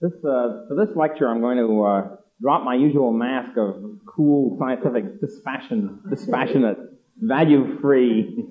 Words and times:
This, 0.00 0.12
uh, 0.12 0.66
for 0.68 0.76
this 0.76 0.94
lecture, 0.94 1.26
I'm 1.26 1.40
going 1.40 1.56
to 1.56 1.82
uh, 1.84 2.16
drop 2.42 2.64
my 2.64 2.74
usual 2.74 3.12
mask 3.12 3.56
of 3.56 3.76
cool, 4.04 4.58
scientific, 4.58 5.22
dispassionate, 5.22 6.10
dispassionate 6.10 6.76
value-free 7.18 8.44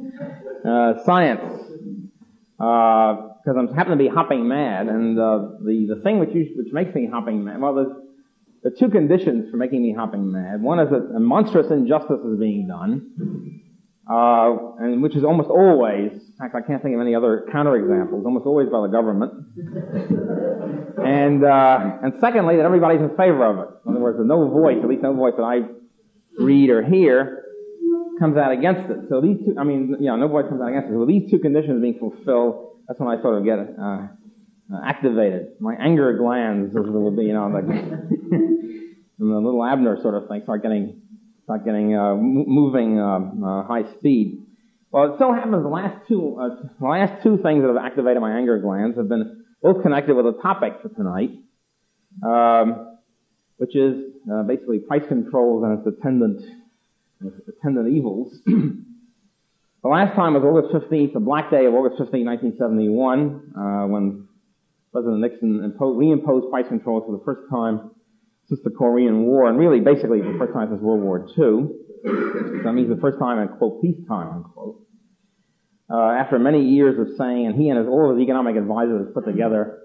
uh, 0.67 1.03
science, 1.05 1.43
because 2.57 3.55
I'm 3.55 3.67
happen 3.75 3.91
to 3.91 3.97
be 3.97 4.07
hopping 4.07 4.47
mad, 4.47 4.87
and 4.87 5.19
uh, 5.19 5.49
the 5.61 5.85
the 5.95 6.01
thing 6.01 6.17
which 6.17 6.29
which 6.31 6.73
makes 6.73 6.95
me 6.95 7.07
hopping 7.11 7.43
mad. 7.43 7.61
Well, 7.61 7.75
there's 7.75 7.95
there 8.63 8.71
are 8.71 8.75
two 8.75 8.89
conditions 8.89 9.51
for 9.51 9.57
making 9.57 9.83
me 9.83 9.93
hopping 9.93 10.31
mad. 10.31 10.63
One 10.63 10.79
is 10.79 10.89
that 10.89 11.13
a 11.15 11.19
monstrous 11.19 11.69
injustice 11.69 12.21
is 12.25 12.39
being 12.39 12.67
done, 12.67 13.61
uh, 14.09 14.77
and 14.79 15.01
which 15.01 15.15
is 15.15 15.23
almost 15.23 15.49
always, 15.49 16.11
in 16.11 16.35
fact, 16.37 16.53
I 16.53 16.61
can't 16.61 16.83
think 16.83 16.93
of 16.95 17.01
any 17.01 17.15
other 17.15 17.47
counterexamples, 17.51 18.23
almost 18.23 18.45
always 18.45 18.69
by 18.69 18.81
the 18.81 18.87
government. 18.87 19.33
and 21.03 21.43
uh, 21.43 21.97
and 22.03 22.13
secondly, 22.21 22.57
that 22.57 22.65
everybody's 22.65 23.01
in 23.01 23.09
favor 23.17 23.45
of 23.45 23.57
it. 23.59 23.69
In 23.85 23.91
other 23.91 24.01
words, 24.01 24.19
no 24.21 24.49
voice, 24.49 24.77
at 24.81 24.87
least 24.87 25.01
no 25.01 25.13
voice 25.13 25.33
that 25.37 25.43
I 25.43 25.61
read 26.37 26.69
or 26.69 26.83
hear, 26.83 27.45
comes 28.19 28.37
out 28.37 28.51
against 28.51 28.89
it. 28.91 29.09
So 29.09 29.21
these 29.21 29.37
two, 29.39 29.55
I 29.59 29.63
mean, 29.63 29.95
you 29.99 30.07
know, 30.07 30.17
no 30.17 30.27
voice 30.27 30.45
comes 30.49 30.61
out 30.61 30.69
against 30.69 30.89
it. 30.89 30.93
So 30.93 31.05
these 31.05 31.31
two 31.31 31.39
conditions 31.39 31.81
being 31.81 31.97
fulfilled, 31.97 32.81
that's 32.87 32.99
when 32.99 33.09
I 33.09 33.21
sort 33.21 33.39
of 33.39 33.45
get 33.45 33.57
uh, 33.57 34.07
activated. 34.85 35.57
My 35.59 35.75
anger 35.75 36.17
glands, 36.17 36.75
as 36.75 36.85
it 36.85 36.91
would 36.91 37.17
be, 37.17 37.25
you 37.25 37.33
know, 37.33 37.47
like, 37.47 37.65
and 39.17 39.31
the 39.31 39.39
little 39.39 39.65
Abner 39.65 39.97
sort 40.01 40.15
of 40.15 40.27
thing, 40.29 40.41
start 40.43 40.61
getting 40.61 41.01
start 41.45 41.63
getting 41.63 41.95
uh, 41.95 42.15
moving 42.15 42.99
uh, 42.99 43.19
uh, 43.19 43.63
high 43.63 43.83
speed. 43.97 44.41
Well, 44.91 45.13
it 45.13 45.19
so 45.19 45.31
happens 45.31 45.61
the 45.61 45.69
last 45.69 46.07
two 46.07 46.37
uh, 46.41 46.49
the 46.79 46.85
last 46.85 47.23
two 47.23 47.37
things 47.37 47.61
that 47.61 47.67
have 47.67 47.77
activated 47.77 48.21
my 48.21 48.35
anger 48.35 48.59
glands 48.59 48.97
have 48.97 49.07
been 49.07 49.45
both 49.61 49.81
connected 49.83 50.15
with 50.15 50.25
a 50.25 50.33
topic 50.41 50.73
for 50.81 50.89
tonight, 50.89 51.31
um, 52.25 52.97
which 53.57 53.75
is 53.75 54.13
uh, 54.31 54.43
basically 54.43 54.79
price 54.79 55.03
controls 55.07 55.63
and 55.63 55.79
its 55.79 55.97
attendant 55.97 56.41
its 57.21 57.47
attendant 57.47 57.93
evils. 57.95 58.33
the 58.45 58.83
last 59.83 60.15
time 60.15 60.33
was 60.33 60.43
August 60.43 60.89
15th, 60.89 61.13
the 61.13 61.19
Black 61.19 61.51
Day 61.51 61.65
of 61.65 61.73
August 61.73 61.97
15, 61.99 62.25
1971, 62.25 63.53
uh, 63.55 63.87
when 63.87 64.27
President 64.91 65.21
Nixon 65.21 65.63
imposed, 65.63 65.99
reimposed 65.99 66.49
price 66.49 66.67
controls 66.67 67.03
for 67.05 67.17
the 67.17 67.23
first 67.23 67.49
time 67.49 67.91
since 68.47 68.61
the 68.63 68.69
Korean 68.69 69.23
War, 69.23 69.49
and 69.49 69.57
really 69.57 69.79
basically 69.79 70.21
the 70.21 70.35
first 70.37 70.53
time 70.53 70.69
since 70.69 70.81
World 70.81 71.01
War 71.01 71.25
II. 71.37 71.69
So 72.05 72.61
that 72.63 72.73
means 72.73 72.89
the 72.89 73.01
first 73.01 73.17
time 73.17 73.39
in, 73.39 73.47
quote, 73.57 73.81
peacetime, 73.81 74.29
unquote. 74.29 74.81
Uh, 75.89 76.11
after 76.11 76.39
many 76.39 76.63
years 76.63 76.99
of 76.99 77.15
saying, 77.17 77.47
and 77.47 77.55
he 77.55 77.69
and 77.69 77.77
his, 77.77 77.87
all 77.87 78.13
his 78.13 78.21
economic 78.21 78.55
advisors 78.55 79.11
put 79.13 79.25
together, 79.25 79.79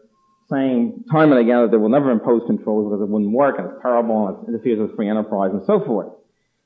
saying 0.51 1.05
time 1.11 1.31
and 1.33 1.41
again 1.41 1.63
that 1.63 1.71
they 1.71 1.77
will 1.77 1.89
never 1.89 2.11
impose 2.11 2.43
controls 2.47 2.91
because 2.91 3.03
it 3.03 3.09
wouldn't 3.09 3.33
work 3.33 3.59
and 3.59 3.71
it's 3.71 3.83
terrible 3.83 4.29
and 4.29 4.49
it 4.49 4.51
interferes 4.51 4.81
with 4.81 4.97
free 4.97 5.09
enterprise 5.09 5.51
and 5.53 5.63
so 5.67 5.85
forth. 5.85 6.09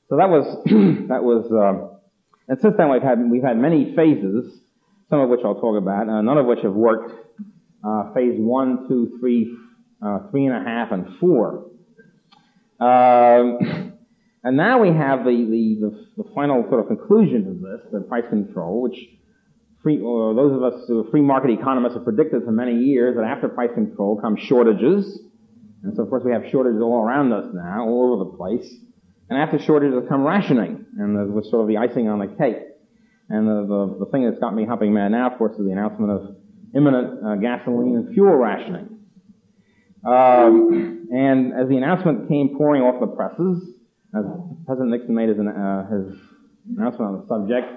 So 0.09 0.17
that 0.17 0.29
was, 0.29 0.45
that 1.09 1.23
was, 1.23 1.45
uh, 1.51 1.95
and 2.47 2.59
since 2.59 2.75
then 2.77 2.89
we've 2.89 3.01
had, 3.01 3.19
we've 3.29 3.43
had 3.43 3.57
many 3.57 3.95
phases, 3.95 4.59
some 5.09 5.19
of 5.19 5.29
which 5.29 5.41
I'll 5.45 5.59
talk 5.59 5.77
about, 5.77 6.09
uh, 6.09 6.21
none 6.21 6.37
of 6.37 6.45
which 6.45 6.59
have 6.63 6.73
worked. 6.73 7.11
Uh, 7.83 8.13
phase 8.13 8.33
one, 8.37 8.87
two, 8.87 9.17
three, 9.19 9.55
uh, 10.01 10.19
three 10.31 10.45
and 10.45 10.55
a 10.55 10.67
half, 10.67 10.91
and 10.91 11.19
four. 11.19 11.69
Um, 12.79 13.93
and 14.43 14.57
now 14.57 14.81
we 14.81 14.89
have 14.89 15.23
the, 15.23 15.31
the, 15.31 15.77
the, 15.81 16.23
the, 16.23 16.29
final 16.35 16.65
sort 16.69 16.81
of 16.81 16.87
conclusion 16.87 17.47
of 17.47 17.61
this, 17.61 17.91
the 17.91 18.01
price 18.01 18.25
control, 18.29 18.81
which 18.81 18.97
free, 19.81 20.01
or 20.01 20.33
those 20.33 20.53
of 20.53 20.63
us 20.63 20.87
who 20.87 21.05
are 21.05 21.11
free 21.11 21.21
market 21.21 21.51
economists 21.51 21.93
have 21.93 22.03
predicted 22.03 22.43
for 22.43 22.51
many 22.51 22.75
years 22.75 23.15
that 23.15 23.23
after 23.23 23.47
price 23.47 23.71
control 23.73 24.19
come 24.19 24.35
shortages. 24.37 25.19
And 25.83 25.95
so 25.95 26.03
of 26.03 26.09
course 26.09 26.23
we 26.25 26.31
have 26.31 26.43
shortages 26.51 26.81
all 26.81 27.03
around 27.03 27.31
us 27.31 27.45
now, 27.53 27.85
all 27.85 28.13
over 28.13 28.31
the 28.31 28.37
place. 28.37 28.67
And 29.29 29.39
after 29.39 29.57
shortages 29.59 30.03
come 30.09 30.23
rationing, 30.23 30.85
and 30.97 31.15
that 31.17 31.25
was 31.31 31.49
sort 31.49 31.61
of 31.61 31.67
the 31.67 31.77
icing 31.77 32.09
on 32.09 32.19
the 32.19 32.27
cake. 32.27 32.57
And 33.29 33.47
the, 33.47 33.65
the, 33.65 34.05
the 34.05 34.11
thing 34.11 34.25
that's 34.29 34.39
got 34.39 34.53
me 34.53 34.65
hopping 34.65 34.93
mad 34.93 35.11
now, 35.11 35.31
of 35.31 35.37
course, 35.37 35.53
is 35.53 35.65
the 35.65 35.71
announcement 35.71 36.11
of 36.11 36.35
imminent 36.75 37.25
uh, 37.25 37.35
gasoline 37.35 37.95
and 37.95 38.13
fuel 38.13 38.35
rationing. 38.35 38.94
Um, 40.05 41.07
and 41.11 41.53
as 41.53 41.67
the 41.67 41.77
announcement 41.77 42.29
came 42.29 42.55
pouring 42.57 42.83
off 42.83 42.99
the 42.99 43.07
presses, 43.07 43.75
as 44.13 44.23
President 44.65 44.91
Nixon 44.91 45.15
made 45.15 45.29
his, 45.29 45.39
uh, 45.39 45.85
his 45.89 46.17
announcement 46.77 47.11
on 47.11 47.21
the 47.21 47.27
subject, 47.27 47.67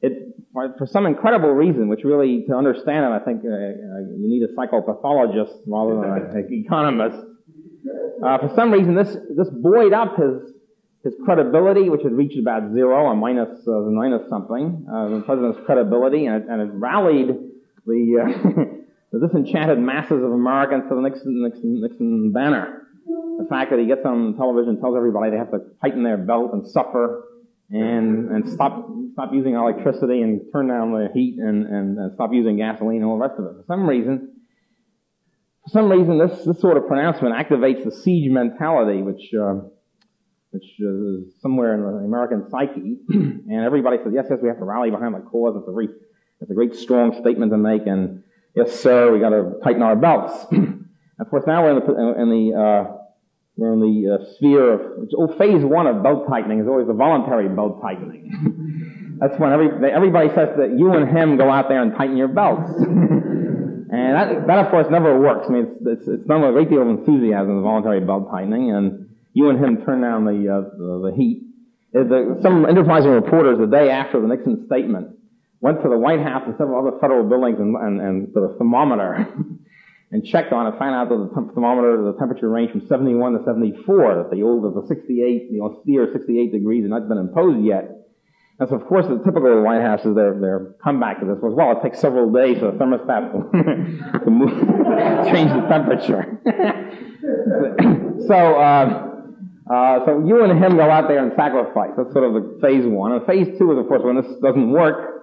it, 0.00 0.34
for 0.52 0.86
some 0.86 1.06
incredible 1.06 1.50
reason, 1.50 1.88
which 1.88 2.04
really, 2.04 2.44
to 2.48 2.54
understand 2.54 3.04
it, 3.04 3.08
I 3.08 3.24
think 3.24 3.42
uh, 3.44 3.48
uh, 3.48 4.00
you 4.16 4.28
need 4.28 4.42
a 4.42 4.52
psychopathologist 4.54 5.54
rather 5.66 6.00
than 6.00 6.36
an 6.36 6.48
economist. 6.64 7.18
Uh, 8.24 8.38
for 8.38 8.52
some 8.54 8.72
reason, 8.72 8.94
this 8.94 9.16
this 9.36 9.48
buoyed 9.50 9.92
up 9.92 10.16
his 10.16 10.52
his 11.04 11.14
credibility, 11.24 11.88
which 11.88 12.02
had 12.02 12.12
reached 12.12 12.38
about 12.38 12.72
zero 12.72 13.04
or 13.04 13.14
minus, 13.14 13.66
uh, 13.68 13.72
minus 13.72 14.28
something, 14.28 14.86
uh, 14.92 15.08
the 15.08 15.20
president's 15.20 15.58
credibility, 15.64 16.26
and 16.26 16.42
it, 16.42 16.48
and 16.48 16.60
it 16.60 16.70
rallied 16.74 17.28
the 17.86 18.84
the 19.12 19.20
disenchanted 19.20 19.78
masses 19.78 20.22
of 20.22 20.32
Americans 20.32 20.84
to 20.88 20.94
the 20.94 21.00
Nixon, 21.00 21.42
Nixon, 21.42 21.80
Nixon 21.80 22.32
banner. 22.32 22.82
The 23.38 23.46
fact 23.48 23.70
that 23.70 23.78
he 23.78 23.86
gets 23.86 24.04
on 24.04 24.36
television 24.36 24.80
tells 24.80 24.96
everybody 24.96 25.30
they 25.30 25.38
have 25.38 25.50
to 25.52 25.60
tighten 25.80 26.02
their 26.02 26.18
belt 26.18 26.52
and 26.52 26.66
suffer 26.66 27.24
and, 27.70 28.30
and 28.30 28.48
stop, 28.50 28.86
stop 29.12 29.32
using 29.32 29.54
electricity 29.54 30.20
and 30.20 30.40
turn 30.52 30.68
down 30.68 30.92
the 30.92 31.08
heat 31.14 31.38
and, 31.38 31.66
and, 31.66 31.98
and 31.98 32.14
stop 32.14 32.30
using 32.32 32.56
gasoline 32.56 32.96
and 32.96 33.06
all 33.06 33.18
the 33.18 33.26
rest 33.26 33.38
of 33.38 33.46
it. 33.46 33.52
For 33.60 33.64
some 33.66 33.88
reason, 33.88 34.34
for 35.64 35.70
some 35.70 35.90
reason, 35.90 36.18
this, 36.18 36.44
this 36.44 36.60
sort 36.60 36.76
of 36.76 36.86
pronouncement 36.86 37.34
activates 37.34 37.84
the 37.84 37.92
siege 37.92 38.30
mentality, 38.30 39.02
which, 39.02 39.32
uh, 39.34 39.60
which 40.50 40.64
is 40.78 41.32
somewhere 41.40 41.74
in 41.74 41.80
the 41.82 42.04
American 42.04 42.50
psyche. 42.50 42.96
and 43.08 43.64
everybody 43.64 43.98
says, 44.02 44.12
yes, 44.14 44.26
yes, 44.28 44.38
we 44.42 44.48
have 44.48 44.58
to 44.58 44.64
rally 44.64 44.90
behind 44.90 45.14
the 45.14 45.20
cause. 45.20 45.56
It's 45.56 45.68
a, 45.68 45.72
very, 45.72 45.88
it's 46.40 46.50
a 46.50 46.54
great 46.54 46.74
strong 46.74 47.18
statement 47.20 47.52
to 47.52 47.58
make 47.58 47.86
and 47.86 48.22
yes, 48.58 48.80
sir, 48.80 49.12
we 49.12 49.20
got 49.20 49.30
to 49.30 49.54
tighten 49.62 49.82
our 49.82 49.96
belts. 49.96 50.34
of 51.20 51.30
course, 51.30 51.44
now 51.46 51.62
we're 51.62 51.78
in 51.78 51.86
the, 51.86 52.22
in 52.22 52.28
the 52.30 52.58
uh, 52.58 52.94
we're 53.56 53.72
in 53.72 53.80
the 53.80 54.14
uh, 54.14 54.34
sphere 54.34 54.72
of 54.74 54.80
oh, 55.16 55.38
phase 55.38 55.64
one 55.64 55.86
of 55.86 56.02
belt 56.02 56.28
tightening 56.28 56.60
is 56.60 56.68
always 56.68 56.86
the 56.86 56.94
voluntary 56.94 57.48
belt 57.48 57.80
tightening. 57.82 59.16
That's 59.20 59.38
when 59.38 59.52
every, 59.52 59.68
everybody 59.90 60.28
says 60.28 60.50
that 60.58 60.76
you 60.78 60.92
and 60.94 61.10
him 61.10 61.36
go 61.36 61.50
out 61.50 61.68
there 61.68 61.82
and 61.82 61.92
tighten 61.96 62.16
your 62.16 62.28
belts. 62.28 62.70
and 62.78 64.14
that, 64.14 64.46
that 64.46 64.58
of 64.64 64.70
course 64.70 64.86
never 64.90 65.18
works. 65.18 65.46
I 65.48 65.52
mean, 65.52 65.66
it's, 65.66 66.00
it's, 66.02 66.08
it's 66.08 66.26
done 66.28 66.42
with 66.42 66.50
a 66.50 66.52
great 66.52 66.70
deal 66.70 66.82
of 66.82 66.88
enthusiasm, 66.88 67.56
the 67.56 67.62
voluntary 67.62 67.98
belt 67.98 68.30
tightening, 68.30 68.70
and 68.70 69.08
you 69.32 69.50
and 69.50 69.58
him 69.58 69.84
turn 69.84 70.02
down 70.02 70.24
the, 70.24 70.38
uh, 70.46 70.60
the, 70.78 71.10
the 71.10 71.16
heat. 71.16 71.42
The, 71.92 72.38
some 72.42 72.64
enterprising 72.64 73.10
reporters 73.10 73.58
the 73.58 73.66
day 73.66 73.90
after 73.90 74.20
the 74.20 74.28
Nixon 74.28 74.66
statement 74.66 75.17
went 75.60 75.82
to 75.82 75.88
the 75.88 75.98
White 75.98 76.20
House 76.20 76.42
and 76.46 76.54
several 76.56 76.86
other 76.86 76.98
federal 77.00 77.28
buildings 77.28 77.58
and, 77.58 77.76
and, 77.76 78.00
and 78.00 78.34
the 78.34 78.54
thermometer 78.58 79.26
and 80.10 80.24
checked 80.24 80.52
on 80.52 80.72
it, 80.72 80.78
found 80.78 80.94
out 80.94 81.08
that 81.10 81.28
the 81.28 81.34
temp- 81.34 81.54
thermometer, 81.54 82.12
the 82.12 82.18
temperature 82.18 82.48
ranged 82.48 82.72
from 82.72 82.86
71 82.86 83.32
to 83.32 83.44
74, 83.44 84.22
that 84.22 84.30
the 84.30 84.42
old, 84.42 84.64
the 84.64 84.86
68, 84.86 85.52
the 85.52 85.60
austere 85.60 86.08
68 86.12 86.52
degrees 86.52 86.84
had 86.84 86.90
not 86.90 87.08
been 87.08 87.18
imposed 87.18 87.64
yet. 87.64 88.08
And 88.58 88.68
so, 88.68 88.74
of 88.74 88.86
course, 88.86 89.06
the 89.06 89.18
typical 89.18 89.46
of 89.46 89.56
the 89.58 89.62
White 89.62 89.82
House 89.82 90.04
is 90.04 90.16
their, 90.16 90.34
their 90.34 90.74
comeback 90.82 91.20
to 91.20 91.26
this 91.26 91.38
was, 91.40 91.54
well, 91.54 91.78
it 91.78 91.82
takes 91.82 92.00
several 92.00 92.32
days 92.32 92.58
for 92.58 92.72
the 92.72 92.78
thermostat 92.78 94.24
to 94.24 94.30
move, 94.30 94.50
change 95.30 95.50
the 95.50 95.66
temperature. 95.68 96.40
so, 98.26 98.34
uh, 98.34 99.08
uh, 99.70 100.04
so 100.06 100.24
you 100.26 100.42
and 100.42 100.58
him 100.58 100.76
go 100.76 100.90
out 100.90 101.06
there 101.06 101.22
and 101.22 101.32
sacrifice. 101.36 101.90
That's 101.96 102.12
sort 102.12 102.24
of 102.24 102.32
the 102.34 102.58
phase 102.60 102.84
one. 102.86 103.12
And 103.12 103.26
phase 103.26 103.46
two 103.58 103.70
is, 103.72 103.78
of 103.78 103.86
course, 103.86 104.02
when 104.02 104.16
this 104.16 104.26
doesn't 104.42 104.70
work, 104.72 105.17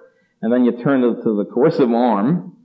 and 0.46 0.54
then 0.54 0.64
you 0.64 0.84
turn 0.84 1.02
to, 1.02 1.24
to 1.24 1.36
the 1.38 1.46
coercive 1.52 1.92
arm 1.92 2.56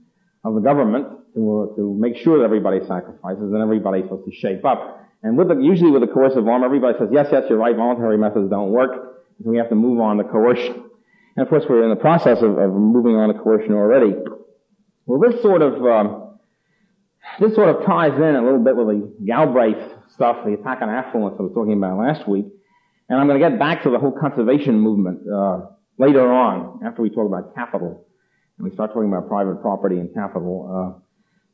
of 0.43 0.53
the 0.53 0.61
government 0.61 1.07
to, 1.33 1.73
to 1.75 1.97
make 1.99 2.15
sure 2.15 2.37
that 2.37 2.43
everybody 2.43 2.79
sacrifices 2.85 3.41
and 3.41 3.57
everybody's 3.57 4.03
supposed 4.03 4.29
to 4.29 4.35
shape 4.35 4.63
up. 4.63 5.03
And 5.23 5.35
with 5.35 5.47
the, 5.47 5.55
usually 5.55 5.89
with 5.89 6.01
the 6.01 6.07
coercive 6.07 6.47
arm, 6.47 6.63
everybody 6.63 6.95
says, 6.99 7.09
yes, 7.11 7.29
yes, 7.31 7.45
you're 7.49 7.57
right, 7.57 7.75
voluntary 7.75 8.19
methods 8.19 8.51
don't 8.51 8.69
work, 8.69 8.91
so 9.43 9.49
we 9.49 9.57
have 9.57 9.69
to 9.69 9.75
move 9.75 9.99
on 9.99 10.17
to 10.17 10.23
coercion. 10.23 10.75
And 11.35 11.43
of 11.43 11.49
course, 11.49 11.63
we're 11.67 11.81
in 11.81 11.89
the 11.89 11.95
process 11.95 12.43
of, 12.43 12.55
of 12.59 12.71
moving 12.71 13.15
on 13.15 13.33
to 13.33 13.39
coercion 13.41 13.73
already. 13.73 14.13
Well, 15.07 15.19
this 15.19 15.41
sort 15.41 15.63
of, 15.63 15.83
um, 15.83 16.37
this 17.39 17.55
sort 17.55 17.75
of 17.75 17.83
ties 17.83 18.13
in 18.13 18.35
a 18.35 18.43
little 18.43 18.63
bit 18.63 18.75
with 18.75 18.89
the 18.89 19.25
Galbraith 19.25 19.91
stuff, 20.13 20.45
the 20.45 20.53
attack 20.53 20.83
on 20.83 20.89
affluence 20.89 21.35
I 21.39 21.41
was 21.41 21.53
talking 21.55 21.73
about 21.73 21.97
last 21.97 22.29
week. 22.29 22.45
And 23.09 23.19
I'm 23.19 23.25
going 23.25 23.41
to 23.41 23.49
get 23.49 23.57
back 23.57 23.81
to 23.83 23.89
the 23.89 23.97
whole 23.97 24.11
conservation 24.11 24.79
movement. 24.79 25.21
Uh, 25.27 25.61
later 25.97 26.31
on, 26.31 26.81
after 26.85 27.01
we 27.01 27.09
talk 27.09 27.27
about 27.27 27.55
capital, 27.55 28.05
and 28.57 28.67
we 28.67 28.73
start 28.73 28.93
talking 28.93 29.09
about 29.09 29.27
private 29.27 29.61
property 29.61 29.97
and 29.97 30.13
capital, 30.13 30.67
uh, 30.69 30.99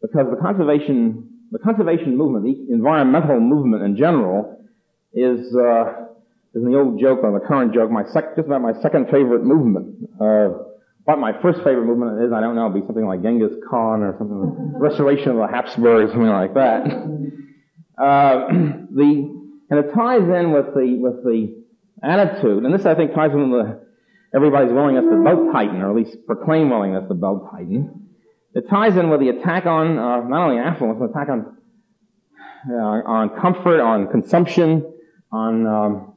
because 0.01 0.27
the 0.29 0.37
conservation, 0.37 1.29
the 1.51 1.59
conservation 1.59 2.17
movement, 2.17 2.45
the 2.45 2.73
environmental 2.73 3.39
movement 3.39 3.83
in 3.83 3.97
general, 3.97 4.59
is 5.13 5.55
uh, 5.55 6.07
is 6.53 6.63
the 6.63 6.75
old 6.75 6.99
joke 6.99 7.19
or 7.23 7.39
the 7.39 7.45
current 7.45 7.73
joke, 7.73 7.91
my 7.91 8.03
sec- 8.13 8.35
just 8.35 8.47
about 8.47 8.61
my 8.61 8.73
second 8.81 9.05
favorite 9.05 9.43
movement. 9.43 10.09
Uh, 10.19 10.63
what 11.05 11.19
my 11.19 11.31
first 11.41 11.59
favorite 11.59 11.85
movement 11.85 12.21
is, 12.23 12.33
I 12.33 12.41
don't 12.41 12.55
know, 12.55 12.69
it'd 12.69 12.81
be 12.81 12.85
something 12.85 13.05
like 13.05 13.21
Genghis 13.21 13.53
Khan 13.69 14.01
or 14.03 14.15
something, 14.17 14.73
Restoration 14.79 15.29
of 15.31 15.37
the 15.37 15.47
Habsburgs, 15.47 16.11
something 16.11 16.29
like 16.29 16.53
that. 16.55 16.85
Uh, 17.97 18.47
the, 18.93 19.41
and 19.71 19.79
it 19.79 19.91
ties 19.95 20.21
in 20.21 20.51
with 20.51 20.67
the, 20.75 20.99
with 21.01 21.23
the 21.23 21.63
attitude, 22.03 22.63
and 22.63 22.71
this 22.71 22.85
I 22.85 22.93
think 22.93 23.15
ties 23.15 23.31
in 23.31 23.49
with 23.49 23.65
the, 23.65 23.86
everybody's 24.33 24.71
willingness 24.71 25.05
to 25.05 25.23
belt 25.23 25.51
tighten, 25.51 25.81
or 25.81 25.89
at 25.89 25.95
least 25.95 26.25
proclaim 26.25 26.69
willingness 26.69 27.07
to 27.07 27.13
belt 27.13 27.49
tighten. 27.51 28.07
It 28.53 28.69
ties 28.69 28.97
in 28.97 29.09
with 29.09 29.19
the 29.19 29.29
attack 29.29 29.65
on, 29.65 29.97
uh, 29.97 30.21
not 30.21 30.49
only 30.49 30.59
affluence, 30.59 30.99
but 30.99 31.11
attack 31.11 31.29
on, 31.29 31.57
uh, 32.69 32.73
on 32.75 33.39
comfort, 33.39 33.79
on 33.79 34.07
consumption, 34.07 34.93
on, 35.31 35.67
um, 35.67 36.13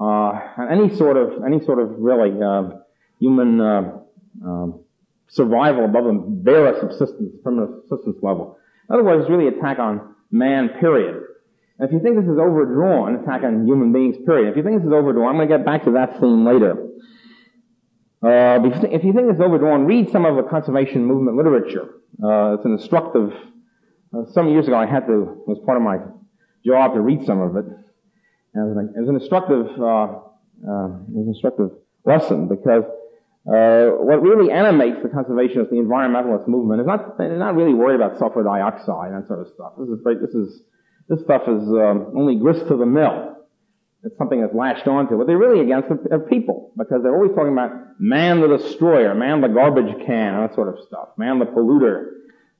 uh, 0.00 0.40
any 0.70 0.94
sort 0.94 1.16
of, 1.16 1.44
any 1.44 1.64
sort 1.64 1.78
of 1.78 1.94
really, 1.98 2.40
uh, 2.42 2.70
human, 3.18 3.60
uh, 3.60 3.98
um, 4.44 4.80
survival 5.28 5.84
above 5.84 6.04
the 6.04 6.12
bare 6.12 6.78
subsistence, 6.80 7.34
primitive 7.42 7.74
subsistence 7.88 8.16
level. 8.22 8.56
In 8.88 8.94
other 8.94 9.04
words, 9.04 9.22
it's 9.22 9.30
really 9.30 9.48
attack 9.48 9.78
on 9.78 10.14
man, 10.30 10.70
period. 10.80 11.22
And 11.78 11.88
if 11.88 11.92
you 11.92 12.00
think 12.00 12.16
this 12.16 12.24
is 12.24 12.38
overdrawn, 12.38 13.16
attack 13.16 13.42
on 13.42 13.66
human 13.66 13.92
beings, 13.92 14.16
period. 14.24 14.50
If 14.50 14.56
you 14.56 14.62
think 14.62 14.78
this 14.78 14.86
is 14.86 14.92
overdrawn, 14.92 15.28
I'm 15.28 15.36
going 15.36 15.48
to 15.48 15.56
get 15.56 15.66
back 15.66 15.84
to 15.84 15.92
that 15.92 16.20
theme 16.20 16.46
later. 16.46 16.85
Uh, 18.26 18.58
if 18.90 19.04
you 19.04 19.12
think 19.12 19.30
it's 19.30 19.40
overdrawn, 19.40 19.84
read 19.84 20.10
some 20.10 20.24
of 20.24 20.34
the 20.34 20.42
conservation 20.42 21.04
movement 21.04 21.36
literature. 21.36 21.84
Uh, 22.22 22.54
it's 22.54 22.64
an 22.64 22.72
instructive. 22.72 23.32
Uh, 24.12 24.24
some 24.32 24.48
years 24.48 24.66
ago, 24.66 24.76
I 24.76 24.86
had 24.86 25.06
to. 25.06 25.44
It 25.46 25.48
was 25.48 25.60
part 25.64 25.76
of 25.76 25.84
my 25.84 25.98
job 26.64 26.94
to 26.94 27.00
read 27.00 27.24
some 27.24 27.40
of 27.40 27.54
it. 27.54 27.66
And 28.54 28.90
it 28.96 29.00
was 29.00 29.08
an 29.08 29.14
instructive. 29.14 29.66
Uh, 29.78 29.84
uh, 29.84 30.86
it 31.06 31.14
was 31.14 31.26
an 31.26 31.32
instructive 31.34 31.70
lesson 32.04 32.48
because 32.48 32.82
uh, 33.46 33.94
what 34.02 34.20
really 34.22 34.50
animates 34.50 35.02
the 35.04 35.08
conservationist, 35.08 35.70
the 35.70 35.76
environmentalist 35.76 36.48
movement, 36.48 36.80
is 36.80 36.86
not 36.86 37.18
they're 37.18 37.36
not 37.36 37.54
really 37.54 37.74
worried 37.74 37.94
about 37.94 38.18
sulfur 38.18 38.42
dioxide 38.42 39.12
and 39.12 39.22
that 39.22 39.28
sort 39.28 39.40
of 39.40 39.48
stuff. 39.54 39.74
This 39.78 39.88
is 39.88 40.02
this 40.20 40.34
is 40.34 40.62
this 41.08 41.20
stuff 41.20 41.42
is 41.42 41.62
um, 41.68 42.12
only 42.16 42.34
grist 42.34 42.66
to 42.66 42.76
the 42.76 42.86
mill. 42.86 43.35
It's 44.02 44.16
something 44.18 44.40
that's 44.40 44.54
latched 44.54 44.86
onto. 44.86 45.16
What 45.16 45.26
they're 45.26 45.38
really 45.38 45.60
against 45.60 45.88
are 45.90 46.18
people 46.20 46.72
because 46.76 47.02
they're 47.02 47.14
always 47.14 47.32
talking 47.34 47.52
about 47.52 47.72
man 47.98 48.40
the 48.40 48.48
destroyer, 48.48 49.14
man 49.14 49.40
the 49.40 49.48
garbage 49.48 49.92
can, 50.06 50.34
and 50.34 50.42
that 50.48 50.54
sort 50.54 50.68
of 50.68 50.84
stuff, 50.86 51.08
man 51.16 51.38
the 51.38 51.46
polluter, 51.46 52.10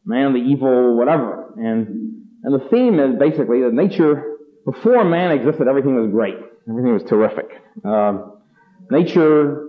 man 0.04 0.32
the 0.32 0.40
evil 0.40 0.96
whatever. 0.96 1.52
And 1.56 2.24
and 2.42 2.54
the 2.54 2.68
theme 2.68 2.98
is 2.98 3.18
basically 3.18 3.62
that 3.62 3.72
nature 3.72 4.36
before 4.64 5.04
man 5.04 5.30
existed, 5.30 5.68
everything 5.68 5.94
was 5.94 6.10
great, 6.10 6.36
everything 6.68 6.92
was 6.92 7.04
terrific. 7.04 7.46
Um, 7.84 8.38
nature 8.90 9.65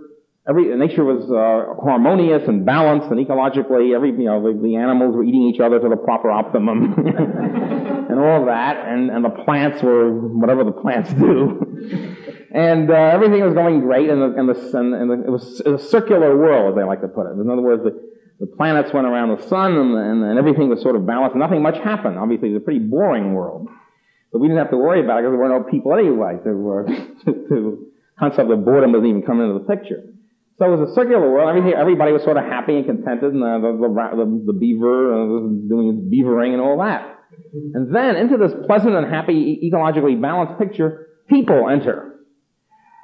Every, 0.48 0.74
nature 0.76 1.04
was 1.04 1.28
uh, 1.28 1.78
harmonious 1.84 2.48
and 2.48 2.64
balanced 2.64 3.08
and 3.08 3.20
ecologically, 3.20 3.94
every, 3.94 4.12
you 4.12 4.24
know, 4.24 4.40
the, 4.40 4.58
the 4.58 4.76
animals 4.76 5.14
were 5.14 5.22
eating 5.22 5.42
each 5.42 5.60
other 5.60 5.78
to 5.78 5.88
the 5.90 5.96
proper 5.96 6.30
optimum 6.30 6.94
and 8.08 8.18
all 8.18 8.46
that, 8.46 8.88
and, 8.88 9.10
and 9.10 9.22
the 9.22 9.30
plants 9.44 9.82
were 9.82 10.10
whatever 10.10 10.64
the 10.64 10.72
plants 10.72 11.12
do. 11.12 12.48
and 12.54 12.90
uh, 12.90 12.94
everything 12.94 13.44
was 13.44 13.52
going 13.52 13.80
great, 13.80 14.08
and, 14.08 14.22
the, 14.22 14.40
and, 14.40 14.48
the, 14.48 14.78
and, 14.78 14.94
and 14.94 15.10
the, 15.10 15.26
it, 15.26 15.30
was, 15.30 15.60
a 15.60 15.78
circular 15.78 16.34
world, 16.34 16.72
as 16.72 16.80
they 16.80 16.84
like 16.84 17.02
to 17.02 17.08
put 17.08 17.26
it. 17.26 17.38
In 17.38 17.50
other 17.50 17.60
words, 17.60 17.84
the, 17.84 17.92
the 18.40 18.46
planets 18.46 18.90
went 18.94 19.06
around 19.06 19.36
the 19.36 19.46
sun, 19.48 19.76
and, 19.76 19.94
and, 19.94 20.24
and 20.24 20.38
everything 20.38 20.70
was 20.70 20.80
sort 20.80 20.96
of 20.96 21.04
balanced. 21.04 21.36
Nothing 21.36 21.60
much 21.60 21.76
happened. 21.76 22.18
Obviously, 22.18 22.48
it 22.48 22.52
was 22.54 22.62
a 22.62 22.64
pretty 22.64 22.80
boring 22.80 23.34
world. 23.34 23.68
But 24.32 24.40
we 24.40 24.48
didn't 24.48 24.58
have 24.58 24.70
to 24.70 24.76
worry 24.76 25.04
about 25.04 25.18
it 25.18 25.22
because 25.22 25.32
there 25.32 25.44
were 25.44 25.60
no 25.60 25.64
people 25.64 25.92
anyway 25.92 26.38
to, 26.44 26.50
uh, 26.50 27.32
to 27.48 27.86
concept 28.18 28.50
of 28.50 28.64
boredom 28.64 28.92
doesn't 28.92 29.06
even 29.06 29.22
come 29.22 29.40
into 29.40 29.58
the 29.58 29.64
picture. 29.64 30.02
So 30.58 30.66
it 30.66 30.76
was 30.76 30.90
a 30.90 30.94
circular 30.94 31.30
world. 31.30 31.48
Everybody 31.72 32.12
was 32.12 32.24
sort 32.24 32.36
of 32.36 32.44
happy 32.44 32.76
and 32.76 32.84
contented, 32.84 33.32
and 33.32 33.42
the, 33.42 33.78
the, 33.78 33.88
the, 34.16 34.52
the 34.52 34.58
beaver 34.58 35.14
uh, 35.14 35.26
was 35.26 35.68
doing 35.68 35.88
its 35.94 36.00
beavering 36.12 36.52
and 36.52 36.60
all 36.60 36.78
that. 36.78 37.16
And 37.74 37.94
then 37.94 38.16
into 38.16 38.36
this 38.36 38.52
pleasant 38.66 38.94
and 38.94 39.06
happy, 39.06 39.60
ecologically 39.62 40.20
balanced 40.20 40.58
picture, 40.58 41.06
people 41.28 41.68
enter. 41.68 42.16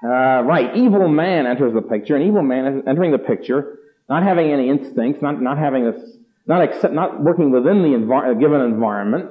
Uh, 0.03 0.43
right, 0.43 0.77
evil 0.77 1.06
man 1.06 1.47
enters 1.47 1.73
the 1.73 1.81
picture, 1.81 2.17
and 2.17 2.27
evil 2.27 2.43
man 2.43 2.67
is 2.67 2.83
entering 2.89 3.12
the 3.12 3.19
picture, 3.19 3.79
not 4.09 4.25
having 4.25 4.51
any 4.51 4.69
instincts, 4.69 5.23
not 5.23 5.41
not 5.41 5.56
having 5.56 5.85
this, 5.85 6.17
not 6.47 6.61
accept, 6.61 6.93
not 6.93 7.23
working 7.23 7.53
within 7.53 7.83
the 7.83 7.97
envi- 7.97 8.39
given 8.41 8.61
environment, 8.62 9.31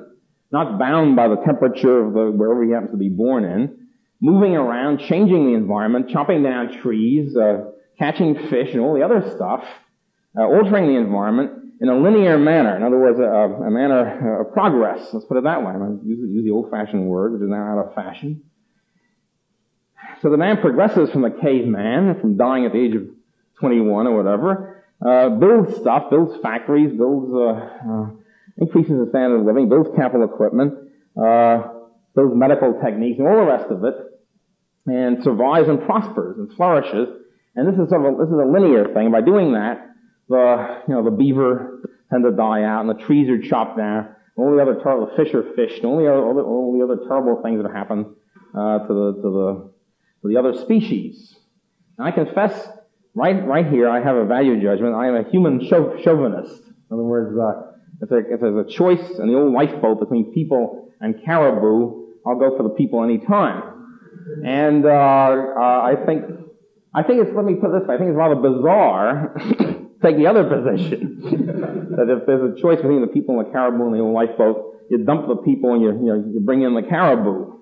not 0.51 0.79
bound 0.79 1.17
by 1.17 1.27
the 1.27 1.35
temperature 1.45 2.05
of 2.07 2.13
the 2.13 2.31
wherever 2.31 2.63
he 2.63 2.71
happens 2.71 2.91
to 2.91 2.97
be 2.97 3.09
born 3.09 3.43
in, 3.43 3.87
moving 4.21 4.55
around, 4.55 4.99
changing 4.99 5.47
the 5.47 5.53
environment, 5.53 6.09
chopping 6.09 6.41
down 6.41 6.71
trees. 6.81 7.35
Uh, 7.35 7.65
catching 7.97 8.35
fish 8.49 8.69
and 8.71 8.81
all 8.81 8.93
the 8.93 9.03
other 9.03 9.31
stuff, 9.35 9.63
uh, 10.37 10.43
altering 10.43 10.87
the 10.87 10.99
environment 10.99 11.51
in 11.81 11.89
a 11.89 11.97
linear 11.97 12.37
manner. 12.37 12.75
In 12.75 12.83
other 12.83 12.97
words, 12.97 13.19
a, 13.19 13.23
a 13.23 13.71
manner 13.71 14.41
of 14.41 14.53
progress. 14.53 15.09
Let's 15.13 15.25
put 15.25 15.37
it 15.37 15.43
that 15.43 15.61
way. 15.61 15.71
I'm 15.71 15.79
going 15.79 15.99
to 15.99 16.05
use, 16.05 16.19
use 16.29 16.45
the 16.45 16.51
old-fashioned 16.51 17.05
word, 17.05 17.33
which 17.33 17.41
is 17.41 17.49
now 17.49 17.77
out 17.77 17.87
of 17.87 17.93
fashion. 17.93 18.43
So 20.21 20.29
the 20.29 20.37
man 20.37 20.61
progresses 20.61 21.09
from 21.11 21.21
the 21.21 21.31
caveman, 21.31 22.19
from 22.21 22.37
dying 22.37 22.65
at 22.65 22.71
the 22.71 22.79
age 22.79 22.95
of 22.95 23.03
21 23.59 24.07
or 24.07 24.15
whatever, 24.15 24.85
uh, 25.05 25.29
builds 25.29 25.75
stuff, 25.75 26.09
builds 26.09 26.39
factories, 26.41 26.95
builds, 26.95 27.33
uh, 27.33 27.91
uh, 27.91 28.09
increases 28.57 29.03
the 29.03 29.07
standard 29.09 29.41
of 29.41 29.45
living, 29.45 29.67
builds 29.67 29.89
capital 29.95 30.25
equipment, 30.25 30.73
uh, 31.21 31.63
builds 32.15 32.33
medical 32.35 32.79
techniques 32.81 33.19
and 33.19 33.27
all 33.27 33.35
the 33.35 33.51
rest 33.51 33.69
of 33.69 33.83
it, 33.83 33.95
and 34.85 35.23
survives 35.23 35.67
and 35.67 35.81
prospers 35.81 36.37
and 36.37 36.53
flourishes 36.53 37.09
and 37.55 37.67
this 37.67 37.79
is 37.79 37.89
sort 37.89 38.05
of 38.05 38.13
a, 38.13 38.17
this 38.17 38.27
is 38.27 38.39
a 38.39 38.49
linear 38.49 38.93
thing. 38.93 39.11
By 39.11 39.21
doing 39.21 39.53
that, 39.53 39.89
the, 40.29 40.81
you 40.87 40.93
know, 40.95 41.03
the 41.03 41.11
beaver 41.11 41.81
tend 42.09 42.23
to 42.23 42.31
die 42.31 42.63
out 42.63 42.81
and 42.81 42.89
the 42.89 43.01
trees 43.05 43.29
are 43.29 43.41
chopped 43.41 43.77
down. 43.77 44.15
All 44.35 44.55
the 44.55 44.61
other 44.61 44.79
terrible 44.81 45.11
fish 45.15 45.33
are 45.33 45.43
fished. 45.55 45.83
All 45.83 45.97
the 45.97 46.11
other, 46.11 46.23
all 46.23 46.33
the, 46.33 46.41
all 46.41 46.77
the 46.77 46.83
other 46.83 47.07
terrible 47.07 47.41
things 47.43 47.61
that 47.61 47.71
happen, 47.71 48.15
uh, 48.57 48.79
to 48.79 48.87
the, 48.87 49.13
to 49.21 49.29
the, 49.29 49.71
to 50.21 50.27
the 50.27 50.37
other 50.37 50.59
species. 50.61 51.35
And 51.97 52.07
I 52.07 52.11
confess, 52.11 52.67
right, 53.13 53.45
right 53.45 53.67
here, 53.67 53.87
I 53.89 54.01
have 54.01 54.15
a 54.15 54.25
value 54.25 54.59
judgment. 54.61 54.95
I 54.95 55.07
am 55.07 55.15
a 55.15 55.29
human 55.29 55.61
chauvinist. 55.69 56.63
In 56.65 56.93
other 56.93 57.03
words, 57.03 57.37
uh, 57.37 57.71
if, 58.01 58.09
there, 58.09 58.33
if 58.33 58.41
there's 58.41 58.65
a 58.65 58.69
choice 58.69 59.19
in 59.19 59.27
the 59.27 59.35
old 59.35 59.53
lifeboat 59.53 59.99
between 59.99 60.33
people 60.33 60.89
and 60.99 61.23
caribou, 61.23 62.07
I'll 62.25 62.39
go 62.39 62.57
for 62.57 62.63
the 62.63 62.69
people 62.69 63.03
any 63.03 63.19
time. 63.19 63.69
And 64.43 64.85
uh, 64.85 64.89
uh, 64.89 65.81
I 65.83 65.95
think 66.05 66.23
I 66.95 67.03
think 67.03 67.21
it's, 67.21 67.31
let 67.35 67.45
me 67.45 67.55
put 67.55 67.71
this 67.71 67.87
way, 67.87 67.95
I 67.95 67.97
think 67.97 68.09
it's 68.11 68.17
rather 68.17 68.35
bizarre 68.35 69.33
to 69.39 69.89
take 70.01 70.17
the 70.17 70.27
other 70.27 70.43
position. 70.43 71.89
that 71.97 72.09
if 72.09 72.25
there's 72.27 72.57
a 72.57 72.61
choice 72.61 72.77
between 72.77 73.01
the 73.01 73.07
people 73.07 73.39
and 73.39 73.47
the 73.47 73.51
caribou 73.51 73.85
and 73.85 73.93
the 73.95 73.99
old 73.99 74.13
lifeboat, 74.13 74.85
you 74.89 74.99
dump 74.99 75.27
the 75.27 75.37
people 75.37 75.73
and 75.73 75.81
you, 75.81 75.89
you, 75.89 76.05
know, 76.05 76.31
you 76.33 76.39
bring 76.39 76.61
in 76.61 76.75
the 76.75 76.83
caribou. 76.83 77.53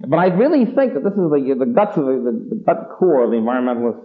But 0.00 0.18
I 0.18 0.26
really 0.26 0.66
think 0.66 0.94
that 0.94 1.02
this 1.02 1.14
is 1.14 1.30
the, 1.30 1.56
the 1.58 1.66
guts 1.66 1.96
of 1.96 2.04
the, 2.06 2.12
the, 2.12 2.56
the 2.56 2.62
gut 2.64 2.90
core 2.98 3.24
of 3.24 3.30
the 3.30 3.36
environmentalist 3.36 4.04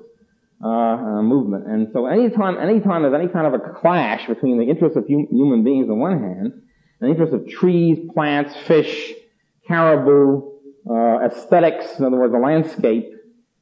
uh, 0.63 0.67
uh, 0.67 1.21
movement. 1.21 1.67
And 1.67 1.87
so 1.93 2.05
anytime, 2.05 2.57
anytime 2.57 3.03
there's 3.03 3.13
any 3.13 3.27
kind 3.27 3.47
of 3.47 3.53
a 3.53 3.59
clash 3.59 4.27
between 4.27 4.57
the 4.57 4.65
interests 4.65 4.97
of 4.97 5.05
hum, 5.07 5.27
human 5.31 5.63
beings 5.63 5.89
on 5.89 5.99
one 5.99 6.19
hand, 6.19 6.53
and 6.99 7.01
the 7.01 7.07
interests 7.07 7.33
of 7.33 7.47
trees, 7.47 7.97
plants, 8.13 8.55
fish, 8.67 9.13
caribou, 9.67 10.51
uh, 10.89 11.19
aesthetics, 11.25 11.99
in 11.99 12.05
other 12.05 12.17
words, 12.17 12.33
the 12.33 12.39
landscape, 12.39 13.11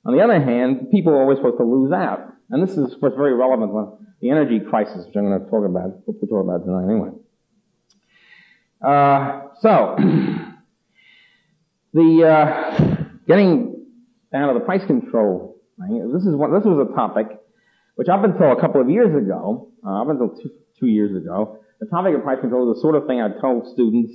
on 0.08 0.16
the 0.16 0.24
other 0.24 0.40
hand, 0.42 0.90
people 0.90 1.12
are 1.12 1.22
always 1.22 1.38
supposed 1.38 1.58
to 1.58 1.66
lose 1.66 1.92
out. 1.92 2.34
And 2.50 2.66
this 2.66 2.78
is, 2.78 2.94
of 2.94 3.00
course, 3.02 3.14
very 3.18 3.34
relevant 3.34 3.72
to 3.74 3.98
the 4.22 4.30
energy 4.30 4.62
crisis, 4.62 5.06
which 5.06 5.16
I'm 5.18 5.28
going 5.30 5.44
to 5.44 5.50
talk 5.50 5.66
about, 5.66 5.92
hope 6.06 6.22
to 6.22 6.28
talk 6.28 6.44
about 6.46 6.64
tonight 6.64 6.90
anyway. 6.90 7.10
Uh, 8.82 9.42
so, 9.60 9.98
the, 11.94 12.24
uh, 12.24 13.04
getting 13.28 13.86
down 14.32 14.54
to 14.54 14.60
the 14.60 14.66
price 14.66 14.86
control 14.88 15.58
thing, 15.78 16.10
this 16.14 16.24
is 16.24 16.32
this 16.32 16.64
was 16.64 16.88
a 16.90 16.96
topic 16.96 17.28
which 17.96 18.08
up 18.08 18.24
until 18.24 18.54
a 18.54 18.62
couple 18.62 18.80
of 18.80 18.90
years 18.90 19.14
ago, 19.14 19.72
uh, 19.86 20.04
up 20.04 20.10
until 20.10 20.30
two, 20.30 20.52
two 20.80 20.88
years 20.88 21.18
ago, 21.18 21.60
the 21.82 21.86
topic 21.88 22.16
of 22.16 22.24
price 22.24 22.40
control 22.40 22.66
was 22.68 22.78
the 22.78 22.82
sort 22.82 22.96
of 22.96 23.08
thing 23.08 23.20
I 23.20 23.30
told 23.42 23.68
students, 23.74 24.14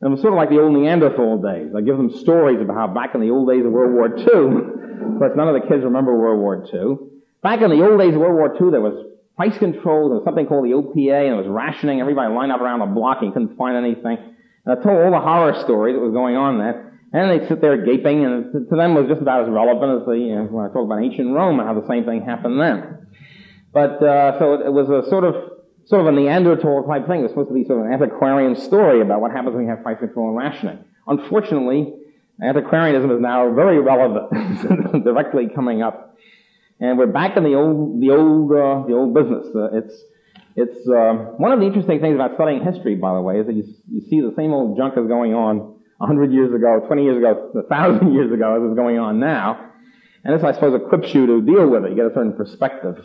and 0.00 0.08
it 0.08 0.10
was 0.10 0.20
sort 0.20 0.32
of 0.32 0.36
like 0.36 0.50
the 0.50 0.60
old 0.60 0.72
Neanderthal 0.72 1.40
days. 1.40 1.72
I 1.76 1.80
give 1.80 1.96
them 1.96 2.10
stories 2.18 2.60
about 2.60 2.76
how 2.76 2.86
back 2.88 3.14
in 3.14 3.20
the 3.20 3.30
old 3.30 3.48
days 3.48 3.64
of 3.64 3.72
World 3.72 3.92
War 3.94 4.08
II, 4.10 4.74
of 5.14 5.18
course, 5.18 5.32
none 5.36 5.48
of 5.48 5.54
the 5.54 5.66
kids 5.68 5.84
remember 5.84 6.16
World 6.16 6.40
War 6.40 6.64
II. 6.66 7.10
Back 7.42 7.60
in 7.62 7.70
the 7.70 7.84
old 7.84 8.00
days 8.00 8.14
of 8.14 8.20
World 8.20 8.34
War 8.34 8.50
II, 8.52 8.70
there 8.70 8.80
was 8.80 9.06
price 9.36 9.56
control. 9.58 10.08
There 10.08 10.18
was 10.18 10.24
something 10.24 10.46
called 10.46 10.64
the 10.64 10.74
OPA, 10.74 11.28
and 11.28 11.34
it 11.34 11.40
was 11.40 11.48
rationing. 11.48 12.00
Everybody 12.00 12.32
lined 12.32 12.52
up 12.52 12.60
around 12.60 12.80
the 12.80 12.86
block 12.86 13.18
and 13.22 13.32
couldn't 13.32 13.56
find 13.56 13.76
anything. 13.76 14.18
And 14.64 14.78
I 14.78 14.82
told 14.82 14.98
all 14.98 15.10
the 15.10 15.20
horror 15.20 15.54
stories 15.62 15.94
that 15.94 16.00
was 16.00 16.12
going 16.12 16.36
on 16.36 16.58
there. 16.58 16.98
And 17.12 17.30
they 17.30 17.46
sit 17.46 17.60
there 17.60 17.78
gaping, 17.84 18.24
and 18.24 18.68
to 18.68 18.76
them 18.76 18.96
it 18.96 19.06
was 19.06 19.08
just 19.08 19.22
about 19.22 19.44
as 19.44 19.50
relevant 19.50 20.02
as 20.02 20.06
the, 20.06 20.18
you 20.18 20.34
know, 20.34 20.44
when 20.50 20.66
I 20.66 20.68
talk 20.72 20.84
about 20.84 20.98
ancient 20.98 21.30
Rome 21.30 21.60
and 21.60 21.68
how 21.68 21.78
the 21.78 21.86
same 21.86 22.04
thing 22.04 22.26
happened 22.26 22.58
then. 22.58 23.06
But, 23.72 24.02
uh, 24.02 24.38
so 24.40 24.54
it, 24.54 24.66
it 24.66 24.72
was 24.72 24.90
a 24.90 25.08
sort 25.08 25.22
of, 25.22 25.53
sort 25.86 26.00
of 26.00 26.06
a 26.06 26.12
Neanderthal 26.12 26.84
type 26.84 27.06
thing. 27.06 27.20
It 27.20 27.22
was 27.24 27.32
supposed 27.32 27.48
to 27.48 27.54
be 27.54 27.64
sort 27.64 27.80
of 27.80 27.86
an 27.86 27.92
antiquarian 27.92 28.56
story 28.56 29.00
about 29.00 29.20
what 29.20 29.30
happens 29.30 29.54
when 29.54 29.64
you 29.64 29.70
have 29.70 29.82
price 29.82 29.98
control 29.98 30.28
and 30.28 30.36
rationing. 30.36 30.78
Unfortunately, 31.06 31.94
Antiquarianism 32.42 33.10
is 33.12 33.20
now 33.20 33.52
very 33.54 33.78
relevant, 33.78 35.04
directly 35.04 35.48
coming 35.54 35.82
up. 35.82 36.16
And 36.80 36.98
we're 36.98 37.06
back 37.06 37.36
in 37.36 37.44
the 37.44 37.54
old, 37.54 38.00
the 38.00 38.10
old, 38.10 38.50
uh, 38.50 38.86
the 38.88 38.94
old 38.94 39.14
business. 39.14 39.46
Uh, 39.54 39.70
it's, 39.72 39.94
it's, 40.56 40.88
uh, 40.88 41.34
one 41.38 41.52
of 41.52 41.60
the 41.60 41.66
interesting 41.66 42.00
things 42.00 42.16
about 42.16 42.34
studying 42.34 42.64
history, 42.64 42.96
by 42.96 43.14
the 43.14 43.20
way, 43.20 43.38
is 43.38 43.46
that 43.46 43.54
you, 43.54 43.64
you 43.88 44.00
see 44.10 44.20
the 44.20 44.34
same 44.36 44.52
old 44.52 44.76
junk 44.76 44.94
is 44.98 45.06
going 45.06 45.32
on 45.34 45.76
a 46.00 46.06
hundred 46.06 46.32
years 46.32 46.52
ago, 46.52 46.82
twenty 46.88 47.04
years 47.04 47.18
ago, 47.18 47.52
a 47.56 47.62
thousand 47.68 48.12
years 48.14 48.32
ago 48.32 48.56
as 48.56 48.70
is 48.70 48.76
going 48.76 48.98
on 48.98 49.20
now. 49.20 49.70
And 50.24 50.34
this, 50.34 50.42
I 50.42 50.52
suppose, 50.52 50.74
equips 50.74 51.14
you 51.14 51.26
to 51.26 51.40
deal 51.40 51.68
with 51.68 51.84
it. 51.84 51.90
You 51.90 51.96
get 51.96 52.06
a 52.06 52.14
certain 52.14 52.32
perspective. 52.32 52.96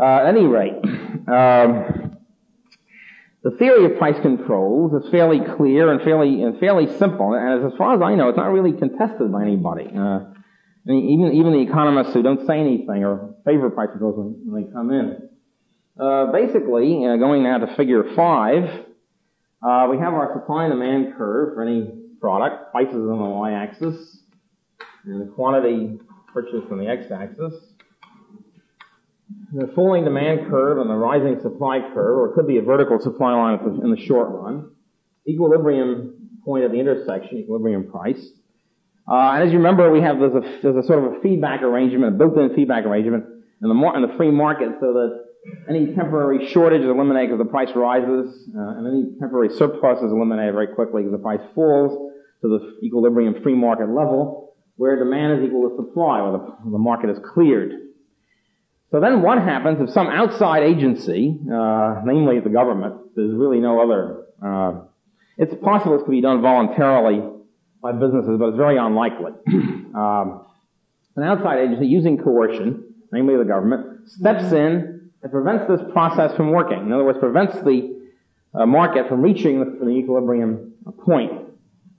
Uh, 0.00 0.04
at 0.04 0.34
any 0.34 0.46
rate, 0.46 0.82
um, 1.28 2.16
the 3.42 3.50
theory 3.58 3.84
of 3.84 3.98
price 3.98 4.18
controls 4.22 4.92
is 4.94 5.10
fairly 5.10 5.40
clear 5.56 5.92
and 5.92 6.00
fairly 6.02 6.42
and 6.42 6.58
fairly 6.58 6.86
simple, 6.98 7.34
and 7.34 7.66
as, 7.66 7.76
far 7.76 7.94
as 7.94 8.00
I 8.02 8.14
know, 8.14 8.28
it's 8.30 8.36
not 8.38 8.50
really 8.50 8.72
contested 8.72 9.30
by 9.30 9.42
anybody. 9.42 9.90
Uh, 9.94 10.20
even 10.88 11.32
even 11.34 11.52
the 11.52 11.60
economists 11.60 12.14
who 12.14 12.22
don't 12.22 12.46
say 12.46 12.58
anything 12.58 13.04
or 13.04 13.34
favor 13.44 13.68
price 13.68 13.90
controls 13.90 14.16
when, 14.16 14.52
when 14.52 14.64
they 14.64 14.72
come 14.72 14.90
in. 14.90 15.28
Uh, 16.00 16.32
basically, 16.32 17.04
uh, 17.04 17.16
going 17.16 17.42
now 17.42 17.58
to 17.58 17.74
figure 17.76 18.14
five, 18.14 18.64
uh, 19.62 19.86
we 19.90 19.98
have 19.98 20.14
our 20.14 20.32
supply 20.32 20.64
and 20.64 20.72
demand 20.72 21.14
curve 21.18 21.54
for 21.54 21.62
any 21.62 21.92
product, 22.22 22.72
prices 22.72 22.94
on 22.94 23.18
the 23.18 23.24
y-axis, 23.24 24.18
and 25.04 25.20
the 25.20 25.30
quantity 25.32 25.98
purchased 26.32 26.72
on 26.72 26.78
the 26.78 26.88
x-axis. 26.88 27.69
The 29.52 29.72
falling 29.74 30.04
demand 30.04 30.48
curve 30.48 30.78
and 30.78 30.88
the 30.88 30.94
rising 30.94 31.40
supply 31.40 31.80
curve, 31.92 32.18
or 32.18 32.30
it 32.30 32.34
could 32.34 32.46
be 32.46 32.58
a 32.58 32.62
vertical 32.62 33.00
supply 33.00 33.32
line 33.32 33.58
in 33.82 33.90
the 33.90 34.00
short 34.00 34.28
run. 34.30 34.70
Equilibrium 35.28 36.30
point 36.44 36.64
at 36.64 36.70
the 36.70 36.78
intersection, 36.78 37.38
equilibrium 37.38 37.90
price. 37.90 38.24
Uh, 39.10 39.32
and 39.34 39.42
as 39.42 39.52
you 39.52 39.58
remember, 39.58 39.90
we 39.90 40.00
have 40.00 40.18
there's 40.18 40.34
a, 40.34 40.62
there's 40.62 40.76
a 40.76 40.86
sort 40.86 41.04
of 41.04 41.14
a 41.14 41.20
feedback 41.20 41.62
arrangement, 41.62 42.14
a 42.14 42.18
built-in 42.18 42.54
feedback 42.54 42.84
arrangement 42.84 43.24
in 43.62 43.68
the, 43.68 43.74
mar- 43.74 43.96
in 43.96 44.02
the 44.02 44.16
free 44.16 44.30
market 44.30 44.68
so 44.80 44.92
that 44.92 45.24
any 45.68 45.94
temporary 45.94 46.48
shortage 46.48 46.82
is 46.82 46.86
eliminated 46.88 47.30
because 47.30 47.44
the 47.44 47.50
price 47.50 47.70
rises, 47.74 48.48
uh, 48.56 48.78
and 48.78 48.86
any 48.86 49.18
temporary 49.18 49.50
surplus 49.50 49.98
is 49.98 50.12
eliminated 50.12 50.54
very 50.54 50.68
quickly 50.68 51.02
because 51.02 51.12
the 51.12 51.22
price 51.22 51.40
falls 51.54 52.12
to 52.42 52.48
the 52.48 52.86
equilibrium 52.86 53.42
free 53.42 53.54
market 53.54 53.88
level, 53.88 54.54
where 54.76 54.98
demand 54.98 55.40
is 55.40 55.48
equal 55.48 55.68
to 55.68 55.76
supply, 55.76 56.22
where 56.22 56.32
the, 56.32 56.70
the 56.70 56.78
market 56.78 57.10
is 57.10 57.18
cleared. 57.34 57.72
So 58.90 58.98
then 58.98 59.22
what 59.22 59.38
happens 59.38 59.80
if 59.80 59.90
some 59.94 60.08
outside 60.08 60.64
agency, 60.64 61.38
uh, 61.52 62.00
namely 62.04 62.40
the 62.40 62.50
government, 62.50 63.14
there's 63.14 63.32
really 63.32 63.60
no 63.60 63.80
other, 63.80 64.24
uh, 64.44 64.80
it's 65.38 65.54
possible 65.62 65.96
this 65.96 66.04
could 66.04 66.10
be 66.10 66.20
done 66.20 66.42
voluntarily 66.42 67.22
by 67.80 67.92
businesses, 67.92 68.36
but 68.38 68.48
it's 68.48 68.56
very 68.56 68.78
unlikely. 68.78 69.32
um, 69.94 70.44
an 71.16 71.22
outside 71.22 71.60
agency 71.60 71.86
using 71.86 72.18
coercion, 72.18 72.84
namely 73.12 73.36
the 73.36 73.44
government, 73.44 74.08
steps 74.08 74.52
in 74.52 75.10
and 75.22 75.32
prevents 75.32 75.68
this 75.68 75.80
process 75.92 76.34
from 76.36 76.50
working. 76.50 76.78
In 76.78 76.92
other 76.92 77.04
words, 77.04 77.18
prevents 77.18 77.60
the 77.62 77.96
uh, 78.54 78.66
market 78.66 79.08
from 79.08 79.22
reaching 79.22 79.60
the, 79.60 79.84
the, 79.84 79.90
equilibrium 79.90 80.72
point. 81.04 81.32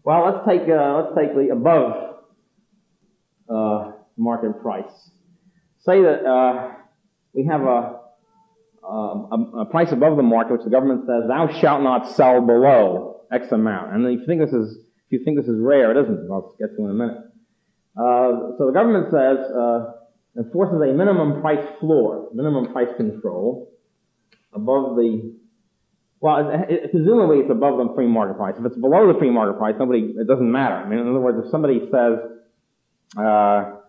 Well, 0.04 0.26
let's 0.26 0.46
take 0.46 0.68
uh, 0.68 1.02
let's 1.02 1.16
take 1.16 1.36
the 1.36 1.54
above 1.54 2.16
uh, 3.50 3.92
market 4.18 4.62
price. 4.62 5.12
Say 5.86 6.02
that 6.02 6.26
uh, 6.26 6.74
we 7.34 7.46
have 7.46 7.62
a, 7.62 8.00
a, 8.84 9.62
a 9.62 9.66
price 9.66 9.92
above 9.92 10.18
the 10.18 10.24
market, 10.24 10.54
which 10.54 10.64
the 10.64 10.70
government 10.70 11.06
says, 11.06 11.28
"Thou 11.28 11.48
shalt 11.60 11.82
not 11.82 12.10
sell 12.10 12.42
below 12.42 13.22
X 13.32 13.52
amount." 13.52 13.94
And 13.94 14.06
if 14.08 14.22
you 14.22 14.26
think 14.26 14.42
this 14.42 14.54
is 14.54 14.78
if 15.08 15.20
you 15.20 15.26
think 15.26 15.38
this 15.38 15.48
is 15.48 15.60
rare, 15.60 15.92
it 15.92 16.04
isn't. 16.04 16.30
I'll 16.32 16.56
get 16.60 16.76
to 16.76 16.86
in 16.86 16.92
a 16.92 16.94
minute. 16.94 17.18
Uh, 17.98 18.56
so 18.58 18.68
the 18.68 18.72
government 18.74 19.12
says 19.12 19.38
uh, 19.52 19.92
enforces 20.38 20.82
a 20.82 20.94
minimum 20.94 21.42
price 21.42 21.66
floor, 21.80 22.30
minimum 22.34 22.72
price 22.72 22.88
control 22.96 23.72
above 24.54 24.96
the, 24.96 25.34
well, 26.20 26.50
it, 26.50 26.72
it, 26.72 26.92
presumably 26.92 27.40
it's 27.40 27.52
above 27.52 27.78
the 27.78 27.94
free 27.96 28.08
market 28.08 28.38
price. 28.38 28.56
If 28.58 28.66
it's 28.66 28.78
below 28.78 29.12
the 29.12 29.20
free 29.20 29.30
market 29.30 29.58
price, 29.58 29.76
nobody, 29.78 30.14
it 30.18 30.28
doesn't 30.28 30.50
matter. 30.50 30.76
I 30.76 30.88
mean, 30.88 31.00
in 31.00 31.10
other 31.10 31.20
words, 31.20 31.38
if 31.44 31.52
somebody 31.52 31.80
says, 31.92 32.20
uh, 33.18 33.81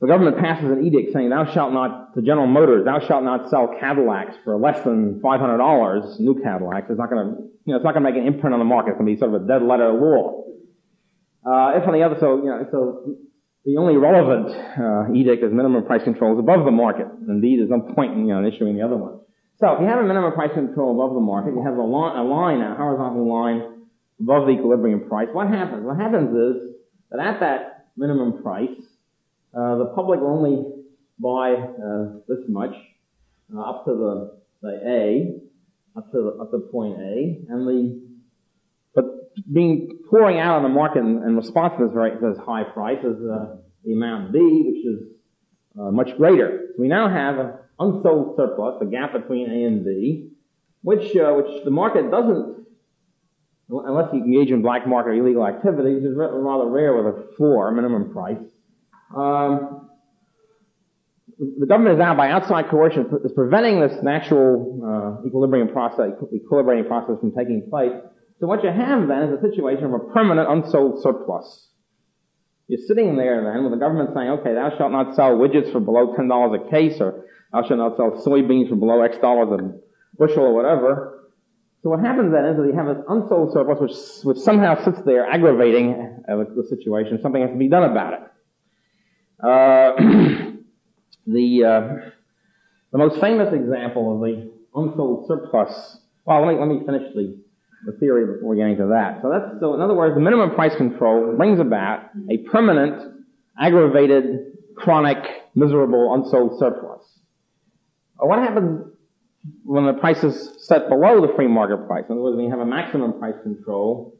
the 0.00 0.06
government 0.06 0.38
passes 0.38 0.70
an 0.70 0.84
edict 0.84 1.12
saying, 1.12 1.28
thou 1.28 1.44
shalt 1.52 1.72
not, 1.72 2.14
to 2.14 2.22
General 2.22 2.46
Motors, 2.46 2.86
thou 2.86 3.00
shalt 3.00 3.22
not 3.22 3.50
sell 3.50 3.76
Cadillacs 3.78 4.34
for 4.44 4.56
less 4.56 4.82
than 4.82 5.20
$500, 5.20 6.20
new 6.20 6.40
Cadillacs. 6.42 6.86
It's 6.88 6.98
not 6.98 7.10
gonna, 7.10 7.36
you 7.66 7.72
know, 7.72 7.76
it's 7.76 7.84
not 7.84 7.92
gonna 7.92 8.08
make 8.08 8.18
an 8.18 8.26
imprint 8.26 8.54
on 8.54 8.60
the 8.60 8.64
market. 8.64 8.92
It's 8.92 8.98
gonna 8.98 9.12
be 9.12 9.18
sort 9.18 9.34
of 9.34 9.44
a 9.44 9.46
dead 9.46 9.62
letter 9.62 9.92
law. 9.92 10.44
Uh, 11.44 11.76
if 11.76 11.86
on 11.86 11.92
the 11.92 12.02
other, 12.02 12.16
so, 12.18 12.36
you 12.36 12.48
know, 12.48 12.64
so 12.70 13.16
the 13.64 13.76
only 13.76 13.96
relevant 13.96 14.48
uh, 14.48 15.12
edict 15.12 15.44
is 15.44 15.52
minimum 15.52 15.84
price 15.84 16.02
control 16.02 16.32
is 16.32 16.38
above 16.38 16.64
the 16.64 16.70
market. 16.70 17.06
Indeed, 17.28 17.60
there's 17.60 17.68
no 17.68 17.92
point 17.94 18.12
in 18.12 18.26
you 18.26 18.34
know, 18.34 18.46
issuing 18.48 18.76
the 18.76 18.82
other 18.82 18.96
one. 18.96 19.20
So 19.60 19.68
if 19.76 19.80
you 19.80 19.86
have 19.86 20.00
a 20.00 20.08
minimum 20.08 20.32
price 20.32 20.52
control 20.54 20.96
above 20.96 21.12
the 21.12 21.20
market, 21.20 21.52
you 21.52 21.62
have 21.62 21.76
a, 21.76 21.84
a 21.84 22.24
line, 22.24 22.64
a 22.64 22.74
horizontal 22.74 23.28
line 23.28 23.84
above 24.18 24.46
the 24.46 24.52
equilibrium 24.52 25.08
price. 25.08 25.28
What 25.32 25.48
happens? 25.48 25.84
What 25.84 26.00
happens 26.00 26.32
is 26.32 26.72
that 27.10 27.20
at 27.20 27.40
that 27.40 27.92
minimum 27.96 28.42
price, 28.42 28.80
uh, 29.54 29.76
the 29.76 29.86
public 29.94 30.20
will 30.20 30.28
only 30.28 30.64
buy 31.18 31.54
uh, 31.54 32.20
this 32.28 32.38
much 32.48 32.74
uh, 33.54 33.60
up 33.60 33.84
to 33.84 33.90
the, 33.90 34.38
the 34.62 34.80
A, 34.86 35.98
up 35.98 36.10
to 36.12 36.18
the, 36.18 36.42
up 36.42 36.50
to 36.52 36.58
point 36.70 36.98
A, 37.00 37.44
and 37.48 37.66
the 37.66 38.00
but 38.94 39.04
being 39.52 39.98
pouring 40.08 40.38
out 40.38 40.56
on 40.56 40.62
the 40.62 40.68
market 40.68 41.00
in, 41.00 41.22
in 41.22 41.36
response 41.36 41.74
to 41.78 41.84
this 41.84 41.92
very 41.92 42.12
this 42.20 42.38
high 42.44 42.64
price 42.64 43.00
is 43.00 43.16
uh, 43.24 43.56
the 43.84 43.92
amount 43.92 44.32
B, 44.32 44.38
which 44.38 44.84
is 44.84 45.08
uh, 45.80 45.90
much 45.90 46.16
greater. 46.16 46.68
So 46.76 46.82
we 46.82 46.88
now 46.88 47.08
have 47.08 47.38
an 47.38 47.52
unsold 47.78 48.36
surplus, 48.36 48.80
a 48.80 48.86
gap 48.86 49.12
between 49.12 49.50
A 49.50 49.64
and 49.64 49.84
B, 49.84 50.30
which 50.82 51.12
which 51.12 51.64
the 51.64 51.70
market 51.70 52.10
doesn't, 52.10 52.66
unless 53.68 54.12
you 54.12 54.22
engage 54.22 54.50
in 54.50 54.62
black 54.62 54.86
market 54.86 55.10
or 55.10 55.14
illegal 55.14 55.44
activity, 55.46 55.94
which 55.94 56.04
is 56.04 56.16
rather 56.16 56.66
rare 56.66 56.94
with 56.94 57.14
a 57.14 57.36
floor 57.36 57.72
minimum 57.72 58.12
price. 58.12 58.38
Um, 59.16 59.88
the 61.38 61.66
government 61.66 61.94
is 61.94 61.98
now, 61.98 62.14
by 62.14 62.30
outside 62.30 62.68
coercion, 62.68 63.10
is 63.24 63.32
preventing 63.32 63.80
this 63.80 64.02
natural 64.02 64.80
uh, 65.22 65.26
equilibrium 65.26 65.68
process, 65.68 66.10
equilibrating 66.34 66.86
process 66.86 67.18
from 67.20 67.32
taking 67.32 67.68
place 67.70 67.92
so 68.40 68.46
what 68.46 68.64
you 68.64 68.70
have 68.70 69.06
then 69.06 69.24
is 69.24 69.38
a 69.38 69.40
situation 69.42 69.84
of 69.84 69.92
a 69.92 69.98
permanent 69.98 70.48
unsold 70.48 71.02
surplus. 71.02 71.68
You're 72.68 72.80
sitting 72.86 73.16
there 73.16 73.44
then 73.44 73.64
with 73.64 73.72
the 73.72 73.78
government 73.78 74.10
saying, 74.14 74.30
okay, 74.40 74.54
thou 74.54 74.72
shalt 74.78 74.92
not 74.92 75.14
sell 75.14 75.36
widgets 75.36 75.70
for 75.70 75.80
below 75.80 76.14
$10 76.16 76.66
a 76.66 76.70
case, 76.70 77.00
or 77.00 77.26
thou 77.52 77.62
shalt 77.66 77.78
not 77.78 77.96
sell 77.98 78.12
soybeans 78.24 78.70
for 78.70 78.76
below 78.76 79.02
X 79.02 79.18
dollars 79.18 79.60
a 79.60 80.16
bushel 80.16 80.44
or 80.44 80.54
whatever. 80.54 81.28
So 81.82 81.90
what 81.90 82.00
happens 82.00 82.32
then 82.32 82.46
is 82.46 82.56
that 82.56 82.66
you 82.66 82.74
have 82.74 82.96
this 82.96 83.04
unsold 83.08 83.52
surplus 83.52 83.80
which, 83.80 84.24
which 84.24 84.38
somehow 84.38 84.82
sits 84.84 85.02
there 85.04 85.26
aggravating 85.26 86.22
uh, 86.26 86.36
the 86.56 86.64
situation. 86.68 87.18
Something 87.20 87.42
has 87.42 87.50
to 87.50 87.58
be 87.58 87.68
done 87.68 87.90
about 87.90 88.14
it. 88.14 88.20
Uh, 89.42 89.92
the, 91.26 91.64
uh, 91.64 92.10
the 92.92 92.98
most 92.98 93.20
famous 93.20 93.52
example 93.52 94.14
of 94.14 94.20
the 94.20 94.50
unsold 94.74 95.26
surplus, 95.28 95.98
well, 96.24 96.46
let 96.46 96.54
me, 96.54 96.60
let 96.60 96.68
me 96.68 96.86
finish 96.86 97.14
the 97.14 97.40
the 97.84 97.92
theory 97.92 98.34
before 98.34 98.54
getting 98.54 98.76
to 98.76 98.86
that. 98.88 99.20
So 99.22 99.30
that's, 99.30 99.60
so 99.60 99.74
in 99.74 99.80
other 99.80 99.94
words, 99.94 100.14
the 100.14 100.20
minimum 100.20 100.50
price 100.54 100.76
control 100.76 101.34
brings 101.36 101.60
about 101.60 102.10
a 102.30 102.38
permanent, 102.50 103.24
aggravated, 103.58 104.52
chronic, 104.74 105.18
miserable, 105.54 106.14
unsold 106.14 106.58
surplus. 106.58 107.02
What 108.18 108.38
happens 108.38 108.92
when 109.64 109.86
the 109.86 109.94
price 109.94 110.22
is 110.22 110.56
set 110.58 110.88
below 110.88 111.26
the 111.26 111.32
free 111.34 111.48
market 111.48 111.86
price? 111.86 112.04
In 112.08 112.12
other 112.12 112.22
words, 112.22 112.36
when 112.36 112.44
you 112.44 112.50
have 112.50 112.60
a 112.60 112.66
maximum 112.66 113.18
price 113.18 113.36
control 113.42 114.14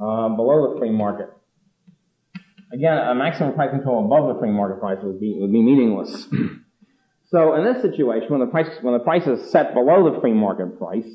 uh, 0.00 0.28
below 0.28 0.72
the 0.72 0.78
free 0.78 0.90
market. 0.90 1.28
Again, 2.72 2.96
a 2.96 3.14
maximum 3.14 3.54
price 3.54 3.70
control 3.70 4.04
above 4.04 4.34
the 4.34 4.40
free 4.40 4.50
market 4.50 4.80
price 4.80 4.98
would 5.02 5.20
be 5.20 5.36
would 5.38 5.52
be 5.52 5.62
meaningless. 5.62 6.26
so 7.30 7.54
in 7.54 7.64
this 7.64 7.82
situation, 7.82 8.30
when 8.30 8.40
the 8.40 8.46
price 8.46 8.68
when 8.80 8.94
the 8.94 9.00
price 9.00 9.26
is 9.26 9.50
set 9.50 9.74
below 9.74 10.10
the 10.10 10.20
free 10.20 10.32
market 10.32 10.78
price, 10.78 11.06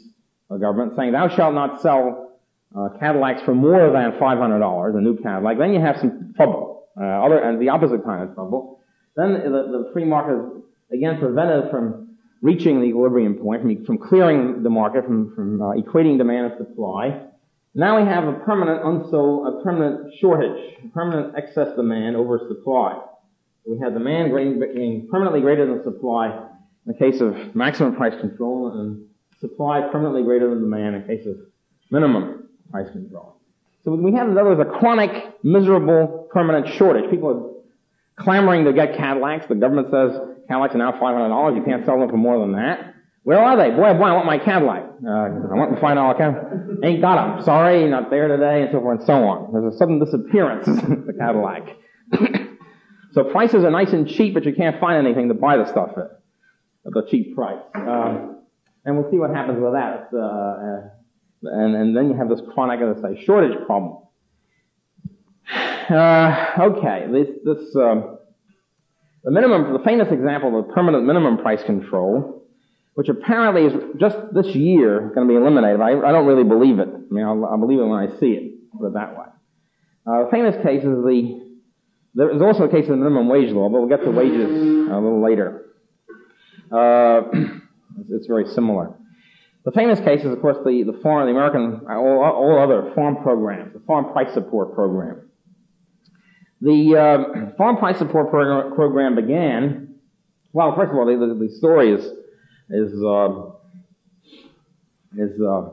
the 0.49 0.57
government 0.57 0.93
saying, 0.95 1.13
thou 1.13 1.27
shalt 1.27 1.55
not 1.55 1.81
sell 1.81 2.39
uh, 2.77 2.89
Cadillacs 2.99 3.41
for 3.41 3.55
more 3.55 3.91
than 3.91 4.11
$500, 4.13 4.97
a 4.97 5.01
new 5.01 5.17
Cadillac, 5.17 5.57
then 5.57 5.73
you 5.73 5.79
have 5.79 5.97
some 5.97 6.33
trouble. 6.35 6.87
Uh, 6.99 7.03
other, 7.03 7.37
and 7.37 7.61
the 7.61 7.69
opposite 7.69 8.03
kind 8.03 8.27
of 8.27 8.33
trouble. 8.33 8.79
Then 9.15 9.33
the, 9.33 9.49
the 9.49 9.89
free 9.93 10.05
market 10.05 10.33
is 10.33 10.63
again 10.91 11.19
prevented 11.19 11.69
from 11.69 12.17
reaching 12.41 12.81
the 12.81 12.87
equilibrium 12.87 13.35
point, 13.35 13.61
from, 13.61 13.85
from 13.85 13.97
clearing 13.97 14.63
the 14.63 14.69
market, 14.69 15.05
from, 15.05 15.33
from 15.35 15.61
uh, 15.61 15.73
equating 15.73 16.17
demand 16.17 16.53
and 16.53 16.57
supply. 16.57 17.21
Now 17.73 18.01
we 18.01 18.07
have 18.07 18.27
a 18.27 18.33
permanent 18.33 18.83
unsold, 18.83 19.47
a 19.47 19.63
permanent 19.63 20.13
shortage, 20.19 20.75
a 20.83 20.87
permanent 20.89 21.35
excess 21.37 21.75
demand 21.75 22.15
over 22.15 22.39
supply. 22.47 22.99
We 23.65 23.77
have 23.79 23.93
demand 23.93 24.33
being 24.33 25.07
permanently 25.11 25.41
greater 25.41 25.65
than 25.65 25.83
supply 25.83 26.27
in 26.85 26.93
the 26.93 26.93
case 26.93 27.21
of 27.21 27.55
maximum 27.55 27.95
price 27.95 28.19
control 28.19 28.79
and 28.79 29.05
supply 29.39 29.81
permanently 29.91 30.23
greater 30.23 30.49
than 30.49 30.61
demand 30.61 30.95
in 30.95 31.01
the 31.01 31.07
case 31.07 31.27
of 31.27 31.35
minimum 31.91 32.49
price 32.71 32.89
control. 32.91 33.35
So 33.83 33.91
we 33.91 34.13
have, 34.13 34.27
in 34.27 34.37
other 34.37 34.55
words, 34.55 34.61
a 34.61 34.79
chronic, 34.79 35.11
miserable, 35.43 36.27
permanent 36.31 36.67
shortage. 36.75 37.09
People 37.09 37.29
are 37.29 38.21
clamoring 38.23 38.65
to 38.65 38.73
get 38.73 38.97
Cadillacs. 38.97 39.47
The 39.47 39.55
government 39.55 39.89
says 39.91 40.19
Cadillacs 40.47 40.75
are 40.75 40.79
now 40.79 40.91
$500. 40.93 41.55
You 41.55 41.63
can't 41.63 41.85
sell 41.85 41.99
them 41.99 42.09
for 42.09 42.17
more 42.17 42.39
than 42.39 42.53
that. 42.53 42.95
Where 43.27 43.43
are 43.43 43.57
they? 43.57 43.75
Boy, 43.75 43.91
boy, 43.91 44.05
I 44.05 44.13
want 44.13 44.25
my 44.25 44.37
Cadillac. 44.37 44.83
Uh, 45.05 45.09
I 45.11 45.53
want 45.59 45.75
the 45.75 45.81
$5 45.81 46.17
Cadillac. 46.17 46.79
Ain't 46.81 47.01
got 47.01 47.35
them. 47.35 47.43
Sorry, 47.43 47.85
not 47.89 48.09
there 48.09 48.29
today, 48.29 48.61
and 48.61 48.69
so 48.71 48.79
forth 48.79 48.99
and 48.99 49.05
so 49.05 49.15
on. 49.15 49.51
There's 49.51 49.73
a 49.73 49.77
sudden 49.77 49.99
disappearance 49.99 50.65
of 50.69 50.77
the 50.77 51.11
Cadillac. 51.11 51.67
so 53.11 53.25
prices 53.25 53.65
are 53.65 53.69
nice 53.69 53.91
and 53.91 54.07
cheap, 54.07 54.33
but 54.33 54.45
you 54.45 54.55
can't 54.55 54.79
find 54.79 55.05
anything 55.05 55.27
to 55.27 55.33
buy 55.33 55.57
the 55.57 55.65
stuff 55.69 55.89
at, 55.97 56.21
at 56.85 56.93
the 56.93 57.05
cheap 57.11 57.35
price. 57.35 57.59
Uh, 57.75 58.31
and 58.85 58.97
we'll 58.97 59.11
see 59.11 59.17
what 59.17 59.31
happens 59.31 59.59
with 59.61 59.73
that. 59.73 60.07
Uh, 60.17 60.87
and, 61.51 61.75
and 61.75 61.97
then 61.97 62.07
you 62.07 62.15
have 62.15 62.29
this 62.29 62.39
chronic, 62.53 62.79
as 62.79 63.03
I 63.03 63.13
say, 63.13 63.25
shortage 63.25 63.57
problem. 63.65 64.03
Uh, 65.53 66.47
okay, 66.61 67.07
this, 67.11 67.27
this, 67.43 67.75
um, 67.75 68.19
the 69.25 69.31
minimum, 69.31 69.73
the 69.73 69.83
famous 69.83 70.07
example 70.13 70.57
of 70.57 70.73
permanent 70.73 71.03
minimum 71.03 71.39
price 71.39 71.61
control, 71.65 72.36
which 72.97 73.09
apparently 73.09 73.65
is 73.65 73.73
just 73.99 74.17
this 74.33 74.47
year 74.55 75.11
going 75.13 75.27
to 75.27 75.31
be 75.31 75.37
eliminated. 75.37 75.79
I, 75.79 75.91
I 75.91 76.11
don't 76.11 76.25
really 76.25 76.43
believe 76.43 76.79
it. 76.79 76.89
I 76.89 77.13
mean, 77.13 77.23
I'll, 77.23 77.45
I'll, 77.45 77.59
believe 77.59 77.77
it 77.77 77.83
when 77.83 77.99
I 77.99 78.07
see 78.19 78.31
it, 78.31 78.71
put 78.75 78.87
it 78.87 78.93
that 78.95 79.15
way. 79.15 79.27
Uh, 80.07 80.23
the 80.23 80.29
famous 80.31 80.55
case 80.63 80.81
is 80.81 81.05
the, 81.05 81.59
there 82.15 82.35
is 82.35 82.41
also 82.41 82.63
a 82.63 82.69
case 82.69 82.85
of 82.85 82.89
the 82.89 82.95
minimum 82.95 83.27
wage 83.27 83.51
law, 83.51 83.69
but 83.69 83.81
we'll 83.81 83.87
get 83.87 84.03
to 84.03 84.09
wages 84.09 84.49
a 84.49 84.97
little 84.97 85.23
later. 85.23 85.67
Uh, 86.71 87.21
it's, 88.09 88.25
very 88.25 88.47
similar. 88.47 88.95
The 89.63 89.73
famous 89.73 89.99
case 89.99 90.21
is, 90.21 90.33
of 90.33 90.41
course, 90.41 90.57
the, 90.65 90.81
the 90.81 90.97
farm, 91.03 91.27
the 91.27 91.37
American, 91.37 91.85
all, 91.87 92.23
all 92.23 92.59
other 92.59 92.91
farm 92.95 93.17
programs, 93.21 93.73
the 93.73 93.79
farm 93.81 94.11
price 94.11 94.33
support 94.33 94.73
program. 94.73 95.29
The 96.61 96.97
uh, 96.97 97.55
farm 97.57 97.77
price 97.77 97.99
support 97.99 98.31
program, 98.31 99.13
began, 99.13 99.99
well, 100.51 100.75
first 100.75 100.91
of 100.91 100.97
all, 100.97 101.05
the, 101.05 101.45
the 101.47 101.55
story 101.57 101.91
is, 101.93 102.03
is, 102.69 102.91
uh, 103.03 103.51
is, 105.17 105.41
uh, 105.41 105.69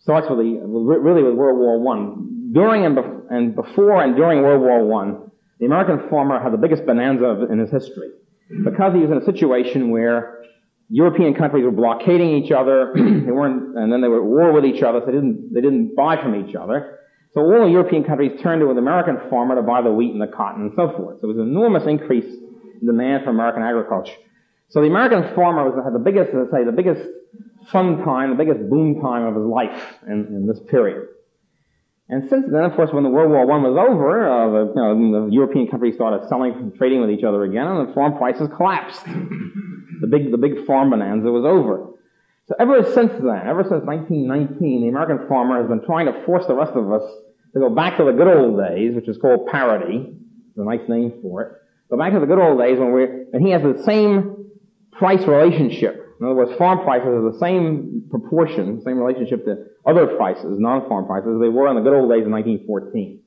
starts 0.00 0.28
with 0.28 0.38
the, 0.38 0.60
really 0.64 1.22
with 1.22 1.34
World 1.34 1.58
War 1.58 1.80
One. 1.80 2.50
During 2.52 2.84
and, 2.86 2.94
be- 2.94 3.02
and 3.30 3.54
before 3.54 4.02
and 4.02 4.16
during 4.16 4.42
World 4.42 4.60
War 4.60 4.84
One, 4.84 5.30
the 5.58 5.66
American 5.66 6.08
farmer 6.08 6.40
had 6.40 6.52
the 6.52 6.58
biggest 6.58 6.84
bonanza 6.86 7.46
in 7.50 7.58
his 7.58 7.70
history. 7.70 8.10
Because 8.64 8.94
he 8.94 9.00
was 9.00 9.10
in 9.10 9.18
a 9.18 9.24
situation 9.24 9.90
where 9.90 10.42
European 10.88 11.34
countries 11.34 11.64
were 11.64 11.72
blockading 11.72 12.30
each 12.30 12.52
other. 12.52 12.92
they 12.94 13.32
weren't, 13.32 13.76
and 13.76 13.92
then 13.92 14.00
they 14.00 14.08
were 14.08 14.18
at 14.18 14.24
war 14.24 14.52
with 14.52 14.64
each 14.64 14.82
other. 14.82 15.00
So 15.00 15.06
they 15.06 15.12
didn't, 15.12 15.52
they 15.52 15.60
didn't 15.60 15.96
buy 15.96 16.16
from 16.22 16.34
each 16.36 16.54
other. 16.54 16.98
So 17.34 17.40
all 17.40 17.66
the 17.66 17.70
European 17.70 18.04
countries 18.04 18.40
turned 18.42 18.60
to 18.60 18.70
an 18.70 18.78
American 18.78 19.18
farmer 19.28 19.56
to 19.56 19.62
buy 19.62 19.82
the 19.82 19.92
wheat 19.92 20.12
and 20.12 20.22
the 20.22 20.28
cotton 20.28 20.62
and 20.62 20.72
so 20.76 20.92
forth. 20.96 21.16
So 21.20 21.26
there 21.26 21.28
was 21.28 21.38
an 21.38 21.48
enormous 21.48 21.82
increase 21.86 22.24
in 22.80 22.86
demand 22.86 23.24
for 23.24 23.30
American 23.30 23.62
agriculture. 23.62 24.14
So 24.68 24.80
the 24.80 24.88
American 24.88 25.34
farmer 25.34 25.68
was, 25.70 25.82
had 25.84 25.94
the 25.94 26.02
biggest, 26.02 26.30
let's 26.34 26.50
say, 26.50 26.64
the 26.64 26.72
biggest 26.72 27.02
fun 27.70 28.04
time, 28.04 28.30
the 28.30 28.44
biggest 28.44 28.68
boom 28.68 29.00
time 29.00 29.24
of 29.24 29.34
his 29.34 29.44
life 29.44 29.98
in, 30.06 30.26
in 30.26 30.46
this 30.46 30.58
period. 30.68 31.08
And 32.08 32.28
since 32.28 32.46
then, 32.50 32.62
of 32.62 32.74
course, 32.74 32.90
when 32.92 33.02
the 33.02 33.10
World 33.10 33.30
War 33.30 33.42
I 33.50 33.58
was 33.58 33.76
over, 33.76 34.28
uh, 34.28 34.50
the, 34.50 34.72
you 34.74 35.10
know, 35.10 35.26
the 35.26 35.32
European 35.32 35.66
countries 35.66 35.94
started 35.96 36.28
selling 36.28 36.52
and 36.52 36.74
trading 36.74 37.00
with 37.00 37.10
each 37.10 37.24
other 37.24 37.42
again, 37.42 37.66
and 37.66 37.88
the 37.88 37.92
farm 37.94 38.16
prices 38.16 38.48
collapsed. 38.56 39.02
The 39.98 40.08
big, 40.08 40.30
the 40.30 40.36
big 40.36 40.66
farm 40.66 40.90
bonanza 40.90 41.30
was 41.30 41.46
over. 41.46 41.94
So 42.48 42.54
ever 42.60 42.84
since 42.92 43.12
then, 43.12 43.42
ever 43.48 43.62
since 43.62 43.82
1919, 43.82 44.82
the 44.82 44.88
American 44.88 45.26
farmer 45.26 45.58
has 45.58 45.68
been 45.68 45.84
trying 45.86 46.04
to 46.04 46.24
force 46.26 46.44
the 46.46 46.54
rest 46.54 46.72
of 46.72 46.92
us 46.92 47.02
to 47.54 47.60
go 47.60 47.70
back 47.70 47.96
to 47.96 48.04
the 48.04 48.12
good 48.12 48.28
old 48.28 48.58
days, 48.58 48.94
which 48.94 49.08
is 49.08 49.16
called 49.16 49.46
parity. 49.46 50.14
It's 50.50 50.58
a 50.58 50.64
nice 50.64 50.86
name 50.86 51.14
for 51.22 51.42
it. 51.42 51.52
Go 51.90 51.96
back 51.96 52.12
to 52.12 52.20
the 52.20 52.26
good 52.26 52.38
old 52.38 52.60
days 52.60 52.78
when 52.78 52.92
we 52.92 53.04
and 53.32 53.42
he 53.42 53.50
has 53.52 53.62
the 53.62 53.82
same 53.84 54.50
price 54.98 55.26
relationship. 55.26 56.16
In 56.20 56.26
other 56.26 56.34
words, 56.34 56.56
farm 56.56 56.82
prices 56.82 57.08
are 57.08 57.30
the 57.30 57.38
same 57.38 58.04
proportion, 58.10 58.80
same 58.82 58.98
relationship 58.98 59.44
to 59.44 59.66
other 59.84 60.06
prices, 60.16 60.58
non-farm 60.58 61.06
prices, 61.06 61.34
as 61.34 61.40
they 61.40 61.48
were 61.48 61.68
in 61.68 61.76
the 61.76 61.82
good 61.82 61.92
old 61.92 62.10
days 62.10 62.24
of 62.24 62.32
1914. 62.32 63.20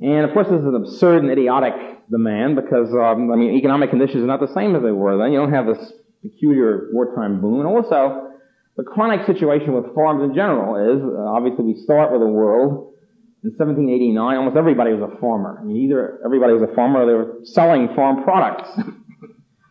And 0.00 0.24
of 0.24 0.32
course, 0.32 0.48
this 0.48 0.60
is 0.60 0.66
an 0.66 0.74
absurd 0.74 1.22
and 1.22 1.30
idiotic 1.30 1.74
demand 2.10 2.56
because, 2.56 2.92
um, 2.92 3.30
I 3.32 3.36
mean, 3.36 3.54
economic 3.54 3.90
conditions 3.90 4.22
are 4.22 4.26
not 4.26 4.40
the 4.40 4.52
same 4.52 4.74
as 4.76 4.82
they 4.82 4.92
were 4.92 5.18
then. 5.18 5.32
You 5.32 5.38
don't 5.38 5.52
have 5.52 5.66
this 5.66 5.92
peculiar 6.22 6.88
wartime 6.92 7.40
boom. 7.40 7.60
And 7.60 7.68
also, 7.68 8.32
the 8.76 8.84
chronic 8.84 9.26
situation 9.26 9.72
with 9.72 9.94
farms 9.94 10.22
in 10.22 10.34
general 10.34 10.76
is, 10.76 11.02
uh, 11.02 11.36
obviously 11.36 11.64
we 11.64 11.74
start 11.76 12.12
with 12.12 12.22
a 12.22 12.26
world 12.26 12.92
in 13.44 13.50
1789, 13.50 14.36
almost 14.36 14.56
everybody 14.56 14.92
was 14.92 15.08
a 15.12 15.20
farmer. 15.20 15.58
I 15.60 15.64
mean, 15.64 15.76
either 15.76 16.20
everybody 16.24 16.52
was 16.52 16.62
a 16.62 16.74
farmer 16.74 17.02
or 17.02 17.06
they 17.06 17.12
were 17.12 17.44
selling 17.44 17.94
farm 17.94 18.24
products. 18.24 18.68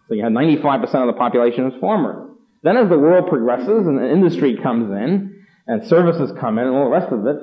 so 0.08 0.14
you 0.14 0.24
had 0.24 0.34
95% 0.34 0.84
of 0.84 1.08
the 1.08 1.18
population 1.18 1.68
as 1.68 1.74
farmers. 1.80 2.30
Then 2.64 2.78
as 2.78 2.90
the 2.90 2.98
world 2.98 3.28
progresses 3.28 3.88
and 3.88 4.04
industry 4.04 4.58
comes 4.62 4.92
in, 4.92 5.46
and 5.68 5.86
services 5.88 6.32
come 6.40 6.58
in 6.58 6.68
and 6.68 6.76
all 6.76 6.86
the 6.86 6.92
rest 6.92 7.12
of 7.12 7.26
it, 7.26 7.38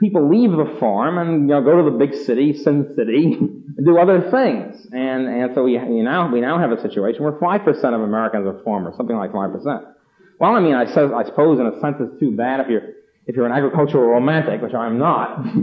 people 0.00 0.30
leave 0.30 0.50
the 0.50 0.76
farm 0.80 1.18
and 1.18 1.48
you 1.48 1.54
know, 1.54 1.62
go 1.62 1.82
to 1.82 1.90
the 1.90 1.96
big 1.96 2.14
city, 2.14 2.54
Sin 2.54 2.92
City, 2.96 3.34
and 3.76 3.86
do 3.86 3.98
other 3.98 4.30
things. 4.30 4.86
And 4.92 5.28
and 5.28 5.54
so 5.54 5.64
we 5.64 5.72
you 5.72 6.02
now 6.02 6.32
we 6.32 6.40
now 6.40 6.58
have 6.58 6.72
a 6.72 6.80
situation 6.80 7.22
where 7.22 7.38
five 7.38 7.62
percent 7.64 7.94
of 7.94 8.00
Americans 8.00 8.46
are 8.46 8.62
farmers, 8.64 8.96
something 8.96 9.16
like 9.16 9.32
five 9.32 9.52
percent. 9.52 9.82
Well, 10.38 10.56
I 10.56 10.60
mean, 10.60 10.74
I, 10.74 10.86
says, 10.86 11.10
I 11.14 11.24
suppose 11.24 11.60
in 11.60 11.66
a 11.66 11.78
sense 11.80 11.96
it's 12.00 12.18
too 12.18 12.34
bad 12.34 12.60
if 12.60 12.68
you're 12.68 12.82
if 13.26 13.36
you're 13.36 13.46
an 13.46 13.52
agricultural 13.52 14.04
romantic, 14.04 14.62
which 14.62 14.74
I'm 14.74 14.98
not. 14.98 15.44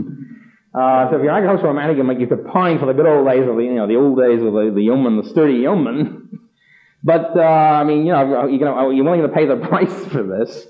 uh, 0.78 1.10
so 1.10 1.16
if 1.16 1.22
you're 1.22 1.30
an 1.30 1.36
agricultural 1.36 1.74
romantic, 1.74 1.96
you, 1.96 2.04
might, 2.04 2.20
you 2.20 2.26
could 2.26 2.46
pine 2.46 2.78
for 2.78 2.86
the 2.86 2.92
good 2.92 3.06
old 3.06 3.26
days 3.26 3.48
of 3.48 3.56
the 3.56 3.62
you 3.62 3.74
know 3.74 3.86
the 3.86 3.96
old 3.96 4.18
days 4.18 4.40
of 4.42 4.52
the, 4.52 4.70
the 4.74 4.82
yeoman, 4.82 5.16
the 5.16 5.28
sturdy 5.28 5.54
yeoman. 5.54 6.40
but 7.02 7.36
uh, 7.36 7.40
I 7.40 7.84
mean, 7.84 8.06
you 8.06 8.12
know, 8.12 8.46
you 8.46 8.58
know, 8.58 8.90
you're 8.90 9.04
willing 9.04 9.22
to 9.22 9.28
pay 9.28 9.46
the 9.46 9.56
price 9.68 10.06
for 10.06 10.22
this. 10.22 10.66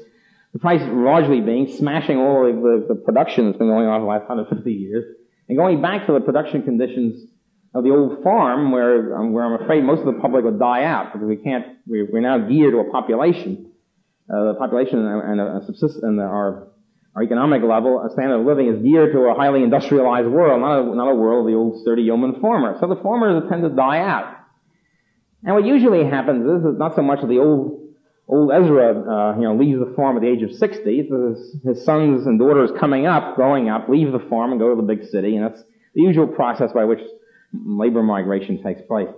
The 0.55 0.61
price 0.61 0.81
largely 0.85 1.41
being 1.41 1.77
smashing 1.77 2.17
all 2.17 2.49
of 2.49 2.57
the, 2.57 2.95
the 2.95 2.95
production 2.95 3.47
that's 3.47 3.59
been 3.59 3.69
going 3.69 3.87
on 3.87 4.01
for 4.01 4.05
the 4.05 4.09
last 4.09 4.29
150 4.29 4.73
years 4.73 5.05
and 5.49 5.57
going 5.57 5.81
back 5.81 6.07
to 6.07 6.13
the 6.13 6.21
production 6.21 6.63
conditions 6.63 7.31
of 7.75 7.85
the 7.85 7.91
old 7.91 8.23
farm 8.23 8.71
where, 8.71 9.17
um, 9.17 9.33
where 9.33 9.45
I'm 9.45 9.63
afraid 9.63 9.85
most 9.85 10.01
of 10.01 10.07
the 10.07 10.21
public 10.21 10.45
would 10.45 10.59
die 10.59 10.85
out 10.85 11.13
because 11.13 11.27
we 11.27 11.37
can't, 11.37 11.79
we're, 11.87 12.07
we're 12.11 12.21
now 12.21 12.39
geared 12.49 12.73
to 12.73 12.79
a 12.81 12.91
population. 12.91 13.73
Uh, 14.31 14.53
the 14.53 14.55
population 14.59 15.07
and, 15.07 15.41
and, 15.41 15.41
uh, 15.41 15.67
subsist, 15.67 16.03
and 16.03 16.21
our, 16.21 16.69
our 17.19 17.25
economic 17.25 17.63
level, 17.63 18.01
a 18.07 18.13
standard 18.13 18.39
of 18.39 18.47
living 18.47 18.69
is 18.69 18.81
geared 18.81 19.13
to 19.13 19.19
a 19.23 19.35
highly 19.35 19.65
industrialized 19.65 20.29
world, 20.29 20.61
not 20.61 20.79
a, 20.79 20.95
not 20.95 21.11
a 21.11 21.15
world 21.17 21.47
of 21.47 21.53
the 21.53 21.59
old 21.59 21.81
sturdy 21.83 22.03
yeoman 22.03 22.41
farmer. 22.41 22.77
So 22.79 22.87
the 22.87 22.95
farmers 23.03 23.43
tend 23.51 23.65
to 23.65 23.71
die 23.71 23.99
out. 23.99 24.37
And 25.43 25.53
what 25.57 25.65
usually 25.65 26.05
happens 26.05 26.47
is 26.47 26.79
not 26.79 26.95
so 26.95 27.03
much 27.03 27.21
that 27.21 27.27
the 27.27 27.39
old 27.39 27.81
old 28.29 28.53
Ezra, 28.53 28.91
uh, 28.93 29.37
you 29.37 29.43
know, 29.43 29.57
leaves 29.57 29.81
the 29.81 29.93
farm 29.97 30.17
at 30.17 30.23
the 30.23 30.29
age 30.29 30.43
of 30.43 30.53
60. 30.53 31.09
His, 31.11 31.57
his 31.65 31.85
sons 31.85 32.25
and 32.27 32.39
daughters 32.39 32.71
coming 32.79 33.07
up, 33.07 33.35
growing 33.35 33.69
up, 33.69 33.89
leave 33.89 34.13
the 34.13 34.21
farm 34.31 34.53
and 34.53 34.61
go 34.61 34.71
to 34.71 34.77
the 34.77 34.87
big 34.87 35.05
city, 35.09 35.35
and 35.35 35.45
that's 35.45 35.63
the 35.95 36.03
usual 36.03 36.29
process 36.29 36.71
by 36.73 36.85
which 36.85 37.01
labor 37.53 38.03
migration 38.03 38.63
takes 38.63 38.83
place. 38.83 39.09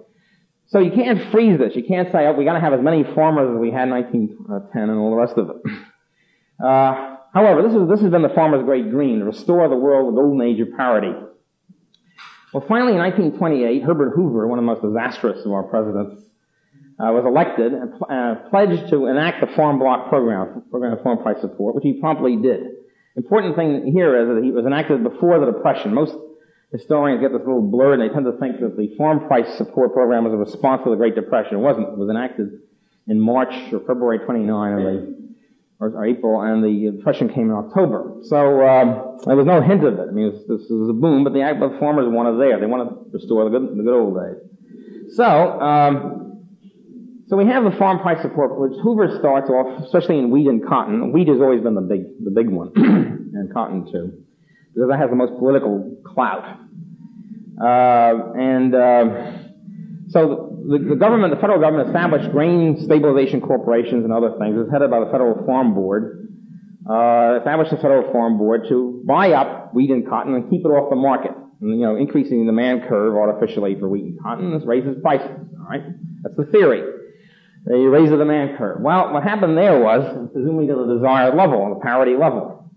So 0.68 0.78
you 0.78 0.92
can't 0.92 1.30
freeze 1.32 1.58
this. 1.58 1.74
You 1.74 1.82
can't 1.82 2.10
say, 2.12 2.26
oh, 2.28 2.32
we 2.32 2.44
gotta 2.44 2.60
have 2.60 2.72
as 2.72 2.80
many 2.80 3.04
farmers 3.14 3.50
as 3.52 3.60
we 3.60 3.70
had 3.70 3.88
in 3.88 3.90
1910 3.90 4.82
and 4.88 4.98
all 4.98 5.10
the 5.10 5.16
rest 5.16 5.36
of 5.36 5.50
it. 5.50 5.56
Uh, 6.62 7.09
however, 7.32 7.62
this, 7.62 7.74
is, 7.74 7.88
this 7.88 8.00
has 8.00 8.10
been 8.10 8.22
the 8.22 8.28
farmer's 8.30 8.64
great 8.64 8.90
dream, 8.90 9.20
to 9.20 9.24
restore 9.24 9.68
the 9.68 9.76
world 9.76 10.12
the 10.12 10.20
golden 10.20 10.40
age 10.42 10.60
of 10.60 10.76
parity. 10.76 11.12
Well, 12.52 12.64
finally, 12.66 12.92
in 12.92 12.98
1928, 12.98 13.82
Herbert 13.84 14.12
Hoover, 14.14 14.46
one 14.48 14.58
of 14.58 14.64
the 14.64 14.66
most 14.66 14.82
disastrous 14.82 15.44
of 15.44 15.52
our 15.52 15.62
presidents, 15.62 16.22
uh, 16.98 17.12
was 17.12 17.24
elected 17.24 17.72
and 17.72 17.96
pl- 17.96 18.08
uh, 18.10 18.34
pledged 18.50 18.90
to 18.90 19.06
enact 19.06 19.40
the 19.40 19.46
farm 19.54 19.78
bloc 19.78 20.08
program, 20.08 20.62
program 20.70 20.92
of 20.92 21.02
farm 21.02 21.22
price 21.22 21.40
support, 21.40 21.74
which 21.74 21.84
he 21.84 21.94
promptly 21.94 22.36
did. 22.36 22.60
Important 23.16 23.56
thing 23.56 23.90
here 23.92 24.20
is 24.20 24.28
that 24.28 24.44
he 24.44 24.50
was 24.50 24.66
enacted 24.66 25.02
before 25.02 25.40
the 25.40 25.46
Depression. 25.46 25.94
Most 25.94 26.14
historians 26.72 27.20
get 27.20 27.32
this 27.32 27.40
little 27.40 27.62
blurred 27.62 28.00
and 28.00 28.08
they 28.08 28.12
tend 28.12 28.26
to 28.26 28.36
think 28.38 28.60
that 28.60 28.76
the 28.76 28.94
farm 28.96 29.26
price 29.26 29.56
support 29.56 29.94
program 29.94 30.24
was 30.24 30.32
a 30.32 30.36
response 30.36 30.82
to 30.84 30.90
the 30.90 30.96
Great 30.96 31.14
Depression. 31.14 31.56
It 31.56 31.60
wasn't. 31.60 31.88
It 31.88 31.98
was 31.98 32.10
enacted 32.10 32.60
in 33.08 33.18
March 33.18 33.52
or 33.72 33.80
February 33.80 34.18
29 34.18 34.72
of 34.72 34.78
the, 34.78 35.29
or, 35.80 36.04
April, 36.04 36.42
and 36.42 36.62
the 36.62 36.92
Depression 36.96 37.28
came 37.28 37.50
in 37.50 37.56
October. 37.56 38.20
So 38.24 38.66
um, 38.66 39.18
there 39.26 39.36
was 39.36 39.46
no 39.46 39.60
hint 39.62 39.84
of 39.84 39.98
it. 39.98 40.08
I 40.08 40.12
mean, 40.12 40.26
it 40.26 40.32
was, 40.32 40.60
this 40.60 40.70
was 40.70 40.90
a 40.90 40.92
boom, 40.92 41.24
but 41.24 41.32
the, 41.32 41.40
the 41.40 41.76
farmers 41.80 42.06
wanted 42.08 42.38
there. 42.38 42.60
They 42.60 42.66
wanted 42.66 42.90
to 42.90 42.96
restore 43.12 43.48
the 43.48 43.58
good, 43.58 43.76
the 43.76 43.82
good 43.82 43.94
old 43.94 44.14
days. 44.14 45.16
So 45.16 45.24
um, 45.24 46.20
so 47.30 47.36
we 47.36 47.46
have 47.46 47.62
the 47.62 47.70
farm 47.70 48.00
price 48.00 48.20
support, 48.22 48.58
which 48.58 48.72
Hoover 48.82 49.16
starts 49.20 49.48
off, 49.48 49.84
especially 49.84 50.18
in 50.18 50.30
wheat 50.30 50.48
and 50.48 50.66
cotton. 50.66 51.12
Wheat 51.12 51.28
has 51.28 51.40
always 51.40 51.62
been 51.62 51.76
the 51.76 51.80
big, 51.80 52.02
the 52.24 52.32
big 52.32 52.50
one, 52.50 52.72
and 52.74 53.54
cotton 53.54 53.84
too, 53.86 54.24
because 54.74 54.88
that 54.90 54.98
has 54.98 55.10
the 55.10 55.16
most 55.16 55.38
political 55.38 55.96
clout. 56.04 56.44
Uh, 57.62 58.32
and 58.36 58.74
uh, 58.74 59.32
so 60.08 60.49
the, 60.66 60.78
the, 60.90 60.96
government, 60.96 61.34
the 61.34 61.40
federal 61.40 61.60
government, 61.60 61.88
established 61.88 62.30
grain 62.30 62.80
stabilization 62.84 63.40
corporations 63.40 64.04
and 64.04 64.12
other 64.12 64.36
things. 64.38 64.56
It's 64.58 64.70
headed 64.70 64.90
by 64.90 65.00
the 65.00 65.10
Federal 65.10 65.44
Farm 65.46 65.74
Board. 65.74 66.28
Uh, 66.88 67.38
established 67.38 67.70
the 67.70 67.76
Federal 67.76 68.10
Farm 68.12 68.38
Board 68.38 68.66
to 68.68 69.02
buy 69.06 69.32
up 69.32 69.74
wheat 69.74 69.90
and 69.90 70.08
cotton 70.08 70.34
and 70.34 70.50
keep 70.50 70.64
it 70.64 70.68
off 70.68 70.90
the 70.90 70.96
market. 70.96 71.32
And, 71.60 71.78
you 71.78 71.86
know, 71.86 71.96
increasing 71.96 72.40
the 72.40 72.50
demand 72.50 72.88
curve 72.88 73.14
artificially 73.14 73.76
for 73.78 73.88
wheat 73.88 74.04
and 74.04 74.20
cotton, 74.20 74.52
this 74.52 74.66
raises 74.66 74.96
prices, 75.02 75.30
alright? 75.60 75.82
That's 76.22 76.36
the 76.36 76.46
theory. 76.46 76.82
They 77.66 77.76
raise 77.76 78.08
the 78.08 78.16
demand 78.16 78.56
curve. 78.56 78.80
Well, 78.80 79.12
what 79.12 79.22
happened 79.22 79.56
there 79.56 79.78
was, 79.78 80.30
presumably 80.32 80.66
to 80.68 80.74
the 80.74 80.94
desired 80.96 81.34
level, 81.34 81.74
the 81.74 81.80
parity 81.84 82.16
level. 82.16 82.70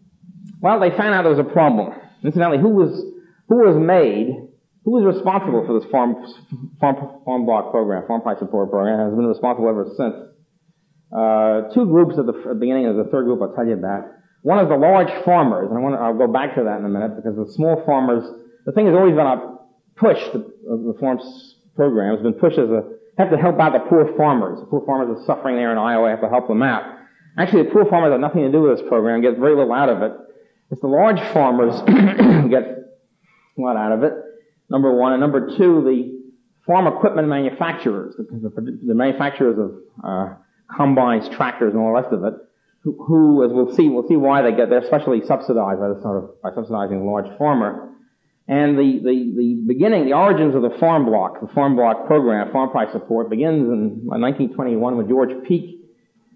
Well, 0.62 0.80
they 0.80 0.90
found 0.90 1.14
out 1.14 1.24
there 1.24 1.32
was 1.32 1.40
a 1.40 1.44
problem. 1.44 1.94
Incidentally, 2.24 2.60
who 2.60 2.70
was, 2.70 3.02
who 3.48 3.58
was 3.64 3.76
made, 3.78 4.50
who 4.84 4.92
was 4.92 5.16
responsible 5.16 5.66
for 5.66 5.80
this 5.80 5.90
farm, 5.90 6.16
farm, 6.80 7.24
farm 7.24 7.46
bloc 7.46 7.72
program, 7.72 8.04
farm 8.08 8.22
price 8.22 8.40
support 8.40 8.70
program, 8.70 9.00
has 9.00 9.16
been 9.16 9.28
responsible 9.28 9.70
ever 9.70 9.88
since. 9.96 10.16
Uh, 11.14 11.72
two 11.74 11.86
groups 11.86 12.18
at 12.18 12.26
the, 12.26 12.36
beginning 12.60 12.88
of 12.88 12.98
the 12.98 13.06
third 13.06 13.24
group 13.24 13.42
I'll 13.42 13.56
tell 13.56 13.66
you 13.66 13.80
about. 13.80 14.12
One 14.42 14.60
is 14.60 14.68
the 14.68 14.76
large 14.76 15.12
farmers, 15.24 15.70
and 15.70 15.78
I 15.78 15.82
want 15.82 15.96
to, 15.96 16.02
I'll 16.02 16.18
go 16.18 16.28
back 16.28 16.56
to 16.56 16.64
that 16.68 16.80
in 16.80 16.86
a 16.86 16.92
minute 16.92 17.16
because 17.16 17.38
the 17.38 17.48
small 17.54 17.82
farmers, 17.86 18.28
the 18.66 18.74
thing 18.74 18.88
has 18.88 18.96
always 18.96 19.16
been 19.16 19.26
a 19.26 19.56
push, 19.96 20.20
the, 20.34 20.44
the 20.68 20.98
farm 21.00 21.20
program 21.76 22.16
has 22.16 22.24
been 22.24 22.34
pushed 22.34 22.60
as 22.60 22.68
a, 22.68 22.84
have 23.18 23.30
to 23.30 23.38
help 23.38 23.60
out 23.60 23.72
the 23.72 23.88
poor 23.88 24.10
farmers. 24.18 24.60
The 24.60 24.66
poor 24.66 24.84
farmers 24.86 25.16
are 25.16 25.26
suffering 25.26 25.56
there 25.56 25.72
in 25.72 25.78
Iowa, 25.78 26.10
have 26.10 26.22
to 26.22 26.30
help 26.30 26.48
them 26.50 26.62
out. 26.62 26.84
Actually, 27.38 27.64
the 27.64 27.72
poor 27.72 27.86
farmers 27.86 28.12
have 28.12 28.20
nothing 28.20 28.42
to 28.42 28.52
do 28.52 28.62
with 28.62 28.78
this 28.80 28.88
program, 28.90 29.22
get 29.22 29.38
very 29.38 29.56
little 29.56 29.72
out 29.72 29.90
of 29.90 30.02
it. 30.02 30.12
It's 30.72 30.82
the 30.82 30.88
large 30.88 31.22
farmers 31.32 31.80
who 31.88 32.50
get 32.50 32.64
a 32.64 33.62
lot 33.62 33.78
out 33.78 33.92
of 33.94 34.04
it, 34.04 34.14
number 34.70 34.94
one. 34.96 35.14
And 35.14 35.22
number 35.22 35.56
two, 35.58 35.84
the 35.84 36.24
farm 36.66 36.88
equipment 36.88 37.28
manufacturers, 37.28 38.16
the, 38.18 38.24
the, 38.24 38.80
the 38.88 38.94
manufacturers 38.94 39.58
of 39.60 39.76
uh, 40.04 40.34
combines, 40.76 41.28
tractors, 41.30 41.74
and 41.74 41.82
all 41.82 41.94
the 41.94 42.02
rest 42.02 42.14
of 42.14 42.24
it, 42.24 42.34
who, 42.84 43.04
who, 43.06 43.46
as 43.46 43.52
we'll 43.52 43.74
see, 43.76 43.90
we'll 43.90 44.08
see 44.08 44.16
why 44.16 44.42
they 44.42 44.56
get, 44.56 44.70
they're 44.70 44.80
especially 44.80 45.22
subsidized 45.26 45.80
by 45.80 45.90
the 45.90 46.00
sort 46.02 46.24
of, 46.24 46.42
by 46.42 46.54
subsidizing 46.54 47.06
large 47.06 47.28
farmer. 47.38 47.90
And 48.48 48.78
the, 48.78 49.00
the, 49.00 49.34
the 49.38 49.64
beginning, 49.66 50.06
the 50.06 50.14
origins 50.14 50.54
of 50.54 50.64
the 50.64 50.78
farm 50.78 51.06
bloc, 51.06 51.40
the 51.40 51.48
farm 51.54 51.78
bloc 51.78 52.08
program, 52.08 52.52
farm 52.52 52.72
price 52.72 52.92
support, 52.92 53.30
begins 53.30 53.70
in 53.70 54.04
1921 54.04 54.98
with 54.98 55.08
George 55.08 55.32
Peek 55.48 55.80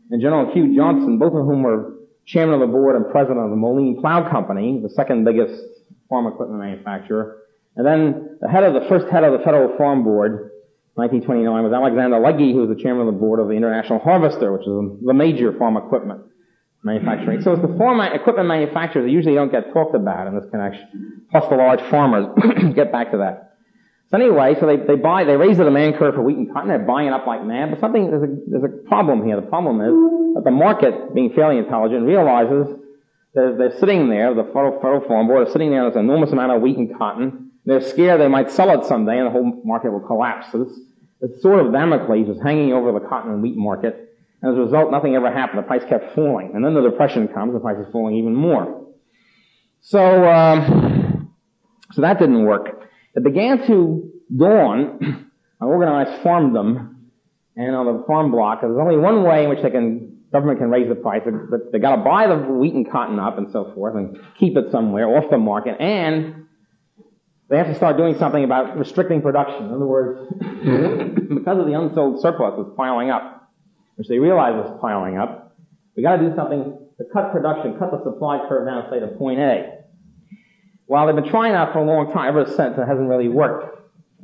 and 0.10 0.22
General 0.22 0.54
Hugh 0.54 0.74
Johnson, 0.74 1.18
both 1.18 1.34
of 1.34 1.46
whom 1.46 1.64
were 1.64 1.96
chairman 2.26 2.56
of 2.56 2.62
the 2.62 2.72
board 2.72 2.96
and 2.96 3.12
president 3.12 3.40
of 3.40 3.50
the 3.50 3.58
Moline 3.58 4.00
Plow 4.00 4.30
Company, 4.30 4.80
the 4.82 4.90
second 4.90 5.26
biggest 5.26 5.62
farm 6.10 6.28
equipment 6.28 6.62
manufacturer. 6.62 7.44
And 7.78 7.86
then 7.86 8.38
the 8.42 8.50
head 8.50 8.64
of 8.64 8.74
the 8.74 8.90
first 8.90 9.08
head 9.08 9.24
of 9.24 9.38
the 9.38 9.46
Federal 9.46 9.78
Farm 9.78 10.04
Board, 10.04 10.52
1929, 10.96 11.64
was 11.64 11.72
Alexander 11.72 12.18
Legge, 12.18 12.52
who 12.52 12.66
was 12.66 12.76
the 12.76 12.82
chairman 12.82 13.08
of 13.08 13.14
the 13.14 13.20
board 13.20 13.40
of 13.40 13.48
the 13.48 13.54
International 13.54 14.00
Harvester, 14.00 14.52
which 14.52 14.66
is 14.66 15.06
the 15.06 15.14
major 15.14 15.54
farm 15.54 15.78
equipment 15.78 16.22
manufacturing. 16.84 17.42
So 17.42 17.54
it's 17.54 17.62
the 17.62 17.78
farm 17.78 18.02
equipment 18.02 18.48
manufacturers 18.48 19.06
that 19.06 19.12
usually 19.12 19.36
don't 19.36 19.52
get 19.52 19.74
talked 19.74 19.94
about 19.94 20.26
in 20.26 20.36
this 20.36 20.50
connection, 20.50 21.28
plus 21.30 21.48
the 21.50 21.56
large 21.56 21.82
farmers. 21.92 22.26
get 22.76 22.92
back 22.92 23.12
to 23.12 23.18
that. 23.20 23.48
So 24.10 24.18
anyway, 24.18 24.56
so 24.60 24.66
they, 24.66 24.78
they 24.78 24.96
buy, 24.96 25.26
they 25.26 25.36
raise 25.36 25.58
the 25.58 25.66
demand 25.66 25.98
curve 25.98 26.16
for 26.16 26.24
wheat 26.24 26.38
and 26.38 26.52
cotton, 26.52 26.70
they're 26.70 26.80
buying 26.80 27.10
up 27.10 27.28
like 27.28 27.44
mad, 27.44 27.72
but 27.72 27.80
something, 27.80 28.10
there's 28.10 28.24
a, 28.24 28.36
there's 28.48 28.64
a 28.64 28.88
problem 28.88 29.26
here. 29.26 29.36
The 29.36 29.48
problem 29.48 29.82
is 29.82 29.94
that 30.36 30.44
the 30.46 30.52
market, 30.52 31.14
being 31.14 31.34
fairly 31.34 31.58
intelligent, 31.58 32.06
realizes 32.06 32.74
that 33.34 33.56
they're 33.58 33.78
sitting 33.80 34.10
there, 34.10 34.34
the 34.34 34.46
federal, 34.46 34.80
federal 34.80 35.06
farm 35.08 35.28
board 35.28 35.48
is 35.48 35.54
sitting 35.54 35.72
there 35.72 35.84
with 35.84 35.96
an 35.96 36.06
enormous 36.06 36.32
amount 36.32 36.54
of 36.54 36.62
wheat 36.62 36.78
and 36.78 36.98
cotton, 36.98 37.47
they're 37.68 37.82
scared 37.82 38.22
they 38.22 38.30
might 38.30 38.50
sell 38.50 38.70
it 38.80 38.86
someday 38.86 39.18
and 39.18 39.28
the 39.28 39.32
whole 39.32 39.62
market 39.66 39.92
will 39.92 40.00
collapse. 40.00 40.48
So 40.54 40.64
this, 40.64 40.80
this 41.20 41.42
sort 41.42 41.66
of 41.66 41.74
Damocles 41.74 42.30
is 42.30 42.42
hanging 42.42 42.72
over 42.72 42.94
the 42.94 43.06
cotton 43.06 43.32
and 43.32 43.44
wheat 43.44 43.58
market, 43.58 44.08
and 44.42 44.52
as 44.52 44.58
a 44.58 44.62
result, 44.62 44.90
nothing 44.90 45.16
ever 45.16 45.32
happened. 45.32 45.60
The 45.60 45.64
price 45.68 45.84
kept 45.90 46.16
falling. 46.16 46.52
And 46.54 46.64
then 46.64 46.74
the 46.74 46.82
depression 46.82 47.28
comes, 47.28 47.54
the 47.54 47.60
price 47.60 47.78
is 47.78 47.92
falling 47.92 48.16
even 48.16 48.36
more. 48.36 48.86
So, 49.82 50.00
um, 50.30 51.34
so 51.92 52.02
that 52.02 52.20
didn't 52.20 52.46
work. 52.46 52.90
It 53.16 53.24
began 53.24 53.66
to 53.68 54.12
dawn 54.36 55.32
on 55.60 55.68
organized 55.68 56.24
farmdom 56.24 56.96
and 57.56 57.76
on 57.76 57.86
the 57.86 58.04
farm 58.06 58.32
bloc. 58.32 58.62
There's 58.62 58.78
only 58.80 58.98
one 58.98 59.24
way 59.24 59.44
in 59.44 59.50
which 59.50 59.62
they 59.64 59.72
can, 59.72 60.20
government 60.32 60.60
can 60.60 60.70
raise 60.70 60.88
the 60.88 60.96
price. 60.96 61.24
But 61.26 61.72
they 61.72 61.80
gotta 61.80 62.04
buy 62.04 62.28
the 62.28 62.36
wheat 62.36 62.76
and 62.76 62.90
cotton 62.90 63.20
up 63.20 63.38
and 63.38 63.52
so 63.52 63.74
forth 63.74 63.96
and 63.96 64.20
keep 64.40 64.56
it 64.56 64.72
somewhere 64.72 65.08
off 65.18 65.32
the 65.32 65.38
market 65.38 65.82
and 65.82 66.47
they 67.50 67.58
have 67.58 67.68
to 67.68 67.76
start 67.76 67.98
doing 67.98 68.18
something 68.18 68.44
about 68.44 68.78
restricting 68.78 69.22
production. 69.22 69.68
In 69.68 69.74
other 69.74 69.86
words, 69.86 70.20
because 70.40 71.60
of 71.60 71.66
the 71.66 71.74
unsold 71.74 72.22
surplus 72.22 72.56
that's 72.58 72.76
piling 72.76 73.10
up, 73.10 73.52
which 73.96 74.08
they 74.08 74.20
realize 74.20 74.66
is 74.66 74.72
piling 74.82 75.18
up. 75.18 75.56
We 75.96 76.04
got 76.04 76.18
to 76.18 76.30
do 76.30 76.36
something 76.36 76.78
to 76.98 77.06
cut 77.14 77.32
production, 77.32 77.78
cut 77.80 77.92
the 77.92 78.04
supply 78.04 78.46
curve 78.48 78.68
down, 78.68 78.88
say 78.92 79.00
to 79.00 79.08
point 79.08 79.40
A. 79.40 79.80
Well, 80.88 81.08
they've 81.08 81.16
been 81.16 81.30
trying 81.30 81.54
that 81.54 81.74
for 81.74 81.80
a 81.80 81.86
long 81.86 82.12
time, 82.14 82.30
ever 82.30 82.46
since 82.46 82.78
it 82.78 82.86
hasn't 82.86 83.10
really 83.10 83.28
worked. 83.28 83.80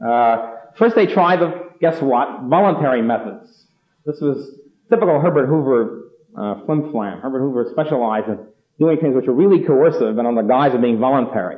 Uh, 0.06 0.56
first 0.78 0.96
they 0.96 1.08
tried 1.08 1.40
the, 1.40 1.70
guess 1.80 2.02
what, 2.02 2.44
voluntary 2.44 3.02
methods. 3.02 3.68
This 4.06 4.20
was 4.22 4.60
typical 4.90 5.20
Herbert 5.20 5.48
Hoover 5.48 6.04
uh, 6.38 6.66
flim 6.66 6.92
flam. 6.92 7.20
Herbert 7.20 7.40
Hoover 7.40 7.68
specialized 7.72 8.28
in 8.28 8.40
doing 8.80 8.98
things 9.00 9.16
which 9.16 9.28
were 9.28 9.34
really 9.34 9.64
coercive 9.64 10.18
and 10.18 10.28
on 10.28 10.36
the 10.36 10.42
guise 10.42 10.74
of 10.74 10.82
being 10.82 11.00
voluntary. 11.00 11.58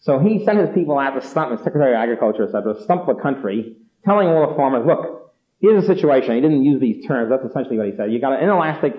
So 0.00 0.18
he 0.18 0.44
sent 0.44 0.58
his 0.58 0.70
people 0.74 0.98
out 0.98 1.20
to 1.20 1.26
stump, 1.26 1.56
the 1.56 1.62
Secretary 1.62 1.94
of 1.94 2.00
Agriculture, 2.00 2.44
etc., 2.44 2.80
stump 2.82 3.06
the 3.06 3.14
country, 3.14 3.76
telling 4.04 4.28
all 4.28 4.48
the 4.48 4.54
farmers, 4.54 4.86
look, 4.86 5.18
Here's 5.60 5.82
a 5.82 5.86
situation. 5.86 6.34
He 6.34 6.40
didn't 6.40 6.64
use 6.64 6.80
these 6.80 7.04
terms. 7.06 7.30
That's 7.30 7.44
essentially 7.44 7.78
what 7.78 7.88
he 7.88 7.96
said. 7.96 8.12
You 8.12 8.20
got 8.20 8.34
an 8.34 8.44
inelastic 8.44 8.94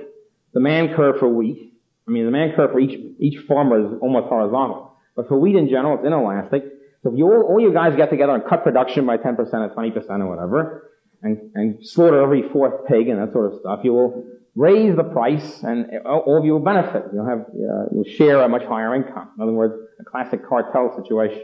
demand 0.53 0.95
curve 0.95 1.19
for 1.19 1.29
wheat. 1.29 1.73
I 2.07 2.12
mean, 2.12 2.25
the 2.25 2.31
demand 2.31 2.55
curve 2.55 2.71
for 2.71 2.79
each, 2.79 2.99
each 3.19 3.45
farmer 3.47 3.79
is 3.79 3.99
almost 4.01 4.27
horizontal. 4.27 4.97
But 5.15 5.27
for 5.27 5.39
wheat 5.39 5.55
in 5.55 5.69
general, 5.69 5.97
it's 5.97 6.05
inelastic. 6.05 6.63
So 7.03 7.12
if 7.12 7.17
you 7.17 7.25
all, 7.25 7.43
all 7.43 7.59
you 7.62 7.71
guys 7.71 7.95
get 7.95 8.09
together 8.09 8.33
and 8.33 8.43
cut 8.45 8.63
production 8.63 9.05
by 9.05 9.17
10% 9.17 9.38
or 9.38 9.45
20% 9.45 10.09
or 10.19 10.27
whatever, 10.27 10.91
and, 11.21 11.51
and 11.55 11.85
slaughter 11.85 12.21
every 12.21 12.43
fourth 12.49 12.88
pig 12.88 13.07
and 13.07 13.21
that 13.21 13.31
sort 13.31 13.53
of 13.53 13.59
stuff, 13.59 13.79
you 13.83 13.93
will 13.93 14.25
raise 14.55 14.95
the 14.97 15.03
price 15.03 15.63
and 15.63 15.85
all 16.05 16.38
of 16.38 16.43
you 16.43 16.53
will 16.53 16.59
benefit. 16.59 17.05
You'll 17.13 17.27
have, 17.27 17.39
uh, 17.39 17.85
you'll 17.93 18.15
share 18.17 18.41
a 18.41 18.49
much 18.49 18.63
higher 18.63 18.95
income. 18.95 19.29
In 19.38 19.43
other 19.43 19.53
words, 19.53 19.75
a 19.99 20.03
classic 20.03 20.47
cartel 20.47 20.95
situation. 20.97 21.43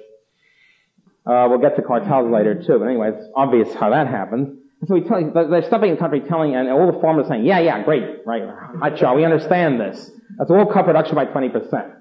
Uh, 1.25 1.47
we'll 1.49 1.59
get 1.59 1.75
to 1.75 1.81
cartels 1.81 2.31
later 2.31 2.55
too, 2.55 2.77
but 2.79 2.85
anyway, 2.85 3.11
it's 3.13 3.27
obvious 3.35 3.73
how 3.73 3.89
that 3.89 4.07
happens. 4.07 4.49
And 4.81 4.87
so 4.87 4.93
we 4.93 5.01
tell 5.01 5.49
they're 5.49 5.63
stopping 5.63 5.91
the 5.91 5.97
country 5.97 6.21
telling, 6.21 6.55
and 6.55 6.69
all 6.69 6.91
the 6.91 6.99
farmers 6.99 7.27
saying, 7.27 7.45
yeah, 7.45 7.59
yeah, 7.59 7.83
great, 7.83 8.25
right, 8.25 8.43
Hacha, 8.81 9.13
we 9.13 9.25
understand 9.25 9.79
this. 9.79 10.11
That's 10.37 10.51
all 10.51 10.65
cut 10.71 10.85
production 10.85 11.15
by 11.15 11.25
20%. 11.25 11.95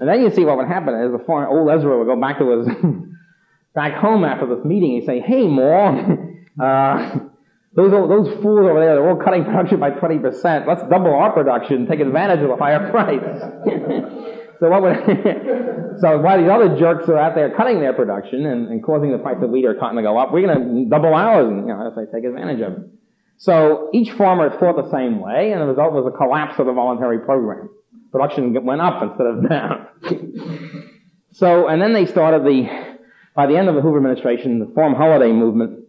And 0.00 0.08
then 0.08 0.22
you 0.22 0.30
see 0.30 0.44
what 0.44 0.56
would 0.56 0.68
happen 0.68 0.94
is 0.94 1.12
the 1.12 1.24
farm, 1.24 1.48
old 1.50 1.70
Ezra 1.70 1.98
would 1.98 2.06
go 2.06 2.20
back 2.20 2.38
to 2.38 2.58
his, 2.58 2.68
back 3.74 3.94
home 3.94 4.24
after 4.24 4.54
this 4.54 4.64
meeting 4.64 4.96
and 4.96 5.06
say, 5.06 5.20
hey, 5.20 5.46
Mom, 5.46 6.46
uh, 6.62 7.18
those, 7.74 7.90
those 7.90 8.42
fools 8.42 8.66
over 8.68 8.80
there, 8.80 8.96
they're 8.96 9.08
all 9.08 9.22
cutting 9.22 9.44
production 9.44 9.80
by 9.80 9.90
20%. 9.90 10.66
Let's 10.66 10.82
double 10.82 11.14
our 11.14 11.32
production 11.32 11.76
and 11.76 11.88
take 11.88 12.00
advantage 12.00 12.40
of 12.40 12.48
the 12.48 12.56
higher 12.56 12.90
price. 12.92 14.33
So 14.60 14.68
what 14.70 14.82
would, 14.82 14.96
so 16.00 16.18
while 16.18 16.38
these 16.38 16.50
other 16.50 16.76
jerks 16.78 17.08
are 17.08 17.18
out 17.18 17.34
there 17.34 17.54
cutting 17.56 17.80
their 17.80 17.92
production 17.92 18.46
and, 18.46 18.68
and 18.68 18.82
causing 18.82 19.12
the 19.12 19.18
price 19.18 19.36
of 19.42 19.50
wheat 19.50 19.64
or 19.64 19.74
cotton 19.74 19.96
to 19.96 20.02
go 20.02 20.18
up, 20.18 20.32
we're 20.32 20.46
going 20.46 20.84
to 20.84 20.90
double 20.90 21.14
ours 21.14 21.48
and, 21.48 21.66
you 21.66 21.74
know, 21.74 21.88
if 21.88 21.94
they 21.94 22.10
take 22.12 22.24
advantage 22.24 22.60
of 22.60 22.72
it. 22.74 22.90
So 23.36 23.90
each 23.92 24.12
farmer 24.12 24.50
thought 24.58 24.76
the 24.76 24.90
same 24.90 25.20
way 25.20 25.52
and 25.52 25.60
the 25.60 25.66
result 25.66 25.92
was 25.92 26.06
a 26.06 26.16
collapse 26.16 26.58
of 26.58 26.66
the 26.66 26.72
voluntary 26.72 27.20
program. 27.20 27.68
Production 28.12 28.54
went 28.64 28.80
up 28.80 29.02
instead 29.02 29.26
of 29.26 29.48
down. 29.48 29.88
so, 31.32 31.68
and 31.68 31.82
then 31.82 31.92
they 31.92 32.06
started 32.06 32.44
the, 32.44 32.68
by 33.34 33.46
the 33.46 33.56
end 33.56 33.68
of 33.68 33.74
the 33.74 33.80
Hoover 33.80 33.96
administration, 33.96 34.60
the 34.60 34.72
farm 34.74 34.94
holiday 34.94 35.32
movement 35.32 35.80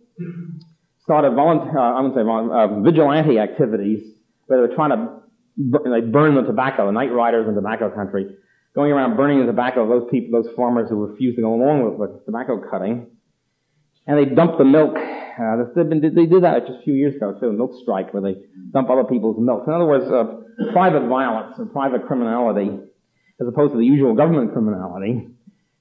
started 1.04 1.34
uh, 1.38 1.41
I 1.41 2.01
wouldn't 2.01 2.15
say 2.15 2.21
uh, 2.21 2.82
vigilante 2.82 3.38
activities 3.38 4.12
where 4.47 4.60
they 4.60 4.67
were 4.67 4.75
trying 4.75 4.89
to, 4.89 5.21
they 5.56 6.01
burn 6.01 6.34
the 6.34 6.41
tobacco, 6.41 6.88
the 6.88 6.91
night 6.91 7.13
riders 7.13 7.47
in 7.47 7.54
tobacco 7.54 7.91
country 7.91 8.36
going 8.76 8.92
around 8.92 9.16
burning 9.16 9.40
the 9.40 9.46
tobacco 9.46 9.84
of 9.84 9.90
those 9.90 10.10
people, 10.12 10.44
those 10.44 10.54
farmers 10.54 10.90
who 10.90 10.98
refused 11.08 11.38
to 11.38 11.42
go 11.42 11.54
along 11.54 11.98
with 11.98 12.12
the 12.12 12.20
tobacco 12.26 12.62
cutting. 12.70 13.08
And 14.06 14.20
they 14.20 14.36
dumped 14.36 14.60
the 14.60 14.66
milk. 14.66 14.96
Uh, 14.96 15.64
they 15.76 16.26
did 16.28 16.44
that 16.44 16.68
just 16.68 16.80
a 16.80 16.84
few 16.84 16.94
years 16.94 17.16
ago 17.16 17.36
too, 17.40 17.48
a 17.48 17.54
milk 17.54 17.72
strike, 17.82 18.14
where 18.14 18.22
they 18.22 18.36
dump 18.72 18.90
other 18.90 19.06
people's 19.06 19.38
milk. 19.40 19.64
In 19.66 19.74
other 19.74 19.86
words, 19.86 20.06
uh, 20.06 20.72
private 20.74 21.08
violence 21.08 21.56
or 21.58 21.66
private 21.66 22.06
criminality, 22.06 22.70
as 23.42 23.48
opposed 23.48 23.74
to 23.74 23.80
the 23.80 23.86
usual 23.86 24.14
government 24.14 24.54
criminality. 24.54 25.28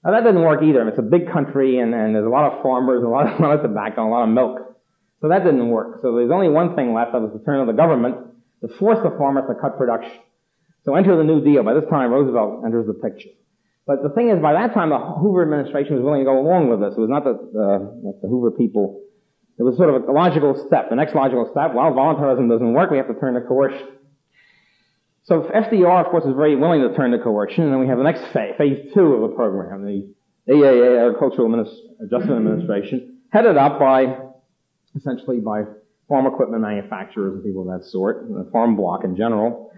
Now 0.05 0.13
that 0.13 0.25
doesn't 0.25 0.41
work 0.41 0.63
either. 0.63 0.87
It's 0.89 0.99
a 0.99 1.03
big 1.03 1.31
country 1.31 1.79
and, 1.79 1.95
and 1.95 2.15
there's 2.15 2.27
a 2.27 2.31
lot 2.31 2.53
of 2.53 2.63
farmers, 2.63 3.03
a 3.03 3.09
lot 3.09 3.27
of, 3.27 3.39
a 3.41 3.43
lot 3.43 3.57
of 3.57 3.63
tobacco, 3.63 4.07
a 4.07 4.11
lot 4.11 4.23
of 4.23 4.31
milk. 4.31 4.77
So 5.21 5.29
that 5.29 5.45
didn't 5.45 5.69
work. 5.69 6.01
So 6.03 6.15
there's 6.17 6.31
only 6.31 6.49
one 6.49 6.77
thing 6.77 6.95
left, 6.95 7.13
that 7.13 7.21
was 7.21 7.33
the 7.33 7.45
turn 7.45 7.61
of 7.61 7.67
the 7.67 7.73
government 7.73 8.17
to 8.63 8.69
force 8.79 8.99
the 9.03 9.11
farmers 9.19 9.45
to 9.49 9.55
cut 9.61 9.79
production. 9.79 10.13
So 10.85 10.95
enter 10.95 11.17
the 11.17 11.25
New 11.25 11.43
Deal. 11.43 11.63
By 11.63 11.75
this 11.75 11.89
time, 11.91 12.11
Roosevelt 12.11 12.65
enters 12.65 12.87
the 12.87 12.95
picture. 12.95 13.31
But 13.87 14.03
the 14.03 14.11
thing 14.11 14.31
is, 14.31 14.41
by 14.41 14.53
that 14.53 14.73
time, 14.73 14.91
the 14.91 14.99
Hoover 14.99 15.43
administration 15.43 15.97
was 15.97 16.05
willing 16.05 16.21
to 16.21 16.25
go 16.25 16.39
along 16.39 16.69
with 16.69 16.81
this. 16.81 16.97
It 16.97 17.01
was 17.01 17.11
not 17.11 17.25
that, 17.25 17.37
uh, 17.37 17.79
the 18.23 18.29
Hoover 18.29 18.51
people. 18.51 19.01
It 19.59 19.63
was 19.63 19.77
sort 19.77 19.91
of 19.93 20.09
a 20.09 20.13
logical 20.13 20.57
step. 20.67 20.89
The 20.91 20.97
next 20.97 21.15
logical 21.15 21.49
step, 21.53 21.75
well, 21.75 21.93
voluntarism 21.93 22.49
doesn't 22.49 22.73
work. 22.73 22.91
We 22.91 22.97
have 22.97 23.09
to 23.09 23.15
turn 23.15 23.35
to 23.35 23.43
coercion. 23.43 23.89
So 25.25 25.43
FDR, 25.43 26.05
of 26.05 26.11
course, 26.11 26.25
is 26.25 26.35
very 26.37 26.57
willing 26.57 26.83
to 26.83 26.95
turn 26.95 27.13
to 27.13 27.19
coercion, 27.19 27.65
and 27.65 27.73
then 27.73 27.81
we 27.81 27.89
have 27.89 27.97
the 27.97 28.05
next 28.05 28.27
phase, 28.33 28.55
phase 28.59 28.93
two 28.93 29.15
of 29.15 29.31
the 29.31 29.35
program, 29.35 29.85
the 29.85 30.13
AAA, 30.49 31.07
Agricultural 31.07 31.49
Adjustment 32.03 32.47
Administration, 32.47 33.21
headed 33.33 33.57
up 33.57 33.79
by, 33.79 34.19
essentially 34.95 35.41
by 35.41 35.63
farm 36.09 36.27
equipment 36.27 36.61
manufacturers 36.61 37.35
and 37.35 37.43
people 37.43 37.63
of 37.63 37.81
that 37.81 37.89
sort, 37.89 38.29
the 38.29 38.49
farm 38.53 38.77
bloc 38.77 39.05
in 39.05 39.17
general. 39.17 39.73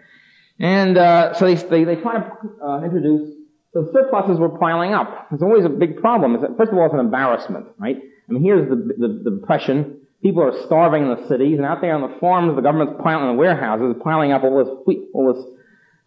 And 0.59 0.97
uh, 0.97 1.35
so 1.35 1.47
they, 1.47 1.55
they, 1.55 1.85
they 1.85 1.97
try 1.97 2.21
to 2.21 2.65
uh, 2.65 2.83
introduce, 2.83 3.35
so 3.73 3.91
surpluses 3.93 4.39
were 4.39 4.59
piling 4.59 4.95
up. 4.95 5.29
It's 5.33 5.43
always 5.43 5.65
a 5.65 5.69
big 5.69 6.01
problem. 6.01 6.39
First 6.57 6.73
of 6.73 6.79
all, 6.79 6.87
it's 6.87 6.95
an 6.95 7.01
embarrassment, 7.01 7.67
right? 7.79 7.97
I 8.29 8.33
mean, 8.33 8.43
here's 8.43 8.69
the, 8.69 8.77
the, 8.77 9.21
the 9.25 9.31
depression. 9.39 10.01
People 10.23 10.43
are 10.43 10.65
starving 10.65 11.03
in 11.03 11.09
the 11.11 11.29
cities, 11.29 11.59
and 11.59 11.67
out 11.67 11.81
there 11.83 11.95
on 11.95 12.01
the 12.01 12.17
farms, 12.19 12.57
the 12.57 12.63
government's 12.63 12.95
piling, 13.03 13.29
in 13.29 13.37
the 13.37 13.39
warehouses, 13.39 13.95
piling 14.03 14.33
up 14.33 14.45
all 14.45 14.65
this 14.65 14.75
wheat, 14.87 15.09
all 15.13 15.35
this 15.35 15.45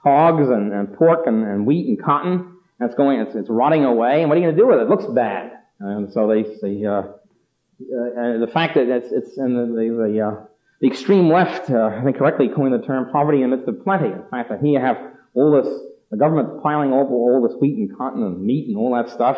hogs 0.04 0.50
and, 0.50 0.74
and 0.74 0.98
pork 0.98 1.28
and, 1.28 1.44
and 1.44 1.66
wheat 1.66 1.88
and 1.88 2.04
cotton. 2.04 2.58
And 2.80 2.90
it's 2.90 2.96
going, 2.96 3.20
it's, 3.20 3.36
it's 3.36 3.50
rotting 3.50 3.86
away. 3.86 4.22
And 4.22 4.30
what 4.30 4.38
are 4.38 4.42
you 4.42 4.48
going 4.48 4.56
to 4.56 4.62
do 4.62 4.68
with 4.68 4.80
it? 4.80 4.84
It 4.84 4.90
looks 4.90 5.06
bad. 5.06 5.52
And 5.80 6.12
so 6.12 6.28
they, 6.28 6.44
say, 6.60 6.84
uh, 6.86 6.92
uh, 6.92 8.38
the 8.40 8.50
fact 8.52 8.76
that 8.76 8.90
it's, 8.90 9.12
it's 9.12 9.38
in 9.38 9.54
the, 9.54 9.66
the, 9.66 10.12
the, 10.12 10.22
uh, 10.28 10.46
the 10.82 10.88
extreme 10.88 11.30
left, 11.30 11.70
uh, 11.70 11.92
I 12.00 12.04
think 12.04 12.18
correctly 12.18 12.50
coined 12.50 12.74
the 12.74 12.86
term 12.86 13.12
poverty 13.12 13.42
in 13.42 13.50
the 13.50 13.58
midst 13.58 13.68
of 13.68 13.84
plenty. 13.84 14.10
The 14.10 14.28
fact 14.32 14.50
here 14.50 14.80
you 14.80 14.80
have 14.80 14.98
all 15.34 15.52
this, 15.52 15.68
the 16.10 16.18
government's 16.18 16.62
piling 16.64 16.92
all 16.92 17.46
this 17.46 17.58
wheat 17.60 17.78
and 17.78 17.98
cotton 17.98 18.24
and 18.24 18.42
meat 18.42 18.68
and 18.68 18.78
all 18.78 18.96
that 18.96 19.10
stuff 19.14 19.38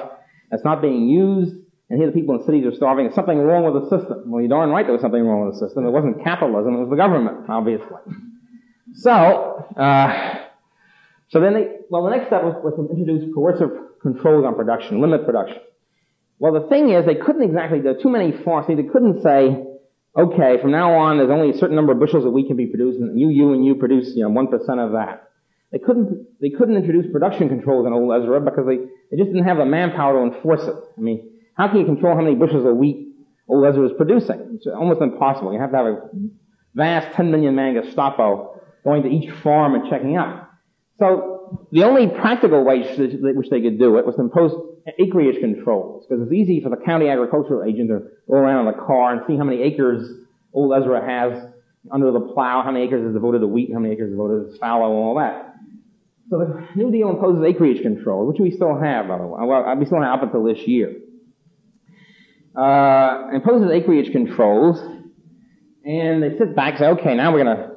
that's 0.51 0.63
not 0.63 0.81
being 0.81 1.07
used, 1.07 1.55
and 1.89 1.99
here 1.99 2.05
the 2.05 2.13
people 2.13 2.35
in 2.35 2.45
cities 2.45 2.65
are 2.65 2.75
starving. 2.75 3.05
There's 3.05 3.15
something 3.15 3.39
wrong 3.39 3.65
with 3.65 3.83
the 3.83 3.89
system. 3.89 4.29
Well, 4.29 4.41
you're 4.41 4.49
darn 4.49 4.69
right 4.69 4.85
there 4.85 4.93
was 4.93 5.01
something 5.01 5.25
wrong 5.25 5.45
with 5.45 5.59
the 5.59 5.65
system. 5.65 5.85
It 5.85 5.91
wasn't 5.91 6.23
capitalism, 6.23 6.75
it 6.75 6.79
was 6.79 6.89
the 6.89 6.95
government, 6.95 7.49
obviously. 7.49 7.97
So, 8.93 9.65
uh, 9.77 10.35
so 11.29 11.39
then 11.39 11.53
they, 11.53 11.67
well, 11.89 12.03
the 12.03 12.11
next 12.11 12.27
step 12.27 12.43
was, 12.43 12.55
was 12.63 12.75
to 12.75 12.93
introduce 12.93 13.33
coercive 13.33 13.71
controls 14.01 14.45
on 14.45 14.55
production, 14.55 15.01
limit 15.01 15.25
production. 15.25 15.57
Well, 16.39 16.53
the 16.53 16.67
thing 16.67 16.89
is, 16.89 17.05
they 17.05 17.15
couldn't 17.15 17.43
exactly, 17.43 17.81
there 17.81 17.95
are 17.97 18.01
too 18.01 18.09
many 18.09 18.31
farms, 18.31 18.67
they 18.67 18.75
couldn't 18.83 19.21
say, 19.21 19.63
okay, 20.17 20.61
from 20.61 20.71
now 20.71 20.93
on, 20.93 21.17
there's 21.17 21.29
only 21.29 21.51
a 21.51 21.57
certain 21.57 21.75
number 21.75 21.93
of 21.93 21.99
bushels 21.99 22.23
that 22.23 22.31
we 22.31 22.47
can 22.47 22.57
be 22.57 22.67
producing, 22.67 23.13
you, 23.17 23.29
you, 23.29 23.53
and 23.53 23.65
you 23.65 23.75
produce, 23.75 24.11
you 24.15 24.23
know, 24.23 24.29
1% 24.29 24.51
of 24.85 24.91
that. 24.93 25.29
They 25.71 25.79
couldn't, 25.79 26.27
they 26.41 26.49
couldn't 26.49 26.75
introduce 26.75 27.09
production 27.11 27.47
controls 27.47 27.87
in 27.87 27.93
Old 27.93 28.11
Ezra 28.21 28.41
because 28.41 28.65
they, 28.67 28.77
they 29.09 29.17
just 29.17 29.31
didn't 29.31 29.45
have 29.45 29.57
the 29.57 29.65
manpower 29.65 30.19
to 30.19 30.35
enforce 30.35 30.63
it. 30.63 30.75
I 30.97 31.01
mean, 31.01 31.31
how 31.55 31.69
can 31.69 31.79
you 31.79 31.85
control 31.85 32.15
how 32.15 32.21
many 32.21 32.35
bushels 32.35 32.65
of 32.65 32.75
wheat 32.75 33.15
Old 33.47 33.65
Ezra 33.65 33.85
is 33.85 33.93
producing? 33.95 34.55
It's 34.55 34.67
almost 34.67 35.01
impossible. 35.01 35.53
You 35.53 35.61
have 35.61 35.71
to 35.71 35.77
have 35.77 35.85
a 35.85 36.09
vast 36.75 37.15
10 37.15 37.31
million 37.31 37.55
man 37.55 37.81
Gestapo 37.81 38.59
going 38.83 39.03
to 39.03 39.09
each 39.09 39.31
farm 39.41 39.75
and 39.75 39.89
checking 39.89 40.17
up. 40.17 40.51
So 40.99 41.40
the 41.71 41.83
only 41.83 42.07
practical 42.07 42.63
way 42.63 42.79
which 42.79 43.49
they 43.49 43.61
could 43.61 43.79
do 43.79 43.97
it 43.97 44.05
was 44.05 44.15
to 44.15 44.21
impose 44.21 44.51
acreage 44.99 45.39
controls, 45.39 46.05
because 46.07 46.23
it's 46.23 46.33
easy 46.33 46.61
for 46.61 46.69
the 46.69 46.77
county 46.77 47.07
agricultural 47.07 47.63
agent 47.63 47.89
to 47.89 47.99
go 48.27 48.35
around 48.35 48.67
in 48.67 48.73
a 48.73 48.77
car 48.77 49.13
and 49.13 49.21
see 49.27 49.37
how 49.37 49.43
many 49.43 49.61
acres 49.61 50.09
old 50.53 50.73
Ezra 50.75 51.05
has 51.05 51.47
under 51.91 52.11
the 52.11 52.19
plow, 52.19 52.61
how 52.63 52.71
many 52.71 52.85
acres 52.85 53.07
is 53.07 53.13
devoted 53.13 53.39
to 53.39 53.47
wheat, 53.47 53.71
how 53.73 53.79
many 53.79 53.93
acres 53.93 54.07
is 54.09 54.13
devoted 54.13 54.51
to 54.51 54.59
fallow, 54.59 54.85
and 54.85 54.95
all 54.95 55.15
that. 55.15 55.55
So 56.29 56.37
the 56.39 56.67
New 56.75 56.91
Deal 56.91 57.09
imposes 57.09 57.43
acreage 57.43 57.81
control, 57.81 58.27
which 58.27 58.39
we 58.39 58.51
still 58.51 58.79
have, 58.79 59.07
by 59.07 59.17
the 59.17 59.25
way. 59.25 59.39
Well, 59.43 59.75
we 59.75 59.85
still 59.85 60.01
have 60.01 60.19
up 60.19 60.23
until 60.23 60.43
this 60.43 60.59
year. 60.67 60.95
Uh, 62.55 63.29
imposes 63.33 63.71
acreage 63.71 64.11
controls, 64.11 64.79
and 65.83 66.21
they 66.21 66.37
sit 66.37 66.55
back 66.55 66.73
and 66.73 66.79
say, 66.79 66.87
okay, 66.87 67.15
now 67.15 67.33
we're 67.33 67.43
gonna, 67.43 67.71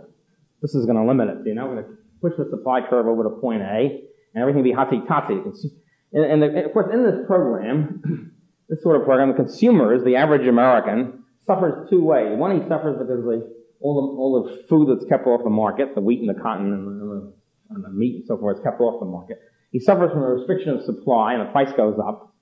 this 0.62 0.74
is 0.74 0.86
gonna 0.86 1.06
limit 1.06 1.28
it. 1.28 1.44
See, 1.44 1.52
now 1.52 1.68
we're 1.68 1.82
gonna 1.82 1.96
push 2.24 2.38
the 2.38 2.48
supply 2.50 2.80
curve 2.88 3.06
over 3.06 3.24
to 3.24 3.30
point 3.40 3.62
A, 3.62 4.00
and 4.32 4.40
everything 4.40 4.62
will 4.62 4.70
be 4.70 4.72
hotsy-totsy. 4.72 5.70
And, 6.12 6.24
and, 6.24 6.42
the, 6.42 6.64
of 6.64 6.72
course, 6.72 6.92
in 6.92 7.04
this 7.04 7.26
program, 7.26 8.32
this 8.68 8.82
sort 8.82 8.96
of 8.96 9.04
program, 9.04 9.28
the 9.28 9.34
consumers, 9.34 10.02
the 10.04 10.16
average 10.16 10.46
American, 10.46 11.24
suffers 11.46 11.88
two 11.90 12.02
ways. 12.02 12.38
One, 12.38 12.60
he 12.60 12.66
suffers 12.68 12.96
because 12.98 13.24
the, 13.24 13.52
all 13.80 13.94
the, 14.00 14.06
all 14.16 14.42
the 14.42 14.66
food 14.68 14.88
that's 14.88 15.08
kept 15.08 15.26
off 15.26 15.44
the 15.44 15.50
market, 15.50 15.94
the 15.94 16.00
wheat 16.00 16.20
and 16.20 16.28
the 16.28 16.40
cotton 16.40 16.72
and 16.72 16.86
the, 16.86 17.32
and 17.70 17.84
the 17.84 17.90
meat 17.90 18.16
and 18.16 18.24
so 18.26 18.38
forth 18.38 18.58
is 18.58 18.62
kept 18.62 18.80
off 18.80 19.00
the 19.00 19.06
market. 19.06 19.38
He 19.72 19.80
suffers 19.80 20.12
from 20.12 20.22
a 20.22 20.34
restriction 20.34 20.70
of 20.70 20.84
supply 20.84 21.34
and 21.34 21.42
the 21.42 21.52
price 21.52 21.72
goes 21.76 21.98
up. 21.98 22.32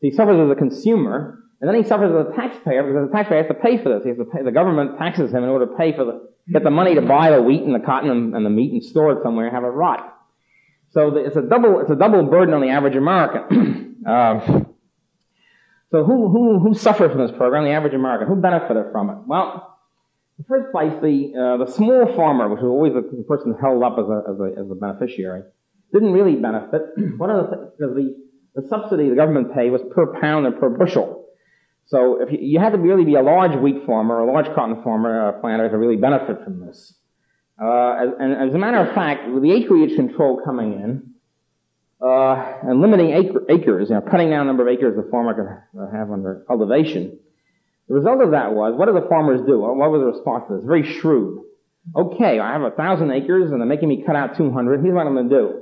He 0.00 0.10
suffers 0.10 0.38
as 0.38 0.50
a 0.50 0.54
consumer, 0.54 1.42
and 1.60 1.68
then 1.68 1.82
he 1.82 1.88
suffers 1.88 2.12
as 2.12 2.32
a 2.32 2.36
taxpayer 2.36 2.82
because 2.84 3.08
the 3.08 3.16
taxpayer 3.16 3.42
has 3.42 3.48
to 3.48 3.54
pay 3.54 3.82
for 3.82 3.88
this. 3.88 4.02
He 4.04 4.10
has 4.10 4.18
to 4.18 4.24
pay, 4.24 4.42
the 4.44 4.52
government 4.52 4.98
taxes 4.98 5.32
him 5.32 5.42
in 5.42 5.48
order 5.48 5.66
to 5.66 5.74
pay 5.76 5.96
for 5.96 6.04
the, 6.04 6.28
get 6.52 6.62
the 6.62 6.70
money 6.70 6.94
to 6.94 7.02
buy 7.02 7.30
the 7.30 7.42
wheat 7.42 7.62
and 7.62 7.74
the 7.74 7.84
cotton 7.84 8.34
and, 8.34 8.46
the 8.46 8.50
meat 8.50 8.72
and 8.72 8.84
store 8.84 9.12
it 9.12 9.22
somewhere 9.22 9.46
and 9.46 9.54
have 9.54 9.64
it 9.64 9.68
rot. 9.68 10.14
So 10.90 11.10
the, 11.10 11.24
it's 11.24 11.36
a 11.36 11.42
double, 11.42 11.80
it's 11.80 11.90
a 11.90 11.96
double 11.96 12.22
burden 12.24 12.54
on 12.54 12.60
the 12.60 12.68
average 12.68 12.96
American. 12.96 13.96
uh, 14.08 14.40
so 15.90 16.04
who, 16.04 16.28
who, 16.28 16.60
who 16.60 16.74
suffered 16.74 17.10
from 17.10 17.26
this 17.26 17.36
program? 17.36 17.64
The 17.64 17.70
average 17.70 17.94
American. 17.94 18.28
Who 18.28 18.36
benefited 18.36 18.86
from 18.92 19.10
it? 19.10 19.16
Well, 19.26 19.76
in 20.38 20.44
the 20.44 20.48
first 20.48 20.72
place, 20.72 20.92
the, 21.02 21.32
uh, 21.34 21.64
the 21.64 21.70
small 21.72 22.14
farmer, 22.14 22.48
which 22.48 22.60
was 22.60 22.68
always 22.68 22.92
the, 22.92 23.02
the 23.02 23.24
person 23.24 23.54
held 23.60 23.82
up 23.82 23.98
as 23.98 24.06
a, 24.08 24.22
as 24.30 24.40
a, 24.40 24.60
as 24.60 24.70
a 24.70 24.74
beneficiary, 24.74 25.42
didn't 25.92 26.12
really 26.12 26.36
benefit. 26.36 26.82
One 27.16 27.30
of 27.30 27.50
the, 27.50 27.72
because 27.76 27.94
the, 27.94 28.16
the 28.54 28.68
subsidy 28.68 29.08
the 29.08 29.16
government 29.16 29.54
paid 29.54 29.70
was 29.70 29.82
per 29.94 30.18
pound 30.20 30.46
and 30.46 30.58
per 30.58 30.70
bushel. 30.70 31.25
So 31.86 32.20
if 32.20 32.32
you, 32.32 32.38
you 32.40 32.60
had 32.60 32.70
to 32.72 32.78
really 32.78 33.04
be 33.04 33.14
a 33.14 33.22
large 33.22 33.56
wheat 33.58 33.86
farmer, 33.86 34.18
a 34.18 34.30
large 34.30 34.46
cotton 34.54 34.82
farmer, 34.82 35.28
uh, 35.28 35.32
planter 35.40 35.68
to 35.68 35.78
really 35.78 35.96
benefit 35.96 36.44
from 36.44 36.60
this. 36.66 36.94
Uh, 37.60 37.96
and 38.18 38.48
as 38.48 38.54
a 38.54 38.58
matter 38.58 38.78
of 38.78 38.94
fact, 38.94 39.30
with 39.30 39.42
the 39.42 39.52
acreage 39.52 39.96
control 39.96 40.40
coming 40.44 40.74
in, 40.74 41.10
uh, 42.00 42.58
and 42.62 42.80
limiting 42.82 43.10
acre, 43.10 43.42
acres, 43.48 43.88
you 43.88 43.94
know, 43.94 44.02
cutting 44.02 44.28
down 44.28 44.46
the 44.46 44.52
number 44.52 44.68
of 44.68 44.74
acres 44.74 44.94
the 44.96 45.08
farmer 45.10 45.32
can 45.32 45.80
uh, 45.80 45.90
have 45.90 46.10
under 46.10 46.44
cultivation, 46.46 47.18
the 47.88 47.94
result 47.94 48.20
of 48.20 48.32
that 48.32 48.52
was, 48.52 48.74
what 48.76 48.86
do 48.86 48.92
the 48.92 49.06
farmers 49.08 49.40
do? 49.46 49.60
What 49.60 49.90
was 49.90 50.00
the 50.00 50.06
response 50.06 50.44
to 50.48 50.56
this? 50.56 50.64
Very 50.66 50.82
shrewd. 51.00 51.44
Okay, 51.94 52.40
I 52.40 52.52
have 52.52 52.62
a 52.62 52.72
thousand 52.72 53.12
acres 53.12 53.52
and 53.52 53.60
they're 53.60 53.68
making 53.68 53.88
me 53.88 54.02
cut 54.04 54.16
out 54.16 54.36
200. 54.36 54.82
Here's 54.82 54.92
what 54.92 55.06
I'm 55.06 55.14
going 55.14 55.28
to 55.28 55.34
do. 55.34 55.60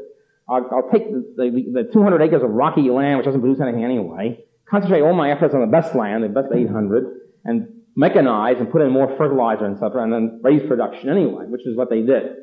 I'll, 0.48 0.68
I'll 0.72 0.90
take 0.90 1.10
the, 1.10 1.34
the, 1.36 1.82
the 1.84 1.90
200 1.92 2.22
acres 2.22 2.42
of 2.42 2.50
rocky 2.50 2.88
land, 2.90 3.18
which 3.18 3.26
doesn't 3.26 3.40
produce 3.40 3.60
anything 3.60 3.84
anyway, 3.84 4.42
concentrate 4.68 5.02
all 5.02 5.14
my 5.14 5.30
efforts 5.30 5.54
on 5.54 5.60
the 5.60 5.66
best 5.66 5.94
land, 5.94 6.24
the 6.24 6.28
best 6.28 6.48
800, 6.54 7.04
and 7.44 7.68
mechanize 7.98 8.58
and 8.58 8.70
put 8.70 8.82
in 8.82 8.90
more 8.90 9.14
fertilizer 9.16 9.64
and 9.64 9.76
stuff, 9.76 9.92
and 9.94 10.12
then 10.12 10.40
raise 10.42 10.66
production 10.66 11.08
anyway, 11.08 11.44
which 11.46 11.66
is 11.66 11.76
what 11.76 11.90
they 11.90 12.02
did. 12.02 12.36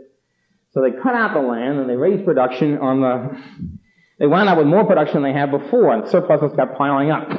So 0.71 0.81
they 0.81 0.91
cut 0.91 1.15
out 1.15 1.33
the 1.33 1.41
land 1.41 1.79
and 1.79 1.89
they 1.89 1.95
raised 1.95 2.23
production 2.23 2.77
on 2.77 3.01
the, 3.01 3.37
they 4.19 4.27
wound 4.27 4.47
up 4.47 4.57
with 4.57 4.67
more 4.67 4.85
production 4.85 5.21
than 5.21 5.33
they 5.33 5.37
had 5.37 5.51
before, 5.51 5.93
and 5.93 6.07
surpluses 6.07 6.55
kept 6.55 6.77
piling 6.77 7.11
up. 7.11 7.29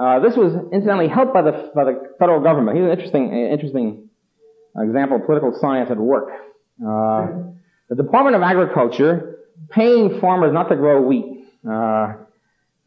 Uh, 0.00 0.20
this 0.20 0.36
was 0.36 0.54
incidentally 0.72 1.08
helped 1.08 1.34
by 1.34 1.42
the, 1.42 1.72
by 1.74 1.84
the 1.84 2.14
federal 2.18 2.40
government. 2.40 2.76
Here's 2.76 2.86
an 2.86 2.92
interesting, 2.92 3.32
interesting 3.32 4.08
example 4.78 5.16
of 5.16 5.26
political 5.26 5.52
science 5.60 5.90
at 5.90 5.98
work. 5.98 6.28
Uh, 6.80 7.26
the 7.88 7.96
Department 7.96 8.36
of 8.36 8.42
Agriculture 8.42 9.38
paying 9.70 10.20
farmers 10.20 10.52
not 10.52 10.68
to 10.68 10.76
grow 10.76 11.02
wheat. 11.02 11.44
Uh, 11.68 12.14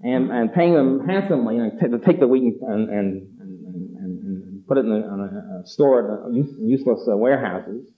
and, 0.01 0.31
and 0.31 0.53
paying 0.53 0.73
them 0.73 1.07
handsomely 1.07 1.55
you 1.55 1.63
know, 1.63 1.97
to 1.97 2.05
take 2.05 2.19
the 2.19 2.27
wheat 2.27 2.55
and, 2.61 2.89
and, 2.89 3.27
and, 3.39 3.97
and 3.97 4.67
put 4.67 4.77
it 4.77 4.85
in 4.85 4.91
a, 4.91 4.95
a, 4.95 5.61
a 5.61 5.65
store 5.65 6.27
at 6.27 6.33
useless 6.33 7.07
uh, 7.11 7.15
warehouses, 7.15 7.89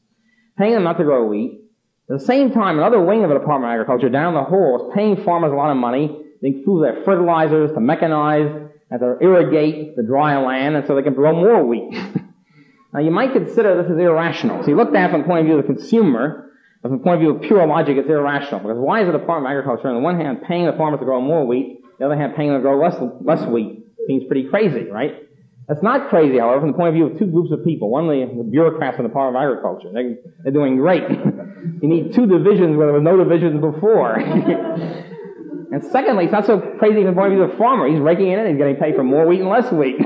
paying 0.58 0.74
them 0.74 0.84
not 0.84 0.98
to 0.98 1.04
grow 1.04 1.26
wheat. 1.26 1.62
At 2.10 2.20
the 2.20 2.26
same 2.26 2.52
time, 2.52 2.78
another 2.78 3.02
wing 3.02 3.24
of 3.24 3.30
the 3.30 3.38
Department 3.38 3.72
of 3.72 3.74
Agriculture 3.74 4.10
down 4.10 4.34
the 4.34 4.44
hall 4.44 4.88
is 4.88 4.96
paying 4.96 5.24
farmers 5.24 5.52
a 5.52 5.56
lot 5.56 5.72
of 5.72 5.78
money 5.78 6.08
to 6.08 6.46
improve 6.46 6.82
their 6.82 7.04
fertilizers, 7.04 7.72
to 7.72 7.80
mechanize, 7.80 8.70
and 8.90 9.00
to 9.02 9.18
irrigate 9.22 9.96
the 9.98 10.04
dry 10.04 10.38
land, 10.38 10.76
and 10.76 10.88
so 10.88 10.96
they 10.96 11.02
can 11.02 11.14
grow 11.14 11.34
more 11.34 11.66
wheat. 11.66 11.92
now, 12.94 13.00
you 13.02 13.12
might 13.12 13.34
consider 13.34 13.82
this 13.82 13.92
as 13.92 13.98
irrational. 13.98 14.64
So 14.64 14.70
you 14.70 14.78
look 14.78 14.96
at 14.96 15.10
it 15.10 15.12
from 15.12 15.22
the 15.22 15.28
point 15.28 15.42
of 15.42 15.46
view 15.48 15.58
of 15.58 15.68
the 15.68 15.74
consumer, 15.74 16.52
from 16.82 16.92
the 16.92 17.04
point 17.04 17.16
of 17.16 17.20
view 17.20 17.36
of 17.36 17.42
pure 17.42 17.68
logic, 17.68 17.98
it's 17.98 18.10
irrational. 18.10 18.62
Because 18.62 18.78
why 18.78 19.02
is 19.02 19.08
the 19.08 19.18
Department 19.18 19.52
of 19.52 19.58
Agriculture, 19.58 19.90
on 19.90 19.96
the 19.96 20.02
one 20.02 20.20
hand, 20.20 20.44
paying 20.48 20.66
the 20.66 20.74
farmers 20.74 21.00
to 21.00 21.06
grow 21.06 21.20
more 21.20 21.46
wheat, 21.46 21.77
the 22.00 22.06
other 22.06 22.16
hand, 22.16 22.34
paying 22.36 22.52
to 22.54 22.60
grow 22.60 22.80
less, 22.80 22.96
less 23.22 23.46
wheat 23.48 23.84
seems 24.08 24.24
pretty 24.26 24.48
crazy, 24.50 24.90
right? 24.90 25.24
That's 25.68 25.84
not 25.84 26.10
crazy, 26.10 26.38
however, 26.38 26.62
from 26.62 26.72
the 26.72 26.78
point 26.78 26.90
of 26.90 26.94
view 26.94 27.08
of 27.08 27.20
two 27.20 27.26
groups 27.28 27.52
of 27.52 27.66
people. 27.66 27.90
One, 27.90 28.08
the, 28.08 28.44
bureaucrats 28.50 28.98
in 28.98 29.04
the 29.04 29.10
Department 29.10 29.36
of 29.36 29.50
Agriculture. 29.50 29.92
They, 29.94 30.16
they're 30.44 30.54
doing 30.54 30.78
great. 30.78 31.04
you 31.82 31.90
need 31.90 32.14
two 32.14 32.26
divisions 32.26 32.78
where 32.78 32.88
there 32.88 32.94
were 32.94 33.02
no 33.02 33.18
divisions 33.18 33.60
before. 33.60 34.16
and 35.72 35.84
secondly, 35.92 36.24
it's 36.26 36.32
not 36.32 36.46
so 36.46 36.62
crazy 36.80 37.04
from 37.04 37.08
the 37.08 37.14
point 37.14 37.34
of 37.34 37.38
view 37.38 37.44
of 37.44 37.52
the 37.52 37.58
farmer. 37.58 37.90
He's 37.90 38.00
raking 38.00 38.30
it 38.30 38.40
in. 38.40 38.48
He's 38.48 38.58
getting 38.58 38.78
paid 38.78 38.96
for 38.96 39.04
more 39.04 39.28
wheat 39.28 39.42
and 39.42 39.50
less 39.50 39.70
wheat. 39.70 39.98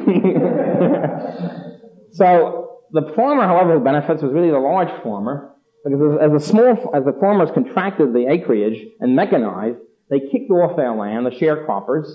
so 2.14 2.80
the 2.92 3.14
farmer, 3.16 3.44
however, 3.44 3.78
who 3.78 3.84
benefits 3.84 4.24
was 4.24 4.34
really 4.34 4.50
the 4.50 4.58
large 4.58 4.90
farmer 5.04 5.54
because 5.84 6.18
as 6.22 6.32
the 6.32 6.40
small, 6.40 6.92
as 6.94 7.06
the 7.06 7.14
farmers 7.20 7.50
contracted 7.54 8.14
the 8.14 8.28
acreage 8.30 8.84
and 9.00 9.16
mechanized, 9.16 9.78
they 10.12 10.20
kicked 10.20 10.52
off 10.52 10.76
their 10.76 10.94
land, 10.94 11.26
the 11.26 11.32
sharecroppers, 11.32 12.06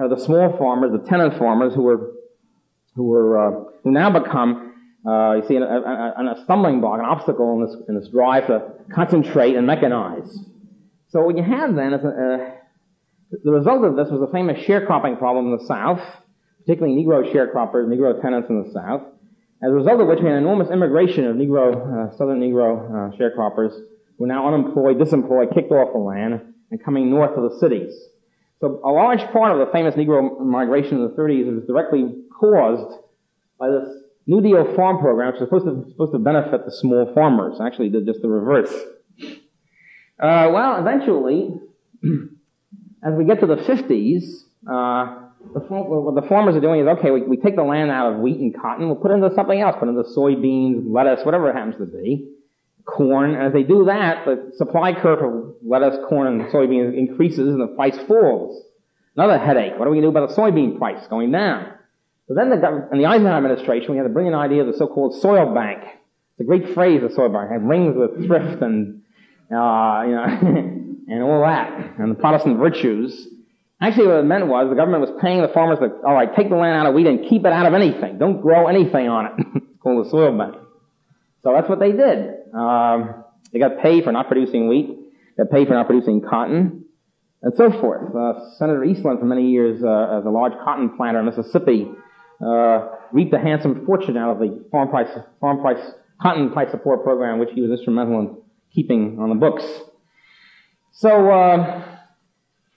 uh, 0.00 0.06
the 0.06 0.16
small 0.16 0.56
farmers, 0.56 0.92
the 0.92 1.06
tenant 1.06 1.36
farmers 1.36 1.74
who 1.74 1.82
were, 1.82 2.12
who 2.94 3.02
were, 3.02 3.36
uh, 3.36 3.64
who 3.82 3.90
now 3.90 4.16
become, 4.16 4.72
uh, 5.04 5.34
you 5.34 5.42
see, 5.48 5.56
a, 5.56 5.62
a, 5.62 6.36
a, 6.36 6.40
stumbling 6.44 6.80
block, 6.80 7.00
an 7.00 7.04
obstacle 7.04 7.54
in 7.54 7.66
this, 7.66 7.76
in 7.88 7.98
this 7.98 8.08
drive 8.08 8.46
to 8.46 8.62
concentrate 8.94 9.56
and 9.56 9.68
mechanize. 9.68 10.30
So 11.08 11.22
what 11.22 11.36
you 11.36 11.42
have 11.42 11.74
then 11.74 11.94
is 11.94 12.04
a, 12.04 12.54
The 13.32 13.50
result 13.50 13.84
of 13.84 13.96
this 13.96 14.08
was 14.08 14.20
the 14.20 14.32
famous 14.32 14.64
sharecropping 14.64 15.18
problem 15.18 15.46
in 15.46 15.58
the 15.58 15.66
South, 15.66 16.00
particularly 16.60 16.94
Negro 17.04 17.26
sharecroppers, 17.34 17.88
Negro 17.88 18.22
tenants 18.22 18.48
in 18.48 18.62
the 18.62 18.70
South, 18.70 19.02
as 19.64 19.72
a 19.72 19.74
result 19.74 20.00
of 20.00 20.06
which 20.06 20.20
we 20.20 20.26
had 20.26 20.36
an 20.36 20.44
enormous 20.44 20.70
immigration 20.70 21.26
of 21.26 21.34
Negro, 21.34 21.74
uh, 21.74 22.16
Southern 22.16 22.38
Negro 22.38 22.78
uh, 22.86 23.16
sharecroppers 23.18 23.72
who 24.20 24.26
are 24.26 24.28
now 24.28 24.46
unemployed, 24.46 24.98
disemployed, 24.98 25.54
kicked 25.54 25.72
off 25.72 25.94
the 25.94 25.98
land, 25.98 26.42
and 26.70 26.84
coming 26.84 27.08
north 27.10 27.36
of 27.38 27.50
the 27.50 27.58
cities. 27.58 27.98
So 28.60 28.78
a 28.84 28.90
large 28.90 29.20
part 29.32 29.58
of 29.58 29.66
the 29.66 29.72
famous 29.72 29.94
Negro 29.94 30.38
migration 30.40 30.98
in 30.98 31.04
the 31.04 31.14
30s 31.14 31.52
was 31.54 31.64
directly 31.66 32.14
caused 32.38 32.98
by 33.58 33.70
this 33.70 33.88
New 34.26 34.42
Deal 34.42 34.74
farm 34.76 34.98
program, 34.98 35.32
which 35.32 35.40
was 35.40 35.48
supposed 35.48 35.64
to, 35.64 35.90
supposed 35.90 36.12
to 36.12 36.18
benefit 36.18 36.66
the 36.66 36.70
small 36.70 37.10
farmers. 37.14 37.60
Actually, 37.62 37.88
did 37.88 38.04
just 38.04 38.20
the 38.20 38.28
reverse. 38.28 38.70
Uh, 40.22 40.50
well, 40.52 40.78
eventually, 40.78 41.54
as 43.02 43.14
we 43.14 43.24
get 43.24 43.40
to 43.40 43.46
the 43.46 43.56
50s, 43.56 44.44
uh, 44.70 45.28
the, 45.54 45.60
what 45.60 46.20
the 46.20 46.28
farmers 46.28 46.54
are 46.54 46.60
doing 46.60 46.80
is, 46.80 46.86
okay, 46.98 47.10
we, 47.10 47.22
we 47.22 47.38
take 47.38 47.56
the 47.56 47.62
land 47.62 47.90
out 47.90 48.12
of 48.12 48.18
wheat 48.18 48.38
and 48.38 48.54
cotton, 48.54 48.86
we'll 48.86 48.96
put 48.96 49.12
it 49.12 49.14
into 49.14 49.34
something 49.34 49.58
else, 49.58 49.76
put 49.78 49.88
it 49.88 49.92
into 49.92 50.02
soybeans, 50.02 50.84
lettuce, 50.86 51.24
whatever 51.24 51.48
it 51.48 51.56
happens 51.56 51.76
to 51.76 51.86
be, 51.86 52.28
corn. 52.90 53.34
And 53.34 53.42
as 53.42 53.52
they 53.52 53.62
do 53.62 53.84
that, 53.86 54.24
the 54.24 54.52
supply 54.56 54.92
curve 54.92 55.22
of 55.22 55.54
lettuce, 55.64 55.98
corn, 56.08 56.26
and 56.26 56.52
soybeans 56.52 56.96
increases 56.96 57.48
and 57.48 57.60
the 57.60 57.68
price 57.68 57.98
falls. 58.06 58.64
Another 59.16 59.38
headache. 59.38 59.72
What 59.76 59.86
do 59.86 59.90
we 59.90 60.00
going 60.00 60.12
to 60.12 60.12
do 60.12 60.16
about 60.16 60.28
the 60.30 60.34
soybean 60.34 60.78
price 60.78 61.06
going 61.08 61.32
down? 61.32 61.74
So 62.28 62.34
then 62.34 62.50
the 62.50 62.88
in 62.92 62.98
the 62.98 63.06
Eisenhower 63.06 63.38
administration, 63.38 63.90
we 63.90 63.96
had 63.96 64.06
the 64.06 64.10
brilliant 64.10 64.36
idea 64.36 64.60
of 64.60 64.68
the 64.68 64.78
so-called 64.78 65.20
soil 65.20 65.52
bank. 65.52 65.82
It's 65.82 66.40
a 66.40 66.44
great 66.44 66.74
phrase, 66.74 67.00
the 67.02 67.12
soil 67.12 67.28
bank. 67.28 67.50
It 67.50 67.60
rings 67.60 67.96
with 67.96 68.24
thrift 68.26 68.62
and, 68.62 69.02
uh, 69.50 70.02
you 70.06 70.14
know, 70.14 70.24
and 71.10 71.22
all 71.22 71.40
that, 71.40 71.98
and 71.98 72.12
the 72.12 72.14
Protestant 72.14 72.58
virtues. 72.58 73.26
Actually, 73.80 74.06
what 74.08 74.16
it 74.18 74.24
meant 74.24 74.46
was 74.46 74.68
the 74.68 74.76
government 74.76 75.00
was 75.00 75.20
paying 75.20 75.42
the 75.42 75.48
farmers 75.48 75.78
to, 75.80 75.90
all 76.06 76.14
right, 76.14 76.34
take 76.36 76.50
the 76.50 76.54
land 76.54 76.76
out 76.76 76.86
of 76.86 76.94
wheat 76.94 77.06
and 77.06 77.28
keep 77.28 77.44
it 77.44 77.52
out 77.52 77.66
of 77.66 77.74
anything. 77.74 78.18
Don't 78.18 78.40
grow 78.40 78.68
anything 78.68 79.08
on 79.08 79.26
it. 79.26 79.32
it's 79.56 79.82
called 79.82 80.06
the 80.06 80.10
soil 80.10 80.36
bank. 80.36 80.54
So 81.42 81.52
that's 81.52 81.68
what 81.68 81.80
they 81.80 81.92
did. 81.92 82.39
Um, 82.54 83.24
they 83.52 83.58
got 83.58 83.80
paid 83.80 84.04
for 84.04 84.12
not 84.12 84.28
producing 84.28 84.68
wheat. 84.68 84.88
They 85.36 85.44
got 85.44 85.52
paid 85.52 85.68
for 85.68 85.74
not 85.74 85.86
producing 85.86 86.22
cotton, 86.22 86.84
and 87.42 87.54
so 87.56 87.70
forth. 87.70 88.14
Uh, 88.14 88.50
Senator 88.58 88.84
Eastland, 88.84 89.18
for 89.18 89.26
many 89.26 89.50
years, 89.50 89.82
uh, 89.82 90.18
as 90.18 90.24
a 90.24 90.30
large 90.30 90.52
cotton 90.64 90.96
planter 90.96 91.20
in 91.20 91.26
Mississippi, 91.26 91.90
uh, 92.44 92.88
reaped 93.12 93.34
a 93.34 93.38
handsome 93.38 93.84
fortune 93.86 94.16
out 94.16 94.32
of 94.32 94.38
the 94.38 94.64
farm 94.70 94.88
price, 94.88 95.08
farm 95.40 95.60
price, 95.60 95.92
cotton 96.20 96.50
price 96.52 96.70
support 96.70 97.02
program, 97.02 97.38
which 97.38 97.50
he 97.54 97.60
was 97.60 97.70
instrumental 97.70 98.20
in 98.20 98.36
keeping 98.72 99.18
on 99.18 99.28
the 99.30 99.34
books. 99.34 99.64
So, 100.92 101.30
uh, 101.30 101.82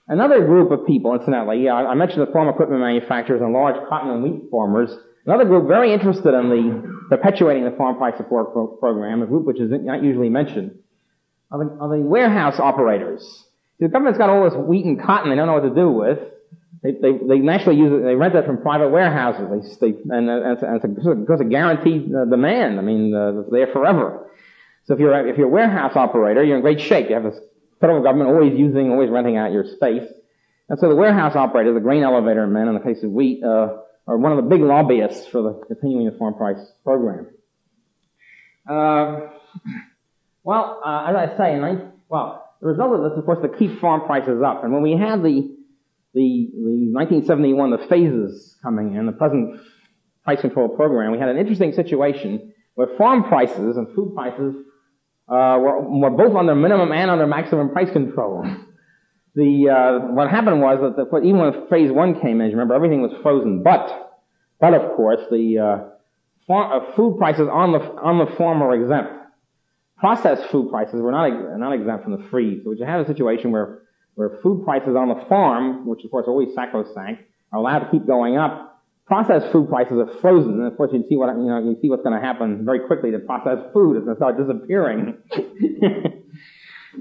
another 0.08 0.44
group 0.46 0.70
of 0.70 0.86
people, 0.86 1.14
incidentally, 1.14 1.68
I 1.68 1.94
mentioned 1.94 2.26
the 2.26 2.32
farm 2.32 2.48
equipment 2.48 2.80
manufacturers 2.80 3.40
and 3.42 3.52
large 3.52 3.76
cotton 3.88 4.10
and 4.10 4.22
wheat 4.22 4.50
farmers. 4.50 4.90
Another 5.26 5.44
group 5.44 5.66
very 5.66 5.92
interested 5.92 6.34
in 6.34 6.50
the 6.50 7.16
perpetuating 7.16 7.64
the 7.64 7.70
farm 7.72 7.96
price 7.96 8.16
support 8.16 8.52
pro- 8.52 8.66
program, 8.66 9.22
a 9.22 9.26
group 9.26 9.46
which 9.46 9.60
is 9.60 9.70
not 9.70 10.02
usually 10.02 10.28
mentioned, 10.28 10.78
are 11.50 11.64
the, 11.64 11.70
are 11.80 11.96
the 11.96 12.02
warehouse 12.02 12.58
operators. 12.58 13.44
The 13.80 13.88
government's 13.88 14.18
got 14.18 14.30
all 14.30 14.48
this 14.48 14.54
wheat 14.54 14.84
and 14.84 15.02
cotton 15.02 15.30
they 15.30 15.36
don't 15.36 15.46
know 15.46 15.54
what 15.54 15.68
to 15.68 15.74
do 15.74 15.90
with. 15.90 16.18
They, 16.82 16.92
they, 16.92 17.12
they 17.26 17.38
naturally 17.38 17.78
use 17.78 17.92
it, 17.92 18.04
they 18.04 18.14
rent 18.14 18.34
that 18.34 18.44
from 18.44 18.60
private 18.60 18.90
warehouses. 18.90 19.78
They, 19.78 19.92
they, 19.92 19.98
and, 20.10 20.28
it's, 20.28 20.62
a, 20.62 21.32
it's 21.32 21.40
a 21.40 21.44
guaranteed 21.44 22.14
uh, 22.14 22.26
demand. 22.26 22.78
I 22.78 22.82
mean, 22.82 23.14
uh, 23.14 23.40
it's 23.40 23.50
there 23.50 23.68
forever. 23.68 24.30
So 24.84 24.92
if 24.92 25.00
you're, 25.00 25.28
if 25.28 25.38
you're 25.38 25.46
a 25.46 25.50
warehouse 25.50 25.96
operator, 25.96 26.44
you're 26.44 26.56
in 26.56 26.62
great 26.62 26.82
shape. 26.82 27.08
You 27.08 27.14
have 27.14 27.24
the 27.24 27.40
federal 27.80 28.02
government 28.02 28.28
always 28.28 28.58
using, 28.58 28.90
always 28.90 29.08
renting 29.08 29.38
out 29.38 29.50
your 29.50 29.64
space. 29.64 30.06
And 30.68 30.78
so 30.78 30.90
the 30.90 30.94
warehouse 30.94 31.34
operators, 31.34 31.74
the 31.74 31.80
grain 31.80 32.02
elevator 32.02 32.46
men 32.46 32.68
in 32.68 32.74
the 32.74 32.80
case 32.80 33.02
of 33.02 33.10
wheat, 33.10 33.42
uh, 33.42 33.78
are 34.06 34.16
one 34.18 34.32
of 34.32 34.36
the 34.36 34.48
big 34.48 34.60
lobbyists 34.60 35.26
for 35.26 35.42
the 35.42 35.60
continuing 35.66 36.06
the 36.10 36.18
farm 36.18 36.34
price 36.34 36.60
program. 36.84 37.28
Uh, 38.68 39.28
well, 40.42 40.80
uh, 40.84 41.06
as 41.08 41.16
I 41.16 41.36
say, 41.36 41.58
I, 41.58 41.76
well, 42.08 42.54
the 42.60 42.68
result 42.68 42.94
of 42.94 43.10
this, 43.10 43.18
of 43.18 43.24
course, 43.24 43.38
to 43.42 43.48
keep 43.58 43.80
farm 43.80 44.02
prices 44.06 44.42
up. 44.42 44.64
And 44.64 44.72
when 44.72 44.82
we 44.82 44.92
had 44.92 45.22
the 45.22 45.54
the, 46.14 46.48
the 46.54 46.92
1971, 46.92 47.70
the 47.70 47.78
phases 47.88 48.56
coming 48.62 48.94
in, 48.94 49.06
the 49.06 49.12
present 49.12 49.60
price 50.22 50.40
control 50.40 50.68
program, 50.68 51.10
we 51.10 51.18
had 51.18 51.28
an 51.28 51.36
interesting 51.36 51.72
situation 51.72 52.54
where 52.76 52.86
farm 52.96 53.24
prices 53.24 53.76
and 53.76 53.92
food 53.94 54.14
prices 54.14 54.54
uh, 55.28 55.58
were, 55.60 55.80
were 55.80 56.10
both 56.10 56.36
under 56.36 56.54
minimum 56.54 56.92
and 56.92 57.10
under 57.10 57.26
maximum 57.26 57.70
price 57.70 57.90
control. 57.90 58.46
The 59.34 59.68
uh, 59.68 60.12
what 60.12 60.30
happened 60.30 60.60
was 60.60 60.78
that 60.80 61.10
the, 61.10 61.18
even 61.18 61.38
when 61.38 61.66
phase 61.68 61.90
one 61.90 62.20
came 62.20 62.40
in, 62.40 62.50
remember 62.50 62.74
everything 62.74 63.02
was 63.02 63.10
frozen, 63.22 63.62
but 63.64 64.12
but 64.60 64.74
of 64.74 64.94
course 64.94 65.20
the 65.30 65.58
uh, 65.58 66.52
uh, 66.52 66.94
food 66.94 67.18
prices 67.18 67.48
on 67.50 67.72
the 67.72 67.80
on 67.80 68.18
the 68.18 68.32
farm 68.36 68.60
were 68.60 68.74
exempt. 68.80 69.12
Processed 69.98 70.50
food 70.52 70.70
prices 70.70 71.00
were 71.00 71.10
not 71.10 71.58
not 71.58 71.72
exempt 71.72 72.04
from 72.04 72.12
the 72.16 72.28
freeze. 72.30 72.62
So 72.62 72.72
you 72.72 72.84
have 72.84 73.00
a 73.00 73.06
situation 73.06 73.50
where 73.50 73.82
where 74.14 74.38
food 74.40 74.64
prices 74.64 74.94
on 74.94 75.08
the 75.08 75.24
farm, 75.28 75.86
which 75.86 76.04
of 76.04 76.12
course 76.12 76.28
are 76.28 76.30
always 76.30 76.54
sacrosanct, 76.54 77.24
are 77.52 77.58
allowed 77.58 77.80
to 77.80 77.90
keep 77.90 78.06
going 78.06 78.36
up. 78.36 78.82
Processed 79.06 79.50
food 79.50 79.68
prices 79.68 79.98
are 79.98 80.20
frozen, 80.20 80.52
and 80.52 80.66
of 80.66 80.76
course 80.76 80.92
you 80.92 81.04
see 81.08 81.16
what 81.16 81.34
you 81.36 81.46
know 81.46 81.58
you 81.58 81.76
see 81.82 81.90
what's 81.90 82.04
going 82.04 82.18
to 82.18 82.24
happen 82.24 82.64
very 82.64 82.86
quickly 82.86 83.10
to 83.10 83.18
processed 83.18 83.72
food. 83.72 83.96
is 83.96 84.04
going 84.04 84.16
to 84.16 84.20
start 84.20 84.38
disappearing. 84.38 85.18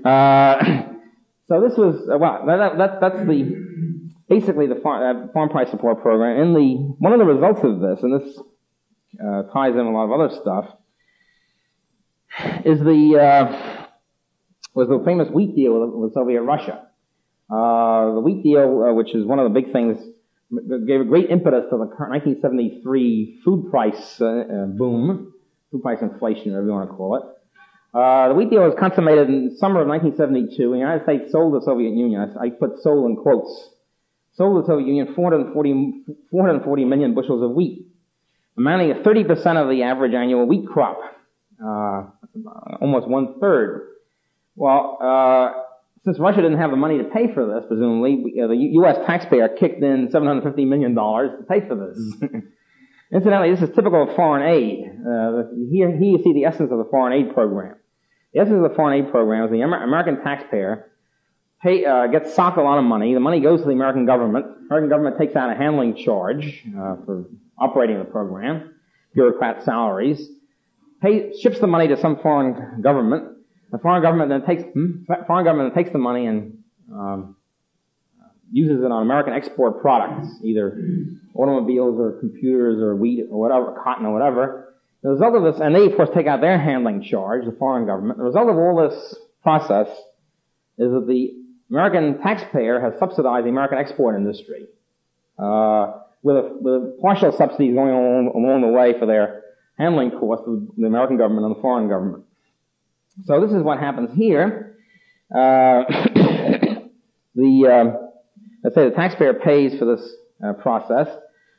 uh, 0.06 0.93
so 1.48 1.62
this 1.62 1.78
was 1.78 2.08
uh, 2.10 2.18
well 2.18 2.46
that, 2.46 2.78
that, 2.78 3.02
that's 3.02 3.20
the 3.28 3.64
basically 4.30 4.68
the 4.68 4.76
farm, 4.76 5.28
uh, 5.30 5.32
farm 5.34 5.50
price 5.50 5.70
support 5.70 6.02
program. 6.02 6.42
And 6.42 6.56
the 6.56 6.76
one 7.00 7.14
of 7.14 7.20
the 7.20 7.26
results 7.26 7.62
of 7.64 7.80
this, 7.80 8.00
and 8.02 8.22
this 8.22 8.38
uh, 9.20 9.44
ties 9.54 9.74
in 9.74 9.80
a 9.80 9.92
lot 9.92 10.06
of 10.06 10.12
other 10.12 10.36
stuff, 10.42 10.66
is 12.66 12.80
the 12.80 13.20
uh, 13.20 13.88
was 14.74 14.88
the 14.88 15.02
famous 15.06 15.30
wheat 15.30 15.56
deal 15.56 15.80
with, 15.80 15.94
with 15.94 16.14
Soviet 16.14 16.42
Russia. 16.42 16.88
Uh, 17.50 18.14
the 18.14 18.22
wheat 18.22 18.44
deal, 18.44 18.96
which 18.96 19.14
is 19.14 19.26
one 19.26 19.38
of 19.40 19.52
the 19.52 19.60
big 19.60 19.72
things, 19.74 19.98
gave 20.88 21.02
a 21.02 21.06
great 21.06 21.30
impetus 21.30 21.66
to 21.66 21.78
the 21.78 21.86
1973 21.86 23.42
food 23.44 23.70
price 23.70 24.18
boom, 24.18 25.34
food 25.72 25.84
price 25.84 26.02
inflation, 26.02 26.54
whatever 26.54 26.68
you 26.68 26.74
want 26.74 26.90
to 26.90 26.96
call 26.96 27.18
it. 27.18 27.24
Uh, 27.94 28.30
the 28.30 28.34
wheat 28.34 28.50
deal 28.50 28.64
was 28.64 28.74
consummated 28.80 29.30
in 29.30 29.56
summer 29.58 29.82
of 29.82 29.88
1972. 29.88 30.72
The 30.72 30.78
United 30.78 31.04
States 31.04 31.32
sold 31.32 31.54
the 31.54 31.64
Soviet 31.64 31.94
Union. 31.94 32.36
I, 32.42 32.46
I 32.46 32.50
put 32.50 32.82
sold 32.82 33.10
in 33.10 33.18
quotes. 33.18 33.70
Sold 34.34 34.64
the 34.64 34.68
Soviet 34.68 34.88
Union 34.88 35.14
440, 35.14 36.06
440 36.32 36.86
million 36.86 37.14
bushels 37.14 37.44
of 37.44 37.52
wheat, 37.52 37.86
amounting 38.58 38.96
to 38.96 39.02
30% 39.02 39.62
of 39.62 39.70
the 39.70 39.84
average 39.84 40.16
annual 40.16 40.48
wheat 40.48 40.68
crop. 40.68 40.98
Uh, 41.64 42.06
almost 42.82 43.08
one 43.08 43.40
third. 43.40 43.90
Well, 44.56 44.98
uh, 45.00 45.52
since 46.04 46.18
Russia 46.18 46.42
didn't 46.42 46.58
have 46.58 46.72
the 46.72 46.78
money 46.78 46.98
to 46.98 47.04
pay 47.06 47.32
for 47.32 47.46
this, 47.46 47.64
presumably, 47.68 48.16
we, 48.24 48.42
uh, 48.42 48.48
the 48.48 48.56
U.S. 48.56 48.98
taxpayer 49.06 49.50
kicked 49.50 49.84
in 49.84 50.10
$750 50.10 50.68
million 50.68 50.96
to 50.96 51.46
pay 51.48 51.68
for 51.68 51.76
this. 51.76 52.32
Incidentally, 53.14 53.52
this 53.52 53.62
is 53.62 53.76
typical 53.76 54.10
of 54.10 54.16
foreign 54.16 54.52
aid. 54.52 54.86
Uh, 55.00 55.44
here, 55.70 55.96
here 55.96 56.18
you 56.18 56.24
see 56.24 56.34
the 56.34 56.46
essence 56.46 56.72
of 56.72 56.80
the 56.80 56.88
foreign 56.90 57.14
aid 57.14 57.36
program. 57.36 57.76
The 58.34 58.42
is 58.42 58.50
the 58.50 58.74
foreign 58.76 59.04
aid 59.06 59.12
program 59.12 59.52
the 59.52 59.62
American 59.62 60.22
taxpayer 60.24 60.92
pay, 61.62 61.86
uh, 61.86 62.08
gets 62.08 62.34
socked 62.34 62.58
a 62.58 62.62
lot 62.62 62.78
of 62.78 62.84
money. 62.84 63.14
The 63.14 63.20
money 63.20 63.40
goes 63.40 63.62
to 63.62 63.66
the 63.66 63.74
American 63.74 64.06
government. 64.06 64.46
The 64.46 64.66
American 64.66 64.90
government 64.90 65.18
takes 65.18 65.36
out 65.36 65.50
a 65.50 65.56
handling 65.56 65.96
charge 65.96 66.64
uh, 66.70 66.98
for 67.06 67.26
operating 67.58 68.00
the 68.00 68.06
program, 68.06 68.76
bureaucrat 69.14 69.64
salaries, 69.64 70.30
pay, 71.02 71.38
ships 71.40 71.60
the 71.60 71.68
money 71.68 71.88
to 71.88 71.98
some 71.98 72.18
foreign 72.18 72.82
government. 72.82 73.38
The 73.72 73.78
foreign 73.78 74.04
government 74.04 74.30
then 74.30 74.46
takes 74.46 74.64
hmm, 74.72 75.04
foreign 75.26 75.46
government 75.46 75.74
then 75.74 75.84
takes 75.84 75.94
the 75.94 76.00
money 76.00 76.28
and 76.28 76.64
um, 76.92 77.36
uses 78.52 78.84
it 78.84 78.92
on 78.92 79.02
American 79.02 79.34
export 79.34 79.82
products, 79.82 80.28
either 80.44 80.80
automobiles 81.34 82.00
or 82.00 82.20
computers 82.20 82.82
or 82.82 82.96
wheat 82.96 83.26
or 83.32 83.40
whatever, 83.40 83.80
cotton 83.84 84.06
or 84.06 84.14
whatever. 84.14 84.73
The 85.04 85.10
result 85.10 85.36
of 85.36 85.44
this, 85.44 85.62
and 85.62 85.76
they 85.76 85.86
of 85.86 85.98
course 85.98 86.10
take 86.14 86.28
out 86.28 86.40
their 86.40 86.58
handling 86.58 87.04
charge, 87.04 87.46
the 87.46 87.52
foreign 87.52 87.86
government. 87.86 88.18
The 88.18 88.24
result 88.24 88.50
of 88.50 88.56
all 88.56 88.90
this 88.90 89.16
process 89.44 89.88
is 90.78 90.92
that 90.92 91.06
the 91.08 91.34
American 91.70 92.22
taxpayer 92.22 92.80
has 92.80 92.98
subsidized 93.00 93.46
the 93.46 93.50
American 93.50 93.78
export 93.78 94.16
industry 94.16 94.68
uh, 95.38 95.94
with, 96.22 96.38
a, 96.38 96.58
with 96.60 97.02
partial 97.02 97.34
subsidies 97.34 97.76
going 97.76 97.90
along, 97.90 98.32
along 98.34 98.62
the 98.62 98.70
way 98.70 98.98
for 98.98 99.06
their 99.06 99.42
handling 99.78 100.12
costs 100.12 100.48
of 100.48 100.68
the 100.78 100.88
American 100.88 101.18
government 101.18 101.48
and 101.48 101.56
the 101.56 101.62
foreign 101.62 101.90
government. 101.90 102.24
So 103.26 103.42
this 103.42 103.52
is 103.52 103.62
what 103.62 103.80
happens 103.80 104.16
here. 104.16 104.78
Uh, 105.30 105.84
the 107.36 107.68
uh, 107.68 108.08
let's 108.64 108.76
say 108.76 108.90
the 108.90 108.96
taxpayer 108.96 109.34
pays 109.34 109.78
for 109.78 109.86
this 109.86 110.16
uh, 110.44 110.54
process. 110.54 111.08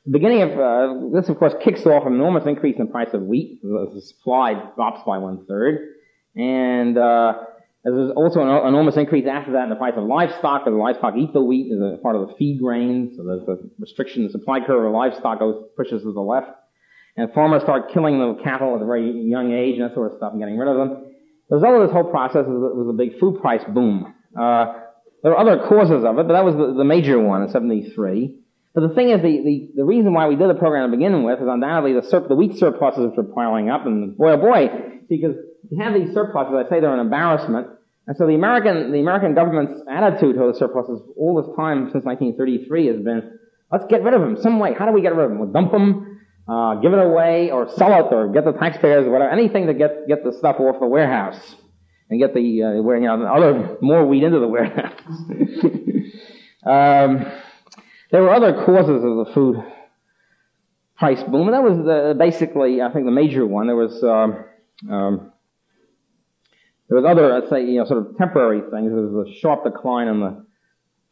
The 0.07 0.13
beginning 0.13 0.43
of 0.43 0.51
uh, 0.51 1.19
this, 1.19 1.29
of 1.31 1.39
course, 1.39 1.55
kicks 1.63 1.87
off 1.87 2.07
an 2.07 2.13
enormous 2.15 2.45
increase 2.47 2.77
in 2.79 2.89
price 2.89 3.15
of 3.15 3.23
wheat. 3.23 3.61
The 3.63 4.03
supply 4.03 4.53
drops 4.75 5.01
by 5.07 5.19
one 5.19 5.47
third, 5.47 5.95
and 6.37 6.99
uh, 6.99 7.33
There's 7.85 8.13
also 8.17 8.41
an 8.41 8.49
enormous 8.67 8.97
increase 8.97 9.27
after 9.27 9.53
that 9.53 9.65
in 9.65 9.71
the 9.71 9.77
price 9.77 9.93
of 9.95 10.05
livestock, 10.05 10.65
the 10.65 10.71
livestock 10.71 11.15
eat 11.19 11.35
the 11.35 11.43
wheat 11.43 11.71
as 11.71 11.81
a 11.81 11.99
part 12.03 12.17
of 12.17 12.29
the 12.29 12.35
feed 12.35 12.59
grain, 12.59 13.13
so 13.15 13.23
there's 13.25 13.47
a 13.47 13.63
restriction 13.79 14.25
the 14.25 14.31
supply 14.31 14.61
curve 14.61 14.87
of 14.87 14.93
livestock 14.93 15.39
goes, 15.39 15.65
pushes 15.77 16.03
to 16.03 16.13
the 16.13 16.21
left. 16.21 16.49
And 17.17 17.31
farmers 17.33 17.63
start 17.63 17.93
killing 17.93 18.19
the 18.19 18.43
cattle 18.43 18.75
at 18.75 18.83
a 18.83 18.87
very 18.87 19.11
young 19.11 19.53
age 19.53 19.79
and 19.79 19.85
that 19.85 19.95
sort 19.95 20.11
of 20.11 20.17
stuff 20.17 20.33
and 20.33 20.41
getting 20.41 20.57
rid 20.57 20.69
of 20.69 20.77
them. 20.77 21.13
The 21.51 21.57
result 21.57 21.75
of 21.75 21.83
this 21.83 21.93
whole 21.93 22.11
process 22.11 22.45
was 22.47 22.89
a 22.89 22.97
big 22.97 23.21
food 23.21 23.41
price 23.41 23.63
boom. 23.69 24.15
Uh, 24.35 24.81
there 25.23 25.33
are 25.33 25.39
other 25.39 25.69
causes 25.69 26.05
of 26.05 26.19
it, 26.19 26.27
but 26.27 26.33
that 26.33 26.45
was 26.45 26.57
the, 26.57 26.75
the 26.75 26.85
major 26.85 27.21
one 27.21 27.43
in 27.43 27.51
73. 27.51 28.35
But 28.75 28.89
the 28.89 28.95
thing 28.95 29.11
is, 29.11 29.23
the, 29.23 29.43
the, 29.45 29.71
the 29.77 29.85
reason 29.85 30.13
why 30.13 30.27
we 30.27 30.35
did 30.35 30.51
the 30.51 30.55
program 30.55 30.91
to 30.91 30.97
begin 30.97 31.23
with 31.23 31.41
is 31.41 31.47
undoubtedly 31.49 31.95
the, 31.95 32.03
sur- 32.03 32.27
the 32.27 32.35
wheat 32.35 32.59
surpluses 32.59 33.07
which 33.07 33.17
were 33.17 33.33
piling 33.33 33.71
up, 33.71 33.87
and 33.87 34.17
boy 34.17 34.33
oh 34.33 34.37
boy, 34.37 34.69
because 35.09 35.37
you 35.71 35.81
have 35.81 35.95
these 35.95 36.13
surpluses, 36.13 36.55
I 36.55 36.69
say 36.69 36.81
they're 36.81 36.93
an 36.93 36.99
embarrassment, 36.99 37.69
and 38.07 38.17
so 38.17 38.27
the 38.27 38.35
American, 38.35 38.91
the 38.91 38.99
American 38.99 39.35
government's 39.35 39.81
attitude 39.89 40.37
to 40.37 40.53
the 40.53 40.59
surpluses 40.59 41.01
all 41.17 41.41
this 41.41 41.55
time 41.57 41.91
since 41.93 42.05
1933 42.05 42.87
has 42.89 42.97
been, 42.97 43.39
let's 43.71 43.85
get 43.89 44.03
rid 44.03 44.13
of 44.13 44.21
them 44.21 44.37
some 44.43 44.59
way. 44.59 44.75
How 44.75 44.87
do 44.87 44.93
we 44.93 45.03
get 45.03 45.15
rid 45.15 45.25
of 45.25 45.31
them? 45.31 45.39
We'll 45.39 45.53
dump 45.53 45.71
them, 45.71 46.21
uh, 46.49 46.75
give 46.83 46.93
it 46.93 46.99
away, 46.99 47.53
or 47.53 47.71
sell 47.71 47.93
it, 48.05 48.13
or 48.13 48.33
get 48.33 48.45
the 48.45 48.53
taxpayers, 48.53 49.07
or 49.07 49.11
whatever, 49.11 49.31
anything 49.31 49.69
to 49.69 49.75
get, 49.75 50.09
get 50.09 50.25
the 50.25 50.33
stuff 50.33 50.57
off 50.59 50.81
the 50.81 50.87
warehouse. 50.87 51.39
And 52.11 52.21
get 52.21 52.35
the, 52.35 52.63
uh, 52.63 52.83
where, 52.83 52.99
you 52.99 53.07
know, 53.07 53.25
other, 53.25 53.79
more 53.81 54.05
wheat 54.05 54.25
into 54.25 54.39
the 54.39 54.47
warehouse. 54.47 55.01
um, 56.67 57.33
there 58.15 58.23
were 58.23 58.33
other 58.33 58.53
causes 58.65 59.03
of 59.03 59.27
the 59.27 59.33
food 59.35 59.57
price 60.97 61.21
boom, 61.25 61.49
and 61.49 61.53
that 61.53 61.65
was 61.65 61.77
the, 61.79 62.15
basically, 62.17 62.81
I 62.81 62.93
think, 62.93 63.07
the 63.07 63.11
major 63.11 63.45
one. 63.45 63.67
There 63.67 63.75
was, 63.75 64.05
um, 64.05 64.45
um, 64.89 65.33
there 66.89 66.97
was 66.97 67.05
other, 67.05 67.27
let's 67.35 67.51
say, 67.51 67.65
you 67.65 67.81
know, 67.81 67.85
sort 67.87 68.07
of 68.07 68.17
temporary 68.17 68.61
things. 68.61 68.93
There 68.93 69.03
was 69.03 69.29
a 69.29 69.35
sharp 69.41 69.65
decline 69.65 70.07
in 70.07 70.21
the 70.21 70.47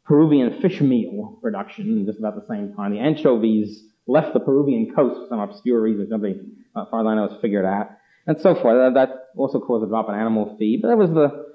Peruvian 0.05 0.61
fish 0.61 0.81
meal 0.81 1.41
production 1.43 2.07
just 2.07 2.21
about 2.21 2.37
the 2.37 2.47
same 2.49 2.73
time. 2.77 2.93
The 2.93 3.01
anchovies 3.01 3.83
left 4.07 4.33
the 4.33 4.39
Peruvian 4.39 4.95
coast 4.95 5.23
for 5.23 5.27
some 5.29 5.41
obscure 5.41 5.83
reason, 5.83 6.07
nobody, 6.09 6.35
as 6.35 6.87
far 6.89 7.01
as 7.01 7.07
I 7.09 7.17
know, 7.17 7.29
has 7.31 7.41
figured 7.41 7.65
out, 7.65 7.91
and 8.29 8.41
so 8.41 8.55
forth. 8.55 8.95
That 8.95 9.09
also 9.37 9.59
caused 9.59 9.85
a 9.85 9.89
drop 9.89 10.09
in 10.09 10.15
animal 10.15 10.55
feed, 10.57 10.83
but 10.83 10.89
that 10.91 10.99
was 10.99 11.11
the 11.11 11.47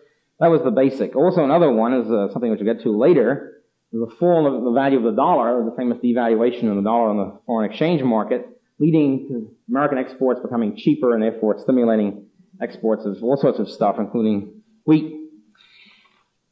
that 0.41 0.47
was 0.47 0.61
the 0.63 0.71
basic. 0.71 1.15
Also, 1.15 1.45
another 1.45 1.71
one 1.71 1.93
is 1.93 2.11
uh, 2.11 2.33
something 2.33 2.51
which 2.51 2.59
we'll 2.59 2.73
get 2.73 2.83
to 2.83 2.97
later. 2.97 3.53
The 3.93 4.13
fall 4.19 4.45
of 4.45 4.63
the 4.63 4.71
value 4.71 4.97
of 4.97 5.03
the 5.03 5.11
dollar, 5.11 5.63
the 5.63 5.75
famous 5.75 5.97
devaluation 5.99 6.69
of 6.69 6.75
the 6.75 6.81
dollar 6.81 7.09
on 7.09 7.17
the 7.17 7.39
foreign 7.45 7.69
exchange 7.69 8.03
market, 8.03 8.45
leading 8.79 9.27
to 9.29 9.55
American 9.69 9.97
exports 9.97 10.41
becoming 10.41 10.75
cheaper 10.75 11.13
and 11.13 11.23
therefore 11.23 11.57
stimulating 11.59 12.25
exports 12.61 13.05
of 13.05 13.23
all 13.23 13.38
sorts 13.38 13.59
of 13.59 13.69
stuff, 13.69 13.95
including 13.97 14.61
wheat. 14.85 15.13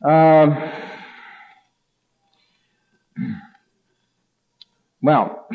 Um, 0.04 0.72
well, 5.02 5.48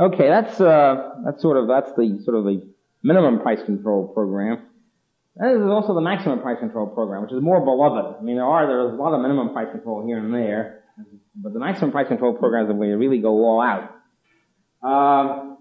okay, 0.00 0.28
that's 0.28 0.60
uh, 0.60 1.10
that's 1.24 1.42
sort 1.42 1.56
of 1.56 1.68
that's 1.68 1.92
the 1.92 2.20
sort 2.24 2.36
of 2.36 2.44
the 2.44 2.66
minimum 3.02 3.40
price 3.40 3.62
control 3.64 4.08
program. 4.08 4.65
That 5.36 5.54
is 5.54 5.62
also 5.68 5.94
the 5.94 6.00
maximum 6.00 6.40
price 6.40 6.58
control 6.58 6.86
program, 6.86 7.22
which 7.22 7.32
is 7.32 7.42
more 7.42 7.60
beloved. 7.60 8.16
I 8.18 8.22
mean, 8.22 8.36
there 8.36 8.46
are 8.46 8.66
there's 8.66 8.98
a 8.98 9.02
lot 9.02 9.12
of 9.12 9.20
minimum 9.20 9.52
price 9.52 9.70
control 9.70 10.06
here 10.06 10.18
and 10.18 10.32
there, 10.32 10.84
but 11.34 11.52
the 11.52 11.60
maximum 11.60 11.92
price 11.92 12.08
control 12.08 12.34
program 12.34 12.70
is 12.70 12.74
way 12.74 12.88
you 12.88 12.96
really 12.96 13.18
go 13.18 13.44
all 13.44 13.60
out. 13.60 13.92
Um, 14.82 15.58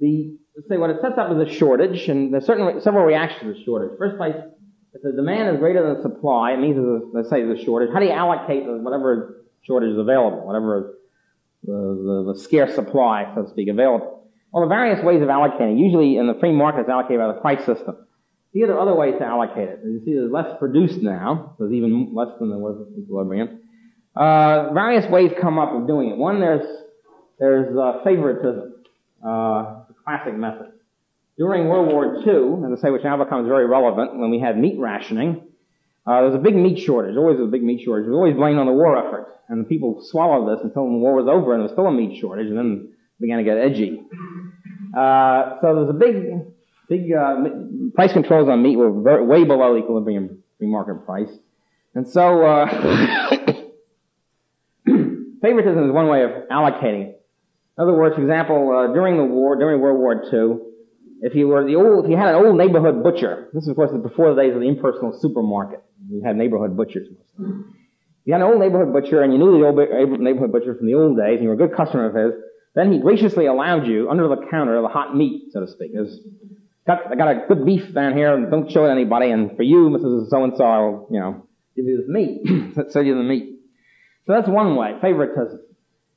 the, 0.00 0.36
let's 0.56 0.68
say 0.68 0.76
what 0.76 0.90
it 0.90 0.96
sets 1.00 1.18
up 1.18 1.30
is 1.30 1.48
a 1.48 1.54
shortage, 1.54 2.08
and 2.08 2.32
there's 2.32 2.46
certainly 2.46 2.80
several 2.80 3.04
reactions 3.04 3.42
to 3.42 3.58
the 3.58 3.64
shortage. 3.64 3.96
First 3.96 4.16
place, 4.16 4.34
if 4.92 5.02
the 5.02 5.12
demand 5.12 5.54
is 5.54 5.60
greater 5.60 5.86
than 5.86 5.96
the 5.96 6.02
supply, 6.02 6.52
it 6.52 6.58
means 6.58 6.76
there's 6.76 7.02
a, 7.02 7.16
let's 7.16 7.30
say 7.30 7.44
there's 7.44 7.60
a 7.60 7.64
shortage. 7.64 7.90
How 7.92 8.00
do 8.00 8.06
you 8.06 8.12
allocate 8.12 8.64
whatever 8.66 9.44
shortage 9.62 9.92
is 9.92 9.98
available, 9.98 10.44
whatever 10.44 10.96
the, 11.62 11.72
the, 12.26 12.32
the 12.32 12.38
scarce 12.40 12.74
supply, 12.74 13.30
so 13.36 13.44
to 13.44 13.50
speak, 13.50 13.68
available? 13.68 14.19
Well, 14.52 14.64
the 14.64 14.68
various 14.68 15.02
ways 15.04 15.22
of 15.22 15.28
allocating. 15.28 15.78
Usually 15.78 16.16
in 16.16 16.26
the 16.26 16.34
free 16.34 16.52
market, 16.52 16.80
it's 16.80 16.88
allocated 16.88 17.18
by 17.18 17.28
the 17.28 17.40
price 17.40 17.64
system. 17.64 17.96
Here 18.52 18.66
there 18.66 18.76
are 18.76 18.80
other 18.80 18.96
ways 18.96 19.14
to 19.18 19.24
allocate 19.24 19.68
it. 19.68 19.80
You 19.84 20.02
see 20.04 20.14
there's 20.14 20.32
less 20.32 20.58
produced 20.58 21.00
now. 21.02 21.54
There's 21.58 21.72
even 21.72 22.14
less 22.14 22.28
than 22.40 22.50
there 22.50 22.58
was 22.58 22.80
at 22.80 22.98
equilibrium. 22.98 23.60
Uh, 24.16 24.72
various 24.72 25.08
ways 25.08 25.30
come 25.40 25.58
up 25.58 25.72
of 25.72 25.86
doing 25.86 26.10
it. 26.10 26.16
One, 26.16 26.40
there's, 26.40 26.66
there's 27.38 27.76
uh, 27.76 28.02
favoritism. 28.02 28.74
Uh, 29.24 29.84
the 29.86 29.94
classic 30.04 30.34
method. 30.34 30.72
During 31.38 31.68
World 31.68 31.92
War 31.92 32.16
II, 32.16 32.72
as 32.72 32.78
I 32.78 32.82
say, 32.82 32.90
which 32.90 33.04
now 33.04 33.22
becomes 33.22 33.46
very 33.46 33.66
relevant, 33.66 34.18
when 34.18 34.30
we 34.30 34.40
had 34.40 34.58
meat 34.58 34.78
rationing, 34.78 35.42
uh, 36.06 36.16
there 36.16 36.30
was 36.30 36.34
a 36.34 36.38
big 36.38 36.56
meat 36.56 36.80
shortage. 36.80 37.16
Always 37.16 37.38
a 37.38 37.44
big 37.44 37.62
meat 37.62 37.82
shortage. 37.84 38.06
It 38.06 38.10
was 38.10 38.16
always 38.16 38.34
blamed 38.34 38.58
on 38.58 38.66
the 38.66 38.72
war 38.72 38.96
effort. 38.96 39.40
And 39.48 39.64
the 39.64 39.68
people 39.68 40.02
swallowed 40.02 40.56
this 40.56 40.64
until 40.64 40.84
the 40.84 40.98
war 40.98 41.14
was 41.14 41.28
over 41.28 41.52
and 41.52 41.60
there 41.60 41.64
was 41.64 41.72
still 41.72 41.86
a 41.86 41.92
meat 41.92 42.18
shortage 42.20 42.48
and 42.48 42.58
then 42.58 42.92
began 43.20 43.38
to 43.38 43.44
get 43.44 43.58
edgy. 43.58 44.02
Uh, 44.96 45.56
so 45.60 45.74
there 45.74 45.74
was 45.74 45.90
a 45.90 45.92
big, 45.92 46.16
big, 46.88 47.12
uh, 47.12 47.36
price 47.94 48.12
controls 48.12 48.48
on 48.48 48.62
meat 48.62 48.76
were 48.76 49.02
very, 49.02 49.24
way 49.24 49.44
below 49.44 49.76
equilibrium 49.76 50.42
free 50.58 50.66
market 50.66 51.04
price. 51.06 51.30
And 51.94 52.06
so, 52.08 52.44
uh, 52.44 52.66
favoritism 55.42 55.84
is 55.84 55.92
one 55.92 56.08
way 56.08 56.24
of 56.24 56.30
allocating 56.50 57.14
in 57.80 57.88
other 57.88 57.96
words, 57.96 58.14
for 58.14 58.20
example, 58.20 58.76
uh, 58.76 58.92
during 58.92 59.16
the 59.16 59.24
war, 59.24 59.56
during 59.56 59.80
World 59.80 59.98
War 59.98 60.22
II, 60.28 60.60
if 61.22 61.34
you 61.34 61.48
were 61.48 61.64
the 61.64 61.76
old, 61.76 62.04
if 62.04 62.10
you 62.10 62.16
had 62.18 62.34
an 62.34 62.44
old 62.44 62.58
neighborhood 62.58 63.02
butcher, 63.02 63.48
this 63.54 63.62
is 63.62 63.70
of 63.70 63.76
course 63.76 63.90
before 64.02 64.34
the 64.34 64.42
days 64.42 64.52
of 64.52 64.60
the 64.60 64.68
impersonal 64.68 65.18
supermarket. 65.18 65.82
We 66.10 66.20
had 66.20 66.36
neighborhood 66.36 66.76
butchers. 66.76 67.08
You 67.38 68.34
had 68.34 68.42
an 68.42 68.48
old 68.48 68.60
neighborhood 68.60 68.92
butcher 68.92 69.22
and 69.22 69.32
you 69.32 69.38
knew 69.38 69.58
the 69.58 69.64
old 69.64 70.20
neighborhood 70.20 70.52
butcher 70.52 70.74
from 70.74 70.86
the 70.88 70.94
old 70.94 71.16
days 71.16 71.40
and 71.40 71.42
you 71.44 71.48
were 71.48 71.54
a 71.54 71.56
good 71.56 71.74
customer 71.74 72.04
of 72.04 72.14
his, 72.14 72.38
then 72.74 72.92
he 72.92 72.98
graciously 72.98 73.46
allowed 73.46 73.86
you 73.86 74.08
under 74.10 74.28
the 74.28 74.36
counter 74.50 74.80
the 74.80 74.88
hot 74.88 75.16
meat, 75.16 75.50
so 75.52 75.60
to 75.60 75.68
speak. 75.68 75.92
There's, 75.92 76.18
got, 76.86 77.10
I 77.10 77.16
got 77.16 77.28
a 77.28 77.46
good 77.48 77.64
beef 77.64 77.92
down 77.92 78.16
here 78.16 78.34
and 78.34 78.50
don't 78.50 78.70
show 78.70 78.84
it 78.84 78.88
to 78.88 78.92
anybody 78.92 79.30
and 79.30 79.56
for 79.56 79.62
you, 79.62 79.90
Mrs. 79.90 80.28
So-and-so, 80.28 80.64
I'll, 80.64 81.08
you 81.10 81.18
know, 81.18 81.46
give 81.74 81.84
you 81.84 81.96
this 81.98 82.08
meat. 82.08 82.90
Sell 82.92 83.04
you 83.04 83.16
the 83.16 83.22
meat. 83.22 83.58
So 84.26 84.34
that's 84.34 84.48
one 84.48 84.76
way, 84.76 84.94
favoritism. 85.00 85.60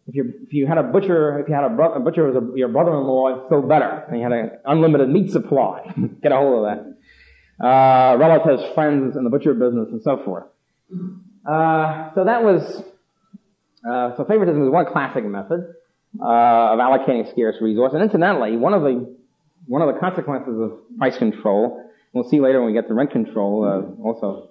If 0.05 0.15
you 0.15 0.33
if 0.43 0.51
you 0.51 0.67
had 0.67 0.77
a 0.77 0.83
butcher, 0.83 1.39
if 1.39 1.47
you 1.47 1.55
had 1.55 1.63
a, 1.63 1.69
bro- 1.69 1.93
a 1.93 1.99
butcher 2.01 2.27
was 2.29 2.35
a, 2.35 2.57
your 2.57 2.67
brother-in-law, 2.67 3.37
it's 3.37 3.45
still 3.45 3.61
better. 3.61 4.03
And 4.09 4.17
you 4.17 4.23
had 4.23 4.33
an 4.33 4.51
unlimited 4.65 5.09
meat 5.09 5.31
supply. 5.31 5.93
Get 6.21 6.33
a 6.33 6.35
hold 6.35 6.65
of 6.65 6.77
that. 6.77 7.65
Uh, 7.65 8.17
relatives, 8.17 8.63
friends 8.73 9.15
in 9.15 9.23
the 9.23 9.29
butcher 9.29 9.53
business, 9.53 9.87
and 9.91 10.01
so 10.03 10.21
forth. 10.25 10.43
Uh, 11.49 12.13
so 12.15 12.25
that 12.25 12.43
was 12.43 12.83
uh, 13.89 14.15
so 14.17 14.25
favoritism 14.25 14.61
is 14.61 14.69
one 14.69 14.85
classic 14.85 15.23
method 15.23 15.73
uh, 16.20 16.74
of 16.74 16.80
allocating 16.80 17.30
scarce 17.32 17.55
resource. 17.61 17.93
And 17.93 18.03
incidentally, 18.03 18.57
one 18.57 18.74
of 18.74 18.84
the 18.84 19.16
one 19.66 19.82
of 19.82 19.93
the 19.93 19.99
consequences 19.99 20.59
of 20.59 20.97
price 20.97 21.18
control, 21.18 21.89
we'll 22.11 22.30
see 22.30 22.39
later 22.41 22.59
when 22.59 22.68
we 22.68 22.74
get 22.74 22.88
to 22.88 22.93
rent 22.93 23.11
control, 23.11 23.64
uh, 23.64 24.03
also 24.03 24.49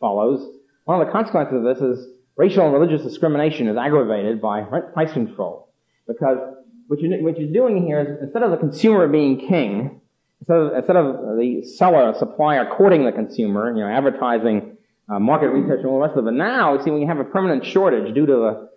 follows. 0.00 0.46
One 0.84 1.00
of 1.00 1.06
the 1.06 1.12
consequences 1.12 1.56
of 1.56 1.64
this 1.64 1.82
is 1.82 2.08
racial 2.36 2.64
and 2.64 2.72
religious 2.72 3.02
discrimination 3.02 3.68
is 3.68 3.76
aggravated 3.76 4.40
by 4.40 4.60
rent 4.60 4.92
price 4.92 5.12
control. 5.12 5.68
Because 6.06 6.38
what 6.86 7.00
you're, 7.00 7.22
what 7.22 7.38
you're 7.38 7.52
doing 7.52 7.84
here 7.86 8.00
is 8.00 8.22
instead 8.22 8.42
of 8.42 8.50
the 8.50 8.56
consumer 8.56 9.08
being 9.08 9.38
king, 9.38 10.00
instead 10.40 10.56
of, 10.56 10.76
instead 10.76 10.96
of 10.96 11.38
the 11.38 11.64
seller, 11.76 12.14
supplier 12.18 12.66
courting 12.66 13.04
the 13.04 13.12
consumer, 13.12 13.72
you 13.74 13.82
know, 13.82 13.88
advertising, 13.88 14.76
uh, 15.08 15.18
market 15.18 15.48
research 15.48 15.80
and 15.80 15.86
all 15.86 16.00
the 16.00 16.06
rest 16.06 16.16
of 16.16 16.26
it, 16.26 16.32
now, 16.32 16.82
see, 16.82 16.90
when 16.90 17.00
you 17.00 17.08
have 17.08 17.18
a 17.18 17.24
permanent 17.24 17.64
shortage 17.64 18.14
due 18.14 18.26
to 18.26 18.32
the 18.32 18.68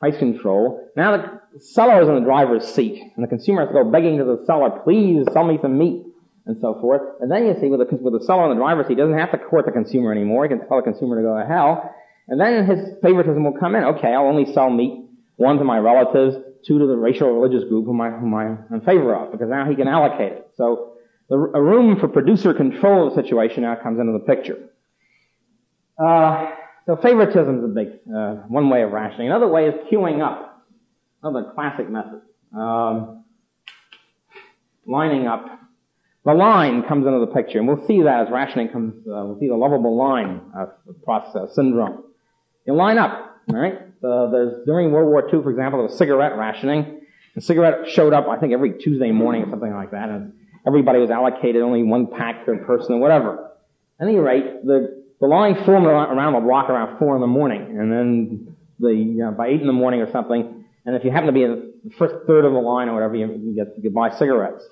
price 0.00 0.18
control, 0.18 0.90
now 0.96 1.16
the 1.16 1.40
seller 1.60 2.02
is 2.02 2.08
in 2.08 2.14
the 2.14 2.20
driver's 2.20 2.66
seat, 2.66 3.00
and 3.14 3.24
the 3.24 3.28
consumer 3.28 3.62
has 3.62 3.68
to 3.68 3.74
go 3.74 3.90
begging 3.90 4.18
to 4.18 4.24
the 4.24 4.44
seller, 4.46 4.70
please 4.84 5.26
sell 5.32 5.44
me 5.44 5.58
some 5.60 5.78
meat, 5.78 6.04
and 6.46 6.56
so 6.60 6.78
forth. 6.80 7.02
And 7.20 7.30
then 7.30 7.46
you 7.46 7.56
see, 7.60 7.68
with 7.68 7.80
the, 7.80 7.96
with 7.96 8.12
the 8.12 8.24
seller 8.24 8.44
in 8.44 8.50
the 8.50 8.62
driver's 8.62 8.86
seat, 8.86 8.94
he 8.94 9.00
doesn't 9.00 9.18
have 9.18 9.32
to 9.32 9.38
court 9.38 9.66
the 9.66 9.72
consumer 9.72 10.12
anymore. 10.12 10.44
He 10.44 10.48
can 10.48 10.66
tell 10.66 10.78
the 10.78 10.82
consumer 10.82 11.16
to 11.16 11.22
go 11.22 11.38
to 11.38 11.46
hell. 11.46 11.94
And 12.28 12.40
then 12.40 12.66
his 12.66 12.96
favoritism 13.02 13.42
will 13.44 13.58
come 13.58 13.74
in. 13.74 13.84
Okay, 13.84 14.08
I'll 14.08 14.26
only 14.26 14.52
sell 14.52 14.70
meat, 14.70 15.08
one 15.36 15.58
to 15.58 15.64
my 15.64 15.78
relatives, 15.78 16.36
two 16.66 16.78
to 16.78 16.86
the 16.86 16.96
racial 16.96 17.30
religious 17.32 17.68
group 17.68 17.86
whom, 17.86 18.00
I, 18.00 18.10
whom 18.10 18.34
I'm 18.34 18.64
in 18.72 18.80
favor 18.80 19.14
of, 19.14 19.32
because 19.32 19.48
now 19.48 19.68
he 19.68 19.76
can 19.76 19.88
allocate 19.88 20.32
it. 20.32 20.50
So 20.56 20.94
the, 21.28 21.36
a 21.36 21.62
room 21.62 21.98
for 21.98 22.08
producer 22.08 22.54
control 22.54 23.08
of 23.08 23.14
the 23.14 23.22
situation 23.22 23.62
now 23.62 23.76
comes 23.76 23.98
into 23.98 24.12
the 24.12 24.24
picture. 24.24 24.70
Uh, 25.98 26.50
so 26.86 26.96
favoritism 26.96 27.58
is 27.58 27.64
a 27.64 27.68
big, 27.68 27.88
uh, 28.14 28.46
one 28.48 28.68
way 28.68 28.82
of 28.82 28.92
rationing. 28.92 29.28
Another 29.28 29.48
way 29.48 29.68
is 29.68 29.74
queuing 29.90 30.22
up. 30.22 30.53
Another 31.24 31.52
classic 31.54 31.88
method. 31.88 32.20
Um, 32.54 33.24
lining 34.86 35.26
up. 35.26 35.46
The 36.26 36.34
line 36.34 36.82
comes 36.82 37.06
into 37.06 37.20
the 37.20 37.32
picture, 37.32 37.58
and 37.58 37.66
we'll 37.66 37.86
see 37.86 38.02
that 38.02 38.26
as 38.26 38.30
rationing 38.30 38.68
comes, 38.68 38.94
uh, 39.06 39.24
we'll 39.24 39.38
see 39.40 39.48
the 39.48 39.56
lovable 39.56 39.96
line 39.96 40.42
uh, 40.54 40.66
process, 41.02 41.54
syndrome. 41.54 42.04
You 42.66 42.74
line 42.74 42.98
up? 42.98 43.40
Uh, 44.04 44.30
there's, 44.30 44.66
during 44.66 44.92
World 44.92 45.08
War 45.08 45.24
II, 45.24 45.42
for 45.42 45.50
example, 45.50 45.78
there 45.78 45.88
was 45.88 45.96
cigarette 45.96 46.36
rationing. 46.36 47.00
The 47.34 47.40
cigarette 47.40 47.88
showed 47.88 48.12
up, 48.12 48.28
I 48.28 48.38
think, 48.38 48.52
every 48.52 48.74
Tuesday 48.74 49.10
morning 49.10 49.44
or 49.44 49.50
something 49.50 49.72
like 49.72 49.92
that. 49.92 50.10
And 50.10 50.34
everybody 50.66 50.98
was 50.98 51.10
allocated 51.10 51.62
only 51.62 51.82
one 51.84 52.06
pack 52.06 52.44
per 52.44 52.58
person 52.66 52.96
or 52.96 52.98
whatever. 52.98 53.50
At 53.98 54.08
any 54.08 54.18
rate, 54.18 54.62
the, 54.62 55.02
the 55.20 55.26
line 55.26 55.64
formed 55.64 55.86
around 55.86 56.34
the 56.34 56.40
block 56.40 56.68
around 56.68 56.98
four 56.98 57.14
in 57.14 57.22
the 57.22 57.26
morning, 57.26 57.78
and 57.78 57.90
then 57.90 58.56
the, 58.78 58.92
know, 58.94 59.30
by 59.30 59.48
eight 59.48 59.62
in 59.62 59.66
the 59.66 59.72
morning 59.72 60.02
or 60.02 60.10
something, 60.10 60.53
and 60.84 60.96
if 60.96 61.04
you 61.04 61.10
happen 61.10 61.26
to 61.26 61.32
be 61.32 61.42
in 61.42 61.72
the 61.84 61.94
first 61.96 62.14
third 62.26 62.44
of 62.44 62.52
the 62.52 62.58
line 62.58 62.88
or 62.88 62.94
whatever, 62.94 63.16
you, 63.16 63.26
you 63.26 63.54
get, 63.54 63.74
you 63.82 63.90
buy 63.90 64.10
cigarettes. 64.10 64.64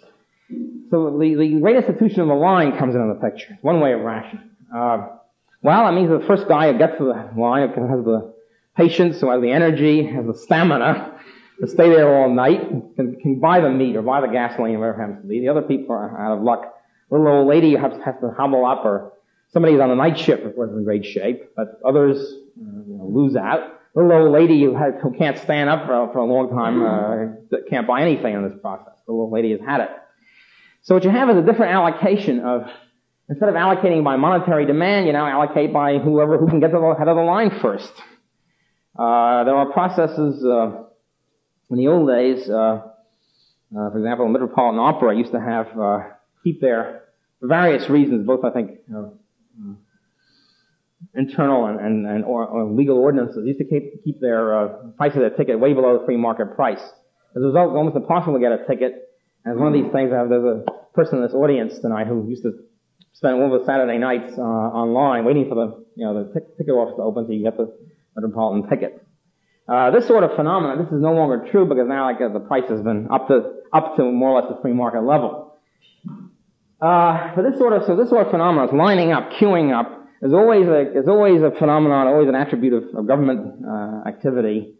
So 0.90 1.16
the, 1.18 1.34
the 1.34 1.66
institution 1.74 2.20
of 2.20 2.28
the 2.28 2.34
line 2.34 2.76
comes 2.76 2.94
into 2.94 3.14
the 3.14 3.20
picture. 3.20 3.58
One 3.62 3.80
way 3.80 3.94
of 3.94 4.00
rationing. 4.00 4.50
Uh, 4.74 5.08
well, 5.62 5.84
that 5.84 5.94
means 5.94 6.10
the 6.10 6.26
first 6.26 6.48
guy 6.48 6.70
who 6.70 6.78
gets 6.78 6.98
to 6.98 7.04
the 7.04 7.40
line 7.40 7.68
has 7.68 8.04
the 8.04 8.34
patience, 8.76 9.20
who 9.20 9.30
has 9.30 9.40
the 9.40 9.50
energy, 9.50 10.04
has 10.04 10.26
the 10.26 10.34
stamina 10.34 11.18
to 11.60 11.66
stay 11.68 11.88
there 11.88 12.14
all 12.14 12.28
night, 12.28 12.60
can, 12.96 13.16
can 13.20 13.38
buy 13.38 13.60
the 13.60 13.70
meat 13.70 13.96
or 13.96 14.02
buy 14.02 14.20
the 14.20 14.26
gasoline, 14.26 14.78
whatever 14.78 14.98
it 14.98 15.00
happens 15.00 15.22
to 15.22 15.28
be. 15.28 15.40
The 15.40 15.48
other 15.48 15.62
people 15.62 15.94
are 15.94 16.20
out 16.20 16.36
of 16.36 16.42
luck. 16.42 16.74
Little 17.10 17.28
old 17.28 17.48
lady 17.48 17.76
has, 17.76 17.92
has 18.04 18.16
to 18.20 18.30
hobble 18.36 18.66
up, 18.66 18.84
or 18.84 19.12
somebody's 19.52 19.80
on 19.80 19.90
the 19.90 19.94
night 19.94 20.18
shift, 20.18 20.44
of 20.44 20.54
course, 20.54 20.70
in 20.70 20.82
great 20.82 21.04
shape, 21.04 21.54
but 21.54 21.78
others 21.86 22.18
uh, 22.18 22.82
you 22.86 22.96
know, 22.96 23.06
lose 23.06 23.36
out. 23.36 23.80
Little 23.94 24.12
old 24.12 24.32
lady 24.32 24.62
who, 24.62 25.14
can't 25.18 25.38
stand 25.38 25.68
up 25.68 25.86
for, 25.86 26.10
for 26.12 26.18
a 26.18 26.24
long 26.24 26.48
time 26.50 26.82
uh, 26.82 27.58
can't 27.68 27.86
buy 27.86 28.00
anything 28.02 28.34
in 28.34 28.48
this 28.48 28.58
process. 28.60 28.94
The 29.06 29.12
little 29.12 29.30
lady 29.30 29.50
has 29.50 29.60
had 29.60 29.80
it. 29.80 29.90
So 30.82 30.94
what 30.94 31.04
you 31.04 31.10
have 31.10 31.28
is 31.30 31.36
a 31.36 31.42
different 31.42 31.74
allocation 31.74 32.40
of 32.40 32.62
instead 33.28 33.48
of 33.48 33.54
allocating 33.54 34.02
by 34.02 34.16
monetary 34.16 34.66
demand, 34.66 35.06
you 35.06 35.12
now 35.12 35.26
allocate 35.26 35.72
by 35.72 35.98
whoever 35.98 36.38
who 36.38 36.48
can 36.48 36.58
get 36.60 36.68
to 36.68 36.78
the 36.78 36.94
head 36.98 37.08
of 37.08 37.16
the 37.16 37.22
line 37.22 37.50
first. 37.60 37.92
Uh, 38.98 39.44
there 39.44 39.54
are 39.54 39.70
processes 39.72 40.44
uh, 40.44 40.84
in 41.70 41.76
the 41.76 41.88
old 41.88 42.08
days. 42.08 42.48
Uh, 42.48 42.54
uh 42.54 43.90
for 43.90 43.98
example, 43.98 44.26
the 44.26 44.32
Metropolitan 44.32 44.80
Opera 44.80 45.16
used 45.16 45.32
to 45.32 45.40
have 45.40 45.78
uh, 45.78 45.98
keep 46.42 46.60
their 46.60 47.02
for 47.40 47.48
various 47.48 47.90
reasons, 47.90 48.24
both 48.24 48.44
I 48.44 48.50
think 48.50 48.78
internal 51.14 51.66
and, 51.66 51.80
and, 51.80 52.06
and 52.06 52.24
or, 52.24 52.46
or 52.46 52.70
legal 52.70 52.98
ordinances, 52.98 53.44
used 53.44 53.58
to 53.58 53.64
keep, 53.64 54.04
keep 54.04 54.20
their 54.20 54.68
price 54.96 55.14
of 55.14 55.20
their 55.20 55.30
ticket 55.30 55.58
way 55.58 55.72
below 55.72 55.98
the 55.98 56.04
free 56.06 56.16
market 56.16 56.54
price. 56.54 56.82
As 57.34 57.42
a 57.42 57.46
result, 57.46 57.70
it's 57.70 57.76
almost 57.76 57.96
impossible 57.96 58.34
to 58.34 58.40
get 58.40 58.52
a 58.52 58.66
ticket. 58.66 59.08
And 59.44 59.58
one 59.58 59.68
of 59.68 59.74
these 59.74 59.90
things. 59.92 60.12
I 60.12 60.24
There's 60.26 60.44
a 60.44 60.64
person 60.94 61.18
in 61.18 61.24
this 61.24 61.34
audience 61.34 61.78
tonight 61.78 62.06
who 62.06 62.28
used 62.28 62.42
to 62.42 62.52
spend 63.14 63.38
one 63.38 63.50
of 63.50 63.60
the 63.60 63.66
Saturday 63.66 63.98
nights 63.98 64.34
uh, 64.36 64.42
online 64.42 65.24
waiting 65.24 65.48
for 65.48 65.54
the 65.54 65.84
you 65.96 66.04
know 66.04 66.24
the 66.24 66.40
t- 66.40 66.46
ticket 66.58 66.74
office 66.74 66.96
to 66.96 67.02
open 67.02 67.26
so 67.26 67.32
you 67.32 67.42
get 67.42 67.56
the 67.56 67.72
metropolitan 68.14 68.68
ticket. 68.68 69.06
Uh, 69.68 69.90
this 69.90 70.06
sort 70.06 70.24
of 70.24 70.34
phenomenon, 70.36 70.78
this 70.84 70.92
is 70.92 71.00
no 71.00 71.12
longer 71.12 71.46
true 71.50 71.64
because 71.66 71.86
now 71.88 72.04
like 72.06 72.20
uh, 72.20 72.28
the 72.28 72.40
price 72.40 72.68
has 72.68 72.82
been 72.82 73.08
up 73.10 73.28
to 73.28 73.62
up 73.72 73.96
to 73.96 74.04
more 74.04 74.30
or 74.30 74.40
less 74.40 74.50
the 74.50 74.60
free 74.60 74.72
market 74.72 75.02
level. 75.02 75.56
Uh, 76.80 77.32
but 77.34 77.42
this 77.42 77.58
sort 77.58 77.72
of 77.72 77.84
so 77.86 77.96
this 77.96 78.10
sort 78.10 78.26
of 78.26 78.30
phenomenon 78.30 78.68
is 78.68 78.74
lining 78.74 79.12
up, 79.12 79.30
queuing 79.40 79.72
up. 79.72 80.01
Is 80.22 80.32
always 80.32 80.68
a 80.68 80.96
is 80.96 81.08
always 81.08 81.42
a 81.42 81.50
phenomenon, 81.50 82.06
always 82.06 82.28
an 82.28 82.36
attribute 82.36 82.74
of, 82.74 82.84
of 82.94 83.08
government 83.08 83.66
uh, 83.66 84.08
activity, 84.08 84.74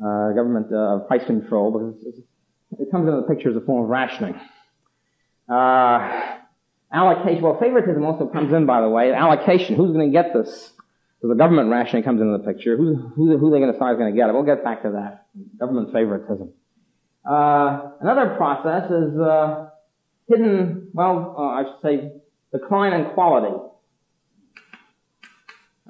uh, 0.00 0.32
government 0.32 0.72
uh, 0.74 0.98
price 1.06 1.24
control, 1.24 1.70
because 1.70 2.18
it 2.80 2.90
comes 2.90 3.06
into 3.08 3.20
the 3.20 3.26
picture 3.32 3.50
as 3.50 3.56
a 3.56 3.60
form 3.60 3.84
of 3.84 3.88
rationing. 3.88 4.34
Uh, 5.48 6.38
allocation, 6.92 7.40
well, 7.40 7.56
favoritism 7.60 8.04
also 8.04 8.26
comes 8.26 8.52
in, 8.52 8.66
by 8.66 8.80
the 8.80 8.88
way. 8.88 9.12
Allocation, 9.12 9.76
who's 9.76 9.92
going 9.92 10.10
to 10.10 10.12
get 10.12 10.34
this? 10.34 10.72
So 11.22 11.28
the 11.28 11.36
government 11.36 11.70
rationing 11.70 12.02
comes 12.02 12.20
into 12.20 12.36
the 12.38 12.44
picture. 12.52 12.76
Who's, 12.76 12.96
who, 13.14 13.38
who 13.38 13.48
are 13.48 13.50
they 13.52 13.58
going 13.58 13.72
to 13.72 13.72
decide 13.72 13.92
is 13.92 13.98
going 13.98 14.12
to 14.12 14.16
get 14.16 14.28
it? 14.28 14.32
We'll 14.32 14.42
get 14.42 14.64
back 14.64 14.82
to 14.82 14.90
that. 14.92 15.26
Government 15.58 15.92
favoritism. 15.92 16.52
Uh, 17.24 17.90
another 18.00 18.34
process 18.36 18.90
is 18.90 19.20
uh, 19.20 19.68
hidden, 20.28 20.88
well, 20.94 21.36
I 21.38 21.64
should 21.64 21.82
say, 21.82 22.12
decline 22.52 22.92
in 22.94 23.10
quality. 23.10 23.54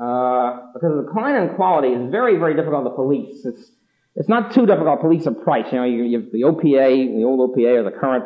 Uh, 0.00 0.72
because 0.72 0.96
the 0.96 1.02
decline 1.04 1.36
in 1.36 1.54
quality 1.56 1.88
is 1.88 2.10
very, 2.10 2.38
very 2.38 2.54
difficult 2.54 2.84
to 2.84 2.90
police. 2.90 3.44
It's, 3.44 3.70
it's 4.16 4.28
not 4.28 4.54
too 4.54 4.64
difficult 4.64 5.00
to 5.00 5.02
police 5.02 5.26
a 5.26 5.32
price. 5.32 5.66
You 5.70 5.78
know, 5.78 5.84
you, 5.84 6.04
you 6.04 6.20
have 6.20 6.32
the 6.32 6.42
OPA, 6.42 7.16
the 7.16 7.24
old 7.24 7.50
OPA, 7.50 7.80
or 7.80 7.82
the 7.84 7.90
current 7.90 8.24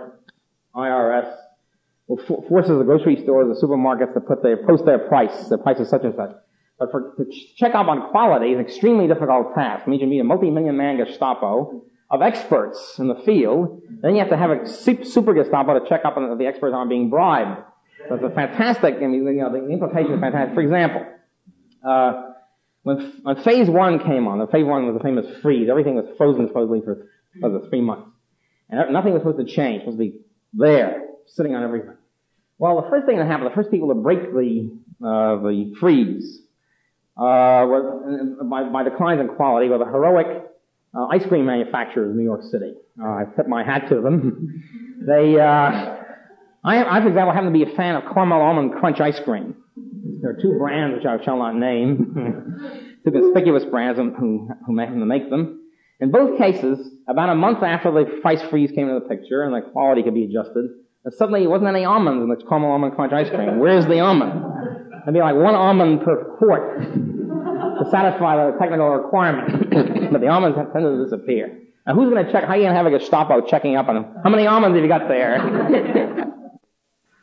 IRS 0.75 1.35
forces 2.07 2.79
the 2.79 2.85
grocery 2.85 3.20
stores, 3.22 3.49
the 3.49 3.66
supermarkets 3.66 4.14
to 4.14 4.20
put 4.20 4.43
their, 4.43 4.64
post 4.66 4.85
their 4.85 4.99
price, 4.99 5.49
the 5.49 5.59
price 5.59 5.81
is 5.81 5.89
such 5.89 6.05
and 6.05 6.14
such. 6.14 6.31
But 6.79 6.91
for, 6.91 7.14
to 7.16 7.25
check 7.57 7.75
up 7.75 7.89
on 7.89 8.11
quality 8.11 8.53
is 8.53 8.59
an 8.59 8.64
extremely 8.64 9.07
difficult 9.07 9.55
task. 9.55 9.87
It 9.87 9.91
means 9.91 10.03
you 10.03 10.09
need 10.09 10.20
a 10.20 10.25
multi-million 10.25 10.77
man 10.77 10.99
Gestapo 10.99 11.83
of 12.11 12.22
experts 12.22 12.99
in 12.99 13.09
the 13.09 13.14
field. 13.25 13.83
Then 14.03 14.14
you 14.14 14.20
have 14.20 14.31
to 14.31 14.37
have 14.37 14.51
a 14.51 14.68
super 14.68 15.35
Gestapo 15.35 15.79
to 15.79 15.89
check 15.89 16.05
up 16.05 16.16
on 16.16 16.37
the 16.37 16.47
experts 16.47 16.75
aren't 16.75 16.91
being 16.91 17.11
bribed. 17.11 17.62
It's 18.11 18.22
a 18.22 18.31
fantastic, 18.31 18.97
I 18.97 19.07
mean, 19.07 19.25
you 19.25 19.33
know, 19.33 19.51
the 19.51 19.66
implication 19.70 20.12
is 20.12 20.20
fantastic. 20.20 20.55
For 20.55 20.61
example, 20.61 21.07
uh, 21.85 22.32
when, 22.82 23.20
when 23.22 23.37
phase 23.43 23.68
one 23.68 23.99
came 23.99 24.26
on, 24.28 24.39
the 24.39 24.47
phase 24.47 24.64
one 24.64 24.87
was 24.87 24.97
the 24.97 25.03
famous 25.03 25.26
freeze. 25.41 25.68
Everything 25.68 25.95
was 25.95 26.07
frozen 26.16 26.47
supposedly 26.47 26.80
for, 26.82 27.09
for 27.41 27.51
the 27.51 27.66
three 27.68 27.80
months. 27.80 28.11
And 28.70 28.93
nothing 28.93 29.12
was 29.12 29.20
supposed 29.20 29.39
to 29.39 29.45
change. 29.45 29.82
It 29.82 29.87
was 29.87 29.95
supposed 29.95 30.12
to 30.12 30.18
be 30.18 30.24
there, 30.53 31.03
sitting 31.26 31.55
on 31.55 31.62
everything. 31.62 31.97
Well, 32.59 32.80
the 32.80 32.89
first 32.89 33.07
thing 33.07 33.18
that 33.18 33.26
happened, 33.26 33.51
the 33.51 33.55
first 33.55 33.70
people 33.70 33.89
to 33.89 33.95
break 33.95 34.20
the, 34.32 34.70
uh, 35.05 35.43
the 35.43 35.74
freeze, 35.80 36.41
uh, 37.16 37.64
were, 37.68 38.45
by, 38.45 38.64
by 38.64 38.82
declines 38.82 39.20
in 39.20 39.28
quality 39.28 39.68
were 39.68 39.78
the 39.78 39.85
heroic 39.85 40.45
uh, 40.95 41.07
ice 41.07 41.24
cream 41.26 41.47
manufacturers 41.47 42.11
in 42.11 42.16
New 42.16 42.24
York 42.24 42.43
City. 42.51 42.74
Uh, 43.01 43.07
I 43.07 43.24
tip 43.37 43.49
my 43.49 43.64
hat 43.64 43.89
to 43.89 44.01
them. 44.01 44.62
they, 45.07 45.39
uh, 45.39 45.45
I, 46.64 46.99
I, 46.99 47.01
for 47.03 47.09
example, 47.09 47.32
happen 47.32 47.53
to 47.53 47.64
be 47.64 47.70
a 47.70 47.76
fan 47.76 47.97
of 47.97 48.05
Caramel 48.12 48.41
Almond 48.41 48.74
Crunch 48.74 49.01
ice 49.01 49.20
cream. 49.20 49.57
There 50.25 50.33
are 50.33 50.41
two 50.41 50.57
brands 50.57 50.97
which 50.97 51.05
I 51.05 51.22
shall 51.22 51.37
not 51.37 51.55
name, 51.55 52.97
two 53.05 53.11
conspicuous 53.11 53.62
brands 53.66 53.99
who, 53.99 54.49
who 54.64 54.72
make, 54.72 55.29
them. 55.29 55.61
In 56.01 56.11
both 56.11 56.39
cases, 56.39 56.79
about 57.07 57.29
a 57.29 57.35
month 57.35 57.62
after 57.62 57.93
the 57.93 58.20
price 58.22 58.41
freeze 58.49 58.70
came 58.70 58.89
into 58.89 59.01
the 59.01 59.07
picture 59.07 59.43
and 59.43 59.55
the 59.55 59.61
quality 59.70 60.03
could 60.03 60.14
be 60.14 60.25
adjusted, 60.25 60.64
suddenly 61.11 61.41
there 61.41 61.51
wasn't 61.51 61.68
any 61.68 61.85
almonds 61.85 62.22
in 62.22 62.31
the 62.31 62.43
caramel 62.49 62.72
almond 62.72 62.95
crunch 62.95 63.12
ice 63.12 63.29
cream. 63.29 63.59
Where's 63.59 63.85
the 63.85 64.01
almond? 64.01 64.33
It'd 65.03 65.12
be 65.12 65.20
like 65.20 65.37
one 65.37 65.55
almond 65.55 66.01
per 66.01 66.25
quart 66.39 66.81
to 66.81 67.85
satisfy 67.91 68.51
the 68.51 68.57
technical 68.59 68.89
requirement. 68.89 69.68
but 70.11 70.22
the 70.22 70.29
almonds 70.29 70.57
tend 70.57 70.87
to 70.87 71.05
disappear. 71.05 71.61
Now 71.87 71.97
who's 71.97 72.09
going 72.09 72.25
to 72.25 72.33
check? 72.33 72.45
How 72.45 72.53
are 72.53 72.57
you 72.57 72.62
going 72.62 72.72
to 72.72 72.83
have 72.83 72.87
a 72.87 72.99
Gestapo 72.99 73.43
checking 73.43 73.77
up 73.77 73.89
on 73.89 73.97
them? 73.97 74.07
How 74.25 74.31
many 74.31 74.47
almonds 74.47 74.75
have 74.75 74.83
you 74.83 74.89
got 74.89 75.07
there? 75.07 76.31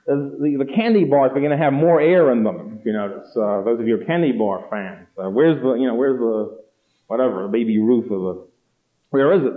the, 0.05 0.65
the, 0.65 0.73
candy 0.73 1.03
bars 1.03 1.31
begin 1.33 1.51
to 1.51 1.57
have 1.57 1.73
more 1.73 2.01
air 2.01 2.31
in 2.31 2.43
them. 2.43 2.77
If 2.79 2.85
you 2.85 2.93
notice, 2.93 3.29
uh, 3.35 3.61
those 3.63 3.79
of 3.79 3.87
you 3.87 4.01
are 4.01 4.05
candy 4.05 4.31
bar 4.31 4.65
fans, 4.69 5.07
uh, 5.17 5.29
where's 5.29 5.61
the 5.61 5.73
you 5.73 5.87
know 5.87 5.95
where's 5.95 6.19
the 6.19 6.59
whatever 7.07 7.43
the 7.43 7.49
baby 7.49 7.77
Ruth 7.77 8.11
or 8.11 8.19
the 8.19 8.47
where 9.11 9.33
is 9.33 9.41
it? 9.43 9.53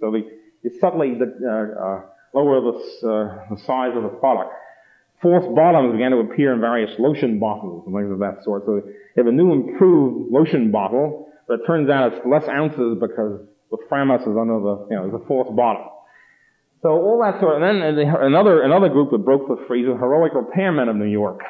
So 0.00 0.10
the 0.10 0.28
you 0.62 0.70
subtly 0.80 1.14
uh, 1.20 1.54
uh, 1.54 2.00
lower 2.34 2.60
the, 2.60 3.08
uh, 3.08 3.54
the 3.54 3.60
size 3.64 3.96
of 3.96 4.02
the 4.02 4.16
product. 4.20 4.50
False 5.20 5.44
bottoms 5.54 5.92
began 5.92 6.10
to 6.10 6.18
appear 6.18 6.52
in 6.52 6.60
various 6.60 6.90
lotion 6.98 7.38
bottles 7.38 7.84
and 7.86 7.94
things 7.94 8.10
of 8.10 8.18
that 8.18 8.42
sort. 8.42 8.64
So 8.66 8.76
you 8.76 8.92
have 9.16 9.26
a 9.26 9.32
new 9.32 9.52
improved 9.52 10.32
lotion 10.32 10.72
bottle, 10.72 11.28
but 11.46 11.60
it 11.60 11.66
turns 11.66 11.88
out 11.88 12.12
it's 12.12 12.26
less 12.26 12.48
ounces 12.48 12.98
because 13.00 13.40
the 13.70 13.78
Framus 13.90 14.22
is 14.22 14.36
under 14.36 14.58
the 14.60 14.86
you 14.90 14.96
know 14.96 15.10
the 15.10 15.24
false 15.26 15.48
bottom. 15.54 15.91
So 16.82 16.88
all 16.88 17.22
that 17.22 17.40
sort 17.40 17.56
of, 17.56 17.62
and 17.62 17.96
then 17.96 18.08
another, 18.20 18.62
another 18.62 18.88
group 18.88 19.12
that 19.12 19.18
broke 19.18 19.46
the 19.46 19.64
freeze 19.68 19.86
was 19.86 19.98
heroic 19.98 20.32
repairmen 20.32 20.90
of 20.90 20.96
New 20.96 21.06
York. 21.06 21.40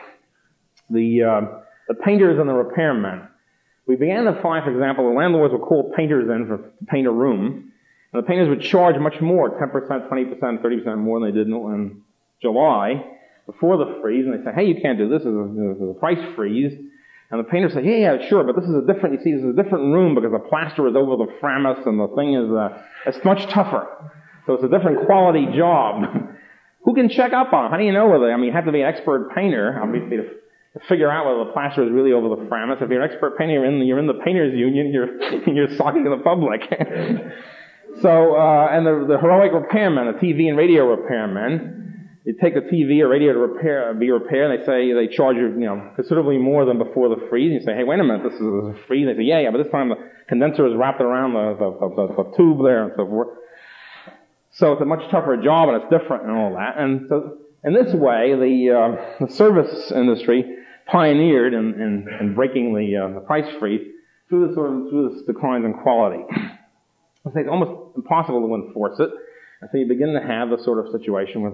The, 0.90 1.22
uh, 1.22 1.58
the 1.88 1.94
painters 1.94 2.38
and 2.38 2.48
the 2.48 2.52
repairmen. 2.52 3.28
We 3.86 3.96
began 3.96 4.24
to 4.24 4.40
find, 4.42 4.62
for 4.62 4.70
example, 4.70 5.08
the 5.08 5.16
landlords 5.16 5.52
would 5.52 5.62
call 5.62 5.90
painters 5.96 6.28
in 6.28 6.46
for, 6.46 6.58
to 6.58 6.84
paint 6.86 7.06
a 7.06 7.10
room, 7.10 7.72
and 8.12 8.22
the 8.22 8.26
painters 8.26 8.48
would 8.50 8.60
charge 8.60 8.96
much 9.00 9.20
more, 9.22 9.58
10%, 9.58 10.08
20%, 10.08 10.38
30% 10.38 10.98
more 10.98 11.18
than 11.18 11.30
they 11.30 11.36
did 11.36 11.46
in 11.48 12.02
July, 12.42 13.02
before 13.46 13.78
the 13.78 13.98
freeze, 14.02 14.26
and 14.26 14.38
they 14.38 14.44
say, 14.44 14.52
hey, 14.54 14.64
you 14.66 14.80
can't 14.82 14.98
do 14.98 15.08
this, 15.08 15.22
there's 15.24 15.80
a, 15.80 15.84
a 15.84 15.94
price 15.94 16.20
freeze. 16.36 16.72
And 17.30 17.40
the 17.40 17.44
painter 17.44 17.70
said, 17.70 17.86
yeah, 17.86 17.96
yeah, 17.96 18.28
sure, 18.28 18.44
but 18.44 18.54
this 18.54 18.68
is 18.68 18.76
a 18.76 18.86
different, 18.86 19.18
you 19.18 19.24
see, 19.24 19.32
this 19.32 19.42
is 19.42 19.58
a 19.58 19.62
different 19.62 19.94
room 19.94 20.14
because 20.14 20.30
the 20.30 20.46
plaster 20.50 20.86
is 20.86 20.94
over 20.94 21.16
the 21.16 21.32
framus 21.40 21.86
and 21.86 21.98
the 21.98 22.08
thing 22.14 22.34
is, 22.34 22.50
uh, 22.52 22.82
it's 23.06 23.24
much 23.24 23.50
tougher. 23.50 23.88
So 24.46 24.54
it's 24.54 24.64
a 24.64 24.68
different 24.68 25.06
quality 25.06 25.46
job. 25.56 26.02
Who 26.84 26.94
can 26.94 27.08
check 27.08 27.32
up 27.32 27.52
on? 27.52 27.70
How 27.70 27.76
do 27.76 27.84
you 27.84 27.92
know 27.92 28.08
whether? 28.08 28.32
I 28.32 28.36
mean, 28.36 28.46
you 28.46 28.52
have 28.52 28.66
to 28.66 28.72
be 28.72 28.80
an 28.80 28.88
expert 28.88 29.30
painter, 29.34 29.78
obviously, 29.80 30.16
to, 30.16 30.24
to 30.24 30.86
figure 30.88 31.10
out 31.10 31.26
whether 31.26 31.44
the 31.46 31.52
plaster 31.52 31.84
is 31.84 31.92
really 31.92 32.12
over 32.12 32.28
the 32.28 32.42
framus. 32.50 32.82
If 32.82 32.90
you're 32.90 33.02
an 33.02 33.10
expert 33.10 33.38
painter, 33.38 33.54
you're 33.54 33.66
in 33.66 33.78
the, 33.78 33.86
you're 33.86 34.00
in 34.00 34.08
the 34.08 34.18
painters 34.24 34.52
union. 34.54 34.90
You're 34.92 35.46
you're 35.54 35.76
talking 35.76 36.02
to 36.04 36.10
the 36.10 36.22
public. 36.24 36.62
so, 38.02 38.34
uh, 38.34 38.68
and 38.72 38.84
the, 38.84 39.14
the 39.14 39.18
heroic 39.18 39.52
repairmen, 39.52 40.10
the 40.12 40.18
TV 40.18 40.48
and 40.48 40.58
radio 40.58 40.90
repairmen, 40.90 41.82
you 42.24 42.34
take 42.40 42.54
a 42.54 42.62
TV 42.62 43.00
or 43.00 43.08
radio 43.08 43.32
to 43.32 43.38
repair, 43.38 43.94
be 43.94 44.10
repaired, 44.10 44.50
and 44.50 44.60
they 44.60 44.66
say 44.66 44.92
they 44.92 45.06
charge 45.12 45.36
you, 45.36 45.50
you 45.54 45.66
know, 45.66 45.90
considerably 45.94 46.38
more 46.38 46.64
than 46.64 46.78
before 46.78 47.08
the 47.08 47.26
freeze. 47.28 47.50
And 47.50 47.60
you 47.60 47.66
say, 47.66 47.74
hey, 47.74 47.82
wait 47.84 47.98
a 47.98 48.04
minute, 48.04 48.22
this 48.22 48.34
is 48.34 48.46
a 48.46 48.74
freeze. 48.86 49.06
And 49.06 49.14
they 49.14 49.22
say, 49.22 49.26
yeah, 49.26 49.40
yeah, 49.40 49.50
but 49.50 49.62
this 49.62 49.70
time 49.70 49.88
the 49.88 49.98
condenser 50.28 50.66
is 50.66 50.74
wrapped 50.76 51.00
around 51.00 51.34
the, 51.34 51.54
the, 51.58 51.70
the, 51.94 52.22
the 52.22 52.36
tube 52.36 52.58
there 52.62 52.84
and 52.84 52.92
so 52.96 53.06
forth. 53.06 53.41
So 54.52 54.72
it's 54.72 54.82
a 54.82 54.84
much 54.84 55.10
tougher 55.10 55.36
job 55.42 55.70
and 55.70 55.82
it's 55.82 55.90
different 55.90 56.24
and 56.24 56.32
all 56.32 56.54
that. 56.54 56.78
And 56.78 57.06
so 57.08 57.38
in 57.64 57.72
this 57.72 57.94
way, 57.94 58.34
the, 58.34 58.70
uh, 58.70 59.24
the 59.26 59.32
service 59.32 59.90
industry 59.90 60.56
pioneered 60.86 61.54
in, 61.54 61.74
in, 61.80 62.08
in 62.20 62.34
breaking 62.34 62.74
the, 62.74 62.96
uh, 62.96 63.14
the 63.14 63.20
price 63.20 63.50
freeze 63.58 63.86
through 64.28 64.48
this 64.48 64.54
sort 64.54 64.72
of, 64.72 64.90
through 64.90 65.10
this 65.14 65.22
declines 65.22 65.64
in 65.64 65.74
quality. 65.74 66.24
It's 67.24 67.48
almost 67.48 67.96
impossible 67.96 68.46
to 68.48 68.54
enforce 68.54 68.98
it. 68.98 69.10
And 69.60 69.70
so 69.70 69.78
you 69.78 69.86
begin 69.86 70.12
to 70.14 70.20
have 70.20 70.50
the 70.50 70.62
sort 70.64 70.84
of 70.84 70.92
situation 70.92 71.42
where 71.42 71.52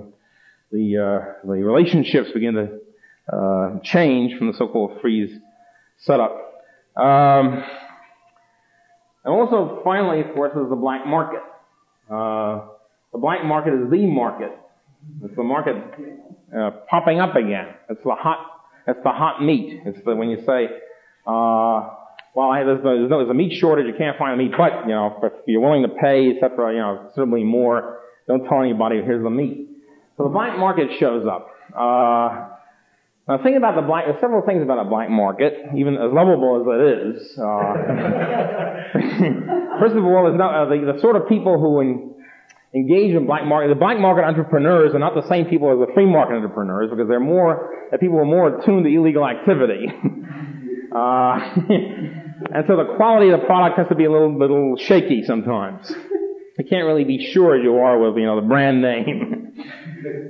the, 0.73 0.97
uh, 0.97 1.47
the 1.47 1.63
relationships 1.63 2.31
begin 2.33 2.55
to, 2.55 3.37
uh, 3.37 3.79
change 3.83 4.39
from 4.39 4.47
the 4.47 4.55
so-called 4.55 5.01
freeze 5.03 5.39
setup. 5.99 6.33
Um, 6.97 7.63
and 9.25 9.35
also, 9.35 9.83
finally, 9.85 10.23
of 10.23 10.35
course, 10.35 10.53
is 10.57 10.71
the 10.71 10.77
black 10.77 11.07
market. 11.07 11.43
Uh, 12.11 12.69
the 13.13 13.19
black 13.19 13.45
market 13.45 13.75
is 13.75 13.91
the 13.91 14.07
market. 14.07 14.51
It's 15.23 15.37
the 15.37 15.43
market 15.43 15.77
uh, 16.57 16.71
popping 16.91 17.21
up 17.21 17.37
again. 17.37 17.69
It's 17.89 18.03
the 18.03 18.15
hot. 18.15 18.47
It's 18.87 19.01
the 19.03 19.11
hot 19.11 19.43
meat. 19.43 19.83
It's 19.85 19.99
the 20.05 20.15
when 20.15 20.31
you 20.31 20.39
say, 20.47 20.67
uh, 21.27 21.91
"Well, 22.35 22.51
I, 22.51 22.65
there's, 22.65 22.83
there's, 22.83 23.11
no, 23.11 23.19
there's 23.19 23.31
a 23.31 23.35
meat 23.35 23.59
shortage. 23.59 23.87
You 23.87 23.95
can't 23.97 24.19
find 24.19 24.39
the 24.39 24.45
meat, 24.45 24.53
but 24.57 24.87
you 24.87 24.95
know, 24.95 25.19
if 25.23 25.33
you're 25.47 25.61
willing 25.61 25.83
to 25.83 25.89
pay, 25.89 26.31
etc., 26.31 26.73
you 26.73 26.79
know, 26.79 27.03
considerably 27.05 27.45
more, 27.45 28.01
don't 28.27 28.45
tell 28.45 28.61
anybody. 28.61 29.03
Here's 29.03 29.23
the 29.23 29.31
meat." 29.31 29.69
So 30.17 30.25
the 30.25 30.31
black 30.31 30.59
market 30.59 30.89
shows 30.99 31.27
up. 31.27 31.49
Uh, 31.75 32.49
now, 33.29 33.37
think 33.43 33.59
about 33.59 33.77
the 33.77 33.83
black. 33.83 34.07
There's 34.07 34.21
several 34.21 34.41
things 34.45 34.63
about 34.63 34.85
a 34.85 34.89
black 34.89 35.11
market, 35.11 35.53
even 35.77 35.95
as 35.95 36.11
lovable 36.11 36.61
as 36.61 36.67
it 36.67 36.81
is. 37.21 37.39
Uh, 37.39 37.75
first 39.81 39.95
of 39.95 40.05
all, 40.05 40.33
not, 40.33 40.55
uh, 40.55 40.65
the, 40.71 40.93
the 40.95 40.99
sort 41.01 41.15
of 41.15 41.29
people 41.29 41.61
who 41.61 41.81
in, 41.81 42.15
engage 42.75 43.15
in 43.15 43.27
black 43.27 43.45
market. 43.45 43.69
The 43.69 43.79
black 43.79 43.99
market 43.99 44.25
entrepreneurs 44.25 44.95
are 44.95 44.99
not 44.99 45.15
the 45.15 45.27
same 45.29 45.47
people 45.47 45.73
as 45.73 45.87
the 45.87 45.93
free 45.95 46.07
market 46.07 46.35
entrepreneurs 46.35 46.91
because 46.91 47.09
they're 47.09 47.21
more 47.21 47.89
the 47.91 47.99
people 47.99 48.19
are 48.19 48.25
more 48.25 48.59
attuned 48.59 48.85
to 48.85 48.91
illegal 48.91 49.27
activity. 49.27 49.87
uh, 50.95 51.39
and 52.55 52.65
so 52.67 52.77
the 52.77 52.95
quality 52.97 53.31
of 53.31 53.41
the 53.41 53.47
product 53.47 53.79
has 53.79 53.89
to 53.89 53.95
be 53.95 54.05
a 54.05 54.13
little 54.13 54.37
little 54.39 54.77
shaky 54.77 55.25
sometimes. 55.25 55.91
You 56.59 56.65
can't 56.69 56.87
really 56.87 57.05
be 57.05 57.31
sure 57.33 57.57
you 57.57 57.77
are 57.77 57.99
with 57.99 58.17
you 58.19 58.27
know 58.27 58.41
the 58.41 58.47
brand 58.47 58.83
name. 58.83 59.65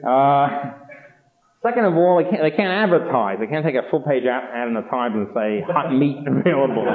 uh, 0.06 0.72
Second 1.68 1.84
of 1.84 2.00
all, 2.00 2.16
they 2.16 2.30
can't, 2.30 2.40
they 2.40 2.56
can't 2.56 2.72
advertise. 2.72 3.36
They 3.40 3.46
can't 3.46 3.60
take 3.60 3.74
a 3.74 3.84
full 3.90 4.00
page 4.00 4.24
ad 4.24 4.68
in 4.68 4.72
the 4.72 4.88
Times 4.88 5.20
and 5.20 5.28
say 5.36 5.60
hot 5.68 5.92
meat 5.92 6.16
available. 6.24 6.80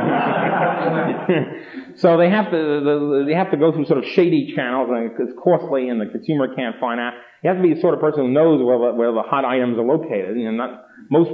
so 2.02 2.18
they 2.18 2.34
have 2.34 2.50
to 2.50 3.22
they 3.22 3.38
have 3.38 3.52
to 3.52 3.58
go 3.58 3.72
through 3.72 3.86
sort 3.86 4.02
of 4.02 4.06
shady 4.18 4.52
channels, 4.56 4.90
and 4.90 5.14
it's 5.14 5.38
costly, 5.38 5.90
and 5.90 6.02
the 6.02 6.10
consumer 6.10 6.50
can't 6.56 6.82
find 6.82 7.00
out. 7.00 7.14
You 7.44 7.54
have 7.54 7.58
to 7.58 7.62
be 7.62 7.76
the 7.76 7.82
sort 7.82 7.94
of 7.94 8.02
person 8.02 8.26
who 8.26 8.32
knows 8.34 8.66
where 8.66 8.82
the, 8.82 8.98
where 8.98 9.14
the 9.14 9.22
hot 9.22 9.46
items 9.46 9.78
are 9.78 9.86
located. 9.86 10.42
You 10.42 10.50
know, 10.50 10.58
not 10.58 10.90
most 11.12 11.30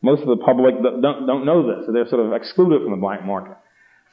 most 0.00 0.22
of 0.22 0.28
the 0.32 0.40
public 0.40 0.80
don't 0.80 1.28
don't 1.28 1.44
know 1.44 1.68
this, 1.68 1.84
so 1.84 1.92
they're 1.92 2.08
sort 2.08 2.24
of 2.24 2.32
excluded 2.32 2.88
from 2.88 2.92
the 2.92 3.02
black 3.04 3.20
market. 3.20 3.52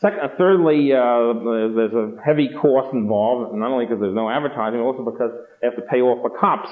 Second, 0.03 0.19
uh, 0.19 0.35
thirdly, 0.35 0.91
uh, 0.91 1.31
there's 1.79 1.95
a 1.95 2.19
heavy 2.19 2.51
cost 2.59 2.91
involved, 2.91 3.55
not 3.55 3.71
only 3.71 3.85
because 3.85 4.03
there's 4.03 4.19
no 4.19 4.27
advertising, 4.27 4.83
but 4.83 4.83
also 4.83 5.07
because 5.07 5.31
they 5.61 5.71
have 5.71 5.79
to 5.79 5.87
pay 5.87 6.03
off 6.03 6.19
the 6.27 6.35
cops 6.35 6.67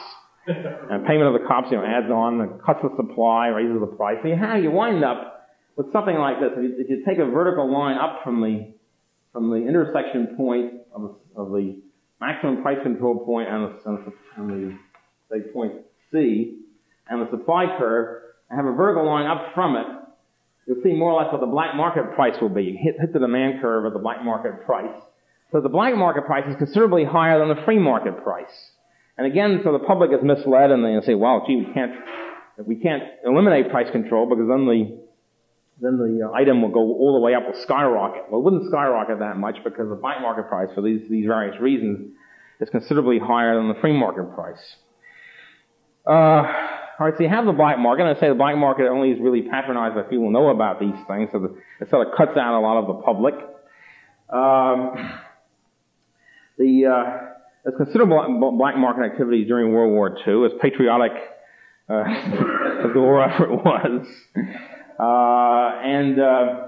and 0.46 1.06
payment 1.06 1.34
of 1.34 1.42
the 1.42 1.48
cops, 1.48 1.68
you 1.72 1.78
know, 1.78 1.86
adds 1.86 2.12
on, 2.12 2.42
and 2.42 2.62
cuts 2.64 2.80
the 2.82 2.90
supply, 2.98 3.48
raises 3.48 3.80
the 3.80 3.88
price. 3.88 4.18
So 4.22 4.28
you 4.30 4.36
have, 4.36 4.62
you 4.62 4.72
wind 4.72 5.04
up 5.04 5.50
with 5.76 5.92
something 5.92 6.18
like 6.18 6.40
this. 6.40 6.52
If 6.58 6.64
you, 6.64 6.76
if 6.78 6.90
you 6.90 7.04
take 7.08 7.18
a 7.18 7.26
vertical 7.26 7.72
line 7.72 7.98
up 7.98 8.22
from 8.24 8.42
the, 8.42 8.74
from 9.32 9.50
the 9.50 9.68
intersection 9.68 10.36
point 10.36 10.74
of, 10.94 11.16
of 11.36 11.52
the 11.52 11.82
maximum 12.20 12.62
price 12.62 12.78
control 12.84 13.26
point 13.26 13.50
and 13.50 13.64
the, 13.64 13.90
and 13.90 13.98
the, 13.98 14.14
and 14.38 14.50
the 14.50 14.78
say 15.32 15.52
point 15.52 15.74
C, 16.12 16.60
and 17.10 17.26
the 17.26 17.32
supply 17.32 17.76
curve, 17.78 18.22
and 18.50 18.58
have 18.58 18.66
a 18.66 18.76
vertical 18.76 19.06
line 19.06 19.26
up 19.26 19.54
from 19.54 19.76
it, 19.76 19.88
you'll 20.68 20.82
see 20.84 20.94
more 20.94 21.12
or 21.12 21.22
less 21.22 21.32
what 21.32 21.42
the 21.42 21.48
black 21.48 21.76
market 21.76 22.14
price 22.16 22.36
will 22.42 22.50
be. 22.50 22.64
You 22.64 22.78
hit, 22.82 22.96
hit 23.00 23.14
the 23.14 23.20
demand 23.20 23.62
curve 23.62 23.86
at 23.86 23.94
the 23.94 24.00
black 24.00 24.24
market 24.24 24.66
price. 24.66 24.96
So 25.52 25.62
the 25.62 25.70
black 25.70 25.96
market 25.96 26.26
price 26.26 26.46
is 26.50 26.56
considerably 26.58 27.06
higher 27.06 27.40
than 27.40 27.50
the 27.50 27.62
free 27.64 27.80
market 27.80 28.24
price. 28.24 28.72
And 29.18 29.28
again, 29.28 29.62
so 29.64 29.72
the 29.72 29.80
public 29.80 30.12
is 30.12 30.24
misled 30.24 30.72
and 30.72 30.84
they 30.84 31.06
say, 31.06 31.14
well, 31.14 31.44
gee, 31.46 31.58
we 31.58 31.74
can't, 31.74 31.92
we 32.66 32.76
can't 32.76 33.04
eliminate 33.26 33.70
price 33.70 33.92
control 33.92 34.28
because 34.28 34.48
then 34.48 34.66
the, 34.66 35.00
then 35.82 35.98
the 35.98 36.32
item 36.34 36.62
will 36.62 36.72
go 36.72 36.80
all 36.80 37.14
the 37.14 37.20
way 37.20 37.36
up, 37.36 37.44
will 37.46 37.62
skyrocket. 37.62 38.24
Well, 38.30 38.42
it 38.42 38.44
wouldn't 38.44 38.70
skyrocket 38.70 39.20
that 39.20 39.38
much 39.38 39.58
because 39.64 39.90
the 39.90 39.96
black 39.96 40.22
market 40.22 40.50
price 40.50 40.70
for 40.74 40.82
these, 40.82 41.02
these 41.10 41.28
various 41.28 41.60
reasons 41.62 42.14
is 42.60 42.70
considerably 42.70 43.20
higher 43.20 43.56
than 43.56 43.68
the 43.68 43.80
free 43.82 43.94
market 43.94 44.34
price. 44.34 44.76
Uh, 46.08 46.44
alright, 47.00 47.14
so 47.16 47.24
you 47.24 47.30
have 47.30 47.46
the 47.46 47.54
black 47.54 47.78
market, 47.78 48.08
and 48.08 48.18
I 48.18 48.20
say 48.20 48.30
the 48.30 48.36
black 48.36 48.58
market 48.58 48.88
only 48.88 49.12
is 49.12 49.20
really 49.22 49.44
patronized 49.44 49.96
by 49.96 50.02
people 50.02 50.26
who 50.26 50.32
know 50.32 50.50
about 50.50 50.80
these 50.80 50.96
things, 51.08 51.30
so 51.32 51.56
it 51.80 51.90
sort 51.90 52.08
of 52.08 52.14
cuts 52.18 52.36
out 52.36 52.58
a 52.58 52.62
lot 52.62 52.80
of 52.80 52.88
the 52.88 53.02
public. 53.04 53.36
Um, 54.30 55.20
the, 56.58 56.86
uh, 56.88 57.34
there's 57.64 57.78
considerable 57.78 58.56
black 58.58 58.78
market 58.78 59.06
activity 59.06 59.46
during 59.46 59.72
World 59.72 59.92
War 59.92 60.18
II, 60.28 60.46
as 60.46 60.52
patriotic 60.62 61.12
uh, 61.90 62.04
as 62.04 62.94
the 62.94 63.00
war 63.00 63.24
effort 63.24 63.50
was. 63.52 64.08
Uh, 65.00 65.82
and 65.84 66.20
uh, 66.20 66.68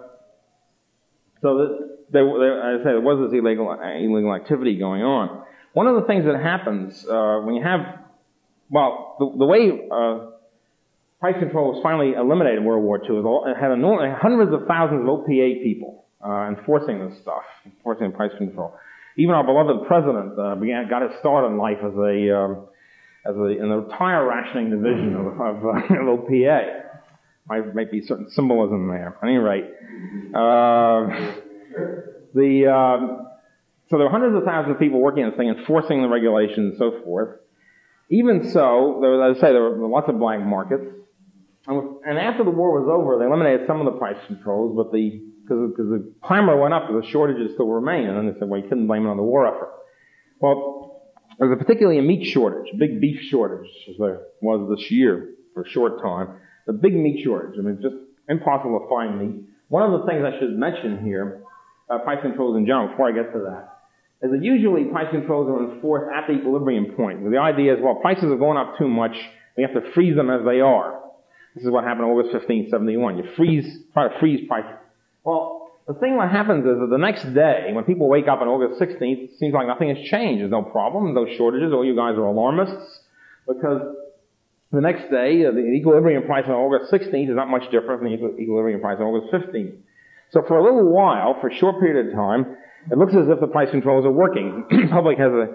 so 1.41 1.57
that 1.57 1.89
there, 2.11 2.25
there, 2.39 2.75
as 2.75 2.81
I 2.81 2.83
say, 2.83 2.89
there 2.91 3.01
was 3.01 3.29
this 3.29 3.37
illegal, 3.37 3.71
illegal 3.71 4.33
activity 4.33 4.77
going 4.77 5.03
on. 5.03 5.43
One 5.73 5.87
of 5.87 5.95
the 5.95 6.07
things 6.07 6.25
that 6.25 6.41
happens 6.41 7.05
uh, 7.05 7.39
when 7.43 7.55
you 7.55 7.63
have, 7.63 7.81
well, 8.69 9.17
the, 9.19 9.25
the 9.37 9.45
way 9.45 9.69
uh, 9.91 10.31
price 11.19 11.35
control 11.39 11.73
was 11.73 11.83
finally 11.83 12.13
eliminated 12.13 12.59
in 12.59 12.63
World 12.63 12.83
War 12.83 12.99
II 13.03 13.19
it 13.51 13.57
had 13.59 13.71
enormous, 13.71 14.17
hundreds 14.21 14.53
of 14.53 14.67
thousands 14.67 15.01
of 15.01 15.07
OPA 15.07 15.63
people 15.63 16.05
uh, 16.25 16.47
enforcing 16.47 17.07
this 17.07 17.19
stuff, 17.21 17.43
enforcing 17.65 18.11
price 18.11 18.31
control. 18.37 18.73
Even 19.18 19.36
our 19.36 19.43
beloved 19.43 19.88
president 19.88 20.38
uh, 20.38 20.55
began 20.55 20.89
got 20.89 21.01
his 21.01 21.18
start 21.20 21.45
in 21.49 21.57
life 21.57 21.78
as 21.80 21.93
a 21.93 22.38
um, 22.38 22.68
as 23.26 23.36
a 23.36 23.45
in 23.45 23.70
the 23.70 23.88
tire 23.97 24.28
rationing 24.28 24.70
division 24.70 25.16
of, 25.16 25.28
of, 25.39 25.66
uh, 25.66 25.70
of 26.01 26.20
OPA. 26.20 26.82
Might, 27.47 27.76
might 27.76 27.91
be 27.91 28.01
certain 28.01 28.28
symbolism 28.32 28.88
there. 28.88 29.16
At 29.22 29.28
any 29.28 29.38
rate, 29.38 29.66
uh, 30.34 31.36
the 32.34 32.66
um, 32.74 33.28
so 33.89 33.97
there 33.97 34.07
were 34.07 34.11
hundreds 34.11 34.36
of 34.36 34.43
thousands 34.43 34.74
of 34.74 34.80
people 34.80 34.99
working 34.99 35.24
on 35.24 35.30
this 35.30 35.38
thing, 35.38 35.49
enforcing 35.49 36.01
the 36.01 36.07
regulations 36.07 36.57
and 36.57 36.78
so 36.80 37.03
forth. 37.03 37.38
Even 38.09 38.51
so, 38.51 38.97
there 39.01 39.11
was, 39.11 39.38
as 39.38 39.38
I 39.38 39.47
say, 39.47 39.53
there 39.53 39.61
were 39.61 39.88
lots 39.88 40.09
of 40.09 40.18
blank 40.18 40.43
markets. 40.43 40.86
And, 41.68 41.97
and 42.05 42.18
after 42.18 42.43
the 42.43 42.51
war 42.51 42.80
was 42.80 42.89
over, 42.89 43.18
they 43.18 43.26
eliminated 43.26 43.68
some 43.68 43.80
of 43.80 43.86
the 43.86 43.97
price 43.97 44.18
controls, 44.28 44.76
but 44.76 44.91
the 44.91 45.22
because 45.47 45.89
the 45.89 46.11
clamor 46.23 46.59
went 46.59 46.73
up, 46.73 46.87
the 46.87 47.05
shortages 47.09 47.53
still 47.53 47.67
remain. 47.67 48.07
And 48.07 48.17
then 48.17 48.33
they 48.33 48.39
said, 48.39 48.49
well, 48.49 48.59
you 48.59 48.67
couldn't 48.67 48.87
blame 48.87 49.05
it 49.05 49.09
on 49.09 49.17
the 49.17 49.23
war 49.23 49.47
effort. 49.47 49.71
Well, 50.39 51.01
there 51.37 51.47
was 51.47 51.55
a 51.55 51.63
particularly 51.63 51.99
a 51.99 52.01
meat 52.01 52.25
shortage, 52.31 52.73
a 52.73 52.77
big 52.77 53.01
beef 53.01 53.19
shortage, 53.29 53.69
as 53.89 53.95
there 53.99 54.21
was 54.41 54.69
this 54.75 54.89
year 54.91 55.35
for 55.53 55.63
a 55.63 55.69
short 55.69 56.01
time. 56.01 56.39
A 56.67 56.73
big 56.73 56.95
meat 56.95 57.23
shortage. 57.23 57.59
I 57.59 57.61
mean, 57.61 57.75
it's 57.75 57.83
just 57.83 57.95
impossible 58.27 58.79
to 58.79 58.89
find 58.89 59.19
meat. 59.19 59.43
One 59.67 59.83
of 59.83 59.99
the 59.99 60.07
things 60.07 60.23
I 60.25 60.39
should 60.39 60.57
mention 60.57 61.03
here, 61.03 61.43
uh, 61.89 61.99
price 61.99 62.19
controls 62.21 62.57
in 62.57 62.65
general, 62.65 62.89
before 62.89 63.09
I 63.09 63.11
get 63.11 63.33
to 63.33 63.39
that, 63.39 64.25
is 64.25 64.31
that 64.31 64.43
usually 64.43 64.85
price 64.85 65.07
controls 65.11 65.49
are 65.49 65.73
enforced 65.73 66.11
at 66.15 66.27
the 66.27 66.39
equilibrium 66.39 66.95
point. 66.95 67.29
The 67.29 67.37
idea 67.37 67.75
is, 67.75 67.79
well, 67.81 67.95
prices 67.95 68.25
are 68.25 68.37
going 68.37 68.57
up 68.57 68.77
too 68.77 68.87
much, 68.87 69.15
we 69.57 69.63
have 69.63 69.73
to 69.73 69.91
freeze 69.93 70.15
them 70.15 70.29
as 70.29 70.45
they 70.45 70.61
are. 70.61 71.01
This 71.53 71.63
is 71.63 71.71
what 71.71 71.83
happened 71.83 72.05
August 72.05 72.33
15, 72.33 72.69
71. 72.69 73.17
You 73.17 73.23
freeze, 73.35 73.65
try 73.93 74.09
to 74.09 74.19
freeze 74.19 74.47
prices 74.47 74.84
well, 75.26 75.71
the 75.88 75.93
thing 75.95 76.17
that 76.17 76.32
happens 76.32 76.65
is 76.65 76.80
that 76.80 76.89
the 76.89 76.97
next 76.97 77.34
day, 77.34 77.69
when 77.73 77.84
people 77.84 78.07
wake 78.07 78.28
up 78.28 78.41
on 78.41 78.47
August 78.47 78.80
16th, 78.80 79.01
it 79.01 79.38
seems 79.38 79.53
like 79.53 79.67
nothing 79.67 79.89
has 79.89 79.97
changed. 80.07 80.41
There's 80.41 80.51
no 80.51 80.63
problem, 80.63 81.13
no 81.13 81.28
shortages, 81.38 81.73
all 81.73 81.86
you 81.86 81.95
guys 81.95 82.15
are 82.15 82.26
alarmists, 82.26 83.01
because 83.47 83.82
the 84.71 84.82
next 84.82 85.11
day, 85.11 85.45
uh, 85.45 85.51
the 85.51 85.61
equilibrium 85.61 86.23
price 86.23 86.45
on 86.47 86.53
August 86.53 86.91
16th 86.91 87.30
is 87.30 87.36
not 87.36 87.49
much 87.49 87.63
different 87.71 88.01
from 88.01 88.09
the 88.09 88.41
equilibrium 88.41 88.82
price 88.82 88.97
on 88.99 89.05
August 89.05 89.34
15th. 89.34 89.78
So 90.32 90.43
for 90.47 90.57
a 90.57 90.63
little 90.63 90.89
while, 90.91 91.38
for 91.39 91.49
a 91.49 91.55
short 91.55 91.80
period 91.80 92.07
of 92.07 92.13
time, 92.13 92.57
it 92.91 92.97
looks 92.97 93.13
as 93.13 93.28
if 93.30 93.39
the 93.39 93.47
price 93.47 93.69
controls 93.71 94.05
are 94.05 94.11
working. 94.11 94.65
the 94.69 94.88
public 94.91 95.17
has 95.17 95.32
a 95.32 95.47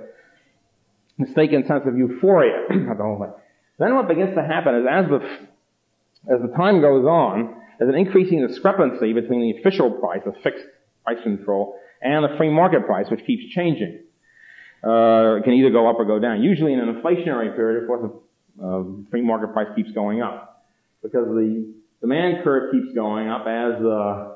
mistaken 1.18 1.66
sense 1.66 1.83
of 1.87 1.97
euphoria 1.97 2.66
the 2.68 3.03
whole 3.03 3.18
thing. 3.21 3.33
Then 3.79 3.95
what 3.95 4.09
begins 4.09 4.35
to 4.37 4.43
happen 4.43 4.75
is 4.77 4.87
as 4.91 5.07
the, 5.07 6.35
as 6.35 6.41
the 6.43 6.55
time 6.57 6.81
goes 6.81 7.05
on, 7.05 7.57
there's 7.81 7.89
an 7.89 7.99
increasing 7.99 8.47
discrepancy 8.47 9.14
between 9.14 9.41
the 9.41 9.59
official 9.59 9.91
price, 9.91 10.20
the 10.26 10.35
fixed 10.43 10.66
price 11.03 11.16
control, 11.22 11.81
and 12.03 12.22
the 12.22 12.37
free 12.37 12.51
market 12.51 12.85
price, 12.85 13.11
which 13.11 13.24
keeps 13.24 13.53
changing. 13.55 14.01
Uh, 14.87 15.37
it 15.37 15.45
can 15.45 15.55
either 15.55 15.70
go 15.70 15.89
up 15.89 15.97
or 15.99 16.05
go 16.05 16.18
down. 16.18 16.43
Usually 16.43 16.74
in 16.74 16.78
an 16.78 16.95
inflationary 16.95 17.57
period, 17.57 17.83
of 17.83 17.89
course, 17.89 18.12
the 18.59 18.66
uh, 18.66 18.83
free 19.11 19.22
market 19.22 19.55
price 19.55 19.68
keeps 19.74 19.91
going 19.93 20.20
up 20.20 20.62
because 21.03 21.24
the 21.28 21.72
demand 22.03 22.45
curve 22.45 22.70
keeps 22.70 22.95
going 22.95 23.28
up 23.28 23.47
as 23.47 23.83
uh, 23.83 24.35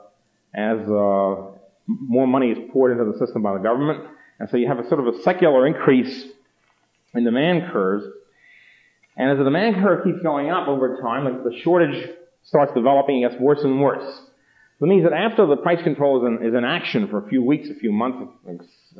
as 0.54 0.78
uh, 0.88 1.52
more 1.86 2.26
money 2.26 2.48
is 2.48 2.58
poured 2.72 2.92
into 2.92 3.12
the 3.12 3.18
system 3.18 3.42
by 3.42 3.52
the 3.52 3.58
government, 3.58 4.04
And 4.38 4.48
so 4.48 4.56
you 4.56 4.68
have 4.68 4.78
a 4.78 4.88
sort 4.88 5.06
of 5.06 5.14
a 5.14 5.22
secular 5.22 5.66
increase 5.66 6.28
in 7.12 7.24
demand 7.24 7.70
curves. 7.70 8.06
And 9.18 9.30
as 9.30 9.36
the 9.36 9.44
demand 9.44 9.76
curve 9.76 10.02
keeps 10.04 10.22
going 10.22 10.50
up 10.50 10.66
over 10.66 10.98
time, 11.02 11.24
the 11.44 11.60
shortage 11.62 12.08
starts 12.44 12.72
developing, 12.74 13.22
it 13.22 13.30
gets 13.30 13.40
worse 13.40 13.60
and 13.62 13.80
worse. 13.80 14.20
It 14.80 14.86
means 14.86 15.04
that 15.04 15.12
after 15.12 15.46
the 15.46 15.56
price 15.56 15.82
control 15.82 16.22
is 16.22 16.26
in, 16.26 16.48
is 16.48 16.54
in 16.54 16.64
action 16.64 17.08
for 17.08 17.24
a 17.24 17.28
few 17.28 17.42
weeks, 17.42 17.68
a 17.70 17.74
few 17.74 17.92
months, 17.92 18.18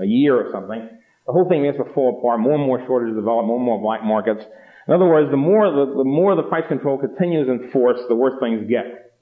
a 0.00 0.06
year 0.06 0.34
or 0.34 0.50
something, 0.52 0.88
the 1.26 1.32
whole 1.32 1.48
thing 1.48 1.62
begins 1.62 1.78
to 1.78 1.92
fall 1.92 2.18
apart. 2.18 2.40
More 2.40 2.54
and 2.54 2.64
more 2.64 2.84
shortages 2.86 3.16
develop, 3.16 3.46
more 3.46 3.56
and 3.56 3.64
more 3.64 3.80
black 3.80 4.02
markets. 4.02 4.44
In 4.86 4.94
other 4.94 5.06
words, 5.06 5.30
the 5.30 5.36
more 5.36 5.70
the, 5.70 5.94
the 5.96 6.04
more 6.04 6.36
the 6.36 6.42
price 6.42 6.64
control 6.68 6.98
continues 6.98 7.48
in 7.48 7.70
force, 7.70 7.98
the 8.08 8.14
worse 8.14 8.34
things 8.40 8.68
get. 8.68 9.12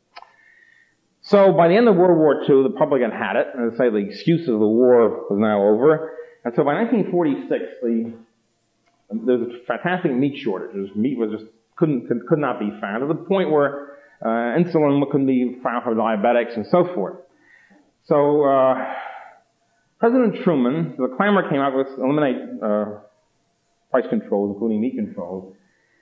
So 1.23 1.53
by 1.53 1.69
the 1.69 1.77
end 1.77 1.89
of 1.89 1.95
World 1.95 2.19
War 2.19 2.43
II, 2.43 2.65
the 2.65 2.75
public 2.77 3.03
had 3.03 3.13
had 3.13 3.37
it, 3.37 3.47
and 3.55 3.73
say 3.79 3.89
the 3.89 3.99
excuses 3.99 4.49
of 4.49 4.59
the 4.59 4.67
war 4.67 5.27
was 5.31 5.39
now 5.39 5.63
over. 5.63 6.13
And 6.45 6.53
so 6.57 6.65
by 6.65 6.75
1946, 6.75 7.65
the, 7.81 8.13
there 9.25 9.39
was 9.39 9.49
a 9.55 9.65
fantastic 9.67 10.13
meat 10.13 10.37
shortage. 10.43 10.91
Meat 10.97 11.17
was 11.17 11.31
just 11.31 11.45
couldn't 11.77 12.09
could, 12.09 12.27
could 12.29 12.39
not 12.39 12.59
be 12.59 12.71
found 12.81 13.03
to 13.03 13.07
the 13.07 13.15
point 13.15 13.51
where 13.51 13.92
uh, 14.25 14.57
insulin 14.59 15.03
couldn't 15.11 15.27
be 15.27 15.59
found 15.63 15.85
for 15.85 15.95
diabetics 15.95 16.55
and 16.57 16.67
so 16.67 16.85
forth. 16.95 17.17
So 18.05 18.45
uh, 18.45 18.95
President 19.99 20.43
Truman, 20.43 20.95
the 20.99 21.15
clamor 21.17 21.49
came 21.49 21.61
out 21.61 21.77
with 21.77 21.89
eliminate 21.99 22.37
uh, 22.63 22.85
price 23.91 24.05
controls, 24.09 24.55
including 24.55 24.81
meat 24.81 24.95
controls. 24.97 25.55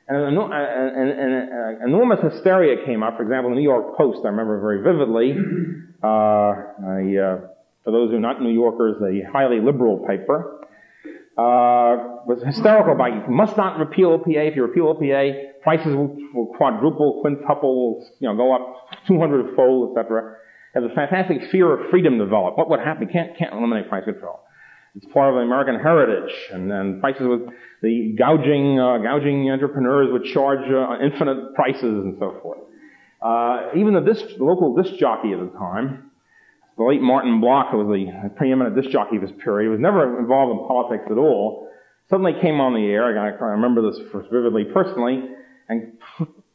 And 0.08 0.16
an, 0.16 0.36
an, 0.36 0.50
an, 0.52 1.08
an, 1.18 1.78
enormous 1.86 2.20
hysteria 2.20 2.84
came 2.84 3.02
up. 3.02 3.16
For 3.16 3.22
example, 3.22 3.50
the 3.50 3.56
New 3.56 3.62
York 3.62 3.96
Post, 3.96 4.20
I 4.24 4.28
remember 4.28 4.60
very 4.60 4.82
vividly. 4.82 5.36
Uh, 6.02 6.06
uh, 6.06 7.46
for 7.84 7.92
those 7.92 8.10
who 8.10 8.16
are 8.16 8.20
not 8.20 8.40
New 8.40 8.52
Yorkers, 8.52 8.96
a 9.02 9.30
highly 9.30 9.60
liberal 9.60 9.98
paper, 9.98 10.66
uh, 11.36 12.24
was 12.26 12.42
hysterical 12.44 12.92
about 12.92 13.14
you 13.14 13.22
must 13.28 13.56
not 13.56 13.78
repeal 13.78 14.18
OPA. 14.18 14.50
If 14.50 14.56
you 14.56 14.62
repeal 14.62 14.94
OPA, 14.94 15.49
prices 15.62 15.94
will, 15.94 16.16
quadruple, 16.56 17.20
quintuple, 17.20 18.06
you 18.18 18.28
know, 18.28 18.36
go 18.36 18.54
up 18.54 18.88
200 19.06 19.54
fold, 19.56 19.96
etc. 19.96 20.36
There's 20.74 20.90
a 20.90 20.94
fantastic 20.94 21.50
fear 21.50 21.72
of 21.72 21.90
freedom 21.90 22.18
developed. 22.18 22.56
What 22.56 22.70
would 22.70 22.80
happen? 22.80 23.08
Can't 23.08 23.36
can't 23.36 23.52
eliminate 23.52 23.88
price 23.88 24.04
control. 24.04 24.40
It's 24.96 25.06
part 25.12 25.28
of 25.28 25.36
the 25.36 25.42
American 25.42 25.78
heritage, 25.78 26.34
and 26.52 26.70
then 26.70 27.00
prices 27.00 27.26
with 27.26 27.42
the 27.80 28.16
gouging, 28.18 28.80
uh, 28.80 28.98
gouging 28.98 29.48
entrepreneurs 29.50 30.08
would 30.11 30.24
charge 30.24 30.66
uh, 30.68 30.98
infinite 31.04 31.54
prices 31.54 31.82
and 31.82 32.16
so 32.18 32.38
forth. 32.42 32.58
Uh, 33.22 33.70
even 33.76 33.94
the 33.94 34.00
disc, 34.00 34.24
local 34.38 34.74
disc 34.74 34.98
jockey 34.98 35.32
at 35.32 35.38
the 35.38 35.56
time, 35.58 36.11
the 36.76 36.82
late 36.84 37.02
Martin 37.02 37.40
Block, 37.40 37.70
who 37.70 37.84
was 37.84 37.86
the 37.86 38.30
preeminent 38.36 38.74
disc 38.74 38.90
jockey 38.90 39.16
of 39.16 39.22
his 39.22 39.32
period, 39.44 39.70
was 39.70 39.78
never 39.78 40.18
involved 40.18 40.58
in 40.58 40.66
politics 40.66 41.04
at 41.11 41.18
all, 41.18 41.68
suddenly 42.08 42.32
came 42.40 42.61
on 42.61 42.74
the 42.74 42.86
air, 42.90 43.14
I 43.14 43.52
remember 43.54 43.90
this 43.90 44.00
vividly 44.32 44.64
personally, 44.72 45.22
and 45.70 45.92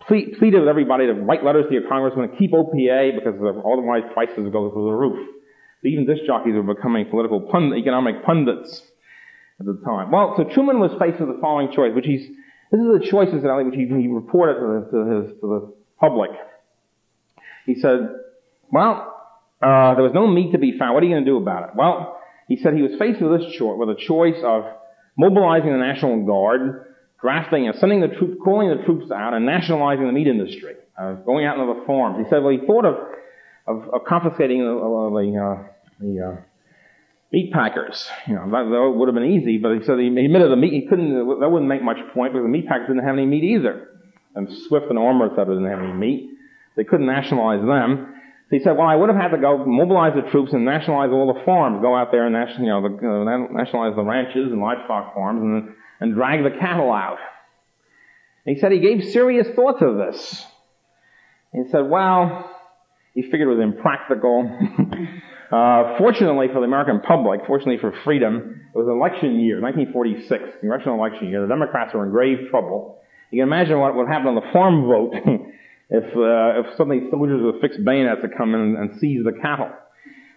pleaded 0.08 0.60
with 0.60 0.68
everybody 0.68 1.08
to 1.08 1.14
write 1.14 1.44
letters 1.44 1.66
to 1.70 1.74
your 1.74 1.88
congressman 1.88 2.30
to 2.30 2.36
keep 2.36 2.52
OPA 2.52 3.16
because 3.16 3.34
otherwise 3.40 4.04
prices 4.14 4.50
go 4.52 4.70
through 4.72 4.86
the 4.86 4.92
roof. 4.92 5.30
Even 5.84 6.06
disc 6.06 6.24
jockeys 6.28 6.54
were 6.54 6.76
becoming 6.76 7.06
political 7.10 7.40
pund- 7.40 7.74
economic 7.76 8.26
pundits 8.26 8.84
at 9.60 9.66
the 9.66 9.80
time. 9.86 10.12
Well, 10.12 10.34
so 10.36 10.44
Truman 10.44 10.80
was 10.80 10.92
faced 11.00 11.20
with 11.20 11.30
the 11.30 11.40
following 11.40 11.72
choice, 11.72 11.96
which 11.96 12.06
he's, 12.06 12.28
this 12.72 12.82
is 12.82 13.00
the 13.00 13.08
choices 13.10 13.44
that 13.44 13.56
which 13.56 13.76
he, 13.76 13.88
he 13.88 14.08
reported 14.08 14.56
to 14.56 14.68
the, 14.68 14.92
to, 14.92 15.22
his, 15.22 15.32
to 15.40 15.48
the 15.48 15.74
public. 16.00 16.32
He 17.66 17.76
said, 17.76 18.10
well, 18.72 19.14
uh, 19.62 19.96
there 19.96 20.04
was 20.04 20.14
no 20.14 20.28
meat 20.28 20.52
to 20.52 20.58
be 20.58 20.78
found. 20.78 20.94
What 20.94 21.04
are 21.04 21.06
you 21.06 21.14
going 21.14 21.24
to 21.24 21.32
do 21.32 21.38
about 21.38 21.70
it? 21.70 21.76
Well, 21.76 22.20
he 22.48 22.58
said 22.58 22.74
he 22.74 22.82
was 22.82 22.92
faced 23.00 23.22
with 23.22 23.40
this 23.40 23.54
choice, 23.54 23.78
with 23.78 23.90
a 23.90 23.96
choice 23.96 24.38
of 24.44 24.66
mobilizing 25.18 25.72
the 25.72 25.78
National 25.78 26.26
Guard, 26.26 26.95
drafting 27.22 27.68
and 27.68 27.78
sending 27.80 28.02
the 28.02 28.08
troops, 28.08 28.38
calling 28.44 28.70
the 28.70 28.84
troops 28.84 29.12
out, 29.12 29.34
and 29.34 29.46
nationalizing 29.46 30.06
the 30.06 30.12
meat 30.12 30.28
industry, 30.28 30.76
uh, 30.98 31.14
going 31.14 31.46
out 31.46 31.60
into 31.60 31.74
the 31.74 31.86
farms. 31.86 32.18
He 32.24 32.30
said, 32.30 32.44
well, 32.44 32.52
he 32.52 32.66
thought 32.66 32.86
of, 32.86 32.96
of, 33.68 33.94
of 33.94 34.02
confiscating 34.08 34.60
the, 34.60 34.76
uh, 34.76 35.64
the 36.00 36.22
uh, 36.22 36.42
meat 37.32 37.52
packers. 37.54 38.08
You 38.28 38.36
know, 38.36 38.46
that, 38.52 38.70
that 38.70 38.94
would 38.96 39.08
have 39.08 39.16
been 39.16 39.32
easy, 39.32 39.58
but 39.58 39.74
he 39.74 39.84
said 39.84 40.00
he 40.00 40.08
admitted 40.08 40.52
the 40.52 40.56
meat, 40.56 40.74
he 40.74 40.88
couldn't, 40.88 41.40
that 41.40 41.50
wouldn't 41.50 41.70
make 41.70 41.84
much 41.84 41.98
point 42.14 42.34
because 42.34 42.46
the 42.46 42.50
meat 42.50 42.68
packers 42.68 42.88
didn't 42.88 43.06
have 43.06 43.16
any 43.16 43.26
meat 43.26 43.44
either. 43.44 43.90
And 44.36 44.48
Swift 44.68 44.88
and 44.90 45.00
Armour 45.00 45.30
said 45.36 45.48
they 45.48 45.54
didn't 45.54 45.70
have 45.70 45.80
any 45.80 45.94
meat. 45.94 46.30
They 46.76 46.84
couldn't 46.84 47.08
nationalize 47.08 47.66
them. 47.66 48.12
So 48.50 48.58
he 48.58 48.62
said, 48.62 48.78
well, 48.78 48.88
I 48.88 48.96
would 48.96 49.10
have 49.10 49.18
had 49.18 49.30
to 49.30 49.42
go 49.42 49.66
mobilize 49.66 50.14
the 50.14 50.30
troops 50.30 50.54
and 50.54 50.66
nationalize 50.66 51.10
all 51.10 51.34
the 51.34 51.44
farms, 51.46 51.82
go 51.82 51.96
out 51.96 52.12
there 52.12 52.28
and 52.28 52.36
you 52.60 52.68
know, 52.68 52.84
the, 52.84 52.94
uh, 52.94 53.52
nationalize 53.52 53.96
the 53.96 54.04
ranches 54.04 54.52
and 54.52 54.62
livestock 54.62 55.16
farms 55.16 55.42
and, 55.42 55.74
and 56.00 56.14
drag 56.14 56.44
the 56.44 56.58
cattle 56.60 56.92
out. 56.92 57.18
And 58.46 58.56
he 58.56 58.62
said 58.62 58.72
he 58.72 58.80
gave 58.80 59.04
serious 59.12 59.48
thought 59.56 59.80
to 59.80 60.06
this. 60.06 60.46
He 61.54 61.64
said, 61.72 61.90
well, 61.90 62.52
he 63.14 63.24
figured 63.24 63.48
it 63.48 63.56
was 63.56 63.64
impractical. 63.64 64.50
Uh, 65.52 65.96
fortunately 66.00 66.48
for 66.48 66.60
the 66.60 66.66
American 66.66 67.00
public, 67.02 67.40
fortunately 67.46 67.78
for 67.78 67.94
freedom, 68.04 68.62
it 68.74 68.78
was 68.78 68.88
election 68.88 69.40
year, 69.40 69.62
1946, 69.62 70.60
congressional 70.60 70.98
election 70.98 71.30
year. 71.30 71.42
The 71.42 71.48
Democrats 71.48 71.94
were 71.94 72.04
in 72.04 72.12
grave 72.12 72.50
trouble. 72.50 73.00
You 73.32 73.42
can 73.42 73.48
imagine 73.48 73.80
what 73.80 73.96
would 73.96 74.08
happen 74.08 74.28
on 74.28 74.36
the 74.36 74.50
farm 74.52 74.88
vote 74.88 75.14
if 75.90 76.04
uh, 76.18 76.60
if 76.60 76.76
suddenly 76.78 77.08
soldiers 77.12 77.42
with 77.44 77.62
fixed 77.62 77.86
bayonets 77.86 78.22
had 78.22 78.32
come 78.36 78.56
in 78.56 78.62
and, 78.62 78.78
and 78.78 79.00
seize 79.00 79.24
the 79.24 79.34
cattle. 79.40 79.70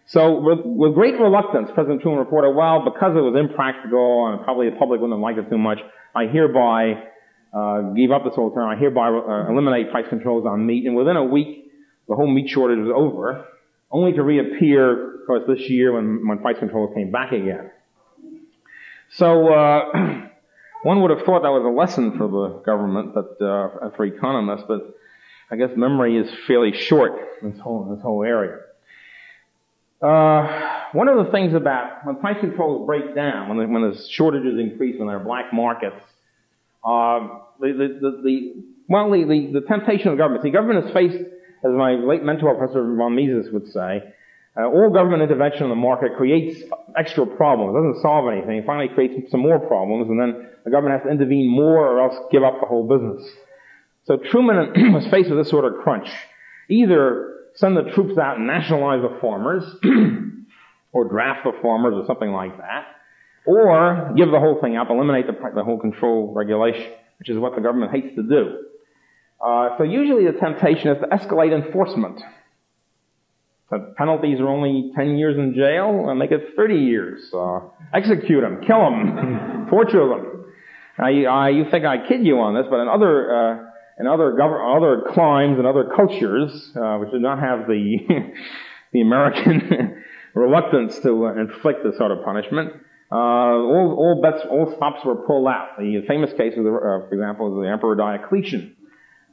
So 0.09 0.41
with, 0.41 0.61
with, 0.65 0.95
great 0.95 1.21
reluctance, 1.21 1.69
President 1.75 2.01
Truman 2.01 2.21
reported, 2.21 2.57
well, 2.57 2.83
because 2.83 3.13
it 3.15 3.21
was 3.21 3.37
impractical 3.39 4.33
and 4.33 4.43
probably 4.43 4.71
the 4.71 4.77
public 4.77 5.03
wouldn't 5.03 5.21
liked 5.21 5.39
it 5.39 5.51
too 5.51 5.59
much, 5.59 5.79
I 6.17 6.25
hereby 6.25 6.95
uh, 7.53 7.93
gave 7.93 8.11
up 8.11 8.25
this 8.25 8.35
whole 8.35 8.51
term. 8.53 8.71
I 8.71 8.77
hereby 8.77 9.09
uh, 9.09 9.53
eliminate 9.53 9.91
price 9.91 10.07
controls 10.09 10.47
on 10.47 10.65
meat. 10.65 10.87
And 10.87 10.97
within 10.97 11.17
a 11.17 11.25
week, 11.25 11.71
the 12.09 12.15
whole 12.15 12.27
meat 12.27 12.49
shortage 12.49 12.79
was 12.79 12.93
over 12.95 13.45
only 13.91 14.13
to 14.15 14.23
reappear, 14.23 15.21
of 15.21 15.27
course, 15.27 15.43
this 15.47 15.69
year 15.69 15.93
when, 15.93 16.27
when 16.27 16.39
price 16.39 16.57
controls 16.59 16.95
came 16.95 17.11
back 17.11 17.33
again. 17.33 17.71
So, 19.11 19.53
uh, 19.53 19.93
one 20.85 21.03
would 21.03 21.11
have 21.11 21.25
thought 21.27 21.43
that 21.43 21.51
was 21.51 21.65
a 21.67 21.75
lesson 21.75 22.17
for 22.17 22.29
the 22.29 22.63
government, 22.65 23.15
but, 23.15 23.45
uh, 23.45 23.91
for 23.97 24.05
economists, 24.05 24.65
but 24.69 24.95
I 25.51 25.57
guess 25.57 25.71
memory 25.77 26.17
is 26.17 26.31
fairly 26.47 26.73
short 26.73 27.13
in 27.43 27.53
this 27.53 27.61
whole, 27.61 27.95
this 27.95 28.03
whole 28.03 28.23
area. 28.23 28.57
Uh, 30.01 30.87
one 30.93 31.09
of 31.09 31.25
the 31.25 31.33
things 31.33 31.55
about 31.55 32.07
when 32.07 32.17
price 32.17 32.37
controls 32.41 32.87
break 32.87 33.15
down, 33.15 33.49
when 33.49 33.59
the, 33.59 33.67
when 33.67 33.91
the 33.91 34.09
shortages 34.11 34.59
increase, 34.59 34.97
when 34.99 35.09
there 35.09 35.17
are 35.17 35.25
black 35.25 35.53
markets, 35.53 36.01
uh, 36.85 37.29
the, 37.61 37.73
the, 37.73 37.99
the, 38.01 38.23
the 38.23 38.65
well, 38.89 39.11
the, 39.11 39.25
the, 39.25 39.61
the 39.61 39.67
temptation 39.67 40.09
of 40.09 40.17
the 40.17 40.23
government. 40.23 40.45
The 40.45 40.51
government 40.51 40.87
is 40.87 40.93
faced 40.93 41.19
as 41.65 41.73
my 41.73 41.93
late 41.95 42.23
mentor, 42.23 42.55
Professor 42.55 42.83
von 42.95 43.15
Mises, 43.15 43.53
would 43.53 43.67
say, 43.73 44.03
uh, 44.57 44.67
all 44.67 44.91
government 44.91 45.23
intervention 45.23 45.65
in 45.65 45.71
the 45.71 45.77
market 45.77 46.17
creates 46.17 46.63
extra 46.97 47.27
problems. 47.27 47.75
It 47.75 47.79
doesn't 47.79 48.03
solve 48.03 48.31
anything. 48.33 48.59
It 48.59 48.67
finally 48.67 48.89
creates 48.89 49.31
some 49.31 49.41
more 49.41 49.59
problems, 49.59 50.09
and 50.09 50.21
then 50.21 50.49
the 50.65 50.71
government 50.71 51.01
has 51.01 51.07
to 51.07 51.13
intervene 51.13 51.49
more 51.49 51.87
or 51.87 52.01
else 52.01 52.17
give 52.31 52.43
up 52.43 52.61
the 52.61 52.67
whole 52.67 52.87
business. 52.87 53.29
So 54.05 54.17
Truman 54.17 54.93
was 54.93 55.07
faced 55.09 55.31
with 55.31 55.39
this 55.39 55.49
sort 55.49 55.65
of 55.65 55.83
crunch. 55.83 56.09
Either 56.69 57.35
send 57.59 57.77
the 57.77 57.91
troops 57.95 58.17
out 58.19 58.39
and 58.39 58.47
nationalize 58.47 59.03
the 59.03 59.19
farmers, 59.21 59.65
or 60.93 61.09
draft 61.09 61.41
the 61.45 61.53
farmers 61.61 61.95
or 61.97 62.07
something 62.07 62.31
like 62.31 62.57
that, 62.59 62.87
or 63.47 64.13
give 64.17 64.31
the 64.31 64.39
whole 64.39 64.61
thing 64.61 64.77
up, 64.77 64.89
eliminate 64.91 65.27
the, 65.27 65.35
the 65.55 65.65
whole 65.65 65.79
control 65.79 66.33
regulation, 66.35 66.93
which 67.19 67.29
is 67.29 67.39
what 67.39 67.55
the 67.55 67.61
government 67.61 67.93
hates 67.93 68.15
to 68.15 68.23
do. 68.23 68.65
Uh, 69.45 69.77
so 69.79 69.85
usually 69.85 70.25
the 70.25 70.39
temptation 70.39 70.89
is 70.91 70.99
to 71.01 71.07
escalate 71.09 71.53
enforcement. 71.53 72.21
The 73.71 73.95
penalties 73.99 74.41
are 74.41 74.49
only 74.49 74.93
10 74.97 75.19
years 75.19 75.37
in 75.37 75.55
jail, 75.55 76.09
and 76.09 76.19
make 76.19 76.31
it 76.31 76.41
30 76.57 76.75
years. 76.77 77.21
Uh, 77.35 77.61
execute 77.93 78.43
them, 78.43 78.61
kill 78.67 78.81
them, 78.81 79.67
torture 79.71 80.09
them. 80.09 80.45
I, 80.97 81.25
I, 81.25 81.49
you 81.51 81.65
think 81.71 81.85
I 81.85 82.07
kid 82.09 82.25
you 82.25 82.39
on 82.41 82.55
this, 82.55 82.67
but 82.71 82.81
in 82.81 82.89
other, 82.89 83.68
in 83.99 84.07
other 84.07 84.41
other 84.41 85.03
climes 85.13 85.59
and 85.59 85.67
other 85.67 85.91
cultures, 85.95 86.51
uh, 86.77 86.99
which 86.99 87.11
did 87.11 87.23
not 87.23 87.39
have 87.39 87.67
the, 87.67 87.97
the 88.93 89.01
American 89.01 90.03
reluctance 90.35 90.99
to 91.01 91.27
uh, 91.27 91.33
inflict 91.35 91.85
this 91.85 91.97
sort 91.99 92.13
of 92.13 92.25
punishment, 92.25 92.73
uh, 93.11 93.17
all, 93.17 93.97
all 93.99 94.21
bets, 94.23 94.45
all 94.51 94.73
stops 94.77 95.05
were 95.05 95.17
pulled 95.27 95.49
out. 95.49 95.79
The 95.79 96.03
famous 96.07 96.31
case, 96.33 96.55
of 96.57 96.65
the, 96.65 96.71
uh, 96.71 97.09
for 97.09 97.15
example, 97.15 97.49
is 97.49 97.65
the 97.65 97.71
Emperor 97.71 97.97
Diocletian 97.97 98.77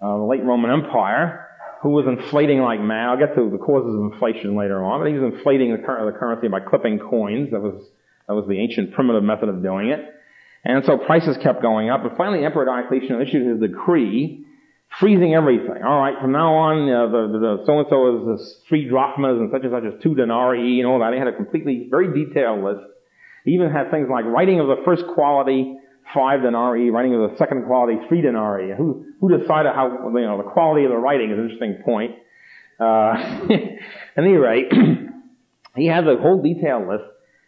uh, 0.01 0.17
the 0.17 0.23
late 0.23 0.43
Roman 0.43 0.71
Empire, 0.71 1.47
who 1.81 1.89
was 1.89 2.05
inflating 2.07 2.59
like 2.59 2.79
mad. 2.79 3.09
I'll 3.09 3.17
get 3.17 3.35
to 3.35 3.49
the 3.49 3.57
causes 3.57 3.95
of 3.95 4.13
inflation 4.13 4.55
later 4.57 4.83
on, 4.83 5.01
but 5.01 5.07
he 5.07 5.17
was 5.17 5.33
inflating 5.33 5.71
the, 5.71 5.81
cur- 5.83 6.05
the 6.05 6.17
currency 6.17 6.47
by 6.47 6.59
clipping 6.59 6.99
coins. 6.99 7.51
That 7.51 7.61
was 7.61 7.83
that 8.27 8.33
was 8.33 8.47
the 8.47 8.59
ancient 8.59 8.93
primitive 8.93 9.23
method 9.23 9.49
of 9.49 9.61
doing 9.61 9.89
it. 9.89 9.99
And 10.63 10.83
so 10.83 10.97
prices 10.97 11.37
kept 11.37 11.61
going 11.61 11.91
up. 11.91 12.01
But 12.01 12.17
finally, 12.17 12.43
Emperor 12.43 12.65
Diocletian 12.65 13.21
issued 13.21 13.45
his 13.45 13.59
decree 13.59 14.44
freezing 14.99 15.33
everything. 15.33 15.83
All 15.85 15.99
right, 15.99 16.15
from 16.21 16.31
now 16.31 16.53
on, 16.55 16.89
uh, 16.89 17.07
the, 17.11 17.21
the, 17.33 17.39
the 17.39 17.63
so-and-so 17.65 18.33
is 18.33 18.55
three 18.69 18.87
drachmas 18.87 19.37
and 19.39 19.51
such 19.51 19.63
and 19.63 19.71
such 19.71 19.83
is 19.83 20.01
two 20.01 20.15
denarii 20.15 20.79
and 20.79 20.87
all 20.87 20.99
that. 20.99 21.13
He 21.13 21.19
had 21.19 21.27
a 21.27 21.35
completely, 21.35 21.87
very 21.89 22.07
detailed 22.13 22.63
list. 22.63 22.85
He 23.43 23.51
even 23.51 23.71
had 23.71 23.91
things 23.91 24.07
like 24.09 24.25
writing 24.25 24.59
of 24.59 24.67
the 24.67 24.81
first 24.85 25.03
quality, 25.13 25.77
five 26.13 26.41
denarii, 26.41 26.89
writing 26.89 27.13
of 27.15 27.31
the 27.31 27.37
second 27.37 27.65
quality, 27.65 27.99
three 28.07 28.21
denarii. 28.21 28.75
Who, 28.75 29.05
who 29.19 29.37
decided 29.37 29.73
how, 29.73 30.09
you 30.13 30.21
know, 30.21 30.37
the 30.37 30.49
quality 30.49 30.85
of 30.85 30.91
the 30.91 30.97
writing 30.97 31.31
is 31.31 31.37
an 31.37 31.43
interesting 31.43 31.83
point. 31.83 32.15
Uh, 32.79 33.13
at 34.15 34.23
any 34.23 34.33
rate, 34.33 34.71
he 35.75 35.85
had 35.87 36.05
the 36.05 36.17
whole 36.17 36.41
detailed 36.41 36.87
list. 36.87 37.03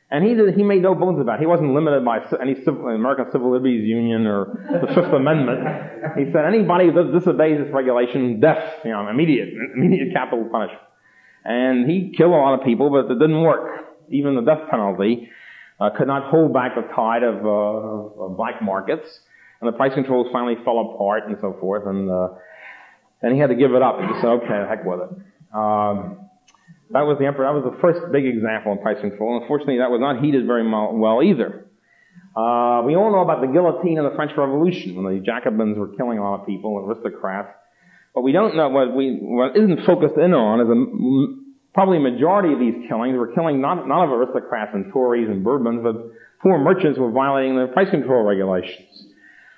And 0.10 0.24
he 0.24 0.36
did, 0.36 0.56
he 0.56 0.64
made 0.64 0.82
no 0.82 0.96
bones 0.96 1.20
about 1.20 1.36
it. 1.36 1.42
He 1.42 1.46
wasn't 1.46 1.74
limited 1.74 2.06
by 2.06 2.20
any 2.42 2.56
civil, 2.64 2.88
American 2.88 3.26
Civil 3.32 3.52
Liberties 3.52 3.86
Union 3.86 4.26
or 4.26 4.64
the 4.72 4.88
Fifth 4.88 5.12
Amendment. 5.14 5.60
He 6.18 6.32
said 6.32 6.46
anybody 6.46 6.86
who 6.86 7.12
disobeys 7.12 7.58
this 7.60 7.74
regulation, 7.74 8.40
death, 8.40 8.86
you 8.86 8.92
know, 8.92 9.10
immediate, 9.10 9.50
immediate 9.76 10.14
capital 10.14 10.48
punishment. 10.50 10.82
And 11.44 11.90
he 11.90 12.14
killed 12.16 12.32
a 12.32 12.38
lot 12.38 12.58
of 12.58 12.66
people, 12.66 12.90
but 12.90 13.12
it 13.12 13.20
didn't 13.20 13.42
work. 13.42 13.86
Even 14.10 14.36
the 14.36 14.42
death 14.42 14.70
penalty 14.70 15.30
uh, 15.80 15.90
could 15.90 16.08
not 16.08 16.30
hold 16.30 16.54
back 16.54 16.76
the 16.76 16.84
tide 16.94 17.24
of, 17.24 17.46
uh, 17.46 18.24
of 18.24 18.38
black 18.38 18.62
markets, 18.62 19.08
and 19.60 19.68
the 19.68 19.76
price 19.76 19.94
controls 19.94 20.28
finally 20.32 20.56
fell 20.64 20.80
apart 20.80 21.28
and 21.28 21.38
so 21.42 21.56
forth. 21.60 21.86
And 21.86 22.10
uh, 22.10 22.30
then 23.22 23.34
he 23.34 23.40
had 23.40 23.50
to 23.50 23.56
give 23.56 23.74
it 23.74 23.82
up. 23.82 24.00
He 24.00 24.08
just 24.08 24.22
said, 24.22 24.30
"Okay, 24.30 24.66
heck 24.70 24.86
with 24.86 25.00
it." 25.02 25.10
Um, 25.54 26.27
that 26.92 27.02
was 27.02 27.18
the 27.20 27.26
emperor. 27.26 27.46
That 27.46 27.56
was 27.58 27.68
the 27.68 27.80
first 27.82 28.00
big 28.12 28.26
example 28.26 28.74
of 28.74 28.82
price 28.82 29.00
control. 29.02 29.40
Unfortunately, 29.42 29.80
that 29.80 29.92
was 29.92 30.00
not 30.00 30.24
heeded 30.24 30.48
very 30.48 30.64
well 30.68 31.22
either. 31.24 31.68
Uh, 32.38 32.86
we 32.86 32.96
all 32.96 33.12
know 33.12 33.26
about 33.26 33.42
the 33.42 33.48
guillotine 33.48 33.98
in 33.98 34.06
the 34.06 34.14
French 34.16 34.32
Revolution 34.38 34.96
when 34.96 35.10
the 35.10 35.20
Jacobins 35.20 35.78
were 35.78 35.90
killing 35.98 36.20
a 36.20 36.24
lot 36.24 36.42
of 36.42 36.46
people, 36.46 36.78
aristocrats. 36.78 37.50
But 38.14 38.22
we 38.22 38.32
don't 38.32 38.56
know 38.56 38.70
what 38.70 38.96
we 38.96 39.18
what 39.22 39.58
isn't 39.58 39.86
focused 39.86 40.18
in 40.18 40.34
on 40.34 40.62
is 40.62 40.70
a, 40.70 40.78
probably 41.74 41.98
a 41.98 42.00
majority 42.00 42.54
of 42.54 42.60
these 42.60 42.88
killings 42.88 43.18
were 43.18 43.34
killing 43.34 43.60
not 43.60 43.88
not 43.88 44.06
of 44.06 44.12
aristocrats 44.12 44.72
and 44.74 44.92
Tories 44.94 45.30
and 45.30 45.44
Bourbons, 45.44 45.82
but 45.84 45.96
poor 46.42 46.58
merchants 46.58 46.98
who 46.98 47.04
were 47.04 47.12
violating 47.12 47.58
the 47.58 47.68
price 47.68 47.90
control 47.90 48.24
regulations. 48.24 49.08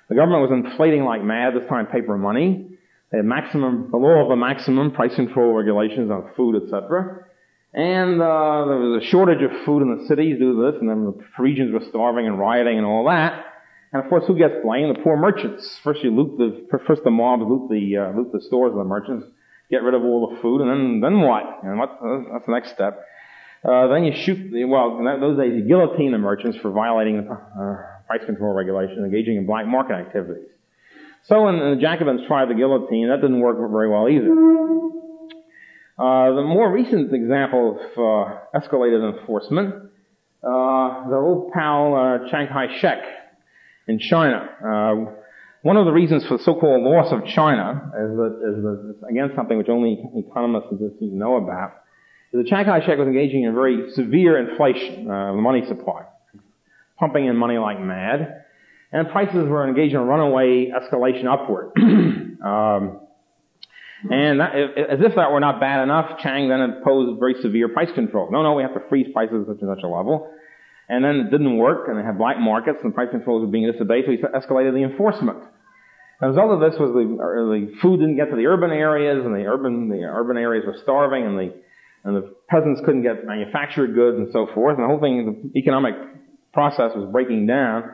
The 0.08 0.14
government 0.16 0.42
was 0.42 0.52
inflating 0.52 1.04
like 1.04 1.22
mad 1.22 1.54
this 1.54 1.68
time 1.68 1.86
paper 1.86 2.18
money. 2.18 2.69
Had 3.12 3.24
maximum, 3.24 3.88
the 3.90 3.96
law 3.96 4.24
of 4.24 4.30
a 4.30 4.36
maximum 4.36 4.92
price 4.92 5.14
control 5.16 5.52
regulations 5.52 6.10
on 6.10 6.30
food, 6.36 6.62
etc. 6.62 7.26
And 7.72 8.22
uh, 8.22 8.64
there 8.66 8.78
was 8.78 9.02
a 9.02 9.06
shortage 9.06 9.42
of 9.42 9.64
food 9.64 9.82
in 9.82 9.96
the 9.96 10.06
cities 10.06 10.38
due 10.38 10.54
to 10.54 10.70
this, 10.70 10.80
and 10.80 10.88
then 10.88 11.04
the 11.04 11.42
regions 11.42 11.72
were 11.72 11.86
starving 11.88 12.26
and 12.26 12.38
rioting 12.38 12.78
and 12.78 12.86
all 12.86 13.06
that. 13.08 13.44
And 13.92 14.02
of 14.02 14.08
course, 14.08 14.24
who 14.26 14.38
gets 14.38 14.54
blamed? 14.62 14.96
The 14.96 15.02
poor 15.02 15.16
merchants. 15.16 15.78
First, 15.82 16.04
you 16.04 16.14
loot 16.14 16.38
the 16.38 16.78
first 16.86 17.02
the 17.02 17.10
mobs 17.10 17.42
loot 17.42 17.68
the 17.68 17.96
uh, 17.96 18.16
loot 18.16 18.30
the 18.32 18.40
stores 18.40 18.70
of 18.70 18.78
the 18.78 18.84
merchants, 18.84 19.26
get 19.70 19.82
rid 19.82 19.94
of 19.94 20.02
all 20.02 20.30
the 20.30 20.40
food, 20.40 20.60
and 20.60 20.70
then 20.70 21.00
then 21.00 21.20
what? 21.20 21.42
And 21.64 21.78
what? 21.78 21.98
Uh, 22.02 22.32
that's 22.32 22.46
the 22.46 22.52
next 22.52 22.70
step. 22.70 23.04
Uh, 23.64 23.88
then 23.88 24.04
you 24.04 24.14
shoot. 24.14 24.52
The, 24.52 24.64
well, 24.64 24.98
in 24.98 25.20
those 25.20 25.36
days, 25.36 25.52
you 25.54 25.66
guillotine 25.66 26.12
the 26.12 26.18
merchants 26.18 26.58
for 26.58 26.70
violating 26.70 27.28
uh, 27.28 27.76
price 28.06 28.24
control 28.24 28.54
regulations, 28.54 28.98
engaging 28.98 29.36
in 29.36 29.46
black 29.46 29.66
market 29.66 29.94
activities. 29.94 30.48
So 31.24 31.44
when 31.44 31.58
the 31.58 31.76
Jacobins 31.80 32.22
tried 32.26 32.48
the 32.48 32.54
guillotine, 32.54 33.08
that 33.08 33.20
didn't 33.20 33.40
work 33.40 33.56
very 33.70 33.88
well 33.88 34.08
either. 34.08 34.30
Uh, 35.98 36.34
the 36.34 36.42
more 36.42 36.72
recent 36.72 37.12
example 37.12 37.78
of 37.78 37.98
uh, 37.98 38.58
escalated 38.58 39.18
enforcement, 39.18 39.74
uh, 40.42 41.08
the 41.10 41.16
old 41.16 41.52
pal 41.52 41.94
uh, 41.94 42.30
Chiang 42.30 42.48
Kai-shek 42.48 43.02
in 43.86 43.98
China. 43.98 44.48
Uh, 44.64 45.12
one 45.62 45.76
of 45.76 45.84
the 45.84 45.92
reasons 45.92 46.24
for 46.26 46.38
the 46.38 46.42
so-called 46.42 46.82
loss 46.82 47.12
of 47.12 47.26
China 47.26 47.92
is 48.00 48.16
that, 48.16 48.40
is 48.48 48.62
that 48.64 49.08
again 49.10 49.30
something 49.36 49.58
which 49.58 49.68
only 49.68 50.02
economists 50.16 50.70
to 50.70 51.04
know 51.04 51.36
about, 51.36 51.72
is 52.32 52.42
that 52.42 52.46
Chiang 52.46 52.64
Kai-shek 52.64 52.96
was 52.96 53.06
engaging 53.06 53.44
in 53.44 53.54
very 53.54 53.90
severe 53.92 54.38
inflation 54.38 55.10
uh, 55.10 55.30
of 55.30 55.36
the 55.36 55.42
money 55.42 55.66
supply, 55.68 56.04
pumping 56.98 57.26
in 57.26 57.36
money 57.36 57.58
like 57.58 57.78
mad 57.78 58.44
and 58.92 59.08
prices 59.08 59.48
were 59.48 59.66
engaged 59.66 59.94
in 59.94 60.00
a 60.00 60.04
runaway 60.04 60.70
escalation 60.70 61.26
upward. 61.26 61.72
um, 62.44 63.00
and 64.10 64.40
that, 64.40 64.54
as 64.54 65.00
if 65.00 65.14
that 65.16 65.30
were 65.30 65.40
not 65.40 65.60
bad 65.60 65.82
enough, 65.82 66.18
Chiang 66.20 66.48
then 66.48 66.60
imposed 66.60 67.20
very 67.20 67.34
severe 67.42 67.68
price 67.68 67.92
control. 67.94 68.30
No, 68.30 68.42
no, 68.42 68.54
we 68.54 68.62
have 68.62 68.74
to 68.74 68.80
freeze 68.88 69.06
prices 69.12 69.46
at 69.48 69.56
such 69.56 69.62
and 69.62 69.76
such 69.76 69.84
a 69.84 69.88
level. 69.88 70.32
And 70.88 71.04
then 71.04 71.16
it 71.16 71.30
didn't 71.30 71.58
work, 71.58 71.86
and 71.88 71.98
they 71.98 72.02
had 72.02 72.18
black 72.18 72.38
markets, 72.38 72.78
and 72.82 72.94
price 72.94 73.10
controls 73.10 73.42
were 73.42 73.52
being 73.52 73.70
disobeyed, 73.70 74.06
so 74.06 74.10
he 74.12 74.16
escalated 74.16 74.72
the 74.74 74.82
enforcement. 74.82 75.38
The 76.20 76.28
result 76.28 76.50
of 76.50 76.60
this 76.60 76.78
was 76.80 76.92
the, 76.92 77.04
the 77.06 77.80
food 77.80 78.00
didn't 78.00 78.16
get 78.16 78.30
to 78.30 78.36
the 78.36 78.46
urban 78.46 78.70
areas, 78.70 79.24
and 79.24 79.34
the 79.34 79.46
urban 79.46 79.88
the 79.88 80.02
urban 80.04 80.36
areas 80.36 80.64
were 80.66 80.76
starving, 80.82 81.24
and 81.24 81.38
the 81.38 81.54
and 82.02 82.16
the 82.16 82.34
peasants 82.48 82.80
couldn't 82.84 83.02
get 83.02 83.26
manufactured 83.26 83.94
goods 83.94 84.18
and 84.18 84.28
so 84.32 84.48
forth, 84.54 84.76
and 84.76 84.84
the 84.84 84.88
whole 84.88 85.00
thing, 85.00 85.50
the 85.52 85.58
economic 85.58 85.94
process 86.52 86.92
was 86.94 87.08
breaking 87.12 87.46
down. 87.46 87.84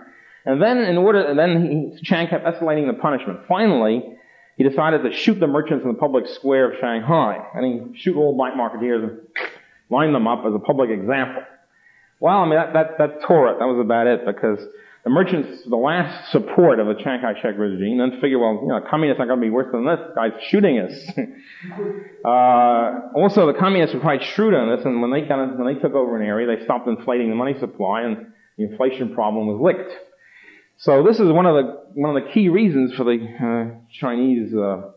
And 0.47 0.63
then 0.63 0.79
in 0.79 0.97
order, 0.97 1.35
then 1.35 1.93
he, 1.97 2.03
Chiang 2.05 2.29
kept 2.29 2.47
escalating 2.47 2.87
the 2.87 2.95
punishment. 2.95 3.41
Finally, 3.49 4.03
he 4.57 4.65
decided 4.65 5.03
to 5.03 5.13
shoot 5.13 5.39
the 5.41 5.47
merchants 5.47 5.85
in 5.85 5.93
the 5.93 5.99
public 5.99 6.27
square 6.29 6.73
of 6.73 6.79
Shanghai. 6.81 7.45
And 7.55 7.93
he 7.93 7.99
shoot 7.99 8.17
all 8.17 8.37
black 8.37 8.55
marketeers 8.55 9.03
and 9.03 9.21
line 9.91 10.13
them 10.13 10.27
up 10.27 10.45
as 10.47 10.55
a 10.55 10.59
public 10.59 10.91
example. 10.91 11.43
Well, 12.21 12.39
I 12.39 12.45
mean, 12.47 12.55
that, 12.55 12.73
that, 12.73 12.99
that 12.99 13.23
tore 13.27 13.51
it. 13.51 13.59
That 13.59 13.67
was 13.67 13.79
about 13.85 14.07
it 14.07 14.25
because 14.25 14.59
the 15.07 15.11
merchants, 15.11 15.63
the 15.69 15.77
last 15.77 16.33
support 16.33 16.81
of 16.81 16.87
the 16.87 16.95
Chiang 16.95 17.21
Kai-shek 17.21 17.59
regime, 17.59 17.99
then 17.99 18.19
figure, 18.21 18.39
well, 18.39 18.59
you 18.63 18.69
know, 18.69 18.81
communists 18.91 19.21
are 19.21 19.27
going 19.27 19.39
to 19.39 19.45
be 19.45 19.51
worse 19.51 19.71
than 19.71 19.85
this. 19.85 20.01
guy's 20.15 20.33
shooting 20.49 20.79
us. 20.79 20.93
uh, 22.25 23.15
also, 23.15 23.47
the 23.47 23.55
communists 23.59 23.95
were 23.95 24.01
quite 24.01 24.23
shrewd 24.23 24.55
on 24.55 24.75
this, 24.75 24.85
and 24.85 25.03
when 25.03 25.13
they 25.13 25.23
when 25.23 25.73
they 25.73 25.81
took 25.81 25.95
over 25.95 26.21
an 26.21 26.27
area, 26.27 26.57
they 26.57 26.65
stopped 26.65 26.89
inflating 26.89 27.31
the 27.31 27.37
money 27.37 27.55
supply, 27.61 28.03
and 28.03 28.33
the 28.59 28.65
inflation 28.65 29.15
problem 29.15 29.47
was 29.47 29.61
licked. 29.61 29.93
So 30.79 31.03
this 31.03 31.19
is 31.19 31.31
one 31.33 31.47
of 31.47 31.55
the 31.55 31.81
one 31.95 32.15
of 32.15 32.23
the 32.23 32.31
key 32.33 32.49
reasons 32.51 32.93
for 32.95 33.05
the 33.05 33.17
uh, 33.17 33.79
Chinese 33.99 34.55
uh, 34.55 34.91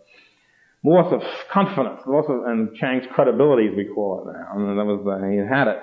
loss 0.84 1.14
of 1.14 1.24
confidence, 1.50 2.02
loss 2.06 2.26
of 2.28 2.44
and 2.46 2.76
Chiang's 2.76 3.06
credibility, 3.14 3.68
as 3.68 3.76
we 3.76 3.86
call 3.86 4.22
it 4.22 4.34
now. 4.34 4.48
I 4.54 4.58
mean, 4.58 4.76
that 4.76 4.86
was 4.86 5.08
uh, 5.08 5.26
he 5.26 5.38
had 5.38 5.68
it. 5.68 5.80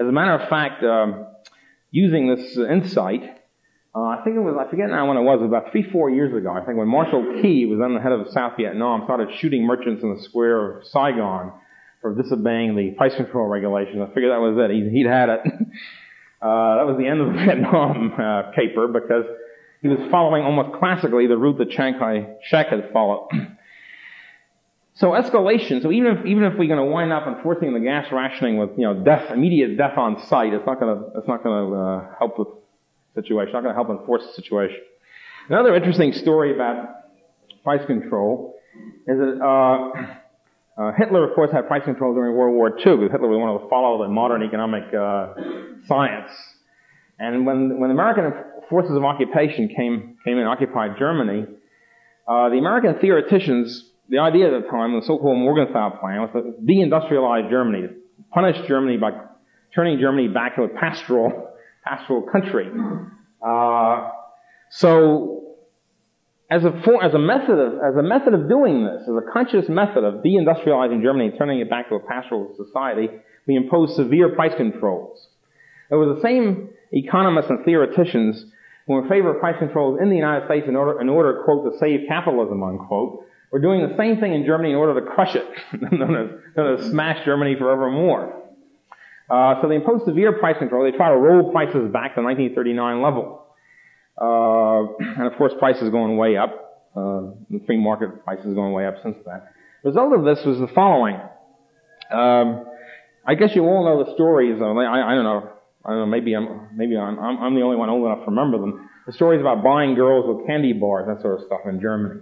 As 0.00 0.08
a 0.08 0.12
matter 0.12 0.34
of 0.34 0.48
fact, 0.48 0.82
um, 0.82 1.26
using 1.92 2.34
this 2.34 2.56
insight, 2.56 3.22
uh, 3.94 4.00
I 4.00 4.22
think 4.24 4.36
it 4.36 4.40
was 4.40 4.56
I 4.58 4.68
forget 4.68 4.90
now 4.90 5.06
when 5.06 5.16
it 5.16 5.22
was, 5.22 5.40
about 5.40 5.70
three 5.70 5.88
four 5.88 6.10
years 6.10 6.34
ago. 6.34 6.52
I 6.52 6.64
think 6.64 6.76
when 6.76 6.88
Marshal 6.88 7.40
Ky 7.40 7.64
was 7.66 7.78
then 7.78 7.94
the 7.94 8.00
head 8.00 8.12
of 8.12 8.26
South 8.32 8.54
Vietnam, 8.56 9.02
started 9.04 9.28
shooting 9.38 9.64
merchants 9.64 10.02
in 10.02 10.14
the 10.16 10.22
square 10.22 10.78
of 10.78 10.86
Saigon 10.88 11.52
for 12.02 12.12
disobeying 12.20 12.74
the 12.74 12.90
price 12.96 13.14
control 13.14 13.46
regulations. 13.46 14.02
I 14.02 14.12
figured 14.12 14.32
that 14.32 14.40
was 14.40 14.58
it. 14.58 14.74
He, 14.74 14.98
he'd 14.98 15.06
had 15.06 15.28
it. 15.28 15.40
Uh, 16.40 16.76
that 16.76 16.86
was 16.86 16.96
the 16.98 17.06
end 17.06 17.20
of 17.20 17.28
the 17.28 17.32
Vietnam 17.44 18.12
uh, 18.14 18.52
caper 18.54 18.86
because 18.88 19.24
he 19.82 19.88
was 19.88 19.98
following 20.10 20.44
almost 20.44 20.78
classically 20.78 21.26
the 21.26 21.36
route 21.36 21.58
that 21.58 21.70
Chiang 21.70 21.98
Kai-shek 21.98 22.68
had 22.68 22.90
followed. 22.92 23.28
so 24.94 25.10
escalation. 25.10 25.82
So 25.82 25.90
even 25.90 26.16
if 26.16 26.26
even 26.26 26.44
if 26.44 26.54
we're 26.58 26.68
going 26.68 26.84
to 26.84 26.92
wind 26.92 27.12
up 27.12 27.26
enforcing 27.26 27.74
the 27.74 27.80
gas 27.80 28.06
rationing 28.12 28.58
with 28.58 28.70
you 28.76 28.84
know 28.84 29.02
death, 29.02 29.30
immediate 29.32 29.76
death 29.76 29.98
on 29.98 30.24
sight, 30.26 30.52
it's 30.52 30.66
not 30.66 30.80
going 30.80 30.96
to 30.96 31.18
it's 31.18 31.28
not 31.28 31.42
going 31.42 31.70
to 31.70 31.76
uh, 31.76 32.14
help 32.18 32.36
the 32.36 33.20
situation. 33.20 33.52
Not 33.52 33.62
going 33.62 33.74
to 33.74 33.82
help 33.82 33.90
enforce 33.90 34.26
the 34.26 34.32
situation. 34.34 34.80
Another 35.48 35.74
interesting 35.74 36.12
story 36.12 36.54
about 36.54 36.88
price 37.64 37.84
control 37.86 38.54
is 39.06 39.18
that. 39.18 40.22
Uh, 40.78 40.92
Hitler, 40.96 41.28
of 41.28 41.34
course, 41.34 41.50
had 41.50 41.66
price 41.66 41.82
control 41.84 42.14
during 42.14 42.36
World 42.36 42.54
War 42.54 42.68
II 42.68 42.96
because 42.98 43.10
Hitler 43.10 43.26
was 43.28 43.40
one 43.40 43.50
of 43.50 43.62
the 43.62 43.68
follow 43.68 44.00
the 44.00 44.08
modern 44.08 44.44
economic 44.44 44.84
uh, 44.94 45.34
science. 45.86 46.30
And 47.18 47.44
when 47.44 47.80
when 47.80 47.90
American 47.90 48.32
forces 48.70 48.96
of 48.96 49.02
occupation 49.02 49.68
came 49.74 50.16
came 50.24 50.38
and 50.38 50.46
occupied 50.46 50.92
Germany, 50.96 51.46
uh, 52.28 52.48
the 52.50 52.58
American 52.58 52.94
theoreticians, 53.00 53.90
the 54.08 54.18
idea 54.18 54.54
at 54.54 54.62
the 54.62 54.68
time, 54.68 54.94
the 54.94 55.04
so-called 55.04 55.38
Morgenthau 55.38 55.98
plan, 55.98 56.20
was 56.20 56.30
to 56.34 56.54
deindustrialize 56.64 57.50
Germany, 57.50 57.88
to 57.88 57.94
punish 58.32 58.56
Germany 58.68 58.98
by 58.98 59.10
turning 59.74 59.98
Germany 59.98 60.28
back 60.28 60.54
to 60.56 60.62
a 60.62 60.68
pastoral 60.68 61.50
pastoral 61.84 62.22
country. 62.22 62.68
Uh, 63.44 64.10
so 64.70 65.37
as 66.50 66.64
a, 66.64 66.68
as 67.02 67.12
a 67.12 67.18
method 67.18 67.58
of, 67.58 67.74
as 67.74 67.96
a 67.96 68.02
method 68.02 68.32
of 68.32 68.48
doing 68.48 68.84
this, 68.84 69.02
as 69.02 69.14
a 69.14 69.32
conscious 69.32 69.68
method 69.68 70.02
of 70.02 70.24
deindustrializing 70.24 71.02
Germany 71.02 71.26
and 71.28 71.38
turning 71.38 71.60
it 71.60 71.68
back 71.68 71.88
to 71.90 71.96
a 71.96 72.00
pastoral 72.00 72.54
society, 72.56 73.08
we 73.46 73.54
imposed 73.56 73.96
severe 73.96 74.34
price 74.34 74.54
controls. 74.56 75.28
It 75.90 75.94
was 75.94 76.16
the 76.16 76.22
same 76.22 76.70
economists 76.92 77.50
and 77.50 77.64
theoreticians 77.64 78.44
who 78.86 78.94
were 78.94 79.02
in 79.02 79.08
favor 79.08 79.34
of 79.34 79.40
price 79.40 79.56
controls 79.58 79.98
in 80.00 80.08
the 80.08 80.16
United 80.16 80.46
States 80.46 80.66
in 80.66 80.74
order, 80.74 81.00
in 81.00 81.10
order, 81.10 81.42
quote, 81.44 81.70
to 81.70 81.78
save 81.78 82.08
capitalism, 82.08 82.62
unquote, 82.62 83.26
were 83.52 83.60
doing 83.60 83.86
the 83.86 83.96
same 83.96 84.18
thing 84.18 84.34
in 84.34 84.44
Germany 84.46 84.70
in 84.70 84.76
order 84.76 84.98
to 85.00 85.06
crush 85.06 85.34
it, 85.34 85.46
order 85.92 86.76
to 86.76 86.90
smash 86.90 87.24
Germany 87.24 87.56
forevermore. 87.58 88.34
Uh, 89.30 89.60
so 89.60 89.68
they 89.68 89.76
imposed 89.76 90.06
severe 90.06 90.32
price 90.32 90.56
control. 90.58 90.90
They 90.90 90.96
tried 90.96 91.10
to 91.10 91.16
roll 91.16 91.52
prices 91.52 91.92
back 91.92 92.14
to 92.14 92.22
1939 92.22 93.02
level. 93.02 93.44
Uh, 94.20 94.86
and 94.98 95.26
of 95.26 95.36
course, 95.38 95.52
prices 95.58 95.90
going 95.90 96.16
way 96.16 96.36
up. 96.36 96.64
Uh, 96.96 97.30
the 97.50 97.60
free 97.66 97.76
market 97.76 98.24
prices 98.24 98.54
going 98.54 98.72
way 98.72 98.86
up 98.86 98.94
since 99.02 99.16
then. 99.24 99.40
The 99.82 99.90
result 99.90 100.12
of 100.12 100.24
this 100.24 100.44
was 100.44 100.58
the 100.58 100.66
following. 100.74 101.14
Um, 102.10 102.66
I 103.26 103.34
guess 103.34 103.54
you 103.54 103.62
all 103.64 103.84
know 103.84 104.04
the 104.04 104.14
stories. 104.14 104.56
Of, 104.56 104.76
I, 104.76 105.12
I 105.12 105.14
don't 105.14 105.24
know. 105.24 105.50
I 105.84 105.90
don't 105.90 106.00
know, 106.00 106.06
maybe 106.06 106.34
I'm, 106.34 106.68
maybe 106.76 106.98
I'm, 106.98 107.18
I'm 107.18 107.54
the 107.54 107.62
only 107.62 107.76
one 107.76 107.88
old 107.88 108.04
enough 108.04 108.24
to 108.24 108.30
remember 108.30 108.58
them. 108.58 108.90
The 109.06 109.12
stories 109.12 109.40
about 109.40 109.62
buying 109.62 109.94
girls 109.94 110.26
with 110.26 110.46
candy 110.46 110.72
bars, 110.74 111.06
that 111.06 111.22
sort 111.22 111.40
of 111.40 111.46
stuff 111.46 111.60
in 111.64 111.80
Germany. 111.80 112.20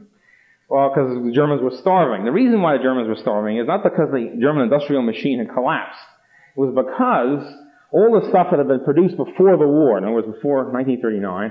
Well, 0.69 0.91
because 0.91 1.25
the 1.25 1.33
Germans 1.33 1.63
were 1.63 1.75
starving. 1.81 2.25
The 2.25 2.33
reason 2.33 2.61
why 2.61 2.77
the 2.77 2.83
Germans 2.83 3.09
were 3.09 3.17
starving 3.17 3.59
is 3.59 3.67
not 3.67 3.83
because 3.83 4.11
the 4.13 4.39
German 4.41 4.65
industrial 4.65 5.03
machine 5.03 5.39
had 5.39 5.49
collapsed. 5.51 5.99
It 6.57 6.61
was 6.61 6.75
because 6.75 7.43
all 7.91 8.21
the 8.21 8.29
stuff 8.29 8.49
that 8.51 8.59
had 8.59 8.69
been 8.69 8.85
produced 8.85 9.17
before 9.17 9.57
the 9.57 9.67
war, 9.67 9.99
in 9.99 10.05
other 10.05 10.13
words, 10.13 10.27
before 10.27 10.71
1939, 10.71 11.51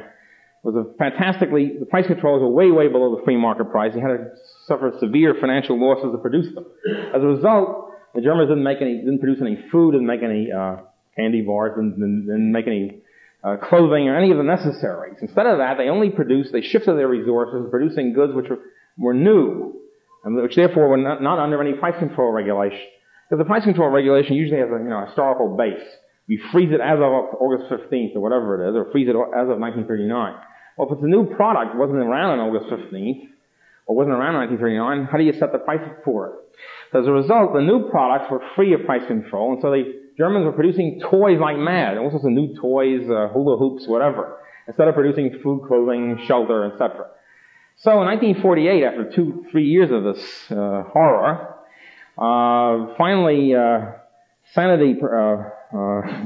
was 0.65 0.73
a 0.73 0.97
fantastically, 0.97 1.77
the 1.79 1.85
price 1.85 2.07
controls 2.07 2.41
were 2.41 2.49
way, 2.49 2.71
way 2.71 2.87
below 2.87 3.15
the 3.15 3.23
free 3.23 3.37
market 3.37 3.69
price. 3.69 3.93
You 3.93 4.01
had 4.01 4.17
to 4.17 4.25
suffer 4.65 4.91
severe 4.99 5.35
financial 5.39 5.79
losses 5.79 6.09
to 6.11 6.17
produce 6.17 6.53
them. 6.55 6.65
As 7.13 7.21
a 7.21 7.27
result, 7.27 7.93
the 8.15 8.21
Germans 8.21 8.49
didn't 8.49 8.63
make 8.63 8.81
any, 8.81 8.97
didn't 8.97 9.19
produce 9.19 9.41
any 9.41 9.61
food, 9.71 9.91
didn't 9.91 10.07
make 10.07 10.23
any, 10.23 10.49
uh, 10.51 10.77
candy 11.15 11.41
bars, 11.41 11.77
didn't, 11.77 12.01
didn't, 12.01 12.25
didn't 12.25 12.51
make 12.51 12.65
any, 12.65 12.97
uh, 13.43 13.57
clothing 13.61 14.09
or 14.09 14.17
any 14.17 14.31
of 14.31 14.37
the 14.37 14.43
necessaries. 14.43 15.21
Instead 15.21 15.45
of 15.45 15.59
that, 15.59 15.77
they 15.77 15.87
only 15.87 16.09
produced, 16.09 16.51
they 16.51 16.61
shifted 16.65 16.97
their 16.97 17.07
resources, 17.07 17.69
producing 17.69 18.13
goods 18.13 18.33
which 18.33 18.49
were, 18.49 18.59
were 18.97 19.13
new, 19.13 19.79
and 20.23 20.35
which 20.35 20.55
therefore 20.55 20.89
were 20.89 20.97
not, 20.97 21.21
not 21.21 21.37
under 21.37 21.61
any 21.61 21.77
price 21.77 21.93
control 21.99 22.31
regulation. 22.31 22.81
Because 23.29 23.37
the 23.37 23.45
price 23.45 23.63
control 23.63 23.89
regulation 23.89 24.33
usually 24.33 24.59
has 24.59 24.69
a, 24.69 24.81
you 24.81 24.89
know, 24.89 25.05
historical 25.05 25.55
base. 25.55 25.85
We 26.27 26.41
freeze 26.51 26.73
it 26.73 26.81
as 26.81 26.97
of 26.97 27.37
August 27.37 27.69
15th 27.69 28.15
or 28.15 28.21
whatever 28.21 28.57
it 28.57 28.69
is, 28.69 28.75
or 28.75 28.91
freeze 28.91 29.07
it 29.07 29.13
as 29.13 29.45
of 29.45 29.61
1939. 29.61 30.33
Well, 30.77 30.87
if 30.87 30.93
it's 30.93 31.03
a 31.03 31.07
new 31.07 31.25
product, 31.35 31.75
wasn't 31.75 31.99
around 31.99 32.39
on 32.39 32.49
August 32.49 32.69
15th, 32.69 33.29
or 33.87 33.95
wasn't 33.95 34.15
around 34.15 34.35
in 34.35 34.49
1939, 34.59 35.07
how 35.11 35.17
do 35.17 35.23
you 35.23 35.33
set 35.33 35.51
the 35.51 35.59
price 35.59 35.81
for 36.03 36.27
it? 36.27 36.33
So 36.91 37.01
As 37.01 37.07
a 37.07 37.11
result, 37.11 37.53
the 37.53 37.61
new 37.61 37.89
products 37.89 38.29
were 38.31 38.41
free 38.55 38.73
of 38.73 38.85
price 38.85 39.05
control, 39.07 39.53
and 39.53 39.61
so 39.61 39.71
the 39.71 39.83
Germans 40.17 40.45
were 40.45 40.53
producing 40.53 41.01
toys 41.01 41.39
like 41.39 41.57
mad, 41.57 41.97
all 41.97 42.09
sorts 42.09 42.25
of 42.25 42.31
new 42.31 42.55
toys, 42.59 43.09
uh, 43.09 43.27
hula 43.29 43.57
hoops, 43.57 43.87
whatever, 43.87 44.37
instead 44.67 44.87
of 44.87 44.95
producing 44.95 45.39
food, 45.43 45.63
clothing, 45.67 46.19
shelter, 46.25 46.65
etc. 46.71 47.07
So 47.77 47.91
in 48.01 48.07
1948, 48.07 48.83
after 48.83 49.11
two, 49.11 49.45
three 49.51 49.65
years 49.67 49.91
of 49.91 50.03
this 50.03 50.51
uh, 50.51 50.83
horror, 50.91 51.55
uh, 52.17 52.95
finally 52.97 53.53
uh, 53.53 53.91
sanity 54.53 54.95
uh, 55.03 55.77
uh, 55.77 56.25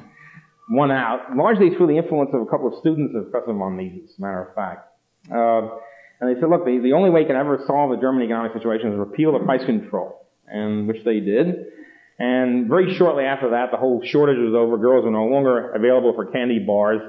won 0.69 0.91
out, 0.91 1.35
largely 1.35 1.75
through 1.75 1.87
the 1.87 1.97
influence 1.97 2.29
of 2.33 2.41
a 2.41 2.45
couple 2.45 2.67
of 2.67 2.79
students 2.79 3.13
of 3.15 3.31
Professor 3.31 3.53
von 3.53 3.75
Mises, 3.75 4.11
as 4.11 4.19
a 4.19 4.21
matter 4.21 4.43
of 4.43 4.55
fact. 4.55 4.87
and 6.21 6.29
they 6.29 6.39
said, 6.39 6.49
look, 6.49 6.65
the, 6.65 6.79
the 6.83 6.93
only 6.93 7.09
way 7.09 7.21
you 7.21 7.27
can 7.27 7.35
ever 7.35 7.63
solve 7.65 7.91
the 7.91 7.97
German 7.97 8.23
economic 8.23 8.53
situation 8.53 8.91
is 8.91 8.97
repeal 8.97 9.33
the 9.33 9.39
price 9.39 9.65
control, 9.65 10.27
and 10.47 10.87
which 10.87 11.03
they 11.03 11.19
did. 11.19 11.55
And 12.19 12.67
very 12.67 12.93
shortly 12.95 13.23
after 13.23 13.51
that, 13.51 13.71
the 13.71 13.77
whole 13.77 14.03
shortage 14.03 14.37
was 14.37 14.53
over. 14.53 14.77
Girls 14.77 15.05
were 15.05 15.11
no 15.11 15.25
longer 15.25 15.71
available 15.71 16.13
for 16.13 16.25
candy 16.25 16.59
bars. 16.59 16.99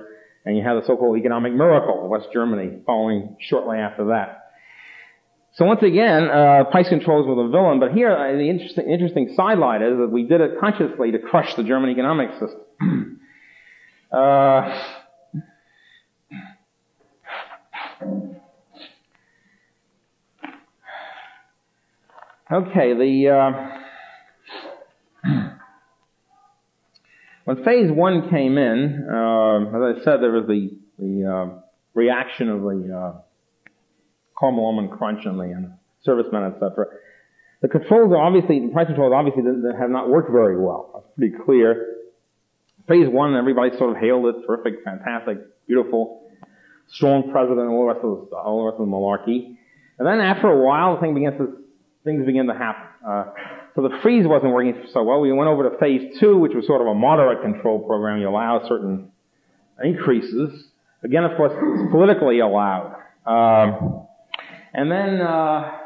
And 0.44 0.56
you 0.56 0.62
had 0.62 0.74
the 0.80 0.86
so-called 0.86 1.18
economic 1.18 1.52
miracle 1.52 2.04
of 2.04 2.11
West 2.11 2.28
Germany 2.32 2.78
following 2.86 3.36
shortly 3.40 3.76
after 3.76 4.06
that. 4.06 4.52
So 5.54 5.64
once 5.64 5.82
again, 5.82 6.30
uh, 6.30 6.64
price 6.70 6.88
controls 6.88 7.26
were 7.26 7.34
the 7.34 7.50
villain. 7.50 7.80
But 7.80 7.92
here, 7.92 8.11
uh, 8.11 8.32
the 8.32 8.48
interesting, 8.48 8.88
interesting 8.88 9.34
sidelight 9.36 9.82
is 9.82 9.98
that 9.98 10.11
we 10.11 10.22
did 10.22 10.40
it 10.40 10.61
consciously 10.61 11.11
to 11.11 11.18
crush 11.18 11.54
the 11.56 11.64
German 11.64 11.90
economic 11.90 12.30
system. 12.38 13.18
uh, 14.12 14.82
okay, 22.52 22.94
the 22.94 23.28
uh, 23.28 23.80
when 27.44 27.64
phase 27.64 27.90
one 27.90 28.30
came 28.30 28.58
in, 28.58 29.06
uh, 29.11 29.58
as 29.76 29.96
I 30.00 30.04
said, 30.04 30.22
there 30.22 30.32
was 30.32 30.46
the, 30.46 30.70
the 30.98 31.24
uh, 31.28 31.61
reaction 31.94 32.48
of 32.48 32.62
the 32.62 32.94
uh, 32.96 33.20
crunch 34.36 35.24
and 35.24 35.38
the 35.38 35.72
servicemen, 36.02 36.52
etc. 36.54 36.86
The 37.62 37.68
controls 37.68 38.12
are 38.12 38.18
obviously, 38.18 38.61
the 38.61 38.72
price 38.72 38.86
controls 38.86 39.12
obviously 39.14 39.42
have 39.78 39.90
not 39.90 40.08
worked 40.08 40.30
very 40.30 40.58
well. 40.58 40.90
That's 40.94 41.06
pretty 41.16 41.44
clear. 41.44 41.99
Phase 42.91 43.07
one, 43.09 43.36
everybody 43.36 43.70
sort 43.78 43.91
of 43.93 44.03
hailed 44.03 44.26
it, 44.26 44.45
terrific, 44.45 44.82
fantastic, 44.84 45.38
beautiful, 45.68 46.28
strong 46.88 47.30
president, 47.30 47.68
all 47.68 47.86
the 47.86 47.95
rest 47.95 48.05
of 48.05 48.28
the, 48.28 48.36
all 48.36 48.64
the 48.64 48.70
rest 48.72 48.80
of 48.80 48.86
the 48.86 48.93
malarkey. 48.93 49.57
And 49.97 50.09
then 50.09 50.18
after 50.18 50.49
a 50.49 50.61
while, 50.61 50.97
the 50.97 51.01
thing 51.01 51.14
begins 51.14 51.38
to, 51.38 51.59
things 52.03 52.26
begin 52.26 52.49
to 52.49 52.53
happen. 52.53 52.88
Uh, 53.07 53.24
so 53.76 53.82
the 53.82 53.97
freeze 54.03 54.26
wasn't 54.26 54.53
working 54.53 54.74
so 54.93 55.05
well. 55.05 55.20
We 55.20 55.32
went 55.32 55.49
over 55.49 55.70
to 55.70 55.78
phase 55.78 56.18
two, 56.18 56.36
which 56.38 56.51
was 56.53 56.66
sort 56.66 56.80
of 56.80 56.88
a 56.88 56.95
moderate 56.95 57.43
control 57.43 57.78
program. 57.78 58.20
You 58.20 58.28
allow 58.28 58.66
certain 58.66 59.12
increases. 59.80 60.51
Again, 61.05 61.22
of 61.22 61.36
course, 61.36 61.53
politically 61.93 62.41
allowed. 62.41 62.97
Um, 63.24 64.05
and 64.74 64.91
then 64.91 65.20
uh, 65.20 65.78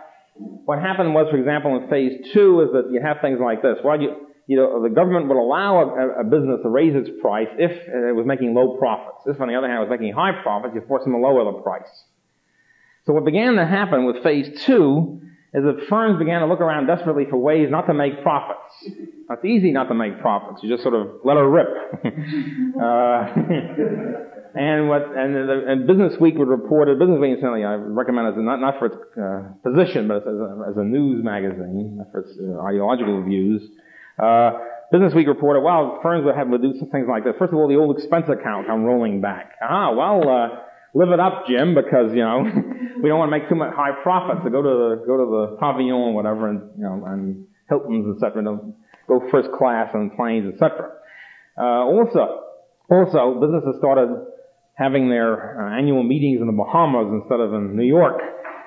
what 0.64 0.78
happened 0.80 1.12
was, 1.12 1.26
for 1.30 1.36
example, 1.36 1.76
in 1.76 1.90
phase 1.90 2.32
two, 2.32 2.62
is 2.62 2.72
that 2.72 2.90
you 2.90 3.02
have 3.02 3.18
things 3.20 3.40
like 3.42 3.60
this. 3.60 3.76
Well, 3.84 4.00
you, 4.00 4.23
you 4.46 4.56
know, 4.56 4.82
the 4.82 4.90
government 4.90 5.28
would 5.28 5.38
allow 5.38 5.78
a, 5.78 6.20
a, 6.20 6.24
business 6.24 6.60
to 6.62 6.68
raise 6.68 6.94
its 6.94 7.08
price 7.22 7.48
if 7.58 7.70
it 7.70 8.14
was 8.14 8.26
making 8.26 8.54
low 8.54 8.76
profits. 8.76 9.24
If, 9.26 9.40
on 9.40 9.48
the 9.48 9.54
other 9.54 9.68
hand, 9.68 9.78
it 9.78 9.88
was 9.88 9.90
making 9.90 10.12
high 10.12 10.32
profits, 10.42 10.74
you 10.74 10.82
force 10.86 11.04
them 11.04 11.12
to 11.12 11.18
lower 11.18 11.44
the 11.50 11.62
price. 11.62 11.88
So 13.06 13.12
what 13.12 13.24
began 13.24 13.54
to 13.56 13.66
happen 13.66 14.04
with 14.04 14.22
phase 14.22 14.48
two 14.64 15.22
is 15.54 15.62
that 15.62 15.86
firms 15.88 16.18
began 16.18 16.40
to 16.40 16.46
look 16.46 16.60
around 16.60 16.86
desperately 16.86 17.24
for 17.30 17.36
ways 17.38 17.68
not 17.70 17.86
to 17.86 17.94
make 17.94 18.22
profits. 18.22 18.58
It's 19.30 19.44
easy 19.44 19.70
not 19.70 19.88
to 19.88 19.94
make 19.94 20.20
profits. 20.20 20.62
You 20.62 20.68
just 20.68 20.82
sort 20.82 20.94
of 20.94 21.20
let 21.24 21.36
her 21.36 21.48
rip. 21.48 21.68
uh, 22.04 22.08
and 24.54 24.88
what 24.88 25.02
and, 25.16 25.34
the, 25.34 25.64
and 25.68 25.86
Business 25.86 26.18
Week 26.20 26.36
would 26.36 26.48
report 26.48 26.88
it. 26.88 26.98
Business 26.98 27.20
Week, 27.20 27.30
incidentally, 27.30 27.64
I 27.64 27.74
recommend 27.74 28.28
it 28.28 28.40
not 28.40 28.60
not 28.60 28.78
for 28.78 28.86
its 28.86 28.96
uh, 29.16 29.52
position, 29.62 30.08
but 30.08 30.18
as 30.18 30.34
a, 30.34 30.64
as 30.70 30.76
a 30.76 30.84
news 30.84 31.24
magazine, 31.24 32.04
for 32.10 32.20
its 32.20 32.36
uh, 32.38 32.60
ideological 32.60 33.22
views. 33.22 33.62
Uh, 34.18 34.50
Business 34.92 35.14
Week 35.14 35.26
reported, 35.26 35.60
well, 35.62 35.98
firms 36.02 36.24
would 36.24 36.36
have 36.36 36.50
to 36.50 36.58
do 36.58 36.74
some 36.78 36.88
things 36.90 37.06
like 37.08 37.24
this. 37.24 37.34
First 37.38 37.52
of 37.52 37.58
all, 37.58 37.68
the 37.68 37.76
old 37.76 37.96
expense 37.96 38.26
account 38.28 38.70
I'm 38.70 38.84
rolling 38.84 39.20
back. 39.20 39.52
Ah, 39.60 39.92
well, 39.92 40.22
uh, 40.28 40.48
live 40.94 41.10
it 41.10 41.18
up, 41.18 41.46
Jim, 41.48 41.74
because 41.74 42.14
you 42.14 42.22
know 42.22 42.46
we 43.02 43.08
don't 43.08 43.18
want 43.18 43.32
to 43.32 43.36
make 43.38 43.48
too 43.48 43.56
much 43.56 43.74
high 43.74 43.90
profits. 44.02 44.40
So 44.44 44.50
go 44.50 44.62
to 44.62 44.68
the 44.68 45.04
go 45.06 45.16
to 45.18 45.26
the 45.26 45.56
pavilion 45.58 45.94
or 45.94 46.14
whatever, 46.14 46.48
and 46.48 46.60
you 46.78 46.84
know, 46.84 47.02
and 47.06 47.46
Hilton's, 47.68 48.14
etc. 48.14 48.44
Don't 48.44 48.74
go 49.08 49.20
first 49.30 49.50
class 49.52 49.90
on 49.94 50.10
planes, 50.16 50.52
etc. 50.52 50.90
Uh, 51.58 51.84
also, 51.86 52.40
also 52.90 53.40
businesses 53.40 53.76
started 53.78 54.10
having 54.74 55.08
their 55.08 55.58
uh, 55.58 55.78
annual 55.78 56.02
meetings 56.02 56.40
in 56.40 56.46
the 56.46 56.52
Bahamas 56.52 57.10
instead 57.10 57.40
of 57.40 57.54
in 57.54 57.76
New 57.76 57.86
York. 57.86 58.20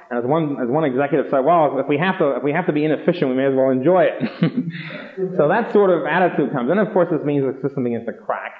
And 0.10 0.20
as 0.20 0.26
one 0.26 0.58
as 0.62 0.70
one 0.70 0.86
executive 0.86 1.28
said, 1.30 1.40
well, 1.40 1.80
if 1.80 1.88
we 1.88 1.98
have 1.98 2.18
to 2.20 2.38
if 2.38 2.44
we 2.44 2.54
have 2.54 2.66
to 2.68 2.74
be 2.74 2.86
inefficient, 2.86 3.30
we 3.30 3.36
may 3.36 3.46
as 3.46 3.54
well 3.56 3.70
enjoy 3.70 4.04
it. 4.04 4.24
so 5.38 5.50
that 5.50 5.74
sort 5.74 5.90
of 5.90 6.06
attitude 6.06 6.52
comes. 6.52 6.72
And 6.72 6.80
of 6.80 6.94
course, 6.94 7.10
this 7.12 7.26
means 7.26 7.44
the 7.44 7.60
system 7.68 7.84
begins 7.84 8.06
to 8.06 8.14
crack. 8.14 8.54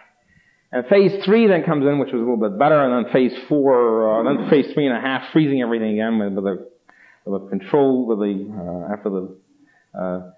And 0.72 0.86
phase 0.88 1.24
three 1.24 1.48
then 1.48 1.64
comes 1.64 1.86
in, 1.86 1.98
which 1.98 2.12
was 2.12 2.22
a 2.22 2.26
little 2.26 2.38
bit 2.38 2.60
better, 2.60 2.84
and 2.84 3.06
then 3.06 3.14
phase 3.14 3.34
four, 3.48 4.20
uh, 4.20 4.24
then 4.24 4.50
phase 4.50 4.74
three 4.74 4.86
and 4.86 4.98
a 4.98 5.00
half, 5.00 5.32
freezing 5.32 5.62
everything 5.62 5.94
again 5.94 6.20
with, 6.20 6.36
the, 6.36 6.68
with 7.26 7.44
the 7.44 7.50
control, 7.50 8.06
with 8.06 8.20
the, 8.20 8.34
uh, 8.52 8.94
after 8.94 9.10
the, 9.10 9.38
uh, 9.98 10.32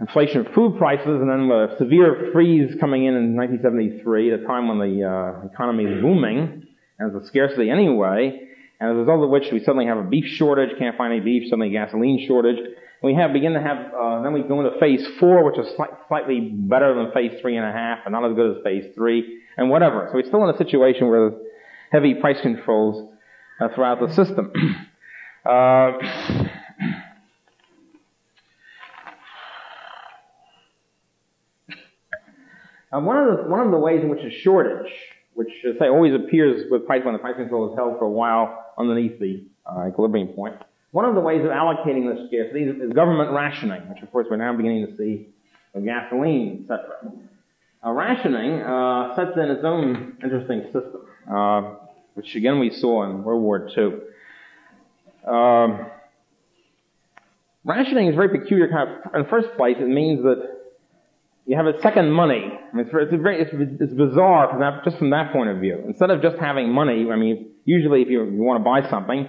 inflation 0.00 0.46
of 0.46 0.54
food 0.54 0.78
prices, 0.78 1.06
and 1.06 1.28
then 1.28 1.48
the 1.48 1.76
severe 1.76 2.30
freeze 2.32 2.74
coming 2.80 3.04
in 3.04 3.14
in 3.14 3.36
1973, 3.36 4.32
at 4.32 4.40
a 4.40 4.44
time 4.46 4.68
when 4.68 4.78
the, 4.78 5.04
uh, 5.04 5.46
economy 5.46 5.84
is 5.84 6.00
booming, 6.00 6.66
and 6.98 7.12
there's 7.12 7.22
a 7.22 7.26
scarcity 7.26 7.68
anyway, 7.68 8.48
and 8.80 8.90
as 8.90 8.96
a 8.96 8.98
result 9.00 9.22
of 9.22 9.30
which 9.30 9.52
we 9.52 9.60
suddenly 9.60 9.86
have 9.86 9.98
a 9.98 10.02
beef 10.02 10.24
shortage, 10.24 10.70
can't 10.78 10.96
find 10.96 11.12
any 11.12 11.22
beef, 11.22 11.50
suddenly 11.50 11.70
gasoline 11.70 12.24
shortage, 12.26 12.56
we 13.02 13.14
have 13.14 13.32
begin 13.32 13.54
to 13.54 13.60
have, 13.60 13.78
uh, 13.94 14.22
then 14.22 14.32
we 14.32 14.42
go 14.42 14.60
into 14.60 14.78
phase 14.78 15.06
four, 15.18 15.44
which 15.44 15.58
is 15.58 15.74
slight, 15.74 15.90
slightly 16.08 16.40
better 16.52 16.94
than 16.94 17.12
phase 17.12 17.40
three 17.40 17.56
and 17.56 17.66
a 17.66 17.72
half, 17.72 18.00
and 18.04 18.12
not 18.12 18.28
as 18.28 18.34
good 18.34 18.56
as 18.56 18.62
phase 18.62 18.94
three, 18.94 19.40
and 19.56 19.70
whatever. 19.70 20.08
So 20.10 20.16
we're 20.16 20.26
still 20.26 20.44
in 20.48 20.54
a 20.54 20.58
situation 20.58 21.08
where 21.08 21.30
there's 21.30 21.40
heavy 21.92 22.14
price 22.14 22.40
controls 22.42 23.10
uh, 23.60 23.68
throughout 23.74 24.00
the 24.00 24.14
system. 24.14 24.52
uh, 25.48 25.92
one 33.00 33.16
of 33.16 33.36
the 33.36 33.44
one 33.48 33.60
of 33.60 33.70
the 33.70 33.78
ways 33.78 34.02
in 34.02 34.10
which 34.10 34.20
a 34.20 34.30
shortage, 34.30 34.92
which 35.40 35.78
say 35.78 35.88
always 35.88 36.12
appears 36.14 36.70
with 36.70 36.84
price 36.84 37.02
when 37.02 37.14
the 37.14 37.18
price 37.18 37.34
control 37.34 37.72
is 37.72 37.74
held 37.74 37.98
for 37.98 38.04
a 38.04 38.10
while 38.10 38.74
underneath 38.76 39.18
the 39.18 39.42
uh, 39.64 39.88
equilibrium 39.88 40.28
point. 40.28 40.52
point, 40.58 40.68
one 40.90 41.06
of 41.06 41.14
the 41.14 41.20
ways 41.22 41.42
of 41.42 41.50
allocating 41.50 42.14
this 42.14 42.28
scarcity 42.28 42.64
is 42.64 42.92
government 42.92 43.30
rationing, 43.32 43.88
which 43.88 44.02
of 44.02 44.12
course 44.12 44.26
we're 44.30 44.36
now 44.36 44.54
beginning 44.54 44.86
to 44.86 44.96
see 44.98 45.28
with 45.72 45.86
gasoline, 45.86 46.66
etc. 46.68 46.90
Uh, 47.82 47.90
rationing 47.90 48.60
uh, 48.60 49.16
sets 49.16 49.30
in 49.38 49.50
its 49.50 49.64
own 49.64 50.18
interesting 50.22 50.64
system, 50.64 51.06
uh, 51.34 51.76
which 52.12 52.34
again 52.34 52.58
we 52.58 52.68
saw 52.68 53.04
in 53.04 53.24
World 53.24 53.42
War 53.42 53.66
II. 53.74 53.92
Um, 55.26 55.86
rationing 57.64 58.08
is 58.08 58.12
a 58.12 58.16
very 58.16 58.38
peculiar 58.38 58.68
kind 58.68 58.90
of, 58.90 59.14
in 59.14 59.22
the 59.22 59.28
first 59.30 59.56
place, 59.56 59.76
it 59.80 59.88
means 59.88 60.22
that 60.22 60.59
you 61.50 61.56
have 61.56 61.66
a 61.66 61.80
second 61.82 62.12
money. 62.12 62.46
It's, 62.76 62.90
very, 62.92 63.42
it's, 63.42 63.50
it's 63.52 63.92
bizarre 63.92 64.50
from 64.50 64.60
that, 64.60 64.84
just 64.84 64.98
from 64.98 65.10
that 65.10 65.32
point 65.32 65.50
of 65.50 65.58
view. 65.58 65.82
Instead 65.84 66.10
of 66.10 66.22
just 66.22 66.36
having 66.38 66.72
money, 66.72 67.10
I 67.10 67.16
mean, 67.16 67.50
usually 67.64 68.02
if 68.02 68.08
you, 68.08 68.22
you 68.22 68.40
want 68.40 68.60
to 68.60 68.64
buy 68.64 68.88
something, 68.88 69.26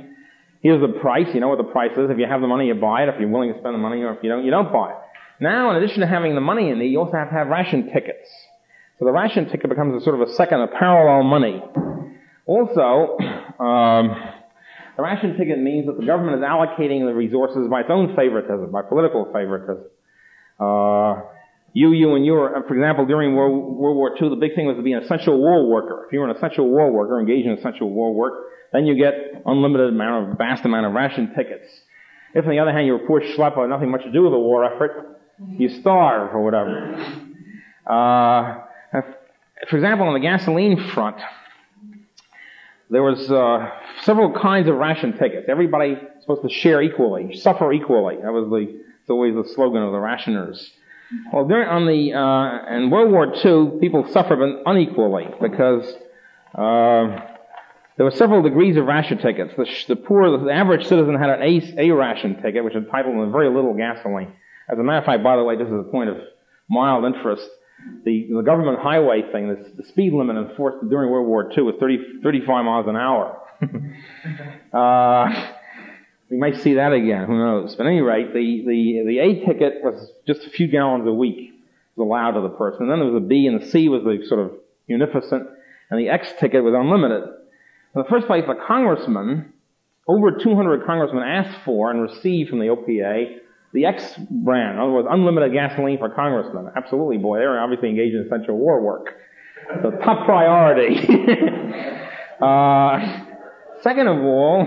here's 0.62 0.80
the 0.80 1.00
price, 1.00 1.26
you 1.34 1.40
know 1.40 1.48
what 1.48 1.58
the 1.58 1.72
price 1.74 1.94
is. 1.98 2.12
If 2.12 2.20
you 2.20 2.28
have 2.30 2.42
the 2.42 2.48
money, 2.48 2.68
you 2.68 2.76
buy 2.76 3.02
it. 3.02 3.10
If 3.10 3.16
you're 3.20 3.28
willing 3.28 3.52
to 3.52 3.58
spend 3.58 3.74
the 3.74 3.80
money, 3.80 4.04
or 4.04 4.14
if 4.14 4.20
you 4.22 4.30
don't, 4.30 4.46
you 4.46 4.52
don't 4.52 4.72
buy 4.72 4.92
it. 4.92 4.98
Now, 5.40 5.72
in 5.72 5.82
addition 5.82 6.02
to 6.02 6.06
having 6.06 6.36
the 6.36 6.42
money 6.42 6.70
in 6.70 6.78
there, 6.78 6.86
you 6.86 7.00
also 7.00 7.18
have 7.18 7.30
to 7.30 7.34
have 7.34 7.48
ration 7.48 7.90
tickets. 7.92 8.30
So 9.00 9.06
the 9.06 9.12
ration 9.12 9.50
ticket 9.50 9.68
becomes 9.68 10.00
a 10.00 10.06
sort 10.06 10.22
of 10.22 10.30
a 10.30 10.32
second, 10.34 10.62
a 10.62 10.68
parallel 10.68 11.24
money. 11.24 11.58
Also, 12.46 13.18
um, 13.58 14.14
the 14.96 15.02
ration 15.02 15.40
ticket 15.40 15.58
means 15.58 15.88
that 15.88 15.98
the 15.98 16.06
government 16.06 16.38
is 16.38 16.46
allocating 16.46 17.02
the 17.04 17.16
resources 17.16 17.68
by 17.68 17.82
its 17.82 17.90
own 17.90 18.16
favoritism, 18.16 18.70
by 18.72 18.84
political 18.84 19.26
favoritism. 19.34 19.90
Uh, 20.60 21.41
you, 21.74 21.94
you, 21.94 22.16
and 22.16 22.26
you 22.26 22.36
are, 22.36 22.64
for 22.68 22.76
example, 22.76 23.06
during 23.06 23.36
World, 23.36 23.78
War 23.78 24.16
II, 24.22 24.30
the 24.30 24.36
big 24.36 24.56
thing 24.56 24.66
was 24.66 24.76
to 24.76 24.84
be 24.84 24.92
an 24.92 25.04
essential 25.04 25.38
war 25.38 25.68
worker. 25.68 26.06
If 26.06 26.14
you 26.14 26.20
were 26.20 26.30
an 26.30 26.36
essential 26.36 26.68
war 26.68 26.92
worker, 26.92 27.20
engaged 27.20 27.48
in 27.48 27.58
essential 27.58 27.90
war 27.90 28.14
work, 28.14 28.34
then 28.74 28.86
you 28.86 28.96
get 28.96 29.42
unlimited 29.46 29.90
amount 29.90 30.32
of, 30.32 30.38
vast 30.38 30.66
amount 30.66 30.86
of 30.86 30.94
ration 30.94 31.34
tickets. 31.34 31.68
If 32.34 32.46
on 32.46 32.52
the 32.52 32.60
other 32.60 32.72
hand 32.72 32.88
you 32.88 32.94
were 32.94 33.04
a 33.04 33.08
poor 33.08 33.22
schlepper, 33.22 33.68
nothing 33.70 33.90
much 33.90 34.04
to 34.04 34.12
do 34.12 34.24
with 34.24 34.32
the 34.32 34.40
war 34.40 34.66
effort, 34.66 35.20
you 35.58 35.70
starve 35.70 36.34
or 36.36 36.44
whatever. 36.44 36.94
Uh, 37.86 38.62
for 39.70 39.76
example, 39.76 40.08
on 40.08 40.14
the 40.14 40.20
gasoline 40.20 40.90
front, 40.90 41.18
there 42.90 43.04
was 43.04 43.32
uh, 43.32 43.70
several 44.02 44.34
kinds 44.34 44.68
of 44.68 44.76
ration 44.76 45.18
tickets. 45.18 45.48
Everybody 45.48 45.94
was 45.94 46.22
supposed 46.22 46.42
to 46.44 46.50
share 46.50 46.82
equally, 46.82 47.38
suffer 47.38 47.72
equally. 47.72 48.18
That 48.18 48.34
was 48.34 48.50
the, 48.50 48.82
always 49.12 49.36
the 49.36 49.48
slogan 49.54 49.82
of 49.82 49.92
the 49.92 50.00
rationers. 50.00 50.72
Well, 51.34 51.48
during, 51.48 51.68
on 51.68 51.86
the, 51.88 52.14
uh, 52.14 52.76
in 52.76 52.90
World 52.90 53.12
War 53.12 53.34
II, 53.34 53.80
people 53.80 54.08
suffered 54.12 54.40
unequally 54.66 55.28
because, 55.42 55.86
uh, 56.56 57.28
there 57.98 58.06
were 58.06 58.12
several 58.12 58.42
degrees 58.42 58.78
of 58.78 58.86
ration 58.86 59.18
tickets. 59.18 59.54
The, 59.56 59.66
the 59.90 59.96
poor, 59.96 60.38
the 60.38 60.52
average 60.52 60.88
citizen 60.88 61.16
had 61.16 61.30
an 61.30 61.42
A, 61.42 61.90
A 61.90 61.92
ration 61.92 62.42
ticket, 62.42 62.64
which 62.64 62.74
entitled 62.74 63.16
him 63.16 63.32
very 63.32 63.50
little 63.50 63.74
gasoline. 63.76 64.34
As 64.72 64.80
a 64.80 64.84
matter 64.84 65.00
of 65.00 65.06
fact, 65.06 65.24
by 65.24 65.36
the 65.36 65.44
way, 65.44 65.58
this 65.58 65.68
is 65.68 65.74
a 65.74 65.92
point 65.92 66.10
of 66.10 66.18
mild 66.70 67.04
interest, 67.06 67.48
the, 68.06 68.28
the 68.34 68.42
government 68.42 68.80
highway 68.80 69.22
thing, 69.32 69.50
the, 69.50 69.72
the 69.76 69.88
speed 69.90 70.14
limit 70.14 70.38
enforced 70.38 70.90
during 70.90 71.12
World 71.12 71.28
War 71.28 71.52
II 71.56 71.64
was 71.64 71.76
30, 71.80 72.22
35 72.24 72.66
miles 72.66 72.88
an 72.88 72.96
hour. 72.96 73.42
uh, 74.74 75.52
we 76.32 76.38
might 76.38 76.56
see 76.62 76.76
that 76.76 76.94
again, 76.94 77.26
who 77.26 77.38
knows. 77.38 77.76
But 77.76 77.86
at 77.86 77.90
any 77.90 78.00
rate, 78.00 78.34
the, 78.34 78.64
the, 78.66 79.04
the 79.06 79.20
A 79.20 79.46
ticket 79.46 79.84
was 79.84 80.12
just 80.26 80.48
a 80.48 80.50
few 80.50 80.68
gallons 80.68 81.06
a 81.06 81.12
week 81.12 81.52
was 81.98 82.06
allowed 82.06 82.32
to 82.32 82.42
the 82.42 82.56
person. 82.56 82.84
And 82.84 82.92
then 82.92 83.00
there 83.00 83.10
was 83.10 83.22
a 83.22 83.26
B 83.26 83.48
and 83.48 83.62
the 83.62 83.66
C 83.66 83.90
was 83.90 84.04
the 84.04 84.26
sort 84.28 84.40
of 84.40 84.52
munificent, 84.88 85.48
and 85.90 86.00
the 86.00 86.08
X 86.08 86.30
ticket 86.40 86.64
was 86.64 86.74
unlimited. 86.74 87.24
In 87.24 88.02
the 88.02 88.08
first 88.10 88.28
place, 88.28 88.46
the 88.48 88.56
congressman, 88.66 89.52
over 90.08 90.32
200 90.32 90.86
congressmen 90.86 91.22
asked 91.22 91.66
for 91.66 91.92
and 91.92 92.02
received 92.02 92.50
from 92.50 92.60
the 92.60 92.68
OPA 92.68 93.38
the 93.74 93.86
X 93.86 94.16
brand, 94.30 94.76
in 94.76 94.82
other 94.82 94.92
words, 94.92 95.08
unlimited 95.10 95.54
gasoline 95.54 95.98
for 95.98 96.10
congressmen. 96.10 96.72
Absolutely, 96.76 97.18
boy, 97.18 97.40
they 97.40 97.46
were 97.46 97.60
obviously 97.60 97.90
engaged 97.90 98.16
in 98.16 98.26
essential 98.26 98.58
war 98.58 98.82
work. 98.82 99.16
The 99.82 99.92
top 100.04 100.26
priority. 100.26 100.98
uh, 102.42 103.26
second 103.82 104.08
of 104.08 104.18
all, 104.24 104.66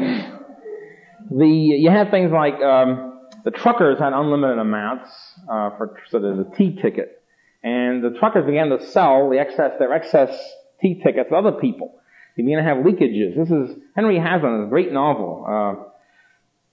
the 1.31 1.49
you 1.49 1.91
had 1.91 2.11
things 2.11 2.31
like 2.33 2.55
um, 2.55 3.20
the 3.45 3.51
truckers 3.51 3.99
had 3.99 4.12
unlimited 4.12 4.59
amounts 4.59 5.11
uh, 5.45 5.70
for 5.77 5.99
sort 6.09 6.25
of 6.25 6.37
the 6.39 6.57
T 6.57 6.79
ticket, 6.81 7.22
and 7.62 8.03
the 8.03 8.16
truckers 8.18 8.47
began 8.47 8.68
to 8.70 8.85
sell 8.87 9.31
the 9.31 9.39
excess 9.39 9.72
their 9.79 9.93
excess 9.93 10.31
T 10.81 11.01
tickets 11.03 11.31
to 11.31 11.37
other 11.37 11.53
people. 11.53 11.95
They 12.37 12.43
began 12.43 12.59
to 12.59 12.64
have 12.64 12.79
leakages. 12.79 13.37
This 13.37 13.51
is 13.51 13.77
Henry 13.95 14.18
Hazlitt, 14.18 14.66
a 14.66 14.68
great 14.68 14.93
novel. 14.93 15.45
Uh, 15.49 15.91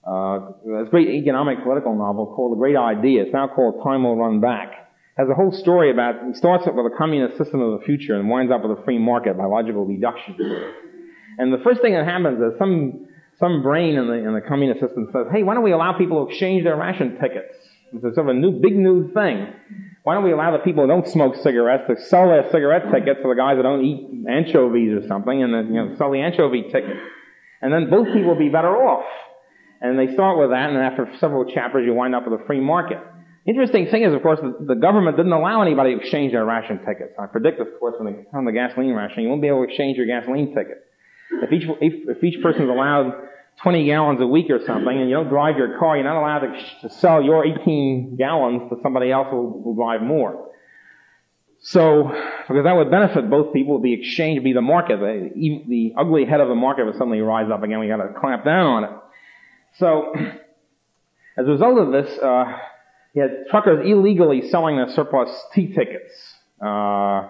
uh, 0.04 0.50
a 0.80 0.84
great 0.90 1.08
economic 1.10 1.62
political 1.62 1.94
novel 1.96 2.34
called 2.34 2.52
The 2.52 2.56
Great 2.56 2.76
Idea. 2.76 3.22
It's 3.22 3.32
now 3.32 3.46
called 3.46 3.84
Time 3.84 4.02
Will 4.02 4.16
Run 4.16 4.40
Back. 4.40 4.72
It 4.72 5.20
has 5.20 5.28
a 5.28 5.34
whole 5.34 5.52
story 5.52 5.92
about, 5.92 6.16
it 6.28 6.36
starts 6.36 6.66
up 6.66 6.74
with 6.74 6.86
a 6.92 6.96
communist 6.96 7.38
system 7.38 7.60
of 7.60 7.78
the 7.78 7.84
future 7.86 8.18
and 8.18 8.28
winds 8.28 8.50
up 8.50 8.62
with 8.66 8.76
a 8.76 8.82
free 8.82 8.98
market 8.98 9.38
by 9.38 9.44
logical 9.44 9.86
deduction. 9.86 10.34
And 11.38 11.52
the 11.52 11.62
first 11.62 11.82
thing 11.82 11.94
that 11.94 12.04
happens 12.04 12.40
is 12.40 12.58
some, 12.58 13.06
some 13.42 13.62
brain 13.62 13.96
in 13.96 14.06
the, 14.06 14.14
in 14.14 14.32
the 14.34 14.40
communist 14.40 14.80
system 14.80 15.08
says, 15.12 15.26
hey, 15.32 15.42
why 15.42 15.54
don't 15.54 15.64
we 15.64 15.72
allow 15.72 15.98
people 15.98 16.24
to 16.24 16.30
exchange 16.30 16.62
their 16.62 16.76
ration 16.76 17.18
tickets? 17.20 17.58
It's 17.92 18.14
sort 18.14 18.18
of 18.18 18.28
a 18.28 18.34
new, 18.34 18.60
big 18.60 18.76
new 18.76 19.12
thing. 19.12 19.52
Why 20.04 20.14
don't 20.14 20.24
we 20.24 20.32
allow 20.32 20.52
the 20.52 20.62
people 20.62 20.84
who 20.84 20.88
don't 20.88 21.06
smoke 21.06 21.34
cigarettes 21.42 21.84
to 21.88 22.00
sell 22.06 22.28
their 22.28 22.48
cigarette 22.50 22.84
tickets 22.92 23.20
to 23.22 23.28
the 23.28 23.34
guys 23.34 23.56
that 23.56 23.62
don't 23.62 23.84
eat 23.84 24.08
anchovies 24.30 24.92
or 24.94 25.06
something 25.08 25.42
and 25.42 25.52
then, 25.52 25.74
you 25.74 25.84
know, 25.84 25.96
sell 25.96 26.10
the 26.10 26.20
anchovy 26.20 26.62
ticket? 26.62 26.96
And 27.60 27.72
then 27.72 27.90
both 27.90 28.06
people 28.06 28.28
will 28.28 28.38
be 28.38 28.48
better 28.48 28.74
off. 28.74 29.04
And 29.80 29.98
they 29.98 30.14
start 30.14 30.38
with 30.38 30.50
that, 30.50 30.70
and 30.70 30.78
after 30.78 31.10
several 31.18 31.44
chapters, 31.44 31.84
you 31.84 31.92
wind 31.92 32.14
up 32.14 32.22
with 32.28 32.40
a 32.40 32.44
free 32.46 32.60
market. 32.60 32.98
Interesting 33.46 33.88
thing 33.88 34.04
is, 34.04 34.14
of 34.14 34.22
course, 34.22 34.38
the, 34.40 34.74
the 34.74 34.80
government 34.80 35.16
didn't 35.16 35.32
allow 35.32 35.60
anybody 35.62 35.94
to 35.94 36.00
exchange 36.00 36.30
their 36.32 36.44
ration 36.44 36.78
tickets. 36.86 37.14
I 37.18 37.26
predict, 37.26 37.60
of 37.60 37.66
course, 37.80 37.94
when 37.98 38.12
they 38.12 38.22
come 38.30 38.44
the 38.44 38.52
gasoline 38.52 38.94
ration, 38.94 39.24
you 39.24 39.28
won't 39.28 39.42
be 39.42 39.48
able 39.48 39.66
to 39.66 39.68
exchange 39.68 39.96
your 39.96 40.06
gasoline 40.06 40.54
ticket. 40.54 40.86
If 41.42 41.52
each, 41.52 41.66
if, 41.80 42.16
if 42.16 42.22
each 42.22 42.42
person's 42.42 42.70
allowed 42.70 43.14
20 43.62 43.86
gallons 43.86 44.20
a 44.20 44.26
week 44.26 44.50
or 44.50 44.58
something, 44.66 44.98
and 44.98 45.08
you 45.08 45.14
don't 45.14 45.28
drive 45.28 45.56
your 45.56 45.78
car, 45.78 45.96
you're 45.96 46.04
not 46.04 46.18
allowed 46.18 46.40
to, 46.40 46.88
to 46.88 46.94
sell 46.94 47.22
your 47.22 47.46
18 47.46 48.16
gallons 48.16 48.70
to 48.70 48.76
somebody 48.82 49.12
else 49.12 49.28
who 49.30 49.62
will 49.64 49.74
drive 49.74 50.02
more. 50.02 50.48
So, 51.64 52.10
because 52.48 52.64
that 52.64 52.72
would 52.72 52.90
benefit 52.90 53.30
both 53.30 53.52
people, 53.52 53.80
the 53.80 53.92
exchange 53.92 54.38
would 54.38 54.44
be 54.44 54.52
the 54.52 54.60
market. 54.60 54.98
The, 54.98 55.62
the 55.68 55.94
ugly 55.96 56.24
head 56.24 56.40
of 56.40 56.48
the 56.48 56.56
market 56.56 56.86
would 56.86 56.94
suddenly 56.94 57.20
rise 57.20 57.50
up 57.52 57.62
again. 57.62 57.78
We 57.78 57.86
got 57.86 57.98
to 57.98 58.12
clamp 58.18 58.44
down 58.44 58.66
on 58.66 58.84
it. 58.84 58.90
So, 59.74 60.12
as 61.38 61.46
a 61.46 61.50
result 61.50 61.78
of 61.78 61.92
this, 61.92 62.18
uh, 62.18 62.58
you 63.14 63.22
had 63.22 63.30
truckers 63.48 63.86
illegally 63.86 64.48
selling 64.48 64.76
their 64.76 64.90
surplus 64.90 65.30
T 65.54 65.68
tickets. 65.68 66.12
Uh, 66.60 67.28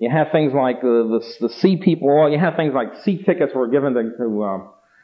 you 0.00 0.10
have 0.10 0.32
things 0.32 0.52
like 0.52 0.80
the, 0.80 1.20
the, 1.40 1.48
the 1.48 1.54
C 1.54 1.76
people, 1.76 2.28
you 2.30 2.38
have 2.38 2.56
things 2.56 2.74
like 2.74 3.04
C 3.04 3.22
tickets 3.22 3.52
were 3.54 3.68
given 3.68 3.94
to, 3.94 4.02
to 4.18 4.42
uh, 4.42 4.58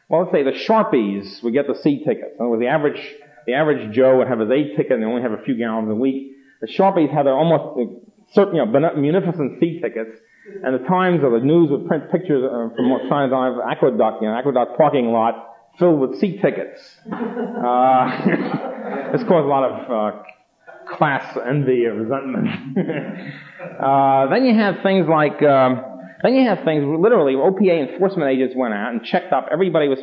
well, 0.09 0.23
let's 0.23 0.33
say 0.33 0.43
the 0.43 0.53
Sharpies 0.53 1.43
would 1.43 1.53
get 1.53 1.67
the 1.67 1.75
C 1.75 1.99
tickets. 2.05 2.37
In 2.39 2.41
other 2.41 2.51
words, 2.51 2.61
the 2.61 2.69
average, 2.69 3.01
the 3.47 3.55
average 3.55 3.95
Joe 3.95 4.19
would 4.19 4.29
have 4.29 4.39
his 4.39 4.51
A 4.51 4.77
ticket 4.77 4.93
and 4.93 5.05
only 5.05 5.23
have 5.23 5.33
a 5.33 5.43
few 5.43 5.57
gallons 5.57 5.91
a 5.91 5.95
week. 5.95 6.33
The 6.61 6.69
Sharpies 6.69 7.13
had 7.13 7.27
their 7.27 7.35
almost 7.35 7.79
uh, 7.79 8.33
certain, 8.33 8.57
you 8.57 8.65
know, 8.65 8.95
munificent 8.97 9.59
C 9.61 9.81
tickets. 9.81 10.19
And 10.63 10.75
the 10.75 10.87
Times 10.87 11.25
or 11.25 11.39
the 11.39 11.45
News 11.45 11.71
would 11.71 11.89
print 11.89 12.11
pictures 12.11 12.45
uh, 12.45 12.75
from 12.77 12.91
what 12.91 13.03
signs 13.09 13.33
on 13.33 13.61
Aqueduct, 13.69 14.23
you 14.23 14.29
know, 14.29 14.35
Aqueduct 14.35 14.77
parking 14.77 15.07
lot 15.07 15.55
filled 15.79 16.01
with 16.01 16.21
C 16.21 16.39
tickets. 16.39 16.81
Uh, 17.13 18.27
this 19.13 19.25
caused 19.25 19.45
a 19.45 19.49
lot 19.49 19.65
of 19.65 19.91
uh, 19.91 20.23
class 20.97 21.37
envy 21.47 21.85
and 21.85 22.01
resentment. 22.01 22.47
uh, 23.81 24.29
then 24.29 24.45
you 24.45 24.55
have 24.55 24.77
things 24.85 25.09
like, 25.09 25.43
um, 25.43 25.96
then 26.23 26.35
you 26.35 26.49
have 26.49 26.65
things 26.65 26.85
literally 26.85 27.35
OPA 27.35 27.93
enforcement 27.93 28.31
agents 28.31 28.55
went 28.57 28.75
out 28.75 28.93
and 28.93 29.05
checked 29.05 29.33
up. 29.33 29.49
Everybody 29.53 29.89
was 29.89 29.99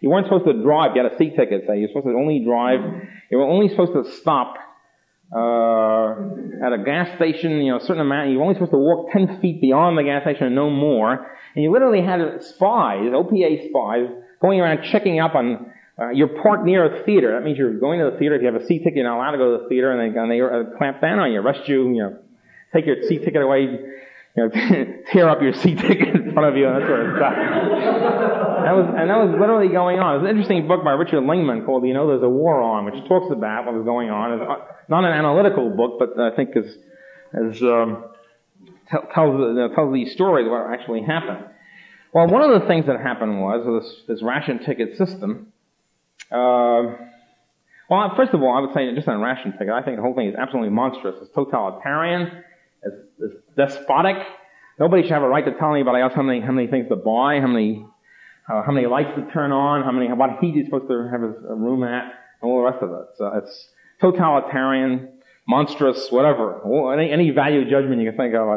you 0.00 0.10
weren't 0.10 0.26
supposed 0.26 0.46
to 0.46 0.62
drive. 0.62 0.92
You 0.94 1.02
had 1.02 1.12
a 1.12 1.16
C 1.16 1.30
ticket. 1.30 1.64
Say 1.66 1.80
you're 1.80 1.88
supposed 1.88 2.06
to 2.06 2.12
only 2.12 2.44
drive. 2.44 2.80
You 3.30 3.38
were 3.38 3.46
only 3.46 3.68
supposed 3.68 3.92
to 3.92 4.04
stop 4.20 4.54
uh, 5.34 6.10
at 6.64 6.72
a 6.72 6.82
gas 6.84 7.16
station. 7.16 7.60
You 7.62 7.72
know, 7.72 7.78
a 7.78 7.80
certain 7.80 8.02
amount. 8.02 8.30
You 8.30 8.38
were 8.38 8.44
only 8.44 8.54
supposed 8.54 8.72
to 8.72 8.78
walk 8.78 9.12
ten 9.12 9.40
feet 9.40 9.60
beyond 9.60 9.98
the 9.98 10.04
gas 10.04 10.22
station 10.22 10.46
and 10.46 10.54
no 10.54 10.70
more. 10.70 11.32
And 11.56 11.64
you 11.64 11.72
literally 11.72 12.02
had 12.02 12.42
spies, 12.42 13.08
OPA 13.12 13.70
spies, 13.70 14.08
going 14.42 14.60
around 14.60 14.84
checking 14.92 15.20
up 15.20 15.34
on, 15.34 15.72
uh, 15.98 16.10
you're 16.10 16.42
parked 16.42 16.66
near 16.66 16.84
a 16.84 17.04
theater. 17.04 17.32
That 17.32 17.42
means 17.42 17.56
you're 17.56 17.80
going 17.80 17.98
to 18.00 18.10
the 18.10 18.18
theater. 18.18 18.34
If 18.36 18.42
you 18.42 18.52
have 18.52 18.60
a 18.60 18.66
C 18.66 18.78
ticket, 18.78 18.96
you're 18.96 19.04
not 19.04 19.16
allowed 19.16 19.32
to 19.32 19.38
go 19.38 19.56
to 19.56 19.62
the 19.62 19.68
theater, 19.70 19.90
and 19.90 20.14
they, 20.14 20.18
and 20.18 20.30
they 20.30 20.40
uh, 20.42 20.76
clamp 20.76 21.00
down 21.00 21.18
on 21.18 21.32
you, 21.32 21.40
arrest 21.40 21.66
you, 21.66 21.88
you 21.88 22.02
know, 22.02 22.18
take 22.74 22.84
your 22.84 23.02
C 23.08 23.18
ticket 23.18 23.40
away, 23.40 23.80
you 24.36 24.42
know, 24.42 24.48
tear 25.12 25.28
up 25.28 25.40
your 25.40 25.54
C 25.54 25.74
ticket 25.74 26.14
in 26.14 26.32
front 26.32 26.48
of 26.48 26.56
you, 26.56 26.68
and 26.68 26.76
that 26.76 26.86
sort 26.86 27.00
of 27.06 27.16
stuff. 27.16 27.34
that 27.34 28.74
was, 28.76 28.94
and 28.98 29.08
that 29.08 29.16
was 29.16 29.36
literally 29.40 29.68
going 29.68 29.98
on. 29.98 30.20
Was 30.20 30.24
an 30.24 30.30
interesting 30.30 30.68
book 30.68 30.84
by 30.84 30.92
Richard 30.92 31.22
Lingeman 31.24 31.64
called 31.64 31.86
"You 31.86 31.94
Know 31.94 32.06
There's 32.08 32.22
a 32.22 32.28
War 32.28 32.60
On," 32.60 32.84
which 32.84 32.96
talks 33.08 33.32
about 33.32 33.64
what 33.64 33.74
was 33.74 33.84
going 33.84 34.10
on. 34.10 34.38
It's 34.38 34.88
not 34.88 35.04
an 35.04 35.12
analytical 35.12 35.70
book, 35.70 35.98
but 35.98 36.20
I 36.20 36.36
think 36.36 36.50
is, 36.54 36.76
is 37.34 37.62
um, 37.62 38.04
tells 38.90 39.74
tells 39.74 39.94
these 39.94 40.12
stories 40.12 40.46
of 40.46 40.52
what 40.52 40.68
actually 40.70 41.02
happened. 41.02 41.46
Well, 42.12 42.28
one 42.28 42.42
of 42.42 42.60
the 42.60 42.66
things 42.66 42.86
that 42.86 43.00
happened 43.00 43.40
was 43.40 43.84
this, 43.84 44.02
this 44.08 44.22
ration 44.22 44.60
ticket 44.60 44.96
system. 44.96 45.52
Uh, 46.30 46.96
well, 47.88 48.12
first 48.16 48.32
of 48.32 48.42
all, 48.42 48.56
I 48.56 48.60
would 48.60 48.74
say 48.74 48.92
just 48.94 49.06
on 49.06 49.20
ration 49.20 49.52
ticket, 49.52 49.70
I 49.70 49.82
think 49.82 49.96
the 49.96 50.02
whole 50.02 50.14
thing 50.14 50.28
is 50.28 50.34
absolutely 50.34 50.70
monstrous. 50.70 51.16
It's 51.20 51.30
totalitarian. 51.34 52.42
It's, 52.82 52.96
it's 53.18 53.34
despotic. 53.56 54.16
Nobody 54.78 55.02
should 55.02 55.12
have 55.12 55.22
a 55.22 55.28
right 55.28 55.44
to 55.44 55.54
tell 55.58 55.74
anybody 55.74 56.02
else 56.02 56.12
how 56.14 56.22
many 56.22 56.40
how 56.40 56.52
many 56.52 56.68
things 56.68 56.88
to 56.88 56.96
buy, 56.96 57.40
how 57.40 57.46
many 57.46 57.84
uh, 58.48 58.62
how 58.62 58.72
many 58.72 58.86
lights 58.86 59.10
to 59.16 59.30
turn 59.32 59.52
on, 59.52 59.82
how 59.82 59.92
many 59.92 60.12
what 60.12 60.38
heat 60.40 60.54
he's 60.54 60.66
supposed 60.66 60.88
to 60.88 61.08
have 61.10 61.22
a 61.22 61.54
room 61.54 61.82
at, 61.82 62.04
and 62.42 62.50
all 62.50 62.58
the 62.58 62.64
rest 62.70 62.82
of 62.82 62.90
it. 62.90 63.06
So 63.16 63.26
it's 63.36 63.68
totalitarian. 64.00 65.08
monstrous, 65.46 66.10
whatever. 66.10 66.60
Any, 66.92 67.10
any 67.12 67.30
value 67.30 67.64
judgment 67.70 68.02
you 68.02 68.10
can 68.10 68.16
think 68.18 68.34
of, 68.34 68.48
I 68.48 68.56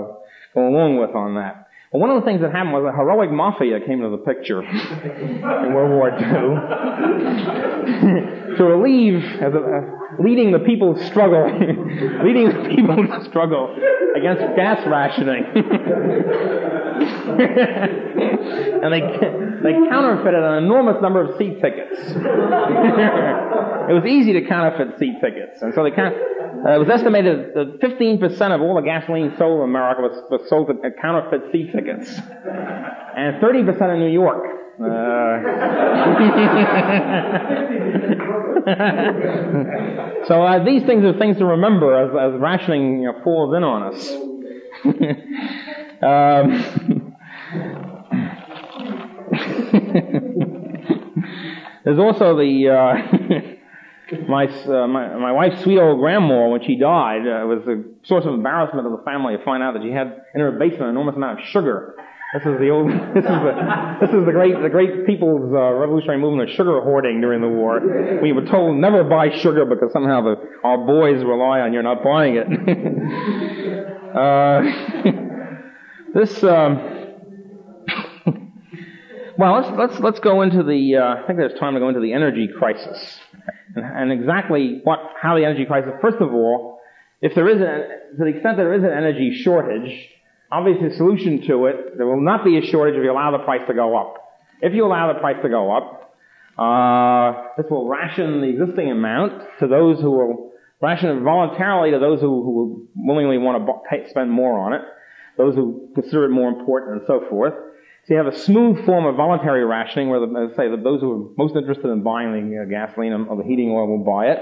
go 0.56 0.68
along 0.68 0.98
with 0.98 1.16
on 1.16 1.36
that. 1.36 1.68
Well, 1.91 2.02
one 2.02 2.10
of 2.12 2.22
the 2.22 2.26
things 2.26 2.41
that 2.41 2.52
happened 2.52 2.74
was 2.74 2.86
a 2.86 2.91
heroic 2.96 3.32
mafia 3.32 3.80
came 3.80 4.04
into 4.04 4.12
the 4.12 4.18
picture 4.24 4.62
in 4.62 5.74
World 5.74 5.91
War 5.91 6.10
II 6.10 6.20
to 8.58 8.64
relieve, 8.64 9.24
as 9.41 9.54
a, 9.54 9.58
leading 10.20 10.52
the 10.52 10.60
people's 10.60 11.04
struggle, 11.06 11.46
leading 12.24 12.48
the 12.48 12.70
people's 12.70 13.26
struggle 13.28 13.76
against 14.16 14.41
gas 14.56 14.86
rationing. 14.88 15.46
and 18.84 18.91
they 18.91 19.02
they 19.64 19.74
counterfeited 19.90 20.44
an 20.44 20.64
enormous 20.64 21.02
number 21.02 21.22
of 21.24 21.38
C 21.38 21.56
tickets. 21.62 22.00
it 23.90 23.94
was 23.94 24.06
easy 24.06 24.34
to 24.34 24.41
counterfeit 24.48 25.00
C 25.00 25.14
tickets, 25.22 25.62
and 25.62 25.74
so 25.74 25.84
they 25.84 25.91
kind 25.91 26.14
of, 26.14 26.20
uh, 26.66 26.76
it 26.76 26.80
was 26.80 26.90
estimated 26.90 27.54
that 27.54 27.80
15% 27.80 28.56
of 28.56 28.62
all 28.62 28.76
the 28.76 28.82
gasoline 28.82 29.34
sold 29.38 29.64
in 29.64 29.70
America 29.70 30.02
was, 30.02 30.24
was 30.30 30.50
sold 30.50 30.70
at 30.70 30.98
counterfeit 31.02 31.52
seat 31.52 31.72
tickets, 31.72 32.20
and 33.16 33.41
30% 33.41 33.94
in 33.94 34.00
New 34.00 34.12
York. 34.12 34.44
Uh, 34.81 34.85
so 40.26 40.41
uh, 40.41 40.64
these 40.64 40.84
things 40.84 41.03
are 41.03 41.11
things 41.19 41.38
to 41.38 41.43
remember 41.45 41.97
as, 41.97 42.11
as 42.34 42.39
rationing 42.39 43.06
falls 43.22 43.53
in 43.56 43.64
on 43.64 43.93
us. 43.93 44.10
um, 46.01 46.64
There's 51.84 51.99
also 51.99 52.38
the 52.38 52.69
uh, 52.69 52.93
my, 54.30 54.45
uh, 54.45 54.88
my 54.88 55.18
my 55.18 55.34
wife's 55.34 55.61
sweet 55.61 55.80
old 55.80 55.99
grandma 55.99 56.47
when 56.47 56.64
she 56.64 56.77
died 56.77 57.26
was 57.26 57.68
a 57.68 57.84
source 58.07 58.23
of 58.26 58.34
embarrassment 58.34 58.85
to 58.85 58.91
the 58.95 59.03
family 59.03 59.35
to 59.35 59.43
find 59.43 59.61
out 59.61 59.73
that 59.73 59.84
she 59.84 59.91
had 59.91 60.22
in 60.34 60.39
her 60.39 60.51
basement 60.51 60.84
an 60.84 60.89
enormous 60.91 61.18
amount 61.18 61.39
of 61.39 61.45
sugar. 61.47 61.95
This 62.31 62.43
is 62.43 62.60
the 62.60 62.69
old 62.69 62.91
this 63.15 63.23
is 63.23 63.39
the 63.41 63.97
this 64.01 64.10
is 64.11 64.23
the 64.26 64.31
great 64.31 64.61
the 64.61 64.69
great 64.69 65.07
people's 65.07 65.51
uh, 65.51 65.73
revolutionary 65.73 66.19
movement 66.19 66.51
of 66.51 66.56
sugar 66.56 66.80
hoarding 66.81 67.22
during 67.22 67.41
the 67.41 67.47
war. 67.47 67.81
We 68.22 68.34
were 68.34 68.45
told 68.45 68.77
never 68.77 69.03
buy 69.03 69.35
sugar 69.39 69.65
because 69.65 69.91
somehow 69.91 70.22
the, 70.22 70.35
our 70.64 70.77
boys 70.77 71.23
rely 71.23 71.61
on 71.61 71.73
you 71.73 71.81
not 71.81 72.03
buying 72.03 72.35
it. 72.35 72.45
uh, 74.15 74.61
this. 76.14 76.43
Um, 76.43 76.97
well, 79.39 79.53
let's 79.53 79.69
let's 79.76 79.99
let's 79.99 80.19
go 80.19 80.43
into 80.43 80.61
the. 80.61 80.97
Uh, 80.97 81.23
I 81.23 81.26
think 81.26 81.39
there's 81.39 81.60
time 81.60 81.73
to 81.73 81.80
go 81.80 81.88
into 81.88 82.01
the 82.01 82.14
energy 82.14 82.47
crisis, 82.60 83.19
and, 83.76 83.85
and, 83.85 84.11
exactly 84.11 84.81
what 84.84 84.99
how 85.19 85.35
the 85.35 85.45
energy 85.45 85.65
crisis. 85.65 85.93
First 85.99 86.18
of 86.22 86.31
all, 86.31 86.80
if 87.22 87.34
there 87.34 87.49
is 87.49 87.60
a, 87.60 88.18
to 88.18 88.23
the 88.23 88.26
extent 88.27 88.57
that 88.57 88.64
there 88.64 88.76
is 88.76 88.84
an 88.84 88.91
energy 88.91 89.34
shortage, 89.41 90.10
obviously 90.51 90.89
the 90.89 90.95
solution 90.95 91.41
to 91.47 91.65
it 91.67 91.97
there 91.97 92.07
will 92.07 92.21
not 92.21 92.43
be 92.43 92.57
a 92.57 92.61
shortage 92.61 92.95
if 92.95 93.03
you 93.03 93.11
allow 93.11 93.31
the 93.31 93.43
price 93.43 93.61
to 93.67 93.73
go 93.73 93.97
up. 93.97 94.15
If 94.61 94.73
you 94.73 94.85
allow 94.85 95.13
the 95.13 95.19
price 95.19 95.38
to 95.41 95.49
go 95.49 95.76
up, 95.76 96.15
uh, 96.57 97.53
this 97.57 97.65
will 97.69 97.88
ration 97.88 98.41
the 98.41 98.47
existing 98.47 98.91
amount 98.91 99.41
to 99.59 99.67
those 99.67 100.01
who 100.01 100.11
will 100.11 100.51
ration 100.81 101.09
it 101.09 101.21
voluntarily 101.21 101.91
to 101.91 101.99
those 101.99 102.19
who, 102.19 102.43
who 102.43 102.88
willingly 102.95 103.38
want 103.38 103.65
to 103.65 104.09
spend 104.09 104.31
more 104.31 104.59
on 104.59 104.73
it, 104.73 104.81
those 105.38 105.55
who 105.55 105.89
consider 105.95 106.26
it 106.26 106.30
more 106.30 106.49
important, 106.49 106.97
and 106.99 107.07
so 107.07 107.23
forth. 107.30 107.53
So 108.07 108.13
you 108.13 108.17
have 108.17 108.27
a 108.27 108.38
smooth 108.38 108.85
form 108.85 109.05
of 109.05 109.15
voluntary 109.15 109.63
rationing 109.63 110.09
where, 110.09 110.19
the, 110.19 110.53
say, 110.55 110.67
those 110.69 111.01
who 111.01 111.11
are 111.11 111.30
most 111.38 111.55
interested 111.55 111.89
in 111.89 112.01
buying 112.01 112.49
the 112.49 112.63
uh, 112.63 112.65
gasoline 112.65 113.13
or 113.13 113.38
the 113.38 113.43
heating 113.43 113.71
oil 113.71 113.88
will 113.88 114.03
buy 114.03 114.31
it. 114.31 114.39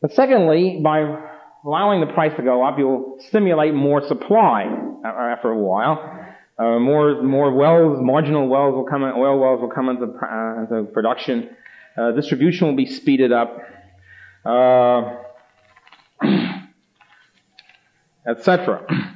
But 0.00 0.12
secondly, 0.12 0.80
by 0.82 1.00
allowing 1.64 2.00
the 2.00 2.12
price 2.12 2.32
to 2.36 2.42
go 2.42 2.64
up, 2.64 2.78
you'll 2.78 3.16
stimulate 3.28 3.74
more 3.74 4.06
supply 4.06 4.64
after 5.04 5.50
a 5.50 5.58
while. 5.58 6.20
Uh, 6.56 6.78
more 6.78 7.20
more 7.22 7.52
wells, 7.52 7.98
marginal 8.00 8.46
wells 8.46 8.74
will 8.74 8.84
come 8.84 9.02
in, 9.02 9.10
oil 9.10 9.38
wells 9.40 9.60
will 9.60 9.70
come 9.70 9.88
into, 9.88 10.04
uh, 10.04 10.60
into 10.60 10.84
production. 10.92 11.50
Uh, 11.96 12.12
distribution 12.12 12.68
will 12.68 12.76
be 12.76 12.86
speeded 12.86 13.32
up, 13.32 13.58
uh, 14.44 15.16
etc. 18.28 18.86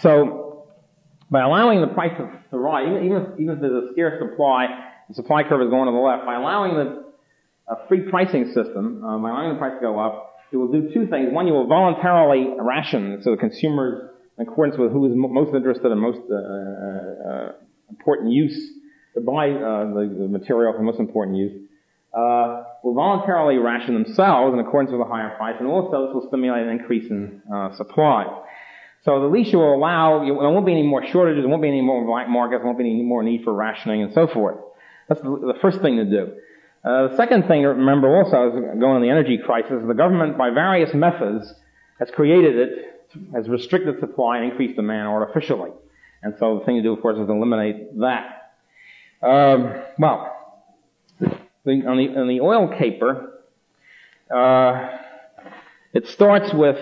So 0.00 0.64
by 1.30 1.42
allowing 1.42 1.82
the 1.82 1.86
price 1.88 2.16
to 2.16 2.56
rise, 2.56 2.86
even, 2.88 3.04
even, 3.04 3.16
if, 3.18 3.40
even 3.40 3.54
if 3.56 3.60
there's 3.60 3.84
a 3.84 3.92
scarce 3.92 4.18
supply, 4.18 4.66
the 5.08 5.14
supply 5.14 5.42
curve 5.42 5.60
is 5.60 5.68
going 5.68 5.86
to 5.86 5.92
the 5.92 5.98
left, 5.98 6.24
by 6.24 6.36
allowing 6.36 6.74
the 6.74 7.09
a 7.70 7.86
free 7.88 8.10
pricing 8.10 8.46
system, 8.46 9.04
uh, 9.04 9.18
by 9.18 9.30
allowing 9.30 9.52
the 9.54 9.58
price 9.58 9.74
to 9.74 9.80
go 9.80 9.98
up, 9.98 10.34
it 10.52 10.56
will 10.56 10.70
do 10.72 10.90
two 10.92 11.06
things. 11.06 11.32
One, 11.32 11.46
you 11.46 11.52
will 11.52 11.68
voluntarily 11.68 12.48
ration 12.58 13.20
so 13.22 13.30
the 13.30 13.36
consumers, 13.36 14.10
in 14.38 14.48
accordance 14.48 14.76
with 14.78 14.90
who 14.90 15.06
is 15.06 15.12
most 15.14 15.54
interested 15.54 15.92
and 15.92 16.00
most 16.00 16.18
uh, 16.28 16.34
uh, 16.34 17.52
important 17.88 18.32
use, 18.32 18.58
to 19.14 19.20
buy 19.20 19.50
uh, 19.50 19.94
the, 19.94 20.16
the, 20.18 20.28
material 20.28 20.72
for 20.72 20.82
most 20.82 20.98
important 20.98 21.36
use, 21.36 21.68
uh, 22.12 22.62
will 22.82 22.94
voluntarily 22.94 23.56
ration 23.58 23.94
themselves 23.94 24.52
in 24.52 24.58
accordance 24.58 24.90
with 24.90 25.00
a 25.00 25.08
higher 25.08 25.36
price, 25.36 25.54
and 25.60 25.68
also 25.68 26.06
this 26.06 26.14
will 26.14 26.26
stimulate 26.26 26.66
an 26.66 26.70
increase 26.70 27.08
in 27.08 27.40
supply. 27.76 28.26
So 29.04 29.20
the 29.20 29.26
least 29.26 29.52
you 29.52 29.58
will 29.58 29.74
allow, 29.74 30.24
there 30.24 30.34
won't 30.34 30.66
be 30.66 30.72
any 30.72 30.82
more 30.82 31.06
shortages, 31.06 31.42
there 31.42 31.48
won't 31.48 31.62
be 31.62 31.68
any 31.68 31.80
more 31.80 32.04
black 32.04 32.28
markets, 32.28 32.60
there 32.60 32.66
won't 32.66 32.78
be 32.78 32.84
any 32.84 33.02
more 33.02 33.22
need 33.22 33.44
for 33.44 33.52
rationing 33.52 34.02
and 34.02 34.12
so 34.12 34.26
forth. 34.26 34.58
That's 35.08 35.20
the 35.22 35.54
first 35.62 35.80
thing 35.80 35.96
to 35.96 36.04
do. 36.04 36.32
Uh, 36.82 37.08
the 37.08 37.16
second 37.16 37.46
thing 37.46 37.62
to 37.62 37.68
remember 37.68 38.08
also 38.16 38.48
is 38.48 38.54
going 38.54 38.96
on 38.96 39.02
the 39.02 39.10
energy 39.10 39.38
crisis, 39.44 39.82
the 39.86 39.94
government 39.94 40.38
by 40.38 40.48
various 40.48 40.94
methods 40.94 41.52
has 41.98 42.10
created 42.10 42.56
it, 42.56 42.70
has 43.34 43.48
restricted 43.48 44.00
supply 44.00 44.38
and 44.38 44.50
increased 44.50 44.76
demand 44.76 45.06
artificially. 45.06 45.70
And 46.22 46.34
so 46.38 46.58
the 46.58 46.64
thing 46.64 46.76
to 46.76 46.82
do, 46.82 46.94
of 46.94 47.02
course, 47.02 47.18
is 47.18 47.28
eliminate 47.28 47.98
that. 47.98 48.52
Um, 49.22 49.74
well, 49.98 50.34
the, 51.18 51.72
on, 51.86 51.98
the, 51.98 52.18
on 52.18 52.28
the 52.28 52.40
oil 52.40 52.74
caper, 52.78 53.40
uh, 54.34 54.96
it 55.92 56.08
starts 56.08 56.54
with 56.54 56.78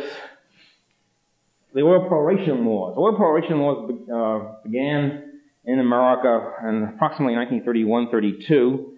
the 1.74 1.80
oil 1.80 2.06
prohibition 2.06 2.64
laws. 2.64 2.94
Oil 2.96 3.16
prohibition 3.16 3.58
laws 3.58 3.90
uh, 4.12 4.62
began 4.62 5.40
in 5.64 5.80
America 5.80 6.52
in 6.68 6.84
approximately 6.94 7.34
1931-32 7.34 8.97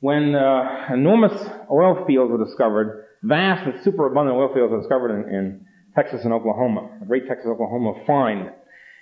when 0.00 0.34
uh, 0.34 0.88
enormous 0.92 1.32
oil 1.70 2.04
fields 2.06 2.30
were 2.30 2.44
discovered, 2.44 3.06
vast 3.22 3.66
and 3.66 3.82
superabundant 3.84 4.36
oil 4.36 4.52
fields 4.52 4.70
were 4.70 4.80
discovered 4.80 5.26
in, 5.26 5.34
in 5.34 5.66
Texas 5.94 6.24
and 6.24 6.32
Oklahoma, 6.32 6.90
a 7.02 7.04
great 7.04 7.26
Texas 7.28 7.46
Oklahoma 7.46 7.94
find. 8.06 8.48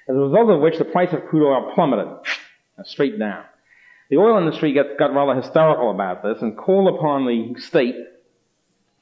As 0.09 0.17
a 0.17 0.19
result 0.19 0.51
of 0.51 0.61
which 0.61 0.79
the 0.79 0.85
price 0.85 1.13
of 1.13 1.25
crude 1.27 1.49
oil 1.49 1.73
plummeted 1.75 2.09
straight 2.85 3.19
down. 3.19 3.45
The 4.11 4.19
oil 4.19 4.39
industry 4.39 4.75
got, 4.75 4.99
got 4.99 5.15
rather 5.15 5.41
hysterical 5.41 5.91
about 5.91 6.23
this 6.23 6.43
and 6.43 6.57
called 6.57 6.95
upon 6.95 7.27
the 7.27 7.61
state 7.61 7.97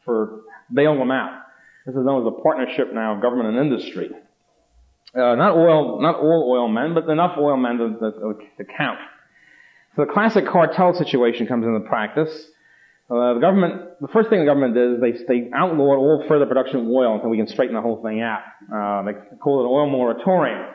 for 0.04 0.42
bail 0.72 0.96
them 0.96 1.10
out. 1.10 1.42
This 1.86 1.96
is 1.96 2.04
known 2.04 2.26
as 2.26 2.32
a 2.32 2.42
partnership 2.42 2.92
now 2.92 3.16
of 3.16 3.22
government 3.22 3.56
and 3.56 3.72
industry. 3.72 4.10
Uh, 5.12 5.34
not 5.34 5.56
oil, 5.56 6.00
not 6.00 6.16
all 6.16 6.48
oil 6.52 6.68
men, 6.68 6.94
but 6.94 7.08
enough 7.08 7.36
oil 7.38 7.56
men 7.56 7.78
to, 7.78 7.98
to, 7.98 8.34
to 8.58 8.64
count. 8.76 9.00
So 9.96 10.04
the 10.04 10.12
classic 10.12 10.46
cartel 10.46 10.94
situation 10.94 11.46
comes 11.46 11.66
into 11.66 11.80
practice. 11.80 12.30
Uh, 13.10 13.34
the 13.34 13.40
government, 13.40 14.00
the 14.00 14.08
first 14.08 14.30
thing 14.30 14.38
the 14.38 14.46
government 14.46 14.74
did 14.74 14.94
is 14.94 15.00
they, 15.00 15.12
they 15.26 15.50
outlawed 15.52 15.98
all 15.98 16.24
further 16.28 16.46
production 16.46 16.80
of 16.80 16.86
oil 16.86 17.14
until 17.14 17.28
we 17.28 17.36
can 17.36 17.48
straighten 17.48 17.74
the 17.74 17.82
whole 17.82 18.00
thing 18.02 18.20
out. 18.20 18.42
Uh, 18.72 19.02
they 19.02 19.36
call 19.38 19.60
it 19.60 19.64
an 19.64 19.70
oil 19.70 19.90
moratorium. 19.90 20.74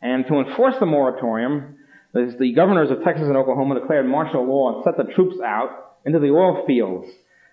And 0.00 0.26
to 0.26 0.40
enforce 0.40 0.74
the 0.80 0.86
moratorium, 0.86 1.76
the 2.12 2.52
governors 2.54 2.90
of 2.90 3.04
Texas 3.04 3.28
and 3.28 3.36
Oklahoma 3.36 3.78
declared 3.78 4.06
martial 4.06 4.44
law 4.44 4.74
and 4.74 4.84
set 4.84 4.96
the 4.96 5.12
troops 5.12 5.36
out 5.44 5.98
into 6.04 6.18
the 6.18 6.30
oil 6.30 6.64
fields 6.66 7.06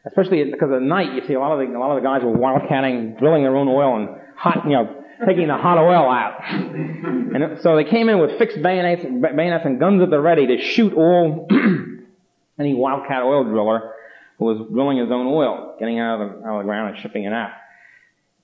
Especially 0.05 0.45
because 0.45 0.71
at 0.71 0.81
night, 0.81 1.13
you 1.13 1.21
see 1.27 1.33
a 1.33 1.39
lot 1.39 1.59
of 1.59 1.59
the, 1.59 1.75
a 1.75 1.79
lot 1.79 1.95
of 1.95 2.01
the 2.01 2.07
guys 2.07 2.23
were 2.23 2.31
wildcatting, 2.31 3.19
drilling 3.19 3.43
their 3.43 3.55
own 3.55 3.67
oil 3.67 3.97
and 3.97 4.09
hot, 4.37 4.63
you 4.63 4.71
know, 4.71 4.98
taking 5.25 5.47
the 5.47 5.57
hot 5.57 5.77
oil 5.77 6.09
out. 6.09 6.41
And 6.49 7.61
so 7.61 7.75
they 7.75 7.83
came 7.83 8.09
in 8.09 8.19
with 8.19 8.37
fixed 8.37 8.61
bayonets, 8.61 9.03
bayonets 9.03 9.65
and 9.65 9.79
guns 9.79 10.01
at 10.01 10.09
the 10.09 10.19
ready 10.19 10.47
to 10.47 10.61
shoot 10.61 10.93
all, 10.93 11.47
any 12.59 12.73
wildcat 12.73 13.23
oil 13.23 13.43
driller 13.43 13.93
who 14.37 14.45
was 14.45 14.67
drilling 14.71 14.97
his 14.97 15.11
own 15.11 15.27
oil, 15.27 15.75
getting 15.79 15.99
out 15.99 16.21
of 16.21 16.29
the, 16.29 16.47
out 16.47 16.59
of 16.59 16.63
the 16.63 16.67
ground 16.67 16.95
and 16.95 17.03
shipping 17.03 17.25
it 17.25 17.33
out. 17.33 17.51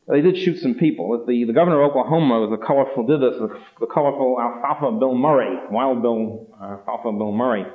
They 0.07 0.21
did 0.21 0.37
shoot 0.37 0.59
some 0.59 0.75
people. 0.75 1.25
The, 1.25 1.45
the 1.45 1.53
governor 1.53 1.81
of 1.81 1.89
Oklahoma 1.89 2.39
was 2.41 2.59
a 2.61 2.63
colorful, 2.63 3.07
did 3.07 3.21
this, 3.21 3.39
the, 3.39 3.59
the 3.79 3.87
colorful 3.87 4.37
Alfalfa 4.39 4.99
Bill 4.99 5.15
Murray, 5.15 5.57
Wild 5.71 6.01
Bill, 6.03 6.47
uh, 6.61 6.77
Alfalfa 6.77 7.17
Bill 7.17 7.31
Murray. 7.31 7.65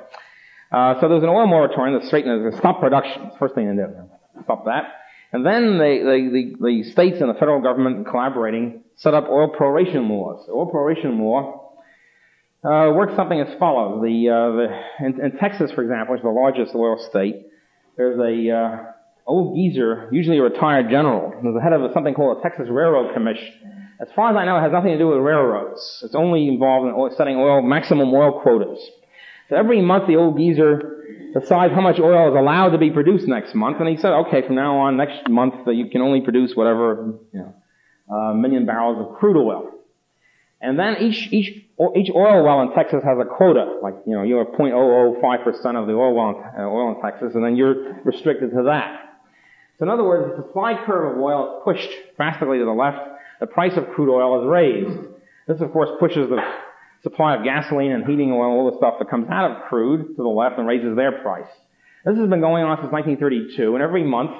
Uh, 0.71 0.95
so 1.01 1.09
there 1.09 1.15
was 1.15 1.23
an 1.23 1.29
oil 1.29 1.47
moratorium 1.47 1.99
that 1.99 2.07
straightened, 2.07 2.55
stop 2.57 2.79
production. 2.79 3.31
First 3.37 3.55
thing 3.55 3.67
to 3.67 3.75
do. 3.75 4.43
Stop 4.43 4.63
that. 4.65 4.83
And 5.33 5.45
then 5.45 5.77
the, 5.77 5.93
the, 6.03 6.55
the, 6.59 6.83
the 6.83 6.91
states 6.91 7.17
and 7.21 7.29
the 7.29 7.33
federal 7.33 7.61
government 7.61 8.07
collaborating 8.07 8.83
set 8.97 9.13
up 9.13 9.27
oil 9.29 9.53
proration 9.57 10.09
laws. 10.09 10.45
The 10.45 10.53
oil 10.53 10.71
proration 10.71 11.19
law 11.19 11.71
uh, 12.63 12.93
works 12.93 13.15
something 13.15 13.39
as 13.39 13.57
follows. 13.57 14.01
The, 14.03 14.29
uh, 14.29 14.51
the 14.55 15.05
in, 15.05 15.25
in, 15.25 15.37
Texas, 15.37 15.71
for 15.71 15.83
example, 15.83 16.13
which 16.13 16.19
is 16.19 16.23
the 16.23 16.29
largest 16.29 16.75
oil 16.75 16.97
state, 17.09 17.47
there's 17.95 18.19
a 18.19 18.51
uh, 18.51 18.91
old 19.25 19.55
geezer, 19.55 20.09
usually 20.11 20.37
a 20.37 20.43
retired 20.43 20.89
general, 20.89 21.33
was 21.41 21.55
the 21.55 21.61
head 21.61 21.73
of 21.73 21.89
something 21.93 22.13
called 22.13 22.37
the 22.37 22.41
Texas 22.41 22.67
Railroad 22.69 23.13
Commission. 23.13 23.53
As 24.01 24.07
far 24.15 24.31
as 24.31 24.35
I 24.35 24.45
know, 24.45 24.57
it 24.57 24.61
has 24.61 24.71
nothing 24.71 24.91
to 24.91 24.97
do 24.97 25.07
with 25.07 25.19
railroads. 25.19 26.01
It's 26.03 26.15
only 26.15 26.47
involved 26.47 26.89
in 26.89 27.17
setting 27.17 27.37
oil, 27.37 27.61
maximum 27.61 28.13
oil 28.13 28.41
quotas. 28.41 28.79
So 29.49 29.55
every 29.55 29.81
month 29.81 30.07
the 30.07 30.15
old 30.15 30.37
geezer 30.37 31.00
decides 31.33 31.73
how 31.73 31.81
much 31.81 31.99
oil 31.99 32.29
is 32.29 32.37
allowed 32.37 32.69
to 32.69 32.77
be 32.77 32.91
produced 32.91 33.27
next 33.27 33.55
month, 33.55 33.79
and 33.79 33.87
he 33.89 33.97
said, 33.97 34.11
okay, 34.11 34.45
from 34.45 34.55
now 34.55 34.77
on, 34.79 34.97
next 34.97 35.29
month, 35.29 35.55
you 35.67 35.89
can 35.89 36.01
only 36.01 36.21
produce 36.21 36.55
whatever, 36.55 37.13
you 37.33 37.39
know, 37.39 37.55
uh, 38.13 38.33
million 38.33 38.65
barrels 38.65 38.97
of 38.99 39.17
crude 39.17 39.37
oil. 39.37 39.71
And 40.59 40.77
then 40.77 40.97
each, 41.01 41.31
each, 41.31 41.65
each 41.95 42.11
oil 42.13 42.43
well 42.43 42.61
in 42.61 42.73
Texas 42.73 43.03
has 43.03 43.17
a 43.19 43.25
quota, 43.25 43.79
like, 43.81 43.95
you 44.05 44.13
know, 44.13 44.23
you're 44.23 44.45
0.005% 44.45 45.81
of 45.81 45.87
the 45.87 45.93
oil 45.93 46.13
well 46.13 46.29
in, 46.29 46.61
uh, 46.61 46.67
oil 46.67 46.95
in 46.95 47.01
Texas, 47.01 47.33
and 47.33 47.43
then 47.43 47.55
you're 47.55 48.01
restricted 48.03 48.51
to 48.51 48.63
that. 48.63 48.99
So 49.79 49.85
in 49.85 49.89
other 49.89 50.03
words, 50.03 50.37
the 50.37 50.43
supply 50.43 50.75
curve 50.85 51.15
of 51.15 51.23
oil 51.23 51.57
is 51.57 51.63
pushed 51.63 51.89
drastically 52.15 52.59
to 52.59 52.65
the 52.65 52.71
left, 52.71 52.99
the 53.39 53.47
price 53.47 53.75
of 53.75 53.89
crude 53.89 54.13
oil 54.13 54.41
is 54.41 54.47
raised. 54.47 55.07
This 55.47 55.59
of 55.61 55.71
course 55.71 55.89
pushes 55.99 56.29
the 56.29 56.39
supply 57.03 57.35
of 57.35 57.43
gasoline 57.43 57.91
and 57.91 58.05
heating 58.05 58.31
oil, 58.31 58.51
all 58.51 58.71
the 58.71 58.77
stuff 58.77 58.95
that 58.99 59.09
comes 59.09 59.27
out 59.29 59.51
of 59.51 59.63
crude 59.63 60.15
to 60.15 60.21
the 60.21 60.29
left 60.29 60.57
and 60.57 60.67
raises 60.67 60.95
their 60.95 61.11
price. 61.21 61.49
This 62.05 62.17
has 62.17 62.29
been 62.29 62.41
going 62.41 62.63
on 62.63 62.77
since 62.77 62.91
1932, 62.91 63.75
and 63.75 63.83
every 63.83 64.03
month 64.03 64.31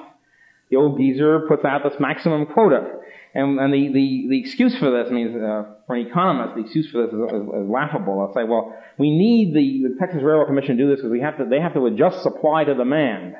the 0.70 0.76
old 0.76 0.98
geezer 0.98 1.40
puts 1.48 1.64
out 1.64 1.82
this 1.84 1.98
maximum 2.00 2.46
quota. 2.46 2.98
And, 3.34 3.58
and 3.58 3.72
the, 3.72 3.88
the, 3.92 4.26
the 4.28 4.40
excuse 4.40 4.76
for 4.78 4.90
this, 4.90 5.10
I 5.10 5.14
mean, 5.14 5.42
uh, 5.42 5.74
for 5.86 5.96
an 5.96 6.06
economist, 6.06 6.54
the 6.54 6.62
excuse 6.62 6.90
for 6.90 7.06
this 7.06 7.14
is, 7.14 7.20
is, 7.20 7.64
is 7.64 7.70
laughable. 7.70 8.20
I'll 8.20 8.34
say, 8.34 8.44
well, 8.44 8.76
we 8.98 9.10
need 9.10 9.54
the, 9.54 9.88
the 9.88 9.96
Texas 9.98 10.22
Railroad 10.22 10.46
Commission 10.46 10.76
to 10.76 10.82
do 10.82 10.90
this 10.90 10.98
because 10.98 11.10
we 11.10 11.20
have 11.20 11.38
to, 11.38 11.46
they 11.46 11.60
have 11.60 11.72
to 11.74 11.86
adjust 11.86 12.22
supply 12.22 12.64
to 12.64 12.74
demand. 12.74 13.34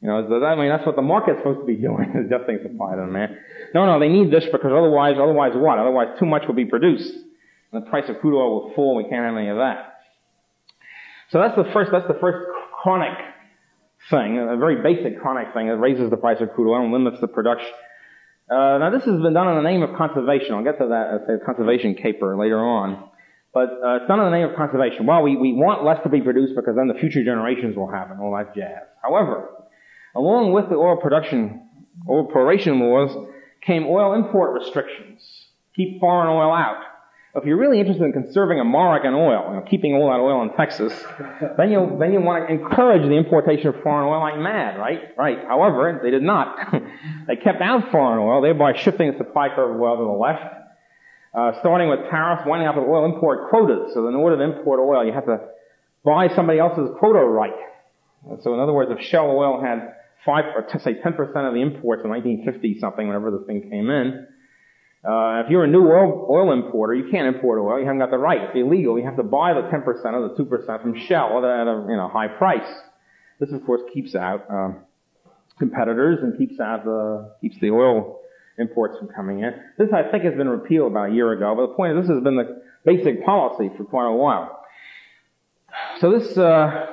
You 0.00 0.08
know, 0.08 0.44
I 0.44 0.54
mean, 0.54 0.68
that's 0.68 0.86
what 0.86 0.96
the 0.96 1.02
market's 1.02 1.40
supposed 1.40 1.60
to 1.60 1.66
be 1.66 1.76
doing, 1.88 2.14
adjusting 2.16 2.60
supply 2.62 2.94
to 2.94 3.04
demand. 3.04 3.36
No, 3.74 3.84
no, 3.84 4.00
they 4.00 4.08
need 4.08 4.32
this 4.32 4.44
because 4.46 4.72
otherwise, 4.72 5.16
otherwise 5.20 5.52
what? 5.54 5.78
Otherwise 5.78 6.18
too 6.18 6.26
much 6.26 6.46
will 6.46 6.54
be 6.54 6.64
produced. 6.64 7.12
And 7.72 7.84
the 7.84 7.90
price 7.90 8.08
of 8.08 8.18
crude 8.20 8.38
oil 8.38 8.50
will 8.50 8.74
fall, 8.74 8.96
we 8.96 9.04
can't 9.04 9.24
have 9.24 9.36
any 9.36 9.48
of 9.48 9.56
that. 9.56 10.00
So 11.30 11.38
that's 11.38 11.56
the 11.56 11.70
first, 11.72 11.90
that's 11.92 12.08
the 12.08 12.18
first 12.20 12.38
chronic 12.82 13.18
thing, 14.10 14.38
a 14.38 14.56
very 14.56 14.82
basic 14.82 15.20
chronic 15.20 15.52
thing 15.52 15.68
that 15.68 15.76
raises 15.76 16.08
the 16.08 16.16
price 16.16 16.40
of 16.40 16.52
crude 16.54 16.72
oil 16.72 16.84
and 16.84 16.92
limits 16.92 17.20
the 17.20 17.28
production. 17.28 17.68
Uh, 18.50 18.78
now 18.78 18.90
this 18.90 19.04
has 19.04 19.20
been 19.20 19.34
done 19.34 19.48
in 19.48 19.62
the 19.62 19.68
name 19.68 19.82
of 19.82 19.94
conservation. 19.96 20.54
I'll 20.54 20.64
get 20.64 20.78
to 20.78 20.88
that 20.88 21.40
conservation 21.44 21.94
caper 21.94 22.38
later 22.38 22.58
on. 22.58 23.10
But 23.52 23.68
uh, 23.84 23.96
it's 23.96 24.08
done 24.08 24.20
in 24.20 24.26
the 24.26 24.36
name 24.38 24.48
of 24.48 24.56
conservation. 24.56 25.06
Well, 25.06 25.22
we, 25.22 25.36
we 25.36 25.52
want 25.52 25.84
less 25.84 26.02
to 26.04 26.08
be 26.08 26.20
produced 26.20 26.54
because 26.56 26.76
then 26.76 26.88
the 26.88 26.94
future 26.94 27.24
generations 27.24 27.76
will 27.76 27.90
have 27.90 28.10
it, 28.10 28.18
all 28.20 28.34
that 28.36 28.54
jazz. 28.54 28.88
However, 29.02 29.48
along 30.14 30.52
with 30.52 30.68
the 30.68 30.76
oil 30.76 30.96
production, 30.96 31.68
oil 32.08 32.30
proration 32.32 32.80
laws, 32.80 33.28
came 33.60 33.84
oil 33.86 34.14
import 34.14 34.54
restrictions. 34.58 35.20
Keep 35.74 36.00
foreign 36.00 36.28
oil 36.28 36.52
out. 36.52 36.82
If 37.34 37.44
you're 37.44 37.58
really 37.58 37.78
interested 37.78 38.04
in 38.04 38.12
conserving 38.12 38.58
American 38.58 39.12
oil, 39.14 39.44
you 39.50 39.56
know, 39.56 39.64
keeping 39.68 39.94
all 39.94 40.08
that 40.08 40.18
oil 40.18 40.42
in 40.42 40.56
Texas, 40.56 40.92
then 41.58 41.70
you 41.70 41.96
then 42.00 42.12
you 42.12 42.20
want 42.20 42.48
to 42.48 42.54
encourage 42.54 43.02
the 43.02 43.16
importation 43.16 43.68
of 43.68 43.82
foreign 43.82 44.08
oil 44.08 44.20
like 44.20 44.38
mad, 44.38 44.78
right? 44.78 45.16
Right. 45.16 45.38
However, 45.46 46.00
they 46.02 46.10
did 46.10 46.22
not. 46.22 46.72
they 47.26 47.36
kept 47.36 47.60
out 47.60 47.90
foreign 47.90 48.18
oil, 48.18 48.40
thereby 48.40 48.74
shifting 48.74 49.12
the 49.12 49.18
supply 49.18 49.48
curve 49.54 49.74
of 49.74 49.80
oil 49.80 49.96
to 49.98 50.04
the 50.04 50.10
left. 50.10 50.54
Uh, 51.34 51.52
starting 51.60 51.90
with 51.90 52.00
tariffs, 52.10 52.42
winding 52.46 52.66
up 52.66 52.76
with 52.76 52.86
oil 52.86 53.04
import 53.04 53.50
quotas. 53.50 53.92
So 53.92 54.08
in 54.08 54.14
order 54.14 54.38
to 54.38 54.42
import 54.42 54.80
oil, 54.80 55.04
you 55.04 55.12
have 55.12 55.26
to 55.26 55.38
buy 56.02 56.34
somebody 56.34 56.58
else's 56.58 56.88
quota 56.98 57.20
right. 57.20 57.52
So 58.40 58.54
in 58.54 58.60
other 58.60 58.72
words, 58.72 58.90
if 58.90 59.04
Shell 59.06 59.30
Oil 59.30 59.62
had 59.62 59.94
five, 60.24 60.44
or 60.56 60.66
say 60.80 60.94
10% 60.94 61.08
of 61.20 61.54
the 61.54 61.60
imports 61.60 62.02
in 62.02 62.10
1950 62.10 62.80
something, 62.80 63.06
whenever 63.06 63.30
this 63.30 63.46
thing 63.46 63.68
came 63.70 63.90
in, 63.90 64.26
uh, 65.08 65.42
if 65.42 65.50
you're 65.50 65.64
a 65.64 65.68
new 65.68 65.88
oil, 65.88 66.26
oil 66.28 66.52
importer, 66.52 66.94
you 66.94 67.10
can't 67.10 67.34
import 67.34 67.58
oil. 67.58 67.78
You 67.78 67.86
haven't 67.86 68.00
got 68.00 68.10
the 68.10 68.18
right. 68.18 68.42
It's 68.42 68.56
illegal. 68.56 68.98
You 68.98 69.06
have 69.06 69.16
to 69.16 69.22
buy 69.22 69.54
the 69.54 69.62
10% 69.62 69.86
or 69.86 70.28
the 70.28 70.44
2% 70.44 70.82
from 70.82 70.98
Shell 71.06 71.38
at 71.38 71.66
a, 71.66 71.86
you 71.88 71.96
know, 71.96 72.10
high 72.12 72.28
price. 72.28 72.68
This, 73.40 73.50
of 73.52 73.64
course, 73.64 73.80
keeps 73.94 74.14
out 74.14 74.44
um, 74.50 74.80
competitors 75.58 76.18
and 76.20 76.36
keeps 76.36 76.60
out 76.60 76.84
the 76.84 77.32
keeps 77.40 77.58
the 77.58 77.70
oil 77.70 78.20
imports 78.58 78.98
from 78.98 79.08
coming 79.08 79.40
in. 79.40 79.54
This, 79.78 79.88
I 79.94 80.10
think, 80.10 80.24
has 80.24 80.34
been 80.34 80.48
repealed 80.48 80.92
about 80.92 81.10
a 81.10 81.14
year 81.14 81.32
ago. 81.32 81.54
But 81.56 81.68
the 81.68 81.74
point 81.74 81.96
is, 81.96 82.02
this 82.02 82.14
has 82.14 82.22
been 82.22 82.36
the 82.36 82.60
basic 82.84 83.24
policy 83.24 83.70
for 83.78 83.84
quite 83.84 84.08
a 84.08 84.12
while. 84.12 84.62
So 86.00 86.18
this, 86.18 86.36
uh, 86.36 86.86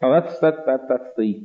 oh, 0.00 0.12
that's 0.12 0.38
that 0.40 0.66
that 0.66 0.80
that's 0.88 1.10
the 1.16 1.42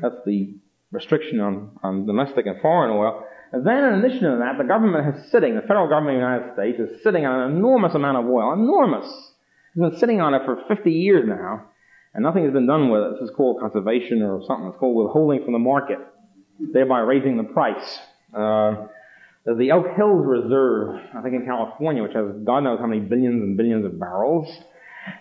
that's 0.00 0.22
the 0.24 0.54
restriction 0.92 1.40
on 1.40 1.70
on 1.82 2.06
domestic 2.06 2.46
and 2.46 2.60
foreign 2.60 2.92
oil. 2.92 3.24
And 3.52 3.66
then 3.66 3.84
in 3.84 4.04
addition 4.04 4.30
to 4.30 4.36
that, 4.38 4.58
the 4.58 4.64
government 4.64 5.16
is 5.16 5.30
sitting, 5.30 5.56
the 5.56 5.62
federal 5.62 5.88
government 5.88 6.16
of 6.16 6.22
the 6.22 6.26
United 6.28 6.54
States 6.54 6.78
is 6.78 7.02
sitting 7.02 7.26
on 7.26 7.50
an 7.50 7.56
enormous 7.56 7.94
amount 7.94 8.18
of 8.18 8.26
oil. 8.26 8.52
Enormous. 8.52 9.06
It's 9.06 9.80
been 9.80 9.98
sitting 9.98 10.20
on 10.20 10.34
it 10.34 10.42
for 10.44 10.62
50 10.68 10.90
years 10.90 11.24
now, 11.26 11.66
and 12.14 12.22
nothing 12.22 12.44
has 12.44 12.52
been 12.52 12.66
done 12.66 12.90
with 12.90 13.02
it. 13.02 13.10
This 13.20 13.30
is 13.30 13.36
called 13.36 13.60
conservation 13.60 14.22
or 14.22 14.40
something. 14.46 14.68
It's 14.68 14.78
called 14.78 15.04
withholding 15.04 15.42
from 15.44 15.52
the 15.52 15.58
market, 15.58 15.98
thereby 16.72 17.00
raising 17.00 17.36
the 17.36 17.44
price. 17.44 17.98
Uh, 18.32 18.86
there's 19.44 19.58
the 19.58 19.70
Elk 19.70 19.86
Hills 19.96 20.24
Reserve, 20.26 21.00
I 21.16 21.22
think 21.22 21.34
in 21.34 21.44
California, 21.44 22.02
which 22.02 22.14
has 22.14 22.26
God 22.44 22.60
knows 22.60 22.78
how 22.78 22.86
many 22.86 23.00
billions 23.00 23.42
and 23.42 23.56
billions 23.56 23.84
of 23.84 23.98
barrels. 23.98 24.48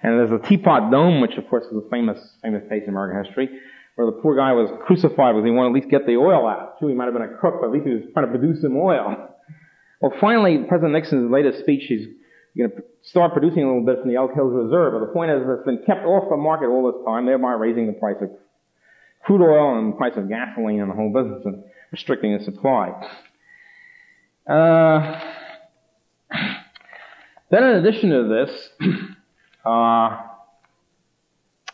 And 0.04 0.20
there's 0.20 0.30
the 0.30 0.40
Teapot 0.40 0.92
Dome, 0.92 1.22
which 1.22 1.38
of 1.38 1.48
course 1.50 1.66
is 1.66 1.78
a 1.78 1.90
famous, 1.90 2.20
famous 2.44 2.62
case 2.70 2.84
in 2.84 2.90
American 2.90 3.24
history 3.24 3.50
where 3.96 4.08
the 4.08 4.18
poor 4.22 4.36
guy 4.36 4.54
was 4.54 4.72
crucified 4.86 5.36
because 5.36 5.46
he 5.46 5.52
wanted 5.52 5.70
to 5.70 5.78
at 5.78 5.82
least 5.82 5.92
get 5.92 6.06
the 6.06 6.16
oil 6.16 6.48
out. 6.48 6.80
True, 6.80 6.90
he 6.90 6.96
might 6.96 7.06
have 7.06 7.14
been 7.14 7.24
a 7.24 7.38
crook, 7.38 7.56
but 7.60 7.68
at 7.68 7.74
least 7.74 7.86
he 7.86 7.94
was 7.94 8.04
trying 8.14 8.26
to 8.26 8.32
produce 8.32 8.62
some 8.62 8.78
oil. 8.78 9.30
Well, 10.02 10.14
finally, 10.22 10.64
President 10.68 10.94
Nixon's 10.94 11.30
latest 11.32 11.60
speech, 11.60 11.84
he's 11.88 12.08
going 12.58 12.72
to 12.72 12.84
start 13.04 13.34
producing 13.34 13.64
a 13.64 13.68
little 13.68 13.86
bit 13.86 14.00
from 14.00 14.10
the 14.10 14.16
Elk 14.16 14.34
Hills 14.34 14.54
Reserve. 14.54 14.94
But 14.94 15.06
the 15.06 15.14
point 15.14 15.32
is, 15.32 15.42
it's 15.44 15.66
been 15.66 15.84
kept 15.86 16.06
off 16.06 16.30
the 16.30 16.38
market 16.38 16.68
all 16.68 16.92
this 16.92 17.02
time, 17.06 17.26
thereby 17.26 17.54
raising 17.54 17.88
the 17.88 17.94
price 17.94 18.16
of 18.22 18.30
crude 19.26 19.44
oil 19.44 19.78
and 19.78 19.94
the 19.94 19.98
price 19.98 20.14
of 20.16 20.30
gasoline 20.30 20.80
and 20.80 20.90
the 20.90 20.96
whole 20.96 21.12
business 21.12 21.42
and 21.46 21.64
restricting 21.92 22.38
the 22.38 22.44
supply. 22.44 22.92
Uh, 24.48 25.20
then 27.52 27.64
in 27.64 27.86
addition 27.86 28.10
to 28.10 28.28
this, 28.28 28.70
uh, 29.66 30.29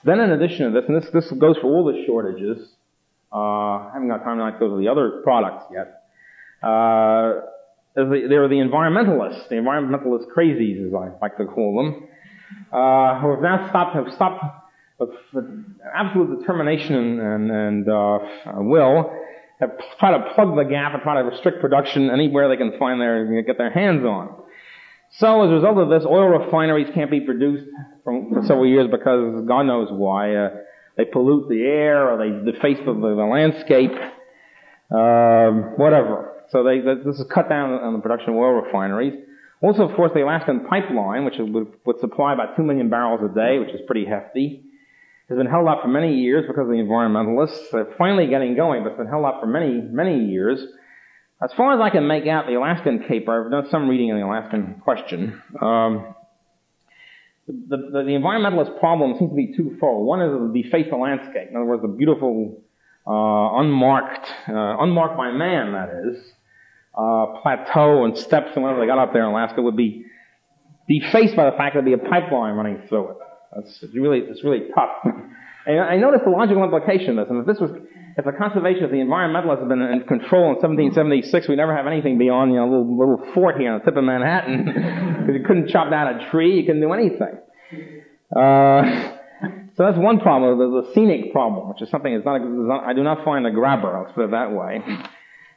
then 0.06 0.20
in 0.20 0.32
addition 0.32 0.72
to 0.72 0.80
this, 0.80 0.88
and 0.88 1.02
this, 1.02 1.10
this 1.12 1.32
goes 1.32 1.58
for 1.58 1.68
all 1.68 1.86
the 1.86 2.04
shortages, 2.06 2.58
uh, 3.34 3.38
I 3.38 3.92
haven't 3.94 4.08
got 4.08 4.24
time 4.24 4.38
to 4.38 4.60
go 4.60 4.70
to 4.70 4.78
the 4.80 4.88
other 4.88 5.22
products 5.24 5.66
yet, 5.74 6.04
uh, 6.62 7.42
the, 7.96 8.28
there 8.30 8.44
are 8.44 8.48
the 8.48 8.56
environmentalists, 8.56 9.50
the 9.50 9.56
environmentalist 9.56 10.28
crazies, 10.36 10.88
as 10.88 10.94
I 10.94 11.18
like 11.22 11.38
to 11.38 11.46
call 11.46 11.78
them, 11.78 12.08
uh, 12.72 13.20
who 13.20 13.32
have 13.32 13.42
now 13.42 13.68
stopped, 13.70 13.96
have 13.96 14.14
stopped 14.14 14.44
with, 15.00 15.10
absolute 15.94 16.40
determination 16.40 17.20
and, 17.20 17.52
and, 17.52 17.90
uh, 17.90 18.20
will, 18.58 19.12
have 19.60 19.72
tried 20.00 20.18
to 20.18 20.34
plug 20.36 20.56
the 20.56 20.64
gap 20.64 20.94
and 20.94 21.02
try 21.02 21.22
to 21.22 21.28
restrict 21.28 21.62
production 21.62 22.10
anywhere 22.10 22.50
they 22.50 22.58
can 22.58 22.78
find 22.78 23.02
their, 23.02 23.42
get 23.44 23.58
their 23.58 23.72
hands 23.72 24.04
on. 24.06 24.44
So 25.12 25.44
as 25.44 25.50
a 25.50 25.54
result 25.54 25.78
of 25.78 25.90
this, 25.90 26.06
oil 26.06 26.28
refineries 26.28 26.90
can't 26.94 27.10
be 27.10 27.22
produced 27.22 27.66
for, 28.04 28.22
for 28.34 28.42
several 28.42 28.68
years 28.68 28.88
because 28.92 29.46
God 29.48 29.64
knows 29.64 29.90
why. 29.92 30.36
Uh, 30.36 30.50
they 30.98 31.06
pollute 31.06 31.50
the 31.50 31.62
air 31.62 32.10
or 32.10 32.18
they 32.18 32.52
deface 32.52 32.78
the, 32.86 32.94
the, 32.94 33.16
the 33.16 33.26
landscape, 33.26 33.92
um, 34.92 35.78
whatever. 35.78 36.32
So 36.50 36.64
they, 36.64 36.80
this 36.80 37.20
is 37.20 37.26
cut 37.34 37.50
down 37.50 37.72
on 37.72 37.94
the 37.94 38.00
production 38.00 38.30
of 38.30 38.36
oil 38.36 38.62
refineries. 38.62 39.14
Also, 39.62 39.84
of 39.84 39.96
course, 39.96 40.12
the 40.14 40.22
Alaskan 40.22 40.68
pipeline, 40.70 41.26
which 41.26 41.36
would, 41.40 41.68
would 41.86 42.00
supply 42.00 42.34
about 42.34 42.56
2 42.56 42.64
million 42.64 42.90
barrels 42.90 43.22
a 43.24 43.34
day, 43.34 43.58
which 43.60 43.70
is 43.70 43.82
pretty 43.88 44.06
hefty, 44.06 44.64
has 45.30 45.38
been 45.38 45.48
held 45.48 45.68
up 45.68 45.82
for 45.82 45.88
many 45.88 46.16
years 46.16 46.46
because 46.48 46.64
of 46.64 46.68
the 46.68 46.74
environmentalists. 46.74 47.72
They're 47.72 47.96
finally 47.98 48.28
getting 48.28 48.56
going, 48.56 48.84
but 48.84 48.90
it's 48.90 48.98
been 48.98 49.08
held 49.08 49.26
up 49.26 49.40
for 49.42 49.48
many, 49.48 49.82
many 49.82 50.26
years. 50.26 50.60
As 51.46 51.54
far 51.54 51.76
as 51.76 51.80
I 51.80 51.92
can 51.92 52.08
make 52.08 52.26
out 52.26 52.48
the 52.48 52.56
Alaskan 52.56 53.06
caper, 53.08 53.46
I've 53.46 53.52
done 53.52 53.70
some 53.70 53.88
reading 53.88 54.12
on 54.12 54.20
the 54.20 54.26
Alaskan 54.26 54.82
question. 54.84 55.40
Um, 55.62 56.16
the, 57.48 57.78
the, 57.78 58.02
the, 58.02 58.18
environmentalist 58.18 58.80
problem 58.80 59.14
seems 59.20 59.30
to 59.30 59.36
be 59.36 59.54
twofold. 59.56 60.08
One 60.08 60.24
is 60.24 60.32
the 60.32 60.64
deface 60.64 60.88
the 60.90 60.98
landscape. 60.98 61.50
In 61.52 61.56
other 61.56 61.66
words, 61.66 61.84
the 61.84 61.88
beautiful, 61.88 62.64
uh, 63.06 63.60
unmarked, 63.62 64.26
uh, 64.50 64.82
unmarked 64.82 65.18
by 65.18 65.30
man, 65.34 65.74
that 65.74 65.90
is, 66.10 66.18
uh, 66.98 67.40
plateau 67.44 68.06
and 68.06 68.18
steppes 68.18 68.50
and 68.56 68.64
whatever 68.64 68.82
they 68.82 68.88
got 68.88 68.98
up 68.98 69.14
there 69.14 69.22
in 69.22 69.30
Alaska 69.30 69.62
would 69.62 69.78
be 69.78 70.04
defaced 70.90 71.36
by 71.36 71.48
the 71.48 71.56
fact 71.56 71.76
that 71.76 71.86
there'd 71.86 72.00
be 72.00 72.08
a 72.08 72.10
pipeline 72.10 72.56
running 72.56 72.82
through 72.90 73.12
it. 73.12 73.18
That's 73.56 73.84
really, 73.94 74.22
it's 74.22 74.44
really 74.44 74.70
tough. 74.74 75.14
and 75.68 75.80
I 75.80 75.98
noticed 75.98 76.24
the 76.24 76.32
logical 76.32 76.64
implication 76.64 77.20
of 77.20 77.28
this, 77.28 77.30
and 77.30 77.42
if 77.42 77.46
this 77.46 77.60
was 77.60 77.70
if 78.18 78.26
the 78.26 78.32
conservation 78.32 78.84
of 78.84 78.92
the 78.92 78.98
environmentalists 78.98 79.60
had 79.60 79.70
been 79.70 79.82
in 79.82 80.04
control 80.08 80.56
in 80.56 80.56
1776, 80.62 81.48
we 81.50 81.56
never 81.56 81.76
have 81.76 81.88
anything 81.88 82.18
beyond, 82.18 82.52
you 82.52 82.58
know, 82.58 82.64
a 82.64 82.72
little, 82.72 82.98
little 82.98 83.34
fort 83.34 83.58
here 83.58 83.74
on 83.74 83.80
the 83.80 83.86
tip 83.86 83.98
of 83.98 84.04
Manhattan. 84.04 84.66
Because 84.66 85.36
you 85.40 85.46
couldn't 85.46 85.70
chop 85.70 85.90
down 85.90 86.16
a 86.16 86.32
tree, 86.32 86.60
you 86.60 86.64
couldn't 86.64 86.82
do 86.82 86.94
anything. 86.94 87.40
Uh, 88.36 89.16
So 89.78 89.84
that's 89.84 89.98
one 89.98 90.20
problem, 90.20 90.58
There's 90.58 90.88
a 90.88 90.94
scenic 90.94 91.34
problem, 91.34 91.68
which 91.68 91.82
is 91.82 91.90
something 91.90 92.14
that's 92.14 92.26
not, 92.26 92.40
not, 92.40 92.86
I 92.86 92.94
do 92.94 93.04
not 93.04 93.26
find 93.26 93.46
a 93.46 93.52
grabber, 93.52 94.00
let's 94.02 94.16
put 94.16 94.26
it 94.26 94.32
that 94.32 94.54
way. 94.54 94.80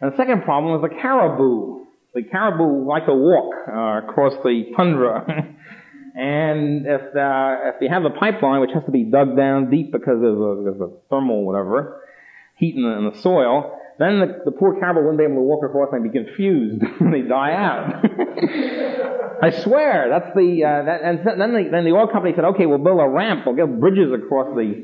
And 0.01 0.13
the 0.13 0.17
second 0.17 0.43
problem 0.43 0.75
is 0.75 0.83
the 0.83 1.01
caribou. 1.01 1.87
The 2.15 2.23
caribou 2.25 2.89
like 2.89 3.07
to 3.07 3.15
walk 3.15 3.55
uh, 3.69 4.09
across 4.09 4.35
the 4.43 4.73
tundra. 4.77 5.25
and 6.17 6.85
if, 6.85 7.01
uh, 7.15 7.71
if 7.71 7.77
you 7.81 7.89
have 7.91 8.05
a 8.05 8.11
pipeline, 8.11 8.61
which 8.61 8.73
has 8.75 8.85
to 8.87 8.91
be 8.91 9.05
dug 9.05 9.37
down 9.37 9.71
deep 9.71 9.93
because 9.93 10.19
of, 10.19 10.41
of, 10.41 10.81
of 10.81 10.93
thermal 11.11 11.45
whatever, 11.45 12.03
heat 12.59 12.75
in 12.77 12.83
the, 12.83 12.99
in 12.99 13.11
the 13.11 13.19
soil, 13.21 13.79
then 13.99 14.21
the, 14.21 14.51
the 14.51 14.53
poor 14.53 14.79
caribou 14.79 15.01
wouldn't 15.01 15.19
be 15.19 15.25
able 15.25 15.43
to 15.43 15.49
walk 15.49 15.65
across 15.65 15.89
and 15.93 16.05
they'd 16.05 16.13
be 16.13 16.25
confused. 16.25 16.81
they 17.13 17.23
die 17.23 17.53
out. 17.53 18.05
I 19.43 19.51
swear, 19.63 20.11
that's 20.11 20.35
the, 20.35 20.65
uh, 20.67 20.83
that, 20.87 21.03
and 21.03 21.19
then 21.25 21.55
the, 21.55 21.69
then 21.71 21.85
the 21.85 21.93
oil 21.93 22.07
company 22.07 22.35
said, 22.35 22.45
okay, 22.55 22.67
we'll 22.67 22.83
build 22.83 23.01
a 23.01 23.09
ramp, 23.09 23.47
we'll 23.47 23.55
get 23.55 23.71
bridges 23.79 24.11
across 24.11 24.51
the 24.55 24.83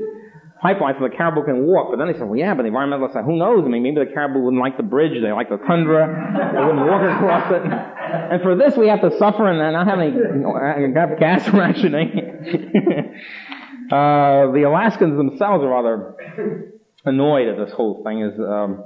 pipeline 0.62 0.94
so 0.98 1.06
the 1.06 1.14
caribou 1.14 1.44
can 1.44 1.66
walk. 1.66 1.90
But 1.90 1.98
then 1.98 2.06
they 2.06 2.18
said, 2.18 2.26
well, 2.26 2.38
yeah, 2.38 2.54
but 2.54 2.62
the 2.62 2.70
environmentalists 2.70 3.14
said, 3.14 3.24
who 3.24 3.36
knows? 3.36 3.64
I 3.66 3.68
mean, 3.68 3.82
maybe 3.82 3.98
the 3.98 4.10
caribou 4.14 4.40
wouldn't 4.40 4.62
like 4.62 4.76
the 4.76 4.86
bridge, 4.86 5.12
they 5.20 5.32
like 5.32 5.50
the 5.50 5.58
tundra, 5.66 6.06
they 6.06 6.62
wouldn't 6.62 6.86
walk 6.86 7.02
across 7.02 7.50
it. 7.50 7.62
And 8.14 8.42
for 8.42 8.54
this, 8.54 8.76
we 8.76 8.86
have 8.86 9.00
to 9.00 9.10
suffer 9.18 9.48
and 9.48 9.58
not 9.58 9.88
have 9.88 9.98
any 9.98 10.12
you 10.12 10.38
know, 10.38 11.16
gas 11.18 11.48
rationing. 11.48 12.10
uh, 13.90 14.52
the 14.52 14.62
Alaskans 14.62 15.16
themselves 15.16 15.64
are 15.64 15.68
rather 15.68 16.14
annoyed 17.04 17.48
at 17.48 17.56
this 17.56 17.74
whole 17.74 18.02
thing. 18.04 18.22
Is 18.22 18.38
um, 18.38 18.84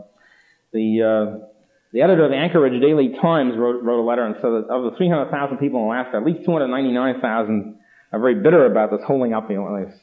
the 0.72 1.02
uh, 1.02 1.46
the 1.92 2.02
editor 2.02 2.24
of 2.24 2.30
the 2.30 2.36
Anchorage 2.36 2.80
Daily 2.82 3.16
Times 3.20 3.54
wrote, 3.56 3.82
wrote 3.82 4.02
a 4.02 4.06
letter 4.06 4.24
and 4.24 4.34
said 4.36 4.50
that 4.50 4.66
of 4.68 4.92
the 4.92 4.96
300,000 4.96 5.56
people 5.58 5.80
in 5.80 5.86
Alaska, 5.86 6.18
at 6.18 6.24
least 6.24 6.44
299,000 6.44 7.78
are 8.12 8.20
very 8.20 8.36
bitter 8.36 8.66
about 8.66 8.90
this 8.90 9.00
holding 9.06 9.32
up 9.32 9.48
the, 9.48 9.56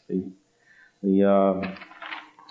the, 0.09 0.31
the 1.03 1.23
uh, 1.23 1.61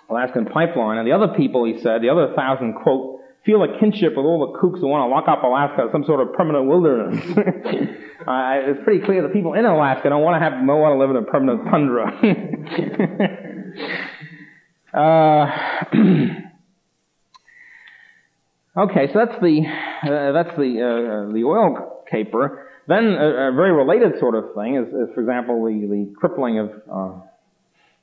Alaskan 0.09 0.47
pipeline. 0.47 0.99
And 0.99 1.07
the 1.07 1.13
other 1.13 1.35
people, 1.35 1.65
he 1.65 1.81
said, 1.83 2.03
the 2.03 2.11
other 2.11 2.33
thousand, 2.37 2.75
quote, 2.75 3.21
feel 3.45 3.63
a 3.63 3.79
kinship 3.79 4.17
with 4.17 4.25
all 4.25 4.53
the 4.53 4.59
kooks 4.59 4.79
who 4.81 4.87
want 4.87 5.03
to 5.03 5.13
lock 5.13 5.27
up 5.29 5.43
Alaska 5.43 5.87
as 5.87 5.93
some 5.93 6.05
sort 6.05 6.21
of 6.21 6.33
permanent 6.35 6.67
wilderness. 6.67 7.19
uh, 7.37 8.71
it's 8.71 8.85
pretty 8.85 9.05
clear 9.05 9.23
the 9.23 9.29
people 9.29 9.55
in 9.55 9.65
Alaska 9.65 10.09
don't 10.09 10.23
want 10.23 10.41
to 10.41 10.41
have, 10.41 10.53
don't 10.53 10.67
want 10.67 10.95
to 10.95 10.99
live 10.99 11.11
in 11.11 11.17
a 11.17 11.27
permanent 11.27 11.65
tundra. 11.69 12.07
uh, 14.95 15.47
Okay, 18.77 19.07
so 19.13 19.21
that's 19.25 19.41
the 19.41 19.61
uh, 20.03 20.33
that's 20.33 20.57
the 20.57 20.83
uh, 20.83 21.33
the 21.33 21.45
oil 21.45 22.03
caper. 22.11 22.67
Then 22.89 23.05
a, 23.05 23.51
a, 23.51 23.53
very 23.53 23.73
related 23.73 24.19
sort 24.19 24.35
of 24.35 24.47
thing 24.57 24.75
is, 24.75 24.89
is 24.89 25.15
for 25.15 25.21
example, 25.21 25.65
the 25.65 25.87
the 25.87 26.13
crippling 26.19 26.59
of 26.59 26.71
uh, 26.93 27.21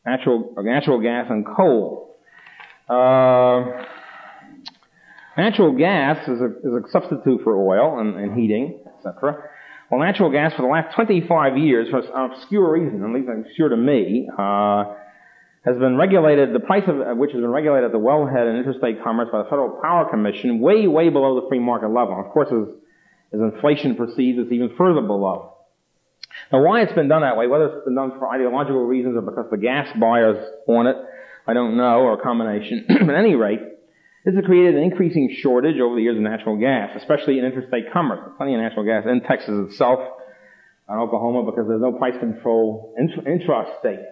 natural 0.06 0.54
natural 0.60 1.02
gas 1.02 1.26
and 1.30 1.46
coal. 1.46 2.16
Uh, 2.88 3.84
natural 5.36 5.78
gas 5.78 6.26
is 6.30 6.40
a 6.40 6.46
is 6.64 6.86
a 6.86 6.90
substitute 6.90 7.42
for 7.44 7.58
oil 7.58 8.00
and, 8.00 8.16
and 8.16 8.40
heating, 8.40 8.80
etc. 8.98 9.44
Well, 9.92 10.00
natural 10.00 10.32
gas 10.32 10.54
for 10.54 10.62
the 10.62 10.70
last 10.70 10.96
25 10.96 11.58
years, 11.58 11.90
for 11.90 12.00
an 12.00 12.32
obscure 12.32 12.72
reason, 12.72 13.04
at 13.04 13.14
least 13.14 13.28
I'm 13.30 13.44
obscure 13.44 13.68
to 13.68 13.76
me, 13.76 14.30
uh, 14.40 14.86
has 15.64 15.78
been 15.78 15.96
regulated, 15.96 16.54
the 16.54 16.60
price 16.60 16.84
of 16.88 17.00
uh, 17.00 17.14
which 17.14 17.32
has 17.32 17.40
been 17.40 17.52
regulated 17.52 17.86
at 17.86 17.92
the 17.92 18.00
wellhead 18.00 18.50
and 18.50 18.58
interstate 18.58 19.04
commerce 19.04 19.30
by 19.32 19.40
the 19.40 19.50
Federal 19.50 19.80
Power 19.82 20.10
Commission 20.10 20.60
way, 20.60 20.88
way 20.88 21.10
below 21.10 21.40
the 21.40 21.48
free 21.48 21.60
market 21.60 21.90
level. 21.90 22.20
Of 22.20 22.32
course, 22.32 22.50
as, 22.52 22.74
as 23.34 23.40
inflation 23.40 23.96
proceeds, 23.96 24.40
it's 24.40 24.52
even 24.52 24.76
further 24.76 25.02
below. 25.02 25.54
Now, 26.52 26.64
why 26.64 26.82
it's 26.82 26.94
been 26.94 27.08
done 27.08 27.22
that 27.22 27.38
way, 27.38 27.48
whether 27.48 27.66
it's 27.68 27.86
been 27.86 27.96
done 27.96 28.12
for 28.18 28.28
ideological 28.28 28.86
reasons 28.86 29.16
or 29.16 29.22
because 29.22 29.46
the 29.52 29.58
gas 29.58 29.88
buyers 30.00 30.38
want 30.68 30.88
it, 30.88 30.96
I 31.46 31.54
don't 31.54 31.78
know, 31.78 32.02
or 32.02 32.20
a 32.20 32.24
combination. 32.24 32.86
but 32.88 33.10
at 33.10 33.16
any 33.16 33.36
rate, 33.36 33.60
this 34.26 34.36
has 34.36 34.44
created 34.46 34.76
an 34.76 34.84
increasing 34.84 35.36
shortage 35.42 35.80
over 35.80 35.96
the 35.96 36.02
years 36.02 36.18
of 36.18 36.24
natural 36.24 36.58
gas, 36.58 36.92
especially 36.96 37.40
in 37.40 37.46
interstate 37.46 37.92
commerce. 37.94 38.20
There's 38.24 38.38
plenty 38.38 38.56
of 38.56 38.62
natural 38.62 38.86
gas 38.86 39.04
in 39.06 39.22
Texas 39.22 39.72
itself, 39.72 40.00
in 40.90 40.96
Oklahoma, 40.96 41.50
because 41.50 41.68
there's 41.68 41.82
no 41.82 41.94
price 41.94 42.18
control 42.20 42.96
in 42.98 43.10
intrastate. 43.10 44.06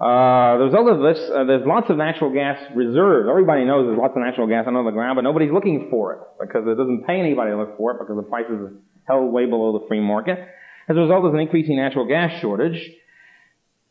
Uh, 0.00 0.58
the 0.58 0.64
result 0.70 0.88
of 0.88 1.00
this, 1.02 1.18
uh, 1.30 1.42
there's 1.42 1.66
lots 1.66 1.90
of 1.90 1.96
natural 1.96 2.32
gas 2.32 2.56
reserves. 2.74 3.26
Everybody 3.28 3.64
knows 3.64 3.86
there's 3.86 3.98
lots 3.98 4.14
of 4.14 4.22
natural 4.22 4.46
gas 4.46 4.64
under 4.68 4.84
the 4.84 4.92
ground, 4.92 5.16
but 5.16 5.22
nobody's 5.22 5.50
looking 5.50 5.88
for 5.90 6.12
it 6.14 6.20
because 6.40 6.62
it 6.68 6.76
doesn't 6.76 7.04
pay 7.04 7.18
anybody 7.18 7.50
to 7.50 7.56
look 7.56 7.76
for 7.76 7.90
it 7.92 7.98
because 7.98 8.14
the 8.14 8.22
price 8.22 8.46
is 8.48 8.70
held 9.08 9.32
way 9.32 9.46
below 9.46 9.76
the 9.76 9.88
free 9.88 10.00
market. 10.00 10.38
As 10.88 10.96
a 10.96 11.00
result, 11.00 11.24
there's 11.24 11.34
an 11.34 11.40
increasing 11.40 11.76
natural 11.76 12.06
gas 12.06 12.40
shortage. 12.40 12.78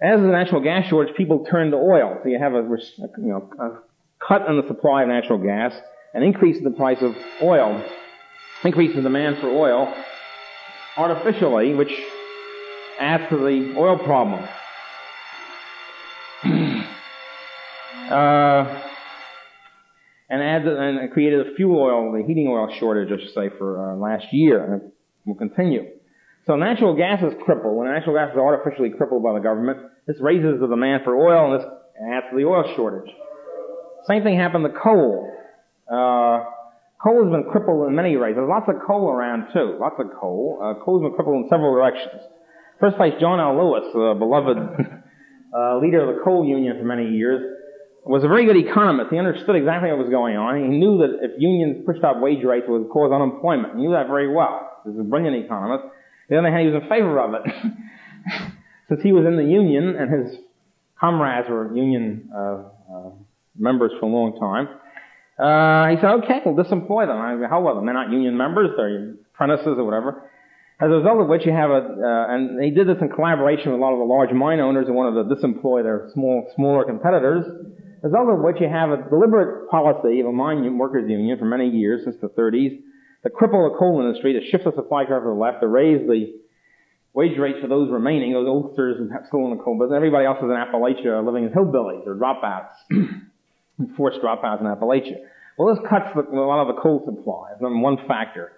As 0.01 0.21
the 0.21 0.27
natural 0.27 0.61
gas 0.61 0.87
shortage, 0.87 1.13
people 1.17 1.45
turn 1.49 1.71
to 1.71 1.77
oil. 1.77 2.19
So 2.23 2.29
you 2.29 2.39
have 2.39 2.53
a, 2.53 2.63
you 2.63 3.27
know, 3.27 3.49
a 3.59 4.25
cut 4.25 4.47
in 4.47 4.55
the 4.55 4.67
supply 4.67 5.01
of 5.01 5.09
natural 5.09 5.39
gas, 5.39 5.73
an 6.13 6.23
increase 6.23 6.57
in 6.57 6.63
the 6.63 6.71
price 6.71 7.01
of 7.01 7.17
oil, 7.41 7.83
increase 8.63 8.95
in 8.95 9.03
demand 9.03 9.39
for 9.39 9.49
oil 9.49 9.93
artificially, 10.95 11.73
which 11.73 11.91
adds 12.97 13.29
to 13.29 13.37
the 13.37 13.75
oil 13.77 13.97
problem. 13.99 14.47
Uh, 18.11 18.81
and 20.29 20.41
and 20.41 21.11
created 21.11 21.47
a 21.47 21.55
fuel 21.55 21.79
oil, 21.79 22.11
the 22.11 22.27
heating 22.27 22.47
oil 22.47 22.73
shortage, 22.79 23.09
I 23.11 23.23
should 23.23 23.33
say, 23.33 23.49
for 23.57 23.91
uh, 23.91 23.95
last 23.95 24.25
year, 24.31 24.63
and 24.63 24.81
it 24.81 24.93
will 25.25 25.35
continue. 25.35 25.85
So 26.45 26.55
natural 26.55 26.95
gas 26.95 27.21
is 27.21 27.33
crippled. 27.43 27.75
When 27.75 27.87
natural 27.87 28.15
gas 28.15 28.31
is 28.31 28.39
artificially 28.39 28.91
crippled 28.97 29.23
by 29.23 29.33
the 29.33 29.39
government, 29.39 29.79
this 30.07 30.17
raises 30.21 30.59
the 30.59 30.67
demand 30.67 31.03
for 31.03 31.15
oil, 31.15 31.51
and 31.51 31.59
this 31.59 31.67
adds 32.11 32.25
to 32.31 32.37
the 32.37 32.45
oil 32.45 32.63
shortage. 32.75 33.11
Same 34.07 34.23
thing 34.23 34.39
happened 34.39 34.63
to 34.63 34.71
coal. 34.71 35.27
Uh, 35.91 36.47
coal 37.03 37.23
has 37.23 37.31
been 37.31 37.51
crippled 37.51 37.87
in 37.87 37.95
many 37.95 38.15
ways. 38.15 38.35
There's 38.35 38.47
lots 38.47 38.67
of 38.69 38.75
coal 38.87 39.09
around 39.09 39.51
too. 39.51 39.77
Lots 39.79 39.95
of 39.99 40.07
coal. 40.19 40.59
Uh, 40.63 40.83
coal 40.83 41.03
has 41.03 41.09
been 41.09 41.15
crippled 41.15 41.43
in 41.43 41.49
several 41.49 41.75
directions. 41.75 42.23
First 42.79 42.95
place, 42.95 43.13
John 43.19 43.39
L. 43.39 43.57
Lewis, 43.57 43.83
the 43.91 44.15
beloved 44.17 44.55
uh, 45.51 45.79
leader 45.79 46.07
of 46.07 46.15
the 46.15 46.21
coal 46.23 46.45
union 46.45 46.77
for 46.79 46.85
many 46.85 47.09
years, 47.09 47.56
was 48.09 48.23
a 48.23 48.27
very 48.27 48.45
good 48.45 48.57
economist. 48.57 49.11
He 49.11 49.17
understood 49.17 49.55
exactly 49.55 49.89
what 49.89 49.99
was 49.99 50.09
going 50.09 50.37
on. 50.37 50.71
He 50.71 50.77
knew 50.77 50.97
that 50.99 51.19
if 51.21 51.31
unions 51.39 51.83
pushed 51.85 52.03
up 52.03 52.19
wage 52.19 52.43
rates, 52.43 52.65
it 52.67 52.71
would 52.71 52.89
cause 52.89 53.11
unemployment. 53.11 53.75
He 53.75 53.81
knew 53.81 53.91
that 53.91 54.07
very 54.07 54.33
well. 54.33 54.81
He 54.83 54.91
was 54.91 54.99
a 54.99 55.03
brilliant 55.03 55.45
economist. 55.45 55.83
On 55.83 55.91
the 56.29 56.37
other 56.37 56.51
hand, 56.51 56.67
he 56.67 56.73
was 56.73 56.83
in 56.83 56.89
favor 56.89 57.19
of 57.19 57.33
it. 57.33 57.43
Since 58.89 59.01
he 59.03 59.11
was 59.11 59.25
in 59.25 59.35
the 59.35 59.43
union 59.43 59.95
and 59.95 60.07
his 60.11 60.39
comrades 60.99 61.49
were 61.49 61.75
union 61.75 62.29
uh, 62.33 62.63
uh, 62.91 63.09
members 63.57 63.91
for 63.99 64.05
a 64.05 64.09
long 64.09 64.39
time, 64.39 64.67
uh, 65.37 65.89
he 65.91 65.97
said, 66.01 66.23
okay, 66.23 66.41
we'll 66.45 66.55
disemploy 66.55 67.05
them. 67.05 67.17
I, 67.17 67.47
how 67.47 67.61
well? 67.61 67.75
They're 67.75 67.93
not 67.93 68.11
union 68.11 68.37
members. 68.37 68.71
They're 68.75 69.15
apprentices 69.33 69.77
or 69.77 69.83
whatever. 69.83 70.29
As 70.79 70.87
a 70.87 70.97
result 70.97 71.21
of 71.21 71.27
which 71.27 71.45
you 71.45 71.51
have 71.51 71.69
a, 71.69 71.81
uh, 71.81 72.33
and 72.33 72.63
he 72.63 72.71
did 72.71 72.87
this 72.87 72.97
in 73.01 73.09
collaboration 73.09 73.71
with 73.71 73.79
a 73.79 73.83
lot 73.83 73.93
of 73.93 73.99
the 73.99 74.05
large 74.05 74.31
mine 74.31 74.59
owners 74.59 74.87
who 74.87 74.93
wanted 74.93 75.27
to 75.27 75.35
disemploy 75.35 75.83
their 75.83 76.09
small, 76.13 76.49
smaller 76.55 76.85
competitors. 76.85 77.45
Result 78.07 78.29
of 78.29 78.39
which 78.39 78.55
you 78.61 78.69
have 78.69 78.89
a 78.89 79.03
deliberate 79.09 79.67
policy 79.69 80.21
of 80.21 80.27
a 80.27 80.31
mine 80.31 80.77
workers 80.77 81.09
union 81.09 81.37
for 81.37 81.43
many 81.43 81.67
years, 81.67 82.05
since 82.05 82.15
the 82.21 82.29
30s, 82.29 82.79
to 83.23 83.29
cripple 83.29 83.67
the 83.67 83.75
coal 83.77 83.99
industry, 83.99 84.31
to 84.31 84.39
shift 84.49 84.63
the 84.63 84.71
supply 84.71 85.03
curve 85.03 85.23
to 85.23 85.27
the 85.27 85.35
left, 85.35 85.59
to 85.59 85.67
raise 85.67 86.07
the 86.07 86.39
wage 87.13 87.37
rates 87.37 87.59
for 87.59 87.67
those 87.67 87.91
remaining, 87.91 88.31
those 88.31 88.47
oldsters 88.47 88.95
still 89.27 89.51
in 89.51 89.57
the 89.57 89.61
coal 89.61 89.77
business. 89.77 89.93
Everybody 89.93 90.25
else 90.25 90.37
is 90.37 90.47
in 90.47 90.55
Appalachia 90.55 91.19
living 91.19 91.43
as 91.43 91.51
hillbillies 91.51 92.07
or 92.07 92.15
dropouts, 92.15 92.79
forced 93.97 94.21
dropouts 94.21 94.61
in 94.61 94.67
Appalachia. 94.67 95.27
Well, 95.57 95.75
this 95.75 95.83
cuts 95.89 96.07
the, 96.15 96.21
a 96.31 96.47
lot 96.47 96.61
of 96.63 96.73
the 96.73 96.81
coal 96.81 97.03
supply. 97.03 97.51
It's 97.51 97.59
one 97.59 97.97
factor. 98.07 98.53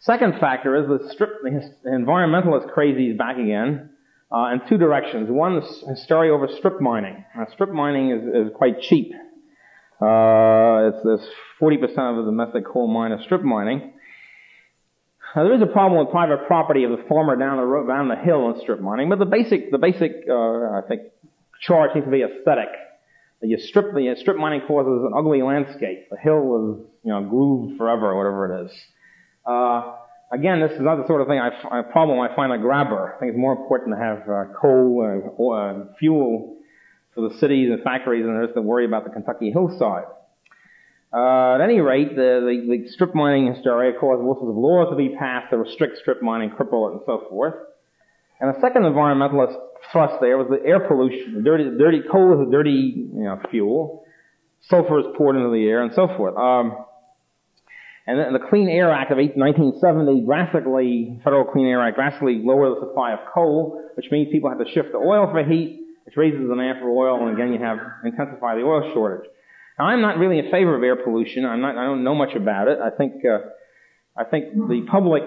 Second 0.00 0.34
factor 0.38 0.76
is 0.76 0.86
the 0.86 1.08
strip, 1.14 1.40
the 1.42 1.64
environmentalist 1.88 2.68
crazies 2.76 3.16
back 3.16 3.38
again, 3.38 3.95
uh, 4.32 4.52
in 4.52 4.60
two 4.68 4.78
directions. 4.78 5.28
One 5.30 5.58
is 5.58 5.84
hysteria 5.88 6.32
over 6.32 6.48
strip 6.58 6.80
mining. 6.80 7.24
Now, 7.36 7.46
strip 7.52 7.70
mining 7.70 8.10
is, 8.10 8.48
is 8.48 8.52
quite 8.54 8.80
cheap. 8.80 9.12
Uh, 10.00 10.90
it's, 10.90 10.98
it's 11.04 11.28
40% 11.60 11.82
of 12.10 12.24
the 12.24 12.30
domestic 12.30 12.66
coal 12.66 12.86
mine 12.88 13.12
is 13.12 13.24
strip 13.24 13.42
mining. 13.42 13.92
Now, 15.34 15.44
there 15.44 15.54
is 15.54 15.62
a 15.62 15.66
problem 15.66 16.00
with 16.00 16.10
private 16.10 16.46
property 16.46 16.84
of 16.84 16.90
the 16.90 17.04
farmer 17.08 17.36
down 17.36 17.58
the 17.58 17.64
road, 17.64 17.88
down 17.88 18.08
the 18.08 18.16
hill 18.16 18.50
in 18.50 18.60
strip 18.60 18.80
mining, 18.80 19.08
but 19.08 19.18
the 19.18 19.26
basic, 19.26 19.70
the 19.70 19.78
basic, 19.78 20.12
uh, 20.28 20.34
I 20.34 20.80
think, 20.88 21.02
charge 21.60 21.92
seems 21.92 22.04
to 22.04 22.10
be 22.10 22.22
aesthetic. 22.22 22.68
You 23.42 23.58
strip, 23.58 23.94
the 23.94 24.16
strip 24.18 24.38
mining 24.38 24.62
causes 24.66 25.04
an 25.04 25.12
ugly 25.16 25.42
landscape. 25.42 26.08
The 26.10 26.16
hill 26.16 26.80
is, 26.80 26.86
you 27.04 27.12
know, 27.12 27.22
grooved 27.28 27.76
forever, 27.76 28.12
or 28.12 28.16
whatever 28.16 28.62
it 28.62 28.66
is. 28.66 28.72
Uh, 29.44 29.92
again, 30.32 30.60
this 30.60 30.72
is 30.72 30.80
not 30.80 30.96
the 30.96 31.06
sort 31.06 31.20
of 31.20 31.28
thing 31.28 31.38
I, 31.38 31.80
a 31.80 31.82
problem 31.84 32.20
I 32.20 32.34
find 32.34 32.52
a 32.52 32.58
grabber. 32.58 33.14
I 33.14 33.18
think 33.18 33.30
it's 33.30 33.38
more 33.38 33.52
important 33.52 33.96
to 33.96 34.02
have 34.02 34.28
uh, 34.28 34.52
coal, 34.60 35.04
and 35.04 35.88
uh, 35.90 35.92
fuel 35.98 36.56
for 37.14 37.28
the 37.28 37.38
cities 37.38 37.70
and 37.70 37.82
factories 37.82 38.24
than 38.24 38.34
there 38.34 38.44
is 38.44 38.54
to 38.54 38.62
worry 38.62 38.84
about 38.84 39.04
the 39.04 39.10
Kentucky 39.10 39.50
hillside. 39.50 40.04
Uh, 41.12 41.54
at 41.54 41.60
any 41.62 41.80
rate, 41.80 42.14
the, 42.14 42.44
the, 42.44 42.76
the 42.84 42.88
strip 42.90 43.14
mining 43.14 43.54
hysteria 43.54 43.98
caused 43.98 44.20
all 44.20 44.34
sorts 44.34 44.50
of 44.50 44.56
laws 44.56 44.88
to 44.90 44.96
be 44.96 45.16
passed 45.16 45.50
to 45.50 45.56
restrict 45.56 45.98
strip 45.98 46.20
mining, 46.20 46.50
cripple 46.50 46.90
it, 46.90 46.92
and 46.92 47.00
so 47.06 47.24
forth. 47.30 47.54
And 48.38 48.54
the 48.54 48.60
second 48.60 48.82
environmentalist 48.82 49.56
thrust 49.92 50.20
there 50.20 50.36
was 50.36 50.48
the 50.50 50.60
air 50.68 50.80
pollution. 50.86 51.36
The 51.36 51.42
dirty, 51.42 51.64
dirty 51.78 52.02
coal 52.10 52.34
is 52.34 52.48
a 52.48 52.50
dirty 52.50 52.92
you 52.96 53.24
know, 53.24 53.40
fuel. 53.50 54.04
Sulfur 54.68 54.98
is 54.98 55.06
poured 55.16 55.36
into 55.36 55.50
the 55.50 55.64
air 55.66 55.82
and 55.82 55.94
so 55.94 56.08
forth. 56.08 56.36
Um, 56.36 56.84
and 58.06 58.34
the 58.34 58.46
Clean 58.48 58.68
Air 58.68 58.92
Act 58.92 59.10
of 59.10 59.18
1970 59.18 60.24
drastically, 60.24 61.18
Federal 61.24 61.44
Clean 61.44 61.66
Air 61.66 61.82
Act 61.82 61.96
drastically 61.96 62.40
lowered 62.42 62.76
the 62.76 62.86
supply 62.86 63.12
of 63.12 63.18
coal, 63.34 63.82
which 63.96 64.06
means 64.12 64.28
people 64.30 64.48
have 64.48 64.64
to 64.64 64.70
shift 64.72 64.92
to 64.92 64.98
oil 64.98 65.26
for 65.32 65.42
heat, 65.42 65.82
which 66.04 66.16
raises 66.16 66.38
the 66.40 66.46
demand 66.46 66.78
for 66.80 66.88
oil, 66.88 67.26
and 67.26 67.34
again 67.36 67.52
you 67.52 67.58
have 67.58 67.78
intensify 68.04 68.54
the 68.54 68.62
oil 68.62 68.92
shortage. 68.94 69.28
Now 69.78 69.86
I'm 69.86 70.00
not 70.00 70.18
really 70.18 70.38
in 70.38 70.52
favor 70.52 70.76
of 70.76 70.82
air 70.84 70.94
pollution. 71.02 71.44
I'm 71.44 71.60
not, 71.60 71.76
I 71.76 71.84
don't 71.84 72.04
know 72.04 72.14
much 72.14 72.36
about 72.36 72.68
it. 72.68 72.78
I 72.78 72.90
think, 72.90 73.24
uh, 73.24 73.50
I 74.16 74.22
think 74.22 74.54
the 74.54 74.86
public 74.88 75.24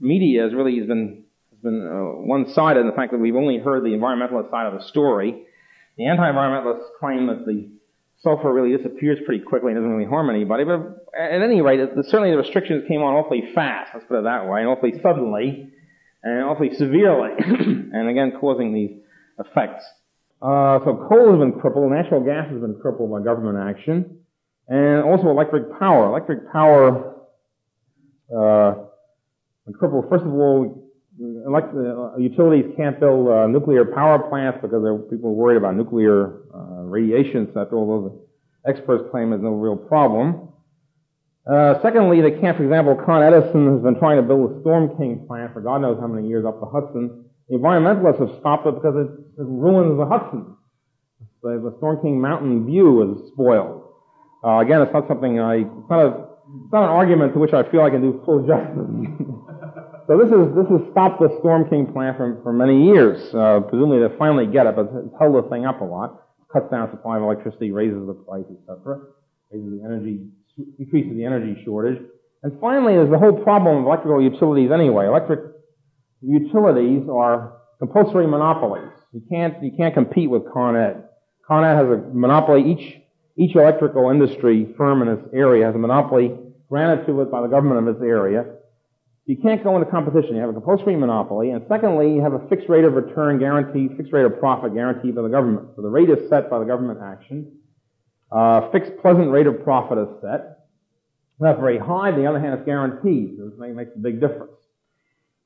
media 0.00 0.42
has 0.42 0.52
really 0.52 0.80
been, 0.80 1.22
has 1.52 1.60
been 1.62 1.86
uh, 1.86 2.26
one-sided 2.26 2.80
in 2.80 2.86
the 2.86 2.94
fact 2.94 3.12
that 3.12 3.18
we've 3.18 3.36
only 3.36 3.58
heard 3.58 3.84
the 3.84 3.90
environmentalist 3.90 4.50
side 4.50 4.66
of 4.66 4.74
the 4.74 4.86
story. 4.88 5.44
The 5.96 6.06
anti-environmentalists 6.06 6.98
claim 6.98 7.28
that 7.28 7.46
the 7.46 7.77
sulfur 8.20 8.52
really 8.52 8.76
disappears 8.76 9.18
pretty 9.24 9.44
quickly 9.44 9.72
and 9.72 9.76
doesn't 9.76 9.90
really 9.90 10.08
harm 10.08 10.30
anybody. 10.30 10.64
But 10.64 11.06
at 11.18 11.42
any 11.42 11.60
rate, 11.60 11.80
certainly 12.04 12.30
the 12.30 12.38
restrictions 12.38 12.84
came 12.88 13.02
on 13.02 13.14
awfully 13.14 13.50
fast, 13.54 13.90
let's 13.94 14.06
put 14.06 14.18
it 14.18 14.24
that 14.24 14.48
way, 14.48 14.60
and 14.60 14.68
awfully 14.68 14.94
suddenly, 15.02 15.70
and 16.22 16.44
awfully 16.44 16.74
severely, 16.74 17.32
and 17.38 18.08
again 18.08 18.32
causing 18.40 18.74
these 18.74 18.98
effects. 19.38 19.84
Uh, 20.40 20.78
so 20.84 21.06
coal 21.08 21.30
has 21.30 21.38
been 21.38 21.58
crippled, 21.60 21.90
natural 21.90 22.24
gas 22.24 22.48
has 22.50 22.60
been 22.60 22.78
crippled 22.80 23.10
by 23.10 23.22
government 23.22 23.58
action, 23.58 24.18
and 24.68 25.02
also 25.02 25.28
electric 25.28 25.78
power. 25.78 26.06
Electric 26.06 26.52
power 26.52 27.14
uh, 28.36 28.74
crippled. 29.78 30.08
First 30.08 30.24
of 30.24 30.32
all, 30.32 30.87
elect- 31.20 31.74
uh, 31.74 32.16
utilities 32.16 32.72
can't 32.76 32.98
build 33.00 33.28
uh, 33.28 33.46
nuclear 33.46 33.84
power 33.84 34.18
plants 34.28 34.58
because 34.62 34.82
people 35.10 35.30
are 35.30 35.32
worried 35.32 35.56
about 35.56 35.76
nuclear 35.76 36.42
uh, 36.54 36.84
radiation, 36.84 37.48
etc. 37.48 37.68
Although 37.72 38.08
the 38.08 38.70
experts 38.70 39.04
claim 39.10 39.30
there's 39.30 39.42
no 39.42 39.50
real 39.50 39.76
problem. 39.76 40.48
Uh, 41.48 41.80
secondly, 41.80 42.20
they 42.20 42.38
can't, 42.38 42.56
for 42.56 42.64
example, 42.64 42.94
Con 42.94 43.22
Edison 43.22 43.72
has 43.72 43.82
been 43.82 43.98
trying 43.98 44.20
to 44.20 44.22
build 44.22 44.52
a 44.52 44.60
Storm 44.60 44.96
King 44.98 45.24
plant 45.26 45.54
for 45.54 45.62
God 45.62 45.80
knows 45.80 45.98
how 45.98 46.06
many 46.06 46.28
years 46.28 46.44
up 46.44 46.60
the 46.60 46.66
Hudson. 46.66 47.24
The 47.48 47.56
environmentalists 47.56 48.20
have 48.20 48.38
stopped 48.40 48.66
it 48.66 48.74
because 48.74 48.94
it, 48.94 49.08
it 49.40 49.46
ruins 49.48 49.96
the 49.96 50.04
Hudson. 50.04 50.54
The, 51.42 51.56
the, 51.64 51.74
Storm 51.78 52.02
King 52.02 52.20
mountain 52.20 52.66
view 52.66 53.00
is 53.16 53.32
spoiled. 53.32 53.82
Uh, 54.44 54.58
again, 54.58 54.82
it's 54.82 54.92
not 54.92 55.08
something 55.08 55.40
I, 55.40 55.64
it's 55.64 55.88
not, 55.88 56.00
a, 56.04 56.08
it's 56.64 56.72
not 56.72 56.84
an 56.84 56.90
argument 56.90 57.32
to 57.32 57.38
which 57.38 57.54
I 57.54 57.62
feel 57.70 57.80
I 57.80 57.90
can 57.90 58.02
do 58.02 58.20
full 58.26 58.44
justice. 58.46 59.48
So 60.08 60.16
this 60.16 60.32
is 60.32 60.56
this 60.56 60.64
has 60.72 60.80
stopped 60.90 61.20
the 61.20 61.28
Storm 61.40 61.68
King 61.68 61.92
plan 61.92 62.16
for, 62.16 62.40
for 62.42 62.50
many 62.50 62.88
years. 62.88 63.20
Uh, 63.28 63.60
presumably 63.60 64.00
they 64.00 64.08
finally 64.16 64.46
get 64.46 64.64
it, 64.64 64.74
but 64.74 64.88
it's 64.88 65.12
held 65.20 65.36
the 65.36 65.46
thing 65.50 65.66
up 65.66 65.82
a 65.82 65.84
lot. 65.84 66.24
Cuts 66.50 66.70
down 66.70 66.88
supply 66.90 67.18
of 67.18 67.24
electricity, 67.24 67.72
raises 67.72 68.06
the 68.06 68.14
price, 68.14 68.48
etc. 68.48 69.04
Raises 69.52 69.68
the 69.68 69.84
energy, 69.84 70.24
increases 70.78 71.12
the 71.12 71.26
energy 71.26 71.60
shortage. 71.62 72.00
And 72.42 72.58
finally, 72.58 72.94
there's 72.94 73.10
the 73.10 73.18
whole 73.18 73.36
problem 73.44 73.76
of 73.76 73.84
electrical 73.84 74.22
utilities 74.22 74.70
anyway. 74.72 75.04
Electric 75.04 75.40
utilities 76.22 77.06
are 77.12 77.60
compulsory 77.78 78.26
monopolies. 78.26 78.88
You 79.12 79.20
can't 79.28 79.62
you 79.62 79.72
can't 79.76 79.92
compete 79.92 80.30
with 80.30 80.50
Con 80.50 80.74
Ed. 80.74 81.04
Con 81.46 81.66
Ed 81.66 81.76
has 81.76 81.84
a 81.84 82.00
monopoly. 82.14 82.64
Each 82.64 82.96
each 83.36 83.54
electrical 83.54 84.08
industry 84.08 84.72
firm 84.78 85.02
in 85.02 85.08
its 85.08 85.28
area 85.34 85.66
has 85.66 85.74
a 85.74 85.78
monopoly 85.78 86.32
granted 86.70 87.04
to 87.04 87.20
it 87.20 87.30
by 87.30 87.42
the 87.42 87.48
government 87.48 87.86
of 87.86 87.94
its 87.94 88.02
area 88.02 88.54
you 89.28 89.36
can't 89.36 89.62
go 89.62 89.76
into 89.76 89.90
competition. 89.90 90.36
You 90.36 90.40
have 90.40 90.48
a 90.48 90.54
compulsory 90.54 90.96
monopoly. 90.96 91.50
And 91.50 91.62
secondly, 91.68 92.14
you 92.14 92.22
have 92.22 92.32
a 92.32 92.48
fixed 92.48 92.66
rate 92.70 92.84
of 92.84 92.94
return 92.94 93.38
guaranteed, 93.38 93.94
fixed 93.98 94.10
rate 94.10 94.24
of 94.24 94.40
profit 94.40 94.72
guaranteed 94.72 95.14
by 95.14 95.20
the 95.20 95.28
government. 95.28 95.68
So 95.76 95.82
the 95.82 95.90
rate 95.90 96.08
is 96.08 96.30
set 96.30 96.48
by 96.48 96.58
the 96.58 96.64
government 96.64 97.00
action. 97.04 97.52
Uh, 98.32 98.70
fixed 98.70 98.92
pleasant 99.02 99.30
rate 99.30 99.46
of 99.46 99.62
profit 99.62 99.98
is 99.98 100.08
set. 100.22 100.64
That's 101.40 101.60
very 101.60 101.78
high. 101.78 102.10
On 102.10 102.18
the 102.18 102.26
other 102.26 102.40
hand, 102.40 102.54
it's 102.54 102.64
guaranteed. 102.64 103.36
So 103.36 103.50
this 103.50 103.58
makes 103.58 103.90
a 103.94 103.98
big 103.98 104.18
difference. 104.18 104.52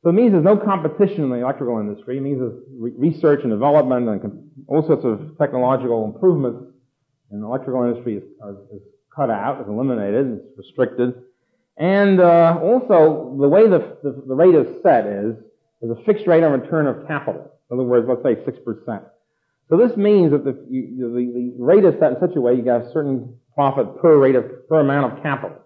So 0.05 0.11
it 0.11 0.13
means 0.13 0.31
there's 0.31 0.45
no 0.45 0.57
competition 0.57 1.25
in 1.25 1.31
the 1.31 1.43
electrical 1.43 1.81
industry. 1.81 2.19
It 2.19 2.23
means 2.23 2.39
there's 2.39 2.63
re- 2.79 2.95
research 2.97 3.41
and 3.43 3.51
development 3.51 4.09
and 4.09 4.49
all 4.69 4.87
sorts 4.87 5.05
of 5.05 5.37
technological 5.39 6.05
improvements 6.05 6.71
in 7.33 7.41
the 7.41 7.47
electrical 7.47 7.83
industry 7.83 8.19
is, 8.19 8.23
is 8.73 8.83
cut 9.15 9.29
out, 9.29 9.61
is 9.61 9.67
eliminated, 9.69 10.39
it's 10.39 10.57
restricted. 10.57 11.15
And 11.77 12.21
uh, 12.21 12.59
also, 12.63 13.37
the 13.41 13.49
way 13.49 13.69
the, 13.69 13.97
the, 14.03 14.23
the, 14.27 14.35
rate 14.35 14.55
is 14.55 14.67
set 14.83 15.07
is, 15.07 15.37
is 15.81 15.91
a 15.91 16.05
fixed 16.05 16.27
rate 16.27 16.45
on 16.45 16.61
return 16.61 16.87
of 16.87 17.07
capital. 17.09 17.51
In 17.71 17.79
other 17.79 17.89
words, 17.89 18.07
let's 18.09 18.23
say 18.23 18.35
6%. 18.45 19.03
So 19.71 19.77
this 19.79 19.97
means 19.97 20.33
that 20.33 20.45
the, 20.45 20.53
you, 20.69 21.11
the, 21.15 21.57
the 21.59 21.65
rate 21.65 21.85
is 21.85 21.95
set 21.99 22.13
in 22.13 22.21
such 22.21 22.37
a 22.37 22.41
way 22.41 22.55
you 22.55 22.63
get 22.63 22.83
a 22.83 22.93
certain 22.93 23.37
profit 23.55 24.01
per 24.01 24.19
rate 24.19 24.35
of, 24.35 24.69
per 24.69 24.81
amount 24.81 25.13
of 25.13 25.23
capital. 25.23 25.57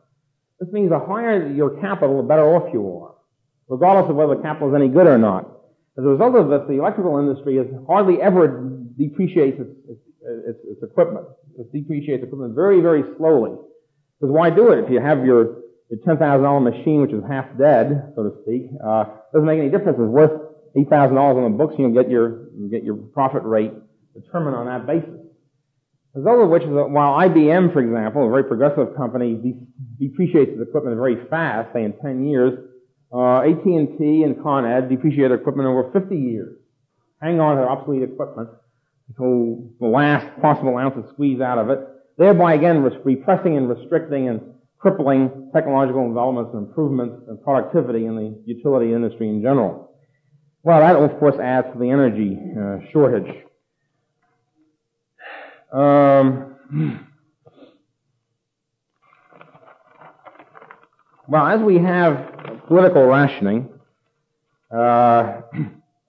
This 0.61 0.71
means 0.73 0.91
the 0.91 0.99
higher 0.99 1.53
your 1.53 1.81
capital, 1.81 2.17
the 2.19 2.23
better 2.23 2.45
off 2.45 2.73
you 2.73 2.87
are, 3.03 3.15
regardless 3.69 4.09
of 4.09 4.17
whether 4.17 4.37
the 4.37 4.43
capital 4.43 4.69
is 4.71 4.81
any 4.81 4.89
good 4.89 5.07
or 5.07 5.19
not. 5.19 5.51
As 5.99 6.05
a 6.05 6.09
result 6.09 6.37
of 6.37 6.49
this, 6.49 6.61
the 6.69 6.79
electrical 6.79 7.19
industry 7.19 7.59
is 7.59 7.67
hardly 7.89 8.23
ever 8.23 8.71
depreciates 8.97 9.61
its, 9.61 9.71
its, 9.89 10.01
its, 10.49 10.59
its 10.71 10.83
equipment. 10.83 11.27
It 11.59 11.73
depreciates 11.73 12.23
equipment 12.23 12.55
very, 12.55 12.81
very 12.81 13.03
slowly. 13.17 13.59
Because 14.21 14.33
why 14.33 14.51
do 14.51 14.73
it 14.73 14.85
if 14.85 14.91
you 14.91 15.01
have 15.01 15.25
your 15.25 15.66
thousand 15.91 16.43
dollar 16.43 16.61
machine, 16.61 17.01
which 17.01 17.13
is 17.13 17.23
half 17.29 17.47
dead, 17.59 18.13
so 18.17 18.25
to 18.25 18.31
speak, 18.43 18.71
uh, 18.85 19.05
doesn't 19.33 19.47
make 19.47 19.59
any 19.59 19.71
difference. 19.71 19.99
It's 19.99 20.09
worth 20.09 20.33
eight 20.77 20.89
thousand 20.89 21.17
dollars 21.17 21.37
on 21.37 21.53
the 21.53 21.57
books, 21.59 21.75
and 21.79 21.87
you'll 21.87 22.03
get 22.03 22.11
your 22.11 22.49
you 22.59 22.69
get 22.71 22.85
your 22.85 22.97
profit 22.97 23.43
rate 23.45 23.73
determined 24.15 24.57
on 24.57 24.67
that 24.67 24.87
basis. 24.87 25.21
The 26.15 26.21
result 26.21 26.45
of 26.45 26.49
which 26.51 26.63
is 26.63 26.71
that 26.71 26.91
while 26.91 27.19
IBM, 27.29 27.73
for 27.73 27.81
example, 27.81 28.27
a 28.27 28.31
very 28.31 28.45
progressive 28.45 28.97
company, 28.97 29.35
de- 29.35 30.09
depreciates 30.09 30.53
its 30.53 30.63
equipment 30.63 30.97
very 30.97 31.29
fast, 31.29 31.73
say 31.73 31.85
in 31.85 31.93
ten 32.01 32.27
years, 32.27 32.59
uh, 33.13 33.41
AT&T 33.41 34.23
and 34.25 34.43
Con 34.43 34.67
Ed 34.67 34.89
depreciate 34.89 35.29
their 35.29 35.39
equipment 35.39 35.69
over 35.69 35.91
50 35.93 36.17
years. 36.17 36.57
Hang 37.21 37.41
on 37.41 37.57
to 37.57 37.63
their 37.63 37.71
obsolete 37.71 38.03
equipment 38.03 38.49
until 39.09 39.71
the 39.79 39.87
last 39.87 40.27
possible 40.41 40.77
ounce 40.77 40.97
is 40.97 41.11
squeezed 41.13 41.41
out 41.41 41.59
of 41.59 41.71
it, 41.71 41.81
thereby 42.19 42.55
again 42.55 42.83
repressing 42.83 43.57
and 43.57 43.69
restricting 43.69 44.29
and 44.29 44.41
crippling 44.79 45.51
technological 45.55 46.07
developments 46.09 46.51
and 46.55 46.69
improvements 46.69 47.17
and 47.29 47.43
productivity 47.43 48.07
in 48.07 48.17
the 48.17 48.39
utility 48.45 48.93
industry 48.93 49.29
in 49.29 49.43
general. 49.43 49.91
Well, 50.63 50.81
that 50.81 50.97
of 50.97 51.19
course 51.19 51.37
adds 51.41 51.69
to 51.73 51.79
the 51.79 51.91
energy 51.91 52.39
uh, 52.59 52.79
shortage. 52.93 53.45
Um, 55.73 56.57
well, 61.29 61.47
as 61.47 61.61
we 61.61 61.79
have 61.79 62.63
political 62.67 63.07
rationing, 63.07 63.69
uh, 64.71 65.43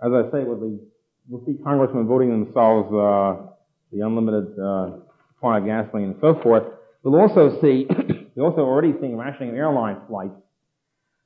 as 0.02 0.12
I 0.12 0.24
say, 0.32 0.44
with 0.44 0.60
the 0.60 0.80
we'll 1.30 1.46
see 1.46 1.58
congressmen 1.64 2.08
voting 2.08 2.30
themselves 2.30 2.88
uh, 2.94 3.48
the 3.92 4.06
unlimited 4.06 4.58
uh, 4.60 4.92
supply 5.34 5.60
of 5.60 5.66
gasoline 5.66 6.12
and 6.12 6.16
so 6.22 6.40
forth. 6.42 6.64
We'll 7.04 7.20
also 7.20 7.60
see 7.62 7.88
we're 8.38 8.46
also 8.46 8.62
already 8.62 8.94
seeing 9.02 9.18
rationing 9.18 9.50
of 9.50 9.56
airline 9.56 9.98
flights, 10.08 10.38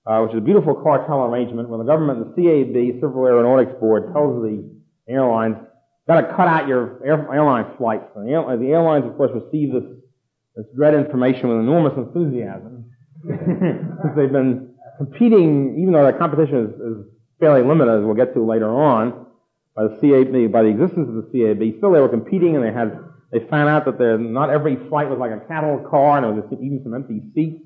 uh, 0.07 0.21
which 0.21 0.31
is 0.31 0.37
a 0.37 0.41
beautiful 0.41 0.73
cartel 0.75 1.25
arrangement 1.25 1.67
where 1.67 1.77
the 1.77 1.83
government, 1.83 2.23
the 2.23 2.31
CAB, 2.39 3.01
Civil 3.01 3.27
Aeronautics 3.27 3.77
Board, 3.79 4.13
tells 4.13 4.41
the 4.41 4.63
airlines, 5.09 5.57
got 6.07 6.21
to 6.21 6.33
cut 6.33 6.47
out 6.47 6.69
your 6.69 7.05
air, 7.05 7.27
airline 7.33 7.75
flights. 7.77 8.05
And 8.15 8.27
the, 8.27 8.31
air, 8.31 8.57
the 8.57 8.71
airlines, 8.71 9.05
of 9.05 9.17
course, 9.17 9.31
receive 9.35 9.73
this, 9.73 9.83
this 10.55 10.65
dread 10.73 10.95
information 10.95 11.49
with 11.49 11.59
enormous 11.59 11.93
enthusiasm. 11.97 12.89
Since 13.27 14.15
they've 14.15 14.31
been 14.31 14.73
competing, 14.97 15.77
even 15.81 15.91
though 15.91 16.03
their 16.03 16.17
competition 16.17 16.63
is, 16.63 16.73
is 16.79 16.97
fairly 17.41 17.61
limited, 17.61 17.99
as 17.99 18.05
we'll 18.05 18.15
get 18.15 18.33
to 18.35 18.45
later 18.45 18.69
on, 18.69 19.27
by 19.75 19.83
the 19.83 19.95
CAB, 19.99 20.51
by 20.51 20.63
the 20.63 20.69
existence 20.69 21.09
of 21.09 21.15
the 21.15 21.27
CAB, 21.27 21.77
still 21.77 21.91
they 21.91 21.99
were 21.99 22.09
competing 22.09 22.55
and 22.55 22.63
they 22.63 22.71
had 22.71 22.97
they 23.31 23.39
found 23.49 23.69
out 23.69 23.85
that 23.85 24.17
not 24.19 24.49
every 24.49 24.75
flight 24.89 25.09
was 25.09 25.19
like 25.19 25.31
a 25.31 25.39
cattle 25.47 25.85
car, 25.89 26.17
and 26.17 26.25
there 26.25 26.43
was 26.43 26.53
even 26.53 26.81
some 26.83 26.93
empty 26.93 27.21
seats. 27.33 27.63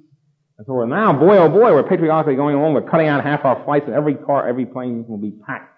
And 0.57 0.65
so 0.65 0.73
we're 0.73 0.85
now, 0.85 1.11
boy 1.11 1.37
oh 1.37 1.49
boy, 1.49 1.73
we're 1.73 1.83
patriotically 1.83 2.35
going 2.35 2.55
along. 2.55 2.73
We're 2.73 2.89
cutting 2.89 3.07
out 3.07 3.23
half 3.23 3.43
our 3.43 3.63
flights, 3.65 3.85
and 3.87 3.95
every 3.95 4.15
car, 4.15 4.47
every 4.47 4.65
plane 4.65 5.05
will 5.07 5.17
be 5.17 5.31
packed. 5.31 5.71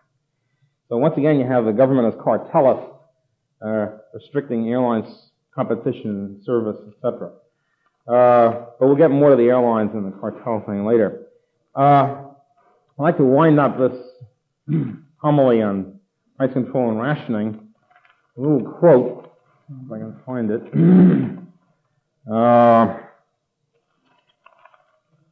So 0.90 0.98
once 0.98 1.18
again, 1.18 1.40
you 1.40 1.46
have 1.48 1.66
the 1.66 1.72
government 1.72 2.14
as 2.14 2.20
cartelists, 2.24 2.92
uh, 3.66 3.88
restricting 4.14 4.70
airlines 4.70 5.08
competition, 5.58 6.40
service, 6.46 6.78
etc. 6.88 7.32
Uh, 8.08 8.66
but 8.80 8.88
we'll 8.88 8.96
get 8.96 9.10
more 9.10 9.32
to 9.32 9.36
the 9.36 9.50
airlines 9.50 9.90
and 9.94 10.06
the 10.06 10.16
cartel 10.18 10.64
thing 10.66 10.86
later. 10.86 11.28
Uh, 11.76 12.26
I'd 13.00 13.04
like 13.04 13.18
to 13.18 13.26
wind 13.26 13.60
up 13.60 13.78
this 13.78 13.98
homily 15.18 15.62
on 15.62 16.00
price 16.38 16.54
control 16.54 16.90
and 16.90 17.02
rationing. 17.02 17.68
A 18.38 18.42
little 18.42 18.72
quote 18.72 19.17
if 19.70 19.92
I 19.92 19.98
can 19.98 20.16
find 20.26 20.50
it. 20.52 20.62
uh, 22.32 22.98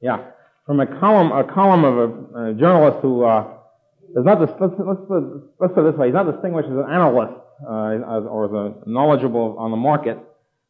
yeah, 0.01 0.31
from 0.65 0.79
a 0.79 0.99
column, 0.99 1.31
a 1.31 1.43
column 1.43 1.83
of 1.83 1.97
a, 1.97 2.49
a 2.49 2.53
journalist 2.53 2.99
who 3.01 3.23
uh, 3.23 3.47
is 4.15 4.25
not 4.25 4.39
let's, 4.41 4.51
let's, 4.59 4.73
let's 4.79 5.73
put 5.73 5.85
it 5.85 5.91
this 5.91 5.97
way, 5.97 6.07
he's 6.07 6.13
not 6.13 6.29
distinguished 6.31 6.67
as 6.67 6.77
an 6.77 6.91
analyst 6.91 7.33
uh, 7.63 8.27
or 8.27 8.45
as 8.45 8.51
a 8.51 8.89
knowledgeable 8.89 9.55
on 9.57 9.71
the 9.71 9.77
market, 9.77 10.17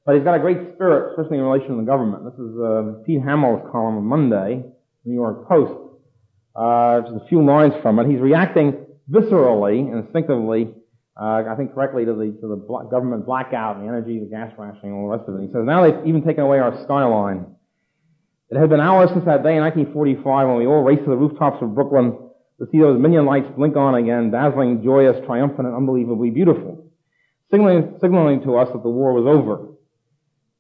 but 0.06 0.16
he's 0.16 0.24
got 0.24 0.36
a 0.36 0.40
great 0.40 0.58
spirit, 0.76 1.12
especially 1.12 1.38
in 1.38 1.44
relation 1.44 1.70
to 1.70 1.78
the 1.78 1.88
government. 1.88 2.24
This 2.26 2.40
is 2.40 2.54
uh, 2.60 3.04
Pete 3.06 3.22
Hamill's 3.22 3.68
column 3.72 3.98
on 3.98 4.04
Monday, 4.04 4.64
New 5.06 5.14
York 5.14 5.48
Post. 5.48 5.74
Uh, 6.56 7.02
just 7.02 7.26
a 7.26 7.28
few 7.28 7.44
lines 7.44 7.74
from 7.82 8.00
it. 8.00 8.08
He's 8.08 8.20
reacting 8.20 8.86
viscerally, 9.12 9.92
instinctively, 9.92 10.74
uh, 11.20 11.44
I 11.50 11.56
think 11.56 11.74
correctly 11.74 12.04
to 12.06 12.14
the 12.14 12.38
to 12.42 12.48
the 12.48 12.58
government 12.92 13.26
blackout, 13.26 13.78
and 13.78 13.86
the 13.86 13.90
energy, 13.90 14.20
the 14.20 14.26
gas 14.26 14.52
rationing, 14.58 14.92
and 14.92 14.94
all 14.96 15.10
the 15.10 15.18
rest 15.18 15.30
of 15.30 15.36
it. 15.36 15.48
He 15.48 15.48
says 15.48 15.64
now 15.64 15.84
they've 15.84 16.06
even 16.06 16.24
taken 16.24 16.44
away 16.44 16.60
our 16.60 16.84
skyline. 16.84 17.56
It 18.50 18.60
had 18.60 18.70
been 18.70 18.82
hours 18.82 19.10
since 19.10 19.26
that 19.26 19.42
day 19.42 19.56
in 19.56 19.64
1945 19.64 20.48
when 20.48 20.58
we 20.58 20.68
all 20.68 20.84
raced 20.84 21.04
to 21.06 21.10
the 21.10 21.18
rooftops 21.18 21.64
of 21.64 21.74
Brooklyn 21.74 22.18
to 22.60 22.68
see 22.72 22.80
those 22.80 23.00
million 23.00 23.26
lights 23.26 23.48
blink 23.56 23.76
on 23.76 23.96
again, 23.96 24.30
dazzling, 24.30 24.84
joyous, 24.84 25.18
triumphant, 25.26 25.68
and 25.68 25.76
unbelievably 25.76 26.30
beautiful, 26.30 26.92
signaling, 27.50 27.98
signaling 28.02 28.44
to 28.44 28.58
us 28.58 28.70
that 28.72 28.84
the 28.84 28.90
war 28.90 29.14
was 29.14 29.26
over. 29.26 29.76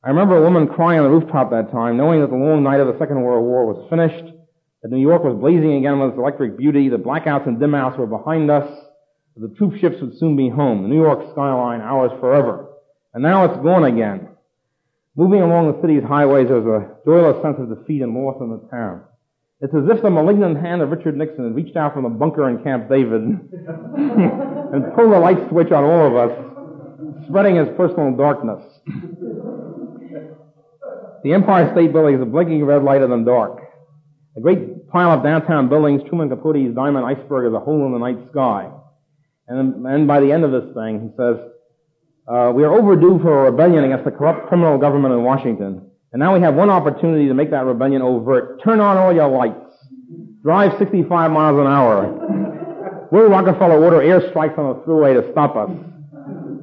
I 0.03 0.09
remember 0.09 0.37
a 0.37 0.41
woman 0.41 0.67
crying 0.67 0.99
on 0.99 1.05
the 1.05 1.11
rooftop 1.11 1.51
that 1.51 1.71
time, 1.71 1.97
knowing 1.97 2.21
that 2.21 2.29
the 2.29 2.35
long 2.35 2.63
night 2.63 2.79
of 2.79 2.87
the 2.87 2.97
Second 2.99 3.21
World 3.21 3.43
War 3.43 3.65
was 3.65 3.89
finished, 3.89 4.33
that 4.81 4.91
New 4.91 5.01
York 5.01 5.23
was 5.23 5.35
blazing 5.39 5.73
again 5.73 5.99
with 5.99 6.11
its 6.11 6.17
electric 6.17 6.57
beauty, 6.57 6.89
the 6.89 6.97
blackouts 6.97 7.47
and 7.47 7.59
dim 7.59 7.75
outs 7.75 7.97
were 7.97 8.07
behind 8.07 8.51
us, 8.51 8.69
the 9.35 9.53
troop 9.57 9.75
ships 9.79 9.97
would 10.01 10.17
soon 10.17 10.35
be 10.35 10.49
home, 10.49 10.83
the 10.83 10.89
New 10.89 11.01
York 11.01 11.31
skyline 11.31 11.81
ours 11.81 12.11
forever. 12.19 12.67
And 13.13 13.21
now 13.21 13.45
it's 13.45 13.61
gone 13.63 13.83
again. 13.83 14.29
Moving 15.15 15.41
along 15.41 15.71
the 15.71 15.81
city's 15.81 16.03
highways, 16.03 16.47
there's 16.47 16.65
a 16.65 16.95
joyless 17.05 17.41
sense 17.41 17.57
of 17.59 17.69
defeat 17.69 18.01
and 18.01 18.13
loss 18.13 18.37
in 18.41 18.49
the 18.49 18.59
town. 18.69 19.03
It's 19.61 19.73
as 19.73 19.87
if 19.89 20.01
the 20.01 20.09
malignant 20.09 20.57
hand 20.57 20.81
of 20.81 20.89
Richard 20.89 21.17
Nixon 21.17 21.45
had 21.45 21.55
reached 21.55 21.77
out 21.77 21.93
from 21.93 22.03
the 22.03 22.09
bunker 22.09 22.49
in 22.49 22.63
Camp 22.63 22.89
David 22.89 23.21
and 23.23 24.93
pulled 24.95 25.11
the 25.11 25.19
light 25.19 25.49
switch 25.49 25.71
on 25.71 25.83
all 25.83 26.07
of 26.07 26.15
us, 26.15 27.25
spreading 27.27 27.55
his 27.55 27.67
personal 27.77 28.15
darkness. 28.15 28.61
The 31.23 31.33
Empire 31.33 31.71
State 31.73 31.91
Building 31.91 32.15
is 32.15 32.21
a 32.21 32.25
blinking 32.25 32.63
red 32.63 32.83
light 32.83 33.01
in 33.01 33.09
the 33.09 33.17
dark. 33.17 33.61
A 34.37 34.41
great 34.41 34.89
pile 34.89 35.11
of 35.11 35.23
downtown 35.23 35.69
buildings, 35.69 36.03
Truman 36.07 36.29
Capote's 36.29 36.75
diamond 36.75 37.05
iceberg 37.05 37.47
is 37.47 37.53
a 37.53 37.59
hole 37.59 37.85
in 37.85 37.93
the 37.93 37.97
night 37.97 38.19
sky. 38.31 38.69
And 39.47 39.85
then 39.85 40.07
by 40.07 40.19
the 40.19 40.31
end 40.31 40.43
of 40.43 40.51
this 40.51 40.73
thing, 40.73 41.01
he 41.01 41.09
says, 41.17 41.37
uh, 42.27 42.51
we 42.55 42.63
are 42.63 42.73
overdue 42.73 43.19
for 43.21 43.45
a 43.45 43.51
rebellion 43.51 43.83
against 43.83 44.05
the 44.05 44.11
corrupt 44.11 44.47
criminal 44.47 44.79
government 44.79 45.13
in 45.13 45.23
Washington. 45.23 45.91
And 46.11 46.19
now 46.19 46.33
we 46.33 46.41
have 46.41 46.55
one 46.55 46.69
opportunity 46.69 47.27
to 47.27 47.33
make 47.33 47.51
that 47.51 47.65
rebellion 47.65 48.01
overt. 48.01 48.63
Turn 48.63 48.79
on 48.79 48.97
all 48.97 49.13
your 49.13 49.27
lights. 49.27 49.59
Drive 50.41 50.77
65 50.79 51.31
miles 51.31 51.59
an 51.59 51.67
hour. 51.67 53.07
Will 53.11 53.29
Rockefeller 53.29 53.83
order 53.83 53.97
airstrikes 53.97 54.57
on 54.57 54.75
the 54.75 54.81
thruway 54.85 55.13
to 55.13 55.31
stop 55.31 55.55
us? 55.55 55.69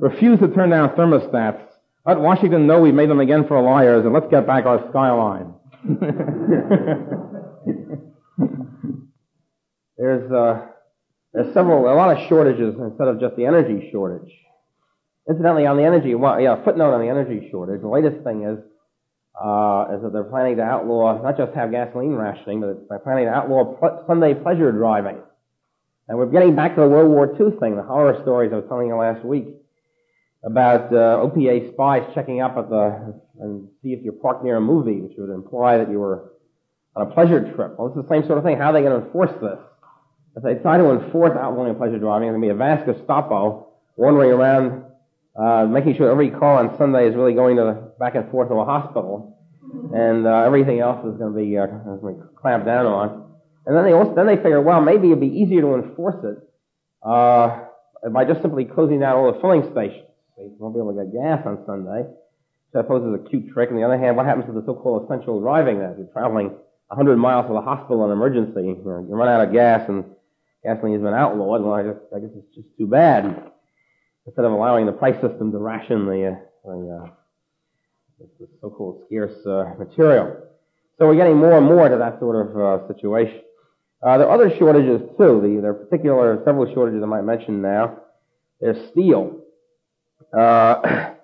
Refuse 0.01 0.41
to 0.41 0.49
turn 0.49 0.71
down 0.71 0.89
thermostats. 0.91 1.61
Let 2.05 2.19
Washington 2.19 2.67
know 2.67 2.81
we've 2.81 2.93
made 2.93 3.09
them 3.09 3.21
again 3.21 3.47
for 3.47 3.63
liars, 3.63 4.05
and 4.05 4.13
let's 4.13 4.27
get 4.29 4.45
back 4.47 4.67
our 4.67 4.85
skyline. 4.91 5.55
there's 9.97 10.33
uh, 10.33 10.67
there's 11.33 11.53
several 11.55 11.87
a 11.89 11.95
lot 11.95 12.17
of 12.17 12.29
shortages 12.29 12.75
instead 12.79 13.09
of 13.09 13.21
just 13.21 13.37
the 13.37 13.47
energy 13.47 13.89
shortage. 13.91 14.31
Incidentally, 15.29 15.67
on 15.67 15.77
the 15.77 15.85
energy, 15.85 16.15
well, 16.15 16.41
yeah, 16.41 16.63
footnote 16.65 16.93
on 16.93 17.01
the 17.01 17.09
energy 17.09 17.49
shortage. 17.51 17.81
The 17.81 17.89
latest 17.89 18.25
thing 18.25 18.43
is 18.45 18.59
uh, 19.41 19.87
is 19.97 20.03
that 20.03 20.11
they're 20.13 20.25
planning 20.25 20.57
to 20.57 20.63
outlaw 20.63 21.21
not 21.23 21.37
just 21.37 21.55
have 21.55 21.71
gasoline 21.71 22.15
rationing, 22.15 22.61
but 22.61 22.89
they're 22.89 22.99
planning 22.99 23.27
to 23.27 23.31
outlaw 23.31 23.77
Sunday 24.07 24.35
pleasure 24.35 24.71
driving. 24.73 25.19
And 26.09 26.19
we're 26.19 26.27
getting 26.27 26.55
back 26.55 26.75
to 26.75 26.83
the 26.83 26.89
World 26.89 27.11
War 27.11 27.27
II 27.27 27.59
thing, 27.59 27.77
the 27.77 27.83
horror 27.83 28.19
stories 28.23 28.51
I 28.53 28.57
was 28.57 28.67
telling 28.69 28.89
you 28.89 28.97
last 28.97 29.25
week 29.25 29.47
about 30.45 30.93
uh, 30.93 31.25
OPA 31.25 31.73
spies 31.73 32.03
checking 32.15 32.41
up 32.41 32.57
at 32.59 32.69
the 32.69 33.15
and 33.41 33.69
see 33.83 33.93
if 33.93 34.03
you're 34.03 34.13
parked 34.13 34.45
near 34.45 34.57
a 34.57 34.61
movie, 34.61 35.01
which 35.01 35.13
would 35.17 35.31
imply 35.31 35.79
that 35.79 35.91
you 35.91 35.99
were 35.99 36.33
on 36.95 37.09
a 37.09 37.15
pleasure 37.15 37.41
trip. 37.55 37.79
Well, 37.79 37.89
it's 37.89 37.97
the 37.97 38.09
same 38.13 38.27
sort 38.27 38.39
of 38.39 38.45
thing. 38.45 38.59
How 38.59 38.71
are 38.71 38.73
they 38.73 38.83
going 38.83 39.01
to 39.01 39.07
enforce 39.07 39.33
this? 39.41 39.59
If 40.37 40.43
they 40.43 40.55
try 40.55 40.79
to 40.79 40.91
enforce 40.91 41.37
outlawing 41.37 41.75
pleasure 41.77 41.99
driving, 41.99 42.29
it's 42.29 42.33
going 42.33 42.43
to 42.43 42.49
be 42.49 42.53
a 42.53 42.57
vast 42.57 42.87
Gestapo 42.87 43.69
wandering 43.97 44.33
around 44.33 44.85
uh, 45.37 45.67
making 45.67 45.97
sure 45.97 46.11
every 46.11 46.31
car 46.31 46.65
on 46.65 46.77
Sunday 46.77 47.09
is 47.09 47.15
really 47.15 47.35
going 47.35 47.57
to 47.57 47.63
the, 47.63 47.93
back 47.99 48.15
and 48.15 48.31
forth 48.31 48.49
to 48.49 48.55
a 48.55 48.65
hospital, 48.65 49.39
and 49.95 50.27
uh, 50.27 50.45
everything 50.45 50.81
else 50.81 51.05
is 51.07 51.17
going 51.17 51.33
to 51.33 51.39
be 51.39 51.57
uh, 51.57 51.67
clamped 52.41 52.67
down 52.67 52.87
on. 52.87 53.33
And 53.65 53.77
then 53.77 53.85
they 53.85 53.93
also, 53.93 54.15
then 54.15 54.27
they 54.27 54.37
figure, 54.37 54.61
well, 54.61 54.81
maybe 54.81 55.09
it'd 55.09 55.21
be 55.21 55.29
easier 55.29 55.61
to 55.63 55.75
enforce 55.75 56.23
it 56.25 56.39
uh, 57.03 57.65
by 58.11 58.25
just 58.25 58.43
simply 58.43 58.65
closing 58.65 59.01
down 59.01 59.17
all 59.17 59.33
the 59.33 59.41
filling 59.41 59.63
stations. 59.73 60.09
You 60.37 60.57
won't 60.59 60.75
be 60.75 60.81
able 60.81 60.97
to 60.97 61.05
get 61.05 61.15
gas 61.15 61.47
on 61.47 61.63
Sunday. 61.65 62.09
So 62.73 62.81
I 62.81 62.83
suppose 62.83 63.05
it's 63.07 63.27
a 63.27 63.31
cute 63.31 63.53
trick. 63.53 63.71
On 63.71 63.77
the 63.77 63.85
other 63.85 63.99
hand, 63.99 64.17
what 64.17 64.27
happens 64.27 64.47
to 64.47 64.53
the 64.53 64.65
so-called 64.67 65.05
essential 65.05 65.41
driving? 65.41 65.77
If 65.77 65.99
you're 65.99 66.13
traveling 66.13 66.57
100 66.89 67.17
miles 67.17 67.47
to 67.47 67.53
the 67.53 67.61
hospital 67.61 68.05
in 68.05 68.11
an 68.11 68.17
emergency, 68.17 68.61
you, 68.61 68.83
know, 68.85 69.07
you 69.09 69.15
run 69.15 69.29
out 69.29 69.47
of 69.47 69.53
gas 69.53 69.89
and 69.89 70.05
gasoline 70.65 70.95
has 70.95 71.03
been 71.03 71.15
outlawed, 71.15 71.63
well, 71.63 71.75
I, 71.75 71.83
just, 71.83 72.01
I 72.15 72.21
guess 72.21 72.31
it's 72.37 72.55
just 72.55 72.69
too 72.79 72.87
bad 72.87 73.25
instead 74.27 74.45
of 74.45 74.53
allowing 74.53 74.87
the 74.87 74.93
price 74.93 75.21
system 75.21 75.51
to 75.53 75.59
ration 75.59 76.07
the, 76.07 76.29
uh, 76.29 76.35
the, 76.65 77.03
uh, 77.03 78.27
the 78.39 78.49
so-called 78.61 79.03
scarce 79.07 79.35
uh, 79.47 79.75
material. 79.79 80.37
So 80.99 81.07
we're 81.07 81.17
getting 81.17 81.37
more 81.37 81.57
and 81.59 81.67
more 81.67 81.89
to 81.89 81.97
that 81.97 82.21
sort 82.21 82.47
of 82.47 82.57
uh, 82.57 82.87
situation. 82.87 83.41
Uh, 84.03 84.19
there 84.19 84.29
are 84.29 84.35
other 84.35 84.57
shortages 84.59 85.01
too. 85.19 85.41
The, 85.43 85.59
there 85.61 85.71
are 85.71 85.75
particular 85.75 86.43
several 86.45 86.73
shortages 86.73 87.03
I 87.03 87.07
might 87.07 87.23
mention 87.23 87.63
now. 87.63 87.99
There's 88.61 88.91
steel. 88.91 89.39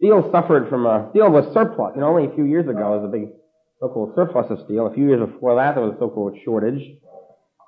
Steel 0.00 0.30
suffered 0.32 0.70
from 0.70 0.86
a 0.86 1.08
steel 1.10 1.30
was 1.30 1.44
surplus. 1.52 1.92
You 1.94 2.00
know, 2.00 2.08
only 2.08 2.24
a 2.24 2.34
few 2.34 2.44
years 2.44 2.66
ago 2.66 2.78
there 2.78 3.00
was 3.00 3.04
a 3.04 3.12
big 3.12 3.28
so-called 3.80 4.12
surplus 4.14 4.50
of 4.50 4.64
steel. 4.64 4.86
A 4.86 4.94
few 4.94 5.06
years 5.06 5.20
before 5.20 5.54
that 5.56 5.74
there 5.74 5.84
was 5.84 5.94
a 5.94 5.98
so-called 5.98 6.38
shortage. 6.42 6.96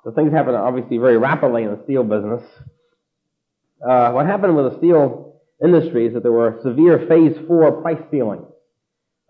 So 0.03 0.11
things 0.11 0.31
happened 0.33 0.55
obviously 0.57 0.97
very 0.97 1.17
rapidly 1.17 1.63
in 1.63 1.71
the 1.71 1.83
steel 1.83 2.03
business. 2.03 2.43
Uh, 3.87 4.11
what 4.11 4.25
happened 4.25 4.55
with 4.55 4.71
the 4.71 4.77
steel 4.77 5.41
industry 5.63 6.07
is 6.07 6.13
that 6.13 6.23
there 6.23 6.31
were 6.31 6.59
severe 6.63 7.05
phase 7.07 7.35
four 7.47 7.81
price 7.81 8.01
ceilings. 8.11 8.47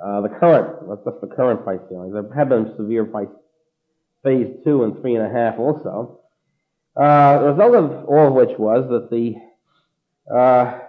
Uh, 0.04 0.22
the 0.22 0.30
current, 0.30 0.88
that's 1.06 1.22
the 1.22 1.28
current 1.36 1.64
price 1.64 1.80
ceilings. 1.90 2.14
There 2.14 2.26
have 2.36 2.50
been 2.50 2.74
severe 2.76 3.06
price 3.06 3.28
phase 4.24 4.48
two 4.64 4.84
and 4.84 5.00
three 5.02 5.16
and 5.16 5.26
a 5.26 5.30
half 5.30 5.60
also. 5.60 6.20
Uh, 6.95 7.40
the 7.40 7.45
result 7.52 7.76
of 7.76 8.06
all 8.06 8.28
of 8.28 8.34
which 8.34 8.58
was 8.58 8.88
that 8.90 9.10
the 9.10 9.36
uh, 10.34 10.80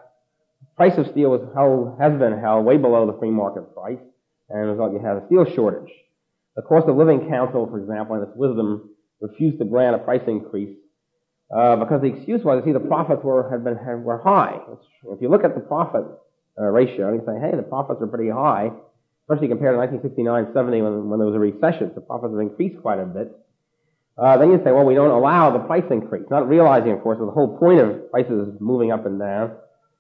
price 0.77 0.97
of 0.99 1.07
steel 1.09 1.31
was 1.31 1.41
held, 1.55 1.99
has 2.01 2.19
been 2.19 2.39
held 2.39 2.65
way 2.65 2.77
below 2.77 3.07
the 3.07 3.19
free 3.19 3.31
market 3.31 3.75
price, 3.75 3.99
and 4.49 4.61
as 4.61 4.69
a 4.69 4.71
result 4.73 4.93
you 4.93 4.99
have 4.99 5.19
a 5.19 5.27
steel 5.27 5.45
shortage. 5.55 5.93
The 6.57 6.63
Cost 6.63 6.89
of 6.89 6.97
Living 6.97 7.29
Council, 7.29 7.67
for 7.67 7.79
example, 7.79 8.17
in 8.17 8.23
its 8.23 8.37
wisdom, 8.37 8.94
refused 9.25 9.59
to 9.59 9.65
grant 9.65 9.97
a 9.97 9.99
price 9.99 10.23
increase 10.27 10.77
uh, 11.55 11.77
because 11.77 12.01
the 12.01 12.09
excuse 12.09 12.43
was, 12.43 12.63
see, 12.65 12.73
the 12.73 12.81
profits 12.81 13.23
were 13.23 13.49
had 13.51 13.65
been 13.65 13.77
had, 13.77 14.03
were 14.03 14.19
high. 14.19 14.59
If 15.07 15.21
you 15.21 15.29
look 15.29 15.45
at 15.45 15.55
the 15.55 15.61
profit 15.61 16.05
uh, 16.59 16.65
ratio, 16.65 17.09
and 17.09 17.21
you 17.21 17.27
say, 17.27 17.39
hey, 17.41 17.57
the 17.57 17.63
profits 17.63 18.01
are 18.03 18.07
pretty 18.07 18.31
high, 18.31 18.71
especially 19.25 19.49
compared 19.49 19.77
to 19.77 19.99
1969-70 19.99 20.55
when, 20.55 21.09
when 21.11 21.19
there 21.19 21.29
was 21.29 21.37
a 21.37 21.39
recession. 21.39 21.93
The 21.95 22.01
profits 22.01 22.33
have 22.33 22.41
increased 22.41 22.81
quite 22.83 22.99
a 22.99 23.07
bit. 23.07 23.33
Uh, 24.17 24.39
then 24.39 24.51
you 24.51 24.61
say, 24.65 24.71
well, 24.71 24.85
we 24.85 24.95
don't 24.95 25.11
allow 25.11 25.51
the 25.51 25.59
price 25.59 25.85
increase, 25.91 26.25
not 26.31 26.49
realizing, 26.49 26.93
of 26.93 27.03
course, 27.03 27.19
that 27.19 27.27
the 27.27 27.33
whole 27.33 27.59
point 27.59 27.81
of 27.81 28.11
prices 28.11 28.57
moving 28.61 28.93
up 28.93 29.05
and 29.07 29.19
down 29.19 29.53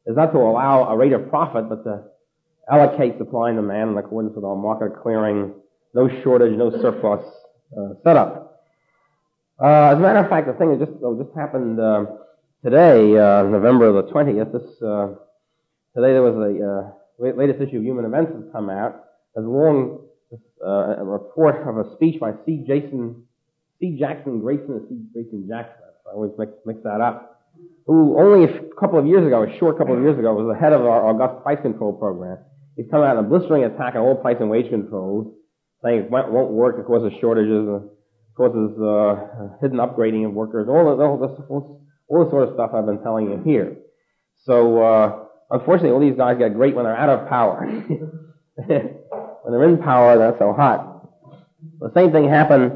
is 0.06 0.16
not 0.16 0.32
to 0.32 0.38
allow 0.38 0.84
a 0.88 0.96
rate 0.96 1.12
of 1.12 1.28
profit, 1.28 1.68
but 1.68 1.82
to 1.84 2.02
allocate 2.70 3.18
supply 3.18 3.51
and 3.51 3.59
demand 3.59 3.90
in 3.90 3.98
accordance 3.98 4.34
with 4.34 4.44
our 4.44 4.56
market 4.56 5.02
clearing, 5.02 5.52
no 5.94 6.09
shortage, 6.22 6.56
no 6.56 6.70
surplus 6.80 7.24
uh, 7.76 7.94
setup. 8.05 8.53
Uh, 9.62 9.94
as 9.94 9.98
a 9.98 10.01
matter 10.01 10.18
of 10.18 10.28
fact, 10.28 10.48
the 10.48 10.52
thing 10.55 10.76
that 10.76 10.85
just 10.85 10.98
oh, 11.05 11.14
just 11.14 11.31
happened 11.36 11.78
uh, 11.78 12.05
today, 12.64 13.16
uh, 13.16 13.44
November 13.47 13.93
the 13.93 14.10
twentieth. 14.10 14.51
This 14.51 14.66
uh, 14.82 15.14
today 15.94 16.10
there 16.10 16.26
was 16.26 16.35
a 16.35 16.51
uh, 16.59 17.32
latest 17.39 17.62
issue 17.62 17.78
of 17.78 17.85
Human 17.85 18.05
Events 18.05 18.32
has 18.35 18.51
come 18.51 18.68
out. 18.68 19.05
There's 19.32 19.47
a 19.47 19.51
long 19.51 20.02
uh, 20.59 20.98
a 20.98 21.05
report 21.05 21.62
of 21.68 21.78
a 21.78 21.94
speech 21.94 22.18
by 22.18 22.32
C. 22.44 22.64
Jason 22.66 23.22
C. 23.78 23.97
Jackson 23.97 24.40
Grayson 24.40 24.74
and 24.74 24.89
C. 24.89 24.98
Grayson 25.14 25.47
Jackson. 25.48 25.86
I 26.10 26.14
always 26.14 26.32
mix, 26.36 26.51
mix 26.66 26.82
that 26.82 27.01
up. 27.01 27.47
Who 27.86 28.18
only 28.18 28.51
a 28.51 28.59
couple 28.81 28.98
of 28.98 29.06
years 29.06 29.24
ago, 29.24 29.44
a 29.44 29.59
short 29.59 29.78
couple 29.78 29.94
of 29.94 30.02
years 30.02 30.18
ago, 30.18 30.35
was 30.35 30.52
the 30.52 30.59
head 30.59 30.72
of 30.72 30.82
our 30.82 31.06
august 31.06 31.44
price 31.44 31.62
control 31.62 31.93
program. 31.93 32.39
He's 32.74 32.86
come 32.90 33.02
out 33.02 33.16
in 33.16 33.24
a 33.24 33.28
blistering 33.28 33.62
attack 33.62 33.94
on 33.94 34.02
all 34.02 34.16
price 34.16 34.39
and 34.40 34.51
wage 34.51 34.68
controls, 34.68 35.32
saying 35.85 36.01
it 36.01 36.10
won't 36.10 36.51
work, 36.51 36.74
it 36.81 36.86
causes 36.86 37.12
shortages 37.20 37.68
causes 38.36 38.78
uh, 38.81 39.56
hidden 39.61 39.78
upgrading 39.78 40.27
of 40.27 40.32
workers, 40.32 40.69
all 40.69 40.97
the, 40.97 41.02
all, 41.02 41.19
the, 41.19 41.27
all 42.09 42.24
the 42.24 42.31
sort 42.31 42.48
of 42.48 42.55
stuff 42.55 42.70
I've 42.74 42.86
been 42.86 43.02
telling 43.02 43.31
you 43.31 43.40
here. 43.44 43.77
So, 44.44 44.82
uh, 44.82 45.24
unfortunately, 45.51 45.90
all 45.90 46.01
these 46.01 46.16
guys 46.16 46.39
get 46.39 46.55
great 46.55 46.74
when 46.74 46.85
they're 46.85 46.97
out 46.97 47.09
of 47.09 47.28
power. 47.28 47.65
when 48.56 49.52
they're 49.52 49.69
in 49.69 49.78
power, 49.78 50.19
they're 50.19 50.36
so 50.39 50.52
hot. 50.52 51.09
The 51.81 51.93
same 51.94 52.12
thing 52.12 52.28
happened 52.28 52.73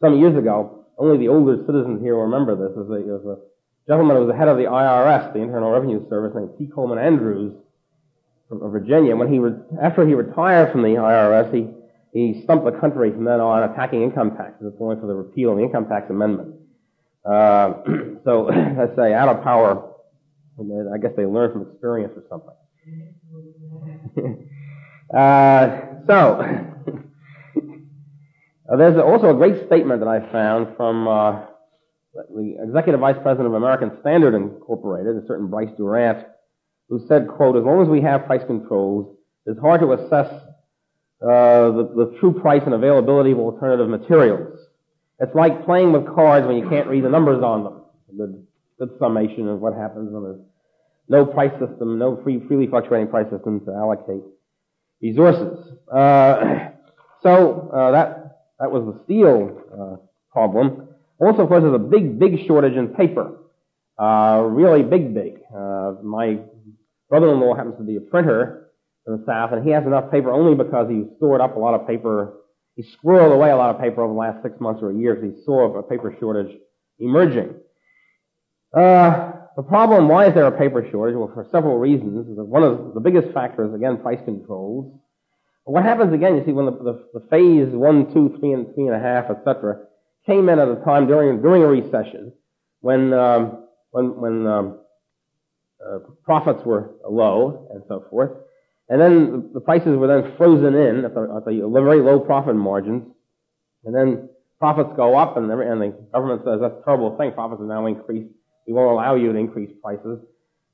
some 0.00 0.18
years 0.18 0.36
ago. 0.36 0.86
only 0.98 1.18
the 1.18 1.28
older 1.28 1.62
citizens 1.66 2.00
here 2.02 2.14
will 2.14 2.24
remember 2.24 2.54
this. 2.54 2.76
Was 2.76 2.88
a, 2.90 3.30
a 3.30 3.36
gentleman 3.88 4.16
who 4.16 4.24
was 4.26 4.32
the 4.32 4.38
head 4.38 4.48
of 4.48 4.56
the 4.56 4.64
IRS, 4.64 5.32
the 5.32 5.40
Internal 5.40 5.70
Revenue 5.70 6.08
Service, 6.08 6.32
named 6.34 6.50
T. 6.58 6.70
Coleman 6.72 6.98
Andrews 6.98 7.54
from 8.48 8.60
Virginia. 8.70 9.16
When 9.16 9.32
he 9.32 9.38
re- 9.38 9.60
after 9.82 10.06
he 10.06 10.14
retired 10.14 10.72
from 10.72 10.82
the 10.82 10.88
IRS, 10.88 11.52
he 11.54 11.68
he 12.12 12.40
stumped 12.42 12.64
the 12.64 12.72
country 12.72 13.12
from 13.12 13.24
then 13.24 13.40
on 13.40 13.70
attacking 13.70 14.02
income 14.02 14.36
taxes, 14.36 14.72
going 14.78 15.00
for 15.00 15.06
the 15.06 15.14
repeal 15.14 15.52
of 15.52 15.58
the 15.58 15.64
income 15.64 15.86
tax 15.86 16.10
amendment. 16.10 16.56
Uh, 17.24 17.74
so 18.24 18.44
let's 18.78 18.96
say 18.96 19.14
out 19.14 19.28
of 19.28 19.42
power. 19.42 19.86
I 20.60 20.98
guess 20.98 21.12
they 21.16 21.24
learned 21.24 21.52
from 21.54 21.62
experience 21.70 22.12
or 22.16 22.24
something. 22.28 22.54
uh, 25.16 25.80
so 26.06 26.42
there's 28.76 28.98
also 28.98 29.30
a 29.30 29.34
great 29.34 29.66
statement 29.66 30.00
that 30.00 30.08
I 30.08 30.20
found 30.30 30.76
from 30.76 31.08
uh, 31.08 31.46
the 32.12 32.56
executive 32.62 33.00
vice 33.00 33.16
president 33.22 33.46
of 33.46 33.54
American 33.54 33.92
Standard 34.00 34.34
Incorporated, 34.34 35.16
a 35.16 35.26
certain 35.26 35.48
Bryce 35.48 35.70
Durant, 35.78 36.26
who 36.90 37.06
said, 37.06 37.26
"quote 37.28 37.56
As 37.56 37.64
long 37.64 37.80
as 37.80 37.88
we 37.88 38.02
have 38.02 38.26
price 38.26 38.42
controls, 38.46 39.16
it's 39.46 39.60
hard 39.60 39.80
to 39.80 39.92
assess 39.92 40.30
uh, 41.22 41.70
the, 41.70 41.92
the 41.96 42.16
true 42.20 42.32
price 42.40 42.62
and 42.64 42.74
availability 42.74 43.32
of 43.32 43.38
alternative 43.38 43.88
materials. 43.88 44.58
It's 45.18 45.34
like 45.34 45.64
playing 45.66 45.92
with 45.92 46.06
cards 46.14 46.46
when 46.46 46.56
you 46.56 46.68
can't 46.68 46.88
read 46.88 47.04
the 47.04 47.10
numbers 47.10 47.42
on 47.42 47.64
them. 48.16 48.46
The 48.78 48.96
summation 48.98 49.46
of 49.48 49.60
what 49.60 49.74
happens 49.74 50.10
when 50.10 50.22
there's 50.22 50.40
no 51.08 51.26
price 51.26 51.52
system, 51.60 51.98
no 51.98 52.18
free, 52.22 52.40
freely 52.48 52.66
fluctuating 52.66 53.08
price 53.08 53.28
system 53.30 53.60
to 53.66 53.72
allocate 53.72 54.22
resources. 55.02 55.58
Uh, 55.92 56.70
so 57.22 57.70
uh, 57.72 57.90
that 57.90 58.20
that 58.58 58.70
was 58.70 58.84
the 58.84 59.04
steel 59.04 59.60
uh, 59.72 59.96
problem. 60.32 60.88
Also, 61.18 61.42
of 61.42 61.48
course, 61.48 61.62
there's 61.62 61.74
a 61.74 61.78
big, 61.78 62.18
big 62.18 62.46
shortage 62.46 62.74
in 62.74 62.88
paper. 62.88 63.36
Uh, 63.98 64.42
really 64.46 64.82
big, 64.82 65.12
big. 65.12 65.40
Uh, 65.54 65.94
my 66.02 66.38
brother-in-law 67.10 67.54
happens 67.54 67.76
to 67.76 67.82
be 67.82 67.96
a 67.96 68.00
printer, 68.00 68.69
the 69.06 69.22
South, 69.26 69.52
and 69.52 69.64
he 69.64 69.70
has 69.70 69.86
enough 69.86 70.10
paper 70.10 70.32
only 70.32 70.54
because 70.54 70.88
he 70.88 71.04
stored 71.16 71.40
up 71.40 71.56
a 71.56 71.58
lot 71.58 71.74
of 71.74 71.86
paper. 71.86 72.34
He 72.76 72.82
squirreled 72.82 73.34
away 73.34 73.50
a 73.50 73.56
lot 73.56 73.74
of 73.74 73.80
paper 73.80 74.02
over 74.02 74.12
the 74.12 74.18
last 74.18 74.42
six 74.42 74.60
months 74.60 74.80
or 74.82 74.90
a 74.90 74.94
year 74.94 75.14
because 75.14 75.36
he 75.36 75.44
saw 75.44 75.78
a 75.78 75.82
paper 75.82 76.14
shortage 76.20 76.56
emerging. 76.98 77.54
Uh, 78.72 79.32
the 79.56 79.62
problem, 79.62 80.08
why 80.08 80.26
is 80.26 80.34
there 80.34 80.46
a 80.46 80.56
paper 80.56 80.86
shortage? 80.90 81.16
Well, 81.16 81.30
for 81.34 81.46
several 81.50 81.78
reasons. 81.78 82.26
One 82.28 82.62
of 82.62 82.94
the 82.94 83.00
biggest 83.00 83.32
factors, 83.34 83.74
again, 83.74 83.98
price 83.98 84.20
controls. 84.24 84.94
What 85.64 85.84
happens 85.84 86.14
again, 86.14 86.36
you 86.36 86.44
see, 86.44 86.52
when 86.52 86.66
the, 86.66 86.72
the, 86.72 87.04
the 87.14 87.26
phase 87.30 87.68
one, 87.68 88.12
two, 88.12 88.36
three, 88.38 88.52
and 88.52 88.72
three 88.74 88.86
and 88.86 88.94
a 88.94 89.00
half, 89.00 89.30
etc., 89.30 89.80
came 90.26 90.48
in 90.48 90.58
at 90.58 90.68
a 90.68 90.76
time 90.84 91.06
during 91.06 91.40
during 91.40 91.62
a 91.62 91.66
recession 91.66 92.32
when 92.80 93.12
um, 93.12 93.66
when 93.90 94.20
when 94.20 94.46
um, 94.46 94.80
uh, 95.84 95.98
profits 96.24 96.64
were 96.64 96.94
low 97.08 97.68
and 97.72 97.82
so 97.88 98.04
forth, 98.10 98.32
and 98.90 99.00
then 99.00 99.50
the 99.54 99.60
prices 99.60 99.96
were 99.96 100.08
then 100.08 100.34
frozen 100.36 100.74
in 100.74 101.04
at 101.04 101.14
the, 101.14 101.22
at 101.36 101.44
the 101.44 101.70
very 101.72 102.02
low 102.02 102.18
profit 102.18 102.56
margins. 102.56 103.04
And 103.84 103.94
then 103.94 104.28
profits 104.58 104.90
go 104.96 105.16
up 105.16 105.36
and, 105.36 105.48
and 105.48 105.80
the 105.80 105.96
government 106.12 106.42
says 106.44 106.58
that's 106.60 106.74
a 106.74 106.84
terrible 106.84 107.16
thing. 107.16 107.30
Profits 107.32 107.60
have 107.60 107.68
now 107.68 107.86
increased. 107.86 108.34
We 108.66 108.72
won't 108.72 108.90
allow 108.90 109.14
you 109.14 109.32
to 109.32 109.38
increase 109.38 109.70
prices. 109.80 110.18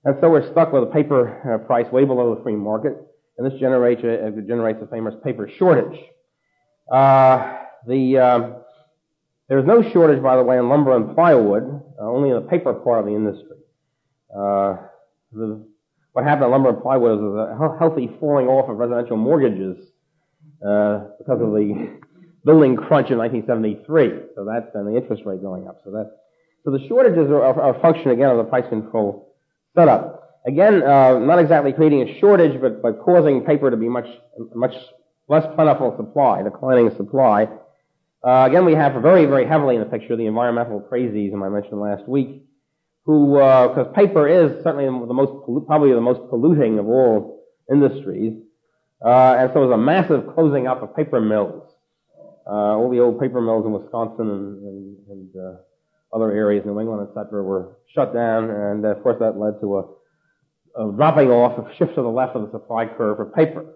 And 0.04 0.16
so 0.22 0.30
we're 0.30 0.50
stuck 0.50 0.72
with 0.72 0.84
a 0.84 0.86
paper 0.86 1.54
uh, 1.54 1.66
price 1.66 1.92
way 1.92 2.04
below 2.06 2.34
the 2.34 2.42
free 2.42 2.56
market. 2.56 2.96
And 3.36 3.50
this 3.50 3.60
generates, 3.60 4.02
uh, 4.02 4.30
generates 4.46 4.80
the 4.80 4.86
famous 4.86 5.14
paper 5.22 5.50
shortage. 5.58 6.00
Uh, 6.90 7.58
the, 7.86 8.16
um, 8.16 8.56
there's 9.48 9.66
no 9.66 9.82
shortage, 9.92 10.22
by 10.22 10.36
the 10.36 10.42
way, 10.42 10.56
in 10.56 10.70
lumber 10.70 10.96
and 10.96 11.14
plywood, 11.14 11.82
uh, 12.00 12.02
only 12.02 12.30
in 12.30 12.36
the 12.36 12.48
paper 12.48 12.72
part 12.72 13.00
of 13.00 13.04
the 13.04 13.14
industry. 13.14 13.58
Uh, 14.34 14.76
the 15.32 15.66
what 16.16 16.24
happened 16.24 16.44
to 16.44 16.48
lumber 16.48 16.70
and 16.70 16.80
plywood 16.80 17.20
was 17.20 17.36
a 17.36 17.78
healthy 17.78 18.08
falling 18.18 18.46
off 18.46 18.70
of 18.70 18.78
residential 18.78 19.18
mortgages 19.18 19.76
uh, 20.66 21.04
because 21.18 21.42
of 21.42 21.52
the 21.52 22.00
building 22.42 22.74
crunch 22.74 23.10
in 23.10 23.18
1973. 23.18 24.32
So 24.34 24.46
that's 24.46 24.74
and 24.74 24.88
the 24.88 24.96
interest 24.96 25.24
rate 25.26 25.42
going 25.42 25.68
up. 25.68 25.82
So 25.84 25.90
that 25.90 26.16
so 26.64 26.70
the 26.70 26.80
shortages 26.88 27.30
are, 27.30 27.44
are 27.44 27.76
a 27.76 27.80
function 27.82 28.12
again 28.12 28.30
of 28.30 28.38
the 28.38 28.44
price 28.44 28.64
control 28.70 29.34
setup. 29.76 30.40
Again, 30.46 30.82
uh, 30.82 31.18
not 31.18 31.38
exactly 31.38 31.74
creating 31.74 32.08
a 32.08 32.18
shortage, 32.18 32.62
but 32.62 32.80
but 32.80 32.98
causing 32.98 33.42
paper 33.44 33.70
to 33.70 33.76
be 33.76 33.90
much 33.90 34.08
much 34.54 34.72
less 35.28 35.44
plentiful 35.54 35.94
supply, 35.98 36.42
declining 36.42 36.96
supply. 36.96 37.46
Uh, 38.26 38.46
again, 38.48 38.64
we 38.64 38.72
have 38.72 39.02
very 39.02 39.26
very 39.26 39.46
heavily 39.46 39.74
in 39.74 39.82
the 39.82 39.86
picture 39.86 40.16
the 40.16 40.24
environmental 40.24 40.80
crazies, 40.80 41.28
as 41.28 41.42
I 41.44 41.48
mentioned 41.50 41.78
last 41.78 42.08
week 42.08 42.45
who, 43.06 43.34
because 43.34 43.86
uh, 43.86 43.92
paper 43.92 44.28
is 44.28 44.62
certainly 44.64 44.84
the 44.84 45.14
most, 45.14 45.32
probably 45.66 45.92
the 45.92 46.00
most 46.00 46.28
polluting 46.28 46.78
of 46.80 46.88
all 46.88 47.44
industries, 47.70 48.34
uh, 49.04 49.36
and 49.38 49.50
so 49.54 49.60
was 49.60 49.70
a 49.70 49.78
massive 49.78 50.26
closing 50.34 50.66
up 50.66 50.82
of 50.82 50.94
paper 50.96 51.20
mills. 51.20 51.62
Uh, 52.48 52.76
all 52.76 52.90
the 52.90 52.98
old 52.98 53.20
paper 53.20 53.40
mills 53.40 53.64
in 53.64 53.72
Wisconsin 53.72 54.28
and, 54.28 54.62
and, 54.62 54.96
and 55.08 55.36
uh, 55.36 56.16
other 56.16 56.32
areas, 56.32 56.64
New 56.66 56.80
England, 56.80 57.08
etc., 57.08 57.42
were 57.42 57.78
shut 57.94 58.12
down, 58.12 58.50
and 58.50 58.84
of 58.84 59.00
course 59.02 59.16
that 59.20 59.38
led 59.38 59.60
to 59.60 59.78
a, 59.78 60.82
a 60.82 60.92
dropping 60.92 61.30
off, 61.30 61.58
a 61.58 61.74
shift 61.76 61.94
to 61.94 62.02
the 62.02 62.08
left 62.08 62.34
of 62.34 62.42
the 62.42 62.50
supply 62.50 62.86
curve 62.86 63.18
for 63.18 63.26
paper, 63.26 63.66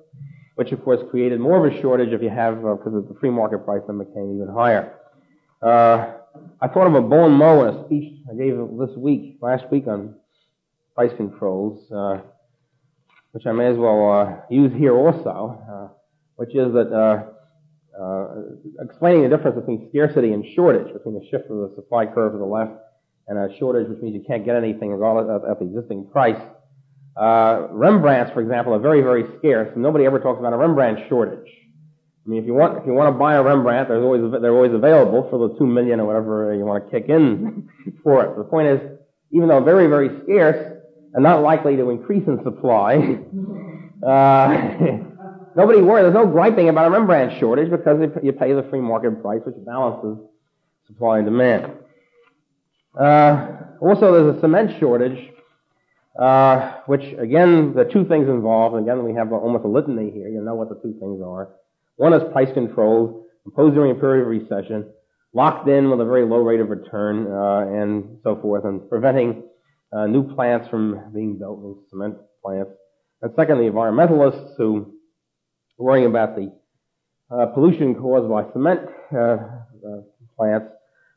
which 0.56 0.72
of 0.72 0.82
course 0.82 1.00
created 1.10 1.38
more 1.38 1.64
of 1.64 1.72
a 1.72 1.80
shortage 1.80 2.12
if 2.12 2.20
you 2.20 2.30
have, 2.30 2.56
because 2.56 2.94
uh, 2.94 3.08
the 3.08 3.16
free 3.20 3.30
market 3.30 3.64
price 3.64 3.82
then 3.86 3.98
became 3.98 4.34
even 4.34 4.52
higher. 4.52 4.94
Uh, 5.62 6.14
I 6.60 6.68
thought 6.68 6.86
of 6.86 6.94
a 6.94 7.00
bon 7.00 7.32
mot 7.32 7.68
in 7.68 7.74
a 7.74 7.84
speech 7.86 8.18
I 8.30 8.34
gave 8.34 8.56
this 8.78 8.96
week, 8.96 9.38
last 9.40 9.64
week 9.70 9.86
on 9.86 10.14
price 10.94 11.10
controls, 11.16 11.90
uh, 11.90 12.20
which 13.32 13.46
I 13.46 13.52
may 13.52 13.66
as 13.66 13.76
well 13.76 14.10
uh, 14.10 14.36
use 14.50 14.72
here 14.76 14.94
also, 14.94 15.58
uh, 15.70 15.88
which 16.36 16.54
is 16.54 16.72
that 16.72 16.92
uh, 16.92 18.00
uh, 18.00 18.28
explaining 18.84 19.22
the 19.22 19.34
difference 19.34 19.56
between 19.56 19.88
scarcity 19.90 20.32
and 20.32 20.44
shortage, 20.54 20.92
between 20.92 21.14
the 21.14 21.26
shift 21.30 21.50
of 21.50 21.56
the 21.56 21.72
supply 21.74 22.06
curve 22.06 22.32
to 22.32 22.38
the 22.38 22.44
left 22.44 22.72
and 23.28 23.38
a 23.38 23.56
shortage, 23.58 23.88
which 23.88 24.00
means 24.00 24.14
you 24.14 24.24
can't 24.26 24.44
get 24.44 24.56
anything 24.56 24.92
of 24.92 25.00
the 25.00 25.56
existing 25.60 26.06
price. 26.10 26.40
Uh, 27.16 27.68
Rembrandts, 27.70 28.32
for 28.32 28.40
example, 28.40 28.74
are 28.74 28.78
very, 28.78 29.02
very 29.02 29.24
scarce, 29.38 29.68
nobody 29.76 30.06
ever 30.06 30.18
talks 30.18 30.38
about 30.38 30.52
a 30.52 30.56
Rembrandt 30.56 31.08
shortage. 31.08 31.50
I 32.24 32.28
mean, 32.28 32.40
if 32.42 32.46
you 32.46 32.54
want, 32.54 32.78
if 32.78 32.86
you 32.86 32.92
want 32.92 33.14
to 33.14 33.18
buy 33.18 33.34
a 33.34 33.42
Rembrandt, 33.42 33.90
always, 33.90 34.20
they're 34.42 34.54
always 34.54 34.72
available 34.72 35.26
for 35.30 35.48
the 35.48 35.58
two 35.58 35.66
million 35.66 36.00
or 36.00 36.06
whatever 36.06 36.54
you 36.54 36.66
want 36.66 36.84
to 36.84 36.90
kick 36.90 37.08
in 37.08 37.68
for 38.02 38.24
it. 38.24 38.36
The 38.36 38.44
point 38.44 38.68
is, 38.68 38.80
even 39.32 39.48
though 39.48 39.62
very, 39.62 39.86
very 39.86 40.10
scarce 40.24 40.78
and 41.14 41.22
not 41.22 41.42
likely 41.42 41.76
to 41.76 41.88
increase 41.90 42.26
in 42.26 42.42
supply, 42.44 42.96
uh, 44.06 44.46
nobody 45.56 45.80
worries. 45.80 46.04
There's 46.04 46.14
no 46.14 46.26
griping 46.26 46.68
about 46.68 46.88
a 46.88 46.90
Rembrandt 46.90 47.40
shortage 47.40 47.70
because 47.70 47.98
you 48.22 48.32
pay 48.32 48.52
the 48.52 48.66
free 48.68 48.80
market 48.80 49.22
price, 49.22 49.40
which 49.44 49.56
balances 49.64 50.18
supply 50.86 51.18
and 51.18 51.26
demand. 51.26 51.72
Uh, 52.98 53.56
also, 53.80 54.12
there's 54.12 54.36
a 54.36 54.40
cement 54.40 54.78
shortage, 54.78 55.32
uh, 56.20 56.80
which 56.86 57.04
again, 57.18 57.72
the 57.74 57.84
two 57.84 58.04
things 58.04 58.28
involved. 58.28 58.76
Again, 58.76 59.04
we 59.04 59.14
have 59.14 59.32
almost 59.32 59.64
a 59.64 59.68
litany 59.68 60.10
here. 60.10 60.28
You 60.28 60.42
know 60.42 60.54
what 60.54 60.68
the 60.68 60.74
two 60.74 60.94
things 61.00 61.22
are. 61.24 61.48
One 62.00 62.14
is 62.14 62.22
price 62.32 62.48
controls, 62.54 63.26
imposed 63.44 63.74
during 63.74 63.90
a 63.90 63.94
period 63.94 64.22
of 64.22 64.28
recession, 64.28 64.90
locked 65.34 65.68
in 65.68 65.90
with 65.90 66.00
a 66.00 66.04
very 66.06 66.24
low 66.24 66.38
rate 66.38 66.60
of 66.60 66.70
return, 66.70 67.26
uh, 67.30 67.78
and 67.78 68.16
so 68.24 68.40
forth, 68.40 68.64
and 68.64 68.88
preventing 68.88 69.42
uh, 69.92 70.06
new 70.06 70.34
plants 70.34 70.66
from 70.70 71.12
being 71.12 71.36
built, 71.36 71.60
new 71.60 71.84
cement 71.90 72.16
plants. 72.42 72.70
And 73.20 73.30
secondly, 73.36 73.68
environmentalists 73.68 74.56
who 74.56 74.94
are 75.78 75.84
worrying 75.84 76.06
about 76.06 76.36
the 76.36 76.50
uh, 77.30 77.44
pollution 77.52 77.94
caused 77.94 78.30
by 78.30 78.50
cement 78.54 78.80
uh, 79.14 79.18
uh, 79.18 80.00
plants, 80.38 80.68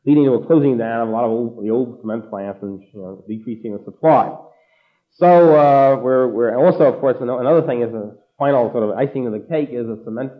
leading 0.04 0.24
to 0.26 0.34
a 0.34 0.46
closing 0.46 0.76
down 0.76 1.00
of 1.00 1.08
a 1.08 1.12
lot 1.12 1.24
of 1.24 1.30
old, 1.30 1.64
the 1.64 1.70
old 1.70 1.98
cement 2.02 2.28
plants 2.28 2.58
and 2.60 2.82
you 2.92 3.00
know, 3.00 3.24
decreasing 3.26 3.74
the 3.74 3.82
supply. 3.86 4.36
So 5.12 5.56
uh, 5.56 5.96
we're, 5.96 6.28
we're 6.28 6.54
also, 6.58 6.92
of 6.92 7.00
course, 7.00 7.16
another 7.22 7.62
thing 7.62 7.80
is 7.80 7.90
the 7.90 8.18
final 8.38 8.70
sort 8.70 8.82
of 8.82 8.98
icing 8.98 9.26
of 9.26 9.32
the 9.32 9.46
cake 9.48 9.70
is 9.72 9.86
the 9.86 10.02
cement 10.04 10.30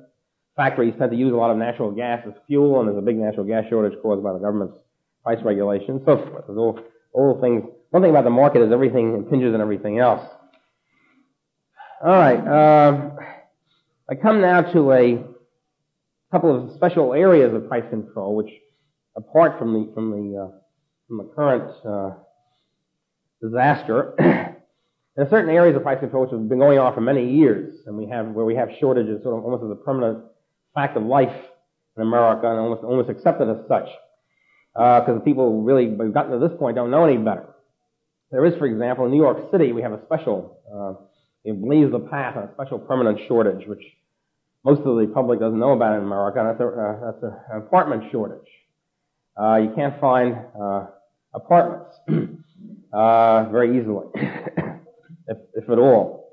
factories 0.56 0.94
tend 0.98 1.10
to 1.10 1.16
use 1.16 1.32
a 1.32 1.36
lot 1.36 1.50
of 1.50 1.56
natural 1.56 1.90
gas 1.90 2.22
as 2.26 2.34
fuel, 2.46 2.80
and 2.80 2.88
there's 2.88 2.98
a 2.98 3.02
big 3.02 3.16
natural 3.16 3.44
gas 3.44 3.64
shortage 3.68 3.98
caused 4.02 4.22
by 4.22 4.32
the 4.32 4.38
government's 4.38 4.76
price 5.22 5.38
regulation, 5.44 6.00
so 6.04 6.16
forth. 6.16 6.44
There's 6.46 6.58
all, 6.58 6.78
all 7.12 7.40
things. 7.40 7.64
One 7.90 8.02
thing 8.02 8.10
about 8.10 8.24
the 8.24 8.30
market 8.30 8.62
is 8.62 8.72
everything 8.72 9.14
impinges 9.14 9.54
on 9.54 9.60
everything 9.60 9.98
else. 9.98 10.24
All 12.04 12.12
right. 12.12 12.38
Uh, 12.38 13.10
I 14.10 14.14
come 14.14 14.40
now 14.40 14.60
to 14.60 14.92
a 14.92 15.24
couple 16.30 16.54
of 16.54 16.74
special 16.74 17.14
areas 17.14 17.54
of 17.54 17.68
price 17.68 17.84
control, 17.90 18.36
which, 18.36 18.50
apart 19.16 19.58
from 19.58 19.72
the 19.72 19.92
from 19.94 20.10
the 20.10 20.42
uh, 20.42 20.58
from 21.08 21.18
the 21.18 21.24
current 21.34 21.70
uh, 21.86 22.10
disaster, 23.40 24.14
there 24.18 25.24
are 25.24 25.30
certain 25.30 25.50
areas 25.50 25.76
of 25.76 25.82
price 25.82 26.00
control 26.00 26.24
which 26.24 26.32
have 26.32 26.48
been 26.48 26.58
going 26.58 26.78
on 26.78 26.94
for 26.94 27.00
many 27.00 27.32
years, 27.32 27.80
and 27.86 27.96
we 27.96 28.06
have 28.06 28.26
where 28.28 28.44
we 28.44 28.54
have 28.54 28.68
shortages, 28.78 29.22
sort 29.22 29.38
of 29.38 29.44
almost 29.44 29.64
as 29.64 29.70
a 29.70 29.76
permanent 29.82 30.24
fact 30.74 30.96
of 30.96 31.04
life 31.04 31.34
in 31.96 32.02
America 32.02 32.48
and 32.50 32.58
almost, 32.58 32.82
almost 32.82 33.08
accepted 33.08 33.48
as 33.48 33.66
such. 33.68 33.88
because 34.74 35.20
people 35.24 35.62
really, 35.62 35.88
we've 35.88 36.12
gotten 36.12 36.32
to 36.32 36.38
this 36.38 36.56
point, 36.58 36.76
don't 36.76 36.90
know 36.90 37.04
any 37.04 37.16
better. 37.16 37.54
There 38.34 38.44
is, 38.46 38.54
for 38.58 38.66
example, 38.66 39.04
in 39.04 39.12
New 39.12 39.22
York 39.22 39.50
City, 39.52 39.70
we 39.70 39.80
have 39.82 39.92
a 39.92 40.04
special, 40.06 40.58
uh, 40.66 40.94
it 41.44 41.60
blaze 41.62 41.92
the 41.92 42.00
path 42.00 42.36
on 42.36 42.42
a 42.42 42.52
special 42.54 42.80
permanent 42.80 43.20
shortage, 43.28 43.64
which 43.68 43.82
most 44.64 44.80
of 44.80 44.96
the 44.96 45.06
public 45.14 45.38
doesn't 45.38 45.58
know 45.60 45.70
about 45.70 45.96
in 45.96 46.02
America, 46.02 46.40
and 46.40 46.48
that's, 46.48 47.22
uh, 47.22 47.54
an 47.54 47.58
apartment 47.58 48.10
shortage. 48.10 48.48
Uh, 49.40 49.56
you 49.56 49.72
can't 49.76 50.00
find 50.00 50.36
uh, 50.60 50.86
apartments 51.32 51.94
uh, 52.92 53.44
very 53.52 53.78
easily, 53.78 54.06
if, 55.28 55.38
if, 55.54 55.70
at 55.70 55.78
all. 55.78 56.32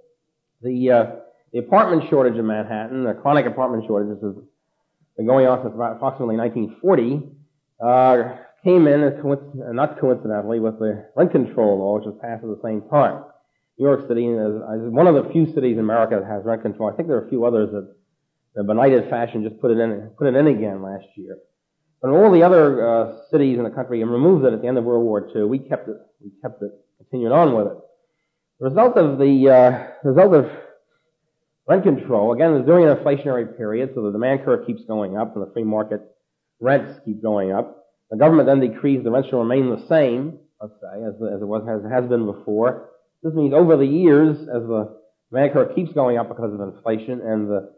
The, 0.63 0.89
uh, 0.89 1.05
the 1.53 1.59
apartment 1.59 2.09
shortage 2.09 2.37
in 2.37 2.47
Manhattan, 2.47 3.03
the 3.03 3.13
chronic 3.13 3.45
apartment 3.45 3.85
shortage, 3.85 4.17
has 4.21 4.35
been 5.17 5.25
going 5.25 5.47
on 5.47 5.63
since 5.63 5.73
approximately 5.73 6.37
1940, 6.37 7.27
uh, 7.83 8.37
came 8.63 8.87
in, 8.87 9.01
not 9.75 9.99
coincidentally, 9.99 10.59
with 10.59 10.79
the 10.79 11.05
rent 11.15 11.31
control 11.31 11.79
law, 11.79 11.97
which 11.97 12.05
was 12.05 12.15
passed 12.21 12.43
at 12.43 12.49
the 12.49 12.61
same 12.63 12.81
time. 12.89 13.23
New 13.77 13.87
York 13.87 14.07
City 14.07 14.27
is 14.27 14.93
one 14.93 15.07
of 15.07 15.15
the 15.15 15.31
few 15.31 15.47
cities 15.47 15.73
in 15.73 15.79
America 15.79 16.19
that 16.19 16.29
has 16.29 16.45
rent 16.45 16.61
control. 16.61 16.89
I 16.89 16.95
think 16.95 17.07
there 17.07 17.17
are 17.17 17.25
a 17.25 17.29
few 17.29 17.45
others 17.45 17.71
that, 17.71 17.95
the 18.53 18.63
benighted 18.65 19.09
fashion 19.09 19.43
just 19.47 19.61
put 19.61 19.71
it 19.71 19.79
in, 19.79 20.11
put 20.17 20.27
it 20.27 20.35
in 20.35 20.47
again 20.47 20.83
last 20.83 21.05
year. 21.15 21.37
But 22.01 22.09
in 22.09 22.15
all 22.15 22.31
the 22.31 22.43
other 22.43 22.85
uh, 22.85 23.13
cities 23.31 23.57
in 23.57 23.63
the 23.63 23.69
country 23.69 24.01
and 24.01 24.11
removed 24.11 24.43
it 24.43 24.53
at 24.53 24.61
the 24.61 24.67
end 24.67 24.77
of 24.77 24.83
World 24.83 25.05
War 25.05 25.29
II, 25.33 25.43
we 25.43 25.59
kept 25.59 25.87
it, 25.87 25.95
we 26.19 26.31
kept 26.41 26.61
it, 26.61 26.71
continued 26.97 27.31
on 27.31 27.55
with 27.55 27.67
it. 27.67 27.77
The 28.59 28.65
result 28.69 28.97
of 28.97 29.19
the 29.19 29.49
uh, 29.49 29.87
result 30.03 30.33
of 30.33 30.51
rent 31.67 31.83
control, 31.83 32.33
again, 32.33 32.55
is 32.55 32.65
during 32.65 32.87
an 32.87 32.95
inflationary 32.95 33.55
period, 33.57 33.91
so 33.95 34.03
the 34.03 34.11
demand 34.11 34.43
curve 34.43 34.65
keeps 34.65 34.83
going 34.85 35.17
up 35.17 35.35
and 35.35 35.45
the 35.45 35.51
free 35.51 35.63
market 35.63 36.01
rents 36.59 36.99
keep 37.05 37.21
going 37.21 37.51
up. 37.51 37.85
The 38.09 38.17
government 38.17 38.47
then 38.47 38.59
decrees 38.59 39.03
the 39.03 39.11
rents 39.11 39.29
shall 39.29 39.39
remain 39.39 39.69
the 39.69 39.87
same, 39.87 40.39
let's 40.61 40.73
say, 40.81 41.03
as, 41.03 41.15
as 41.15 41.41
it 41.41 41.47
was 41.47 41.67
as 41.69 41.85
it 41.85 41.93
has 41.93 42.09
been 42.09 42.25
before. 42.25 42.89
This 43.23 43.33
means 43.33 43.53
over 43.53 43.77
the 43.77 43.85
years, 43.85 44.37
as 44.41 44.63
the 44.67 44.97
demand 45.31 45.53
curve 45.53 45.75
keeps 45.75 45.93
going 45.93 46.17
up 46.17 46.27
because 46.27 46.53
of 46.53 46.59
inflation, 46.59 47.21
and 47.21 47.49
the 47.49 47.73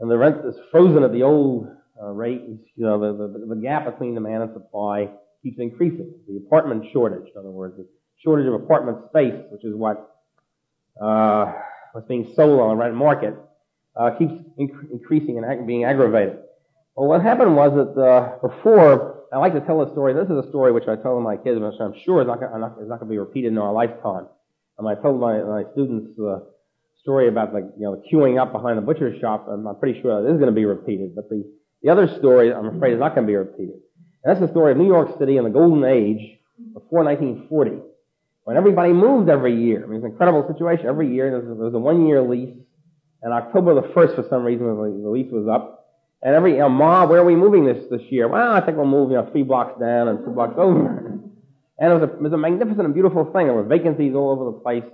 and 0.00 0.10
the 0.10 0.16
rent 0.16 0.44
is 0.46 0.54
frozen 0.70 1.02
at 1.02 1.12
the 1.12 1.22
old 1.22 1.68
uh, 2.02 2.06
rate, 2.06 2.40
you 2.46 2.84
know, 2.84 2.98
the, 2.98 3.38
the, 3.38 3.54
the 3.54 3.60
gap 3.60 3.84
between 3.84 4.14
demand 4.14 4.44
and 4.44 4.52
supply 4.54 5.10
keeps 5.42 5.58
increasing. 5.58 6.14
The 6.26 6.38
apartment 6.38 6.84
shortage, 6.92 7.28
in 7.32 7.38
other 7.38 7.50
words, 7.50 7.76
the 7.76 7.86
shortage 8.22 8.46
of 8.46 8.54
apartment 8.54 8.98
space, 9.10 9.34
which 9.50 9.64
is 9.64 9.74
what 9.74 10.16
uh, 11.02 11.52
what's 11.92 12.08
being 12.08 12.32
sold 12.34 12.60
on 12.60 12.70
the 12.70 12.76
rent 12.76 12.94
market, 12.94 13.34
uh, 13.96 14.10
keeps 14.18 14.32
inc- 14.58 14.90
increasing 14.92 15.38
and 15.38 15.46
ag- 15.46 15.66
being 15.66 15.84
aggravated. 15.84 16.38
Well, 16.96 17.08
what 17.08 17.22
happened 17.22 17.56
was 17.56 17.72
that 17.74 18.00
uh, 18.00 18.46
before 18.46 19.20
I 19.32 19.38
like 19.38 19.54
to 19.54 19.60
tell 19.60 19.80
a 19.82 19.90
story. 19.92 20.12
This 20.12 20.28
is 20.28 20.44
a 20.44 20.48
story 20.48 20.72
which 20.72 20.88
I 20.88 20.96
tell 20.96 21.20
my 21.20 21.36
kids, 21.36 21.60
which 21.60 21.74
I'm 21.80 21.94
sure 22.04 22.20
is 22.20 22.26
not, 22.26 22.40
not, 22.40 22.60
not 22.60 22.98
going 22.98 22.98
to 22.98 23.04
be 23.06 23.18
repeated 23.18 23.52
in 23.52 23.58
our 23.58 23.72
lifetime. 23.72 24.26
And 24.78 24.88
I 24.88 25.00
told 25.00 25.20
my, 25.20 25.38
my 25.42 25.62
students 25.72 26.16
the 26.16 26.50
story 27.00 27.28
about 27.28 27.54
like, 27.54 27.64
you 27.78 27.84
know, 27.84 28.02
queuing 28.12 28.40
up 28.40 28.52
behind 28.52 28.76
the 28.76 28.82
butcher 28.82 29.16
shop, 29.20 29.46
and 29.48 29.66
I'm 29.68 29.76
pretty 29.76 30.00
sure 30.00 30.22
that 30.22 30.28
is 30.28 30.38
going 30.38 30.50
to 30.50 30.54
be 30.54 30.64
repeated. 30.64 31.14
But 31.14 31.28
the, 31.28 31.44
the 31.82 31.90
other 31.90 32.08
story, 32.18 32.52
I'm 32.52 32.76
afraid, 32.76 32.94
is 32.94 32.98
not 32.98 33.14
going 33.14 33.26
to 33.26 33.30
be 33.30 33.36
repeated. 33.36 33.76
And 34.24 34.34
that's 34.34 34.40
the 34.40 34.48
story 34.48 34.72
of 34.72 34.78
New 34.78 34.88
York 34.88 35.16
City 35.18 35.36
in 35.36 35.44
the 35.44 35.50
golden 35.50 35.84
age 35.84 36.38
before 36.74 37.04
1940, 37.04 37.82
when 38.44 38.56
everybody 38.56 38.92
moved 38.92 39.28
every 39.28 39.54
year. 39.54 39.84
I 39.84 39.86
mean, 39.86 39.96
it's 39.96 40.04
an 40.04 40.12
incredible 40.12 40.46
situation. 40.48 40.86
Every 40.86 41.12
year, 41.12 41.30
there 41.30 41.54
was 41.54 41.74
a 41.74 41.78
one-year 41.78 42.22
lease, 42.22 42.56
and 43.22 43.32
October 43.32 43.74
the 43.74 43.88
1st, 43.88 44.16
for 44.16 44.26
some 44.28 44.44
reason, 44.44 44.66
the 44.66 45.10
lease 45.10 45.30
was 45.30 45.46
up, 45.48 45.80
and 46.22 46.34
every, 46.34 46.52
you 46.52 46.58
know, 46.58 46.68
Ma, 46.68 47.06
where 47.06 47.20
are 47.20 47.24
we 47.24 47.34
moving 47.34 47.64
this, 47.64 47.82
this 47.90 48.02
year? 48.10 48.28
Well, 48.28 48.52
I 48.52 48.60
think 48.60 48.76
we'll 48.76 48.86
move, 48.86 49.10
you 49.10 49.16
know, 49.16 49.28
three 49.32 49.42
blocks 49.42 49.80
down 49.80 50.08
and 50.08 50.18
two 50.24 50.32
blocks 50.32 50.54
over. 50.58 51.18
And 51.78 51.92
it 51.92 51.94
was 51.94 52.02
a, 52.02 52.12
it 52.12 52.20
was 52.20 52.32
a 52.34 52.36
magnificent 52.36 52.84
and 52.84 52.92
beautiful 52.92 53.24
thing. 53.32 53.46
There 53.46 53.54
were 53.54 53.62
vacancies 53.62 54.14
all 54.14 54.30
over 54.30 54.44
the 54.44 54.58
place, 54.58 54.84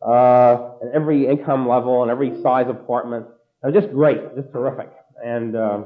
uh, 0.00 0.70
at 0.82 0.94
every 0.94 1.26
income 1.26 1.68
level 1.68 2.02
and 2.02 2.10
every 2.10 2.40
size 2.42 2.66
apartment. 2.70 3.26
It 3.62 3.66
was 3.66 3.74
just 3.74 3.92
great, 3.92 4.34
just 4.36 4.50
terrific. 4.52 4.90
And, 5.22 5.54
uh, 5.54 5.82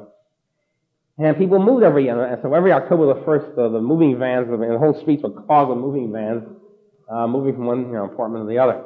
and 1.18 1.36
people 1.36 1.58
moved 1.58 1.82
every 1.82 2.04
year. 2.04 2.24
And 2.24 2.40
so 2.40 2.54
every 2.54 2.70
October 2.70 3.06
the 3.06 3.20
1st, 3.22 3.58
uh, 3.58 3.68
the 3.70 3.80
moving 3.80 4.16
vans, 4.16 4.48
the 4.48 4.78
whole 4.78 4.96
streets 5.00 5.24
were 5.24 5.30
clogged 5.30 5.70
with 5.70 5.78
moving 5.78 6.12
vans, 6.12 6.44
uh, 7.08 7.26
moving 7.26 7.54
from 7.54 7.66
one, 7.66 7.86
you 7.86 7.92
know, 7.92 8.04
apartment 8.04 8.44
to 8.44 8.48
the 8.48 8.58
other. 8.58 8.84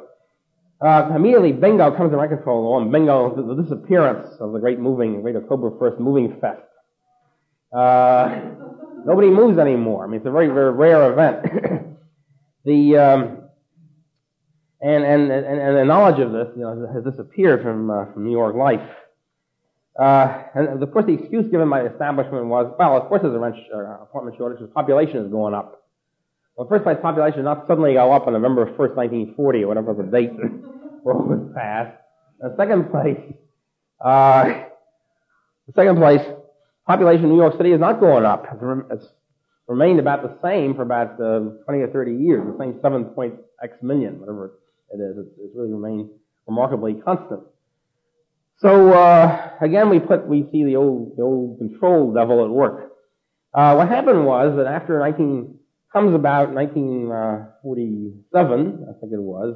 Uh, 0.81 1.11
immediately, 1.13 1.51
bingo 1.51 1.95
comes 1.95 2.11
to 2.11 2.27
control 2.27 2.81
and 2.81 2.91
bingo, 2.91 3.35
the, 3.35 3.53
the 3.53 3.61
disappearance 3.61 4.27
of 4.39 4.53
the 4.53 4.59
great 4.59 4.79
moving, 4.79 5.21
great 5.21 5.35
October 5.35 5.71
1st 5.71 5.99
moving 5.99 6.39
fest. 6.39 6.61
Uh, 7.73 8.41
nobody 9.05 9.29
moves 9.29 9.59
anymore. 9.59 10.05
I 10.05 10.07
mean, 10.07 10.17
it's 10.17 10.25
a 10.25 10.31
very, 10.31 10.47
very 10.47 10.71
rare 10.71 11.11
event. 11.11 11.43
the, 12.65 12.97
um, 12.97 13.37
and, 14.81 15.03
and, 15.03 15.31
and, 15.31 15.45
and 15.45 15.77
the 15.77 15.83
knowledge 15.83 16.19
of 16.21 16.31
this, 16.31 16.47
you 16.55 16.61
know, 16.61 16.87
has 16.93 17.03
disappeared 17.03 17.61
from, 17.61 17.89
uh, 17.89 18.05
from 18.13 18.23
New 18.23 18.31
York 18.31 18.55
life. 18.55 18.87
Uh, 19.99 20.43
and 20.55 20.81
of 20.81 20.91
course, 20.93 21.05
the 21.05 21.13
excuse 21.13 21.51
given 21.51 21.69
by 21.69 21.83
the 21.83 21.91
establishment 21.91 22.45
was, 22.45 22.73
well, 22.79 22.95
of 22.95 23.09
course, 23.09 23.21
there's 23.21 23.35
a 23.35 23.39
rent 23.39 23.55
sh- 23.57 23.69
uh, 23.73 24.01
apartment 24.01 24.37
shortage. 24.37 24.61
The 24.61 24.67
population 24.67 25.17
is 25.17 25.29
going 25.29 25.53
up. 25.53 25.78
Well, 26.59 26.67
first 26.67 26.83
place, 26.83 26.97
population 27.01 27.37
did 27.37 27.45
not 27.45 27.67
suddenly 27.67 27.93
go 27.93 28.11
up 28.11 28.27
on 28.27 28.33
November 28.33 28.65
1st, 28.65 28.93
1940, 28.97 29.63
or 29.63 29.67
whatever 29.69 29.93
the 29.93 30.03
date 30.03 30.31
was 31.05 31.53
passed. 31.55 31.95
The 32.41 32.53
second 32.57 32.91
place, 32.91 33.15
uh, 34.03 34.43
the 35.67 35.73
second 35.73 35.95
place, 35.95 36.19
population 36.85 37.23
in 37.23 37.29
New 37.29 37.37
York 37.37 37.55
City 37.55 37.71
is 37.71 37.79
not 37.79 38.01
going 38.01 38.25
up. 38.25 38.43
It's 38.91 39.05
remained 39.69 40.01
about 40.01 40.21
the 40.21 40.35
same 40.45 40.75
for 40.75 40.81
about 40.81 41.13
uh, 41.13 41.63
20 41.63 41.79
or 41.79 41.87
30 41.93 42.11
years, 42.11 42.45
the 42.51 42.61
same 42.61 42.77
7 42.81 43.05
point 43.15 43.35
X 43.63 43.75
million, 43.81 44.19
whatever 44.19 44.59
it 44.91 44.97
is. 44.97 45.17
It's, 45.17 45.39
it's 45.39 45.55
really 45.55 45.71
remained 45.71 46.09
remarkably 46.45 46.95
constant. 46.95 47.39
So 48.57 48.91
uh, 48.91 49.51
again, 49.61 49.89
we 49.89 49.99
put 49.99 50.27
we 50.27 50.45
see 50.51 50.65
the 50.65 50.75
old 50.75 51.15
the 51.15 51.23
old 51.23 51.57
control 51.57 52.13
devil 52.13 52.43
at 52.43 52.51
work. 52.51 52.91
Uh, 53.53 53.75
what 53.75 53.87
happened 53.87 54.25
was 54.25 54.57
that 54.57 54.67
after 54.67 54.99
19 54.99 55.55
comes 55.91 56.13
about 56.13 56.53
1947, 56.53 58.85
I 58.89 58.93
think 58.99 59.13
it 59.13 59.21
was, 59.21 59.55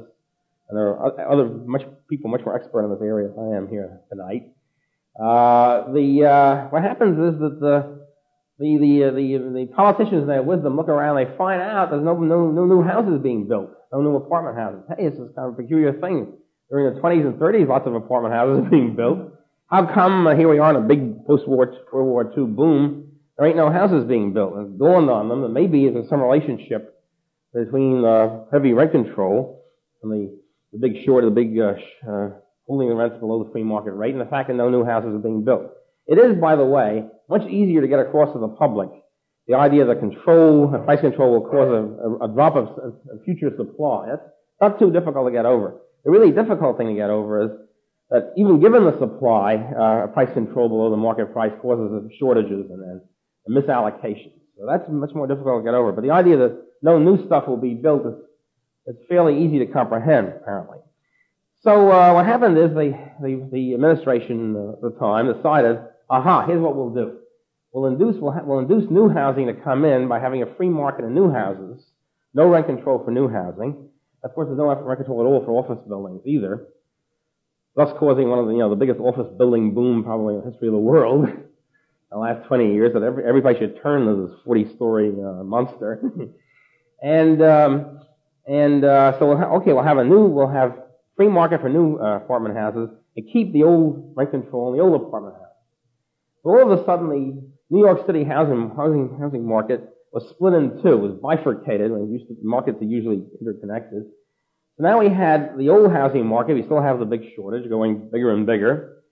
and 0.68 0.78
there 0.78 0.88
are 0.88 1.30
other 1.30 1.46
much 1.46 1.82
people 2.08 2.30
much 2.30 2.44
more 2.44 2.56
expert 2.56 2.84
in 2.84 2.90
this 2.90 3.02
area 3.02 3.28
than 3.28 3.52
I 3.52 3.56
am 3.56 3.68
here 3.68 4.00
tonight. 4.10 4.50
Uh, 5.18 5.92
the 5.92 6.26
uh, 6.26 6.68
what 6.68 6.82
happens 6.82 7.18
is 7.18 7.38
that 7.40 7.60
the 7.60 8.04
the 8.58 8.78
the, 8.78 9.04
uh, 9.04 9.10
the 9.12 9.38
the 9.52 9.66
politicians 9.74 10.22
in 10.22 10.28
their 10.28 10.42
wisdom 10.42 10.76
look 10.76 10.88
around, 10.88 11.16
they 11.16 11.36
find 11.36 11.62
out 11.62 11.90
there's 11.90 12.04
no 12.04 12.18
no 12.18 12.50
no 12.50 12.64
new 12.64 12.82
houses 12.82 13.20
being 13.22 13.46
built, 13.46 13.70
no 13.92 14.02
new 14.02 14.16
apartment 14.16 14.56
houses. 14.56 14.82
Hey, 14.88 15.08
this 15.08 15.18
is 15.18 15.30
kind 15.36 15.48
of 15.48 15.54
a 15.54 15.56
peculiar 15.62 15.92
thing. 15.92 16.32
During 16.70 16.94
the 16.94 17.00
20s 17.00 17.26
and 17.26 17.34
30s, 17.34 17.68
lots 17.68 17.86
of 17.86 17.94
apartment 17.94 18.34
houses 18.34 18.66
are 18.66 18.70
being 18.74 18.96
built. 18.96 19.34
How 19.70 19.86
come 19.86 20.26
uh, 20.26 20.34
here 20.34 20.48
we 20.48 20.58
are 20.58 20.70
in 20.70 20.76
a 20.76 20.86
big 20.86 21.26
post-war 21.26 21.74
World 21.92 22.08
War 22.08 22.32
II 22.36 22.46
boom? 22.46 23.13
There 23.36 23.46
ain't 23.46 23.56
no 23.56 23.70
houses 23.70 24.04
being 24.04 24.32
built. 24.32 24.54
It's 24.56 24.78
dawned 24.78 25.10
on 25.10 25.28
them 25.28 25.42
that 25.42 25.48
maybe 25.48 25.88
there's 25.88 26.08
some 26.08 26.20
relationship 26.20 26.94
between 27.52 28.04
uh, 28.04 28.44
heavy 28.52 28.72
rent 28.72 28.92
control 28.92 29.64
and 30.02 30.12
the, 30.12 30.38
the 30.72 30.78
big 30.78 31.04
short, 31.04 31.24
of 31.24 31.34
the 31.34 31.40
big 31.40 31.58
uh, 31.58 31.74
uh, 32.08 32.30
holding 32.66 32.88
the 32.88 32.94
rents 32.94 33.18
below 33.18 33.42
the 33.44 33.50
free 33.50 33.64
market 33.64 33.92
rate, 33.92 34.12
and 34.12 34.20
the 34.20 34.30
fact 34.30 34.48
that 34.48 34.54
no 34.54 34.70
new 34.70 34.84
houses 34.84 35.14
are 35.14 35.18
being 35.18 35.44
built. 35.44 35.70
It 36.06 36.18
is, 36.18 36.40
by 36.40 36.56
the 36.56 36.64
way, 36.64 37.06
much 37.28 37.48
easier 37.48 37.80
to 37.80 37.88
get 37.88 37.98
across 37.98 38.32
to 38.34 38.38
the 38.38 38.48
public 38.48 38.90
the 39.46 39.54
idea 39.54 39.84
that 39.84 40.00
control, 40.00 40.68
price 40.84 41.00
control 41.00 41.32
will 41.32 41.48
cause 41.48 41.68
a, 41.68 42.24
a, 42.24 42.30
a 42.30 42.34
drop 42.34 42.56
of, 42.56 42.68
future 43.24 43.50
supply. 43.56 44.08
That's 44.08 44.22
not 44.60 44.78
too 44.78 44.90
difficult 44.90 45.26
to 45.26 45.32
get 45.32 45.44
over. 45.44 45.80
The 46.04 46.10
really 46.10 46.30
difficult 46.30 46.78
thing 46.78 46.88
to 46.88 46.94
get 46.94 47.10
over 47.10 47.44
is 47.44 47.50
that 48.10 48.32
even 48.36 48.60
given 48.60 48.84
the 48.84 48.98
supply, 48.98 49.56
uh, 49.56 50.06
price 50.08 50.32
control 50.32 50.68
below 50.68 50.90
the 50.90 50.96
market 50.96 51.32
price 51.32 51.52
causes 51.60 52.10
shortages 52.18 52.70
and, 52.70 53.00
and 53.46 53.56
misallocation. 53.56 54.32
So 54.58 54.66
that's 54.66 54.88
much 54.88 55.14
more 55.14 55.26
difficult 55.26 55.62
to 55.62 55.64
get 55.64 55.74
over. 55.74 55.92
But 55.92 56.02
the 56.02 56.10
idea 56.10 56.36
that 56.38 56.62
no 56.82 56.98
new 56.98 57.24
stuff 57.26 57.48
will 57.48 57.56
be 57.56 57.74
built 57.74 58.06
is, 58.06 58.14
is 58.86 58.96
fairly 59.08 59.44
easy 59.44 59.58
to 59.60 59.66
comprehend, 59.66 60.28
apparently. 60.28 60.78
So 61.62 61.90
uh, 61.90 62.12
what 62.12 62.26
happened 62.26 62.58
is 62.58 62.70
the, 62.70 62.92
the, 63.22 63.48
the 63.50 63.74
administration 63.74 64.54
uh, 64.54 64.72
at 64.74 64.80
the 64.82 64.98
time 65.00 65.32
decided, 65.32 65.78
aha, 66.10 66.46
here's 66.46 66.60
what 66.60 66.76
we'll 66.76 66.90
do. 66.90 67.18
We'll 67.72 67.86
induce, 67.86 68.20
we'll, 68.20 68.32
ha- 68.32 68.42
we'll 68.44 68.60
induce 68.60 68.90
new 68.90 69.08
housing 69.08 69.46
to 69.46 69.54
come 69.54 69.84
in 69.84 70.06
by 70.06 70.20
having 70.20 70.42
a 70.42 70.54
free 70.56 70.68
market 70.68 71.04
of 71.04 71.10
new 71.10 71.32
houses, 71.32 71.82
no 72.34 72.46
rent 72.48 72.66
control 72.66 73.02
for 73.04 73.10
new 73.10 73.28
housing. 73.28 73.88
Of 74.22 74.34
course, 74.34 74.46
there's 74.46 74.58
no 74.58 74.66
rent 74.66 74.98
control 74.98 75.20
at 75.22 75.26
all 75.26 75.42
for 75.44 75.52
office 75.52 75.82
buildings 75.88 76.20
either, 76.26 76.66
thus 77.74 77.90
causing 77.98 78.28
one 78.28 78.38
of 78.38 78.46
the, 78.46 78.52
you 78.52 78.58
know, 78.58 78.70
the 78.70 78.76
biggest 78.76 79.00
office 79.00 79.26
building 79.36 79.74
boom 79.74 80.04
probably 80.04 80.34
in 80.34 80.44
the 80.44 80.50
history 80.50 80.68
of 80.68 80.72
the 80.74 80.78
world. 80.78 81.28
the 82.10 82.18
last 82.18 82.46
20 82.46 82.72
years 82.72 82.92
that 82.94 83.02
every, 83.02 83.24
everybody 83.24 83.58
should 83.58 83.80
turn 83.82 84.06
this 84.06 84.36
40 84.44 84.74
story 84.74 85.10
uh, 85.10 85.42
monster. 85.42 86.00
and, 87.02 87.42
um, 87.42 88.00
and, 88.46 88.84
uh, 88.84 89.18
so 89.18 89.28
we'll 89.28 89.36
ha- 89.36 89.56
okay, 89.56 89.72
we'll 89.72 89.82
have 89.82 89.98
a 89.98 90.04
new, 90.04 90.26
we'll 90.26 90.48
have 90.48 90.76
free 91.16 91.28
market 91.28 91.60
for 91.60 91.68
new 91.68 91.98
uh, 91.98 92.16
apartment 92.16 92.56
houses 92.56 92.88
and 93.16 93.26
keep 93.32 93.52
the 93.52 93.62
old 93.62 94.12
rent 94.16 94.30
control 94.30 94.72
in 94.72 94.78
the 94.78 94.84
old 94.84 95.00
apartment 95.00 95.34
houses. 95.34 95.48
But 96.42 96.50
all 96.50 96.72
of 96.72 96.78
a 96.78 96.84
sudden 96.84 97.08
the 97.08 97.42
New 97.70 97.84
York 97.84 98.06
City 98.06 98.24
housing, 98.24 98.72
housing, 98.76 99.16
housing 99.20 99.46
market 99.46 99.88
was 100.12 100.28
split 100.30 100.54
in 100.54 100.82
two, 100.82 100.96
was 100.96 101.18
bifurcated, 101.20 101.90
when 101.90 102.12
used 102.12 102.28
to, 102.28 102.36
markets 102.42 102.80
are 102.80 102.84
usually 102.84 103.24
interconnected. 103.40 104.04
So 104.76 104.82
now 104.82 105.00
we 105.00 105.08
had 105.08 105.58
the 105.58 105.70
old 105.70 105.90
housing 105.90 106.26
market, 106.26 106.54
we 106.54 106.62
still 106.62 106.82
have 106.82 106.98
the 106.98 107.04
big 107.04 107.22
shortage 107.34 107.68
going 107.68 108.10
bigger 108.12 108.32
and 108.32 108.46
bigger 108.46 109.03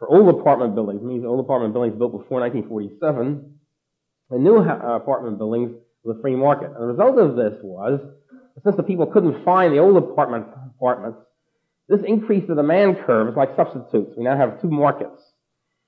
for 0.00 0.08
old 0.08 0.40
apartment 0.40 0.74
buildings, 0.74 1.02
means 1.02 1.24
old 1.24 1.38
apartment 1.38 1.74
buildings 1.74 1.96
built 1.96 2.12
before 2.12 2.40
1947, 2.40 3.54
and 4.30 4.42
new 4.42 4.56
apartment 4.56 5.38
buildings 5.38 5.72
with 6.02 6.18
a 6.18 6.20
free 6.22 6.34
market. 6.34 6.70
And 6.72 6.76
the 6.76 6.86
result 6.86 7.18
of 7.18 7.36
this 7.36 7.60
was, 7.62 8.00
since 8.64 8.76
the 8.76 8.82
people 8.82 9.06
couldn't 9.06 9.44
find 9.44 9.72
the 9.72 9.78
old 9.78 9.96
apartment 9.98 10.46
apartments, 10.74 11.18
this 11.88 12.00
increased 12.06 12.48
the 12.48 12.54
demand 12.54 12.98
curve. 13.04 13.28
is 13.28 13.36
like 13.36 13.54
substitutes. 13.56 14.14
We 14.16 14.24
now 14.24 14.36
have 14.36 14.60
two 14.62 14.70
markets. 14.70 15.20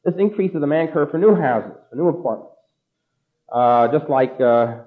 This 0.04 0.14
increased 0.18 0.52
the 0.52 0.60
demand 0.60 0.92
curve 0.92 1.10
for 1.10 1.18
new 1.18 1.34
houses, 1.34 1.78
for 1.88 1.96
new 1.96 2.08
apartments. 2.08 2.56
Uh, 3.50 3.88
just 3.96 4.10
like 4.10 4.38
uh, 4.40 4.78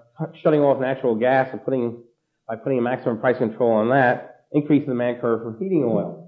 shutting 0.43 0.59
off 0.59 0.79
natural 0.79 1.15
gas 1.15 1.49
and 1.51 1.63
putting 1.63 2.03
by 2.47 2.55
putting 2.55 2.77
a 2.77 2.81
maximum 2.81 3.19
price 3.19 3.37
control 3.37 3.71
on 3.71 3.89
that, 3.89 4.45
increased 4.51 4.85
the 4.85 4.91
demand 4.91 5.19
curve 5.19 5.41
for 5.41 5.57
heating 5.57 5.83
oil. 5.83 6.25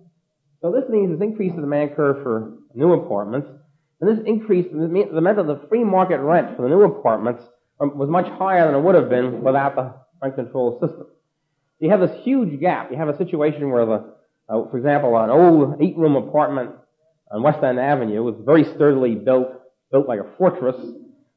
So 0.62 0.72
this 0.72 0.90
means 0.90 1.12
it's 1.12 1.22
increased 1.22 1.56
the 1.56 1.62
demand 1.62 1.96
curve 1.96 2.24
for 2.24 2.54
new 2.78 2.94
apartments, 2.94 3.50
and 4.00 4.10
this 4.10 4.26
increase 4.26 4.68
meant 4.72 5.14
that 5.14 5.48
the 5.48 5.66
free 5.70 5.84
market 5.84 6.20
rent 6.20 6.56
for 6.56 6.62
the 6.62 6.70
new 6.70 6.84
apartments 6.84 7.44
um, 7.80 7.98
was 7.98 8.10
much 8.10 8.28
higher 8.38 8.66
than 8.66 8.76
it 8.76 8.82
would 8.84 8.96
have 8.96 9.10
been 9.10 9.42
without 9.42 9.76
the 9.76 9.94
rent 10.22 10.36
control 10.36 10.80
system. 10.80 11.08
You 11.80 11.90
have 11.90 12.00
this 12.00 12.24
huge 12.24 12.60
gap. 12.60 12.92
You 12.92 12.98
have 12.98 13.10
a 13.10 13.18
situation 13.18 13.70
where 13.72 13.86
the, 13.86 14.14
uh, 14.50 14.70
for 14.70 14.78
example, 14.78 15.18
an 15.18 15.30
old 15.30 15.82
eight-room 15.82 16.16
apartment 16.16 16.72
on 17.32 17.44
West 17.44 17.64
End 17.64 17.80
Avenue 17.80 18.24
was 18.24 18.36
very 18.46 18.64
sturdily 18.64 19.16
built, 19.16 19.48
built 19.92 20.08
like 20.08 20.20
a 20.20 20.38
fortress 20.38 20.76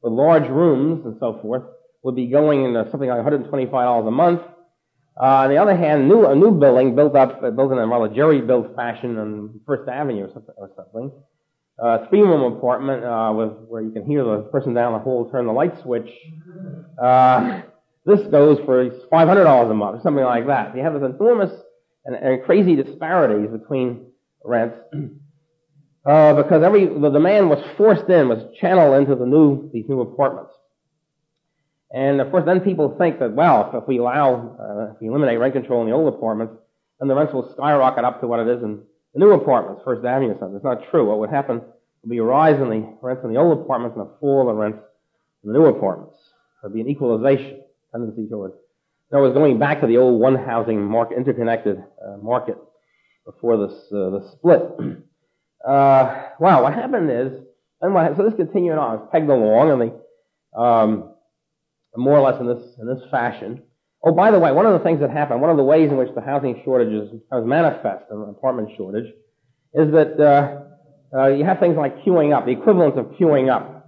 with 0.02 0.12
large 0.12 0.48
rooms 0.48 1.04
and 1.04 1.16
so 1.18 1.38
forth, 1.42 1.62
would 2.02 2.16
be 2.16 2.26
going 2.26 2.64
in 2.64 2.74
something 2.90 3.08
like 3.08 3.24
$125 3.24 4.08
a 4.08 4.10
month. 4.10 4.40
Uh, 5.20 5.44
on 5.44 5.50
the 5.50 5.58
other 5.58 5.76
hand, 5.76 6.08
new, 6.08 6.24
a 6.24 6.34
new 6.34 6.52
building 6.52 6.94
built 6.94 7.14
up, 7.14 7.42
uh, 7.42 7.50
built 7.50 7.72
in 7.72 7.78
a 7.78 7.86
rather 7.86 8.14
jerry-built 8.14 8.74
fashion 8.74 9.18
on 9.18 9.60
First 9.66 9.88
Avenue 9.88 10.24
or 10.24 10.32
something, 10.32 10.54
or 10.56 10.70
something 10.76 11.10
uh, 11.82 12.06
three-room 12.08 12.56
apartment 12.56 13.04
uh, 13.04 13.32
with 13.34 13.52
where 13.68 13.82
you 13.82 13.90
can 13.90 14.04
hear 14.04 14.24
the 14.24 14.42
person 14.52 14.74
down 14.74 14.92
the 14.92 14.98
hall 14.98 15.30
turn 15.30 15.46
the 15.46 15.52
light 15.52 15.80
switch. 15.82 16.10
Uh, 17.00 17.62
this 18.04 18.20
goes 18.28 18.58
for 18.64 18.88
$500 18.90 19.70
a 19.70 19.74
month, 19.74 19.98
or 19.98 20.02
something 20.02 20.24
like 20.24 20.46
that. 20.46 20.76
You 20.76 20.82
have 20.82 20.94
this 20.94 21.02
enormous 21.02 21.50
and, 22.04 22.16
and 22.16 22.42
crazy 22.44 22.76
disparities 22.76 23.50
between 23.50 24.06
rents. 24.44 24.76
Uh, 26.04 26.32
because 26.32 26.62
every 26.62 26.86
the 26.86 27.10
demand 27.10 27.50
was 27.50 27.62
forced 27.76 28.08
in, 28.08 28.26
was 28.26 28.42
channeled 28.58 28.96
into 28.96 29.14
the 29.14 29.26
new 29.26 29.70
these 29.70 29.84
new 29.86 30.00
apartments. 30.00 30.52
And 31.92 32.22
of 32.22 32.30
course, 32.30 32.44
then 32.46 32.60
people 32.60 32.96
think 32.96 33.18
that 33.18 33.34
well, 33.34 33.70
if 33.74 33.86
we 33.86 33.98
allow, 33.98 34.56
uh, 34.58 34.94
if 34.94 35.00
we 35.00 35.08
eliminate 35.08 35.38
rent 35.38 35.52
control 35.52 35.82
in 35.82 35.88
the 35.90 35.94
old 35.94 36.12
apartments, 36.14 36.54
then 36.98 37.08
the 37.08 37.14
rents 37.14 37.34
will 37.34 37.52
skyrocket 37.52 38.04
up 38.04 38.22
to 38.22 38.26
what 38.26 38.40
it 38.40 38.48
is 38.48 38.62
in 38.62 38.82
the 39.14 39.20
new 39.20 39.32
apartments, 39.32 39.82
First 39.84 40.04
Avenue 40.04 40.32
or 40.32 40.38
something. 40.38 40.56
It's 40.56 40.64
not 40.64 40.90
true. 40.90 41.08
What 41.08 41.18
would 41.18 41.30
happen 41.30 41.62
would 42.02 42.10
be 42.10 42.18
a 42.18 42.22
rise 42.22 42.60
in 42.60 42.70
the 42.70 42.96
rents 43.02 43.22
in 43.24 43.32
the 43.32 43.38
old 43.38 43.60
apartments 43.60 43.96
and 43.96 44.06
a 44.06 44.10
fall 44.20 44.42
in 44.42 44.46
the 44.56 44.60
rents 44.60 44.78
in 45.44 45.52
the 45.52 45.58
new 45.58 45.66
apartments. 45.66 46.16
There'd 46.62 46.74
be 46.74 46.80
an 46.80 46.88
equalization 46.88 47.62
tendency 47.92 48.28
towards. 48.28 48.54
In 49.10 49.16
other 49.16 49.24
words, 49.24 49.34
going 49.34 49.58
back 49.58 49.80
to 49.80 49.86
the 49.86 49.96
old 49.96 50.20
one 50.20 50.36
housing 50.36 50.82
market, 50.82 51.16
interconnected 51.16 51.78
uh, 51.78 52.16
market 52.18 52.56
before 53.24 53.66
this 53.66 53.76
uh, 53.92 54.10
the 54.10 54.30
split. 54.32 54.62
Uh, 55.62 56.30
wow, 56.38 56.62
what 56.62 56.72
happened 56.72 57.10
is, 57.10 57.38
and 57.82 57.92
what, 57.92 58.16
so 58.16 58.24
this 58.24 58.32
continued 58.32 58.78
on. 58.78 58.96
It's 58.96 59.08
pegged 59.12 59.28
along, 59.28 59.70
and 59.70 59.82
they 59.82 59.92
um, 60.58 61.12
more 61.94 62.16
or 62.16 62.22
less 62.22 62.40
in 62.40 62.46
this 62.46 62.62
in 62.80 62.86
this 62.86 63.02
fashion. 63.10 63.62
Oh, 64.02 64.12
by 64.12 64.30
the 64.30 64.38
way, 64.38 64.50
one 64.52 64.64
of 64.64 64.72
the 64.72 64.78
things 64.84 65.00
that 65.00 65.10
happened, 65.10 65.42
one 65.42 65.50
of 65.50 65.58
the 65.58 65.62
ways 65.62 65.90
in 65.90 65.96
which 65.98 66.08
the 66.14 66.22
housing 66.22 66.60
shortage 66.64 66.92
is 66.92 67.20
manifest, 67.32 68.04
an 68.10 68.22
apartment 68.30 68.70
shortage, 68.76 69.12
is 69.74 69.92
that 69.92 70.18
uh, 70.18 71.16
uh, 71.16 71.26
you 71.28 71.44
have 71.44 71.58
things 71.58 71.76
like 71.76 72.02
queuing 72.02 72.34
up, 72.34 72.46
the 72.46 72.52
equivalent 72.52 72.98
of 72.98 73.06
queuing 73.18 73.52
up, 73.52 73.86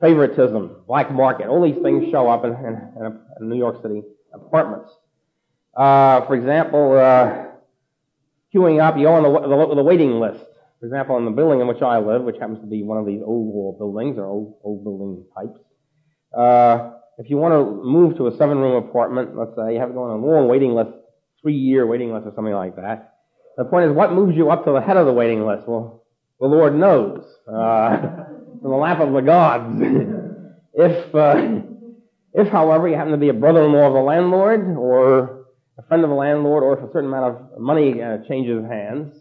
favoritism, 0.00 0.84
black 0.86 1.12
market. 1.12 1.48
All 1.48 1.62
these 1.62 1.80
things 1.82 2.10
show 2.10 2.28
up 2.28 2.44
in, 2.44 2.52
in, 2.52 3.20
in 3.40 3.48
New 3.48 3.58
York 3.58 3.82
City 3.82 4.02
apartments. 4.32 4.90
Uh, 5.76 6.26
for 6.26 6.34
example, 6.34 6.92
uh, 6.92 7.46
queuing 8.54 8.82
up, 8.82 8.96
you 8.96 9.04
go 9.04 9.14
on 9.14 9.22
the, 9.22 9.66
the, 9.68 9.74
the, 9.74 9.82
waiting 9.82 10.18
list. 10.18 10.44
For 10.80 10.86
example, 10.86 11.18
in 11.18 11.24
the 11.24 11.30
building 11.30 11.60
in 11.60 11.66
which 11.66 11.82
I 11.82 11.98
live, 11.98 12.22
which 12.22 12.36
happens 12.38 12.60
to 12.60 12.66
be 12.66 12.82
one 12.82 12.98
of 12.98 13.06
these 13.06 13.20
old 13.24 13.52
wall 13.52 13.76
buildings 13.78 14.18
or 14.18 14.26
old, 14.26 14.56
old 14.62 14.84
building 14.84 15.24
types, 15.36 15.60
uh, 16.36 16.92
if 17.18 17.30
you 17.30 17.36
want 17.36 17.52
to 17.54 17.84
move 17.84 18.16
to 18.18 18.26
a 18.26 18.36
seven 18.36 18.58
room 18.58 18.84
apartment, 18.84 19.36
let's 19.36 19.52
say, 19.56 19.74
you 19.74 19.80
have 19.80 19.88
to 19.88 19.94
go 19.94 20.04
on 20.04 20.18
a 20.18 20.26
long 20.26 20.48
waiting 20.48 20.74
list, 20.74 20.90
three 21.42 21.54
year 21.54 21.86
waiting 21.86 22.12
list 22.12 22.26
or 22.26 22.32
something 22.34 22.54
like 22.54 22.76
that. 22.76 23.14
The 23.56 23.64
point 23.64 23.90
is, 23.90 23.96
what 23.96 24.12
moves 24.12 24.36
you 24.36 24.50
up 24.50 24.64
to 24.66 24.72
the 24.72 24.80
head 24.80 24.96
of 24.96 25.06
the 25.06 25.12
waiting 25.12 25.46
list? 25.46 25.66
Well, 25.66 26.04
the 26.40 26.46
Lord 26.46 26.74
knows. 26.74 27.24
Uh, 27.48 27.96
from 28.60 28.70
the 28.70 28.76
lap 28.76 29.00
of 29.00 29.12
the 29.12 29.20
gods. 29.20 29.80
if, 30.74 31.14
uh, 31.14 31.62
if, 32.34 32.48
however, 32.48 32.88
you 32.88 32.96
happen 32.96 33.12
to 33.12 33.18
be 33.18 33.30
a 33.30 33.34
brother-in-law 33.34 33.86
of 33.86 33.94
the 33.94 34.00
landlord, 34.00 34.76
or 34.76 35.46
a 35.78 35.82
friend 35.88 36.04
of 36.04 36.10
the 36.10 36.16
landlord, 36.16 36.62
or 36.62 36.78
if 36.78 36.84
a 36.84 36.92
certain 36.92 37.08
amount 37.08 37.36
of 37.36 37.60
money 37.60 38.02
uh, 38.02 38.18
changes 38.28 38.64
hands, 38.68 39.14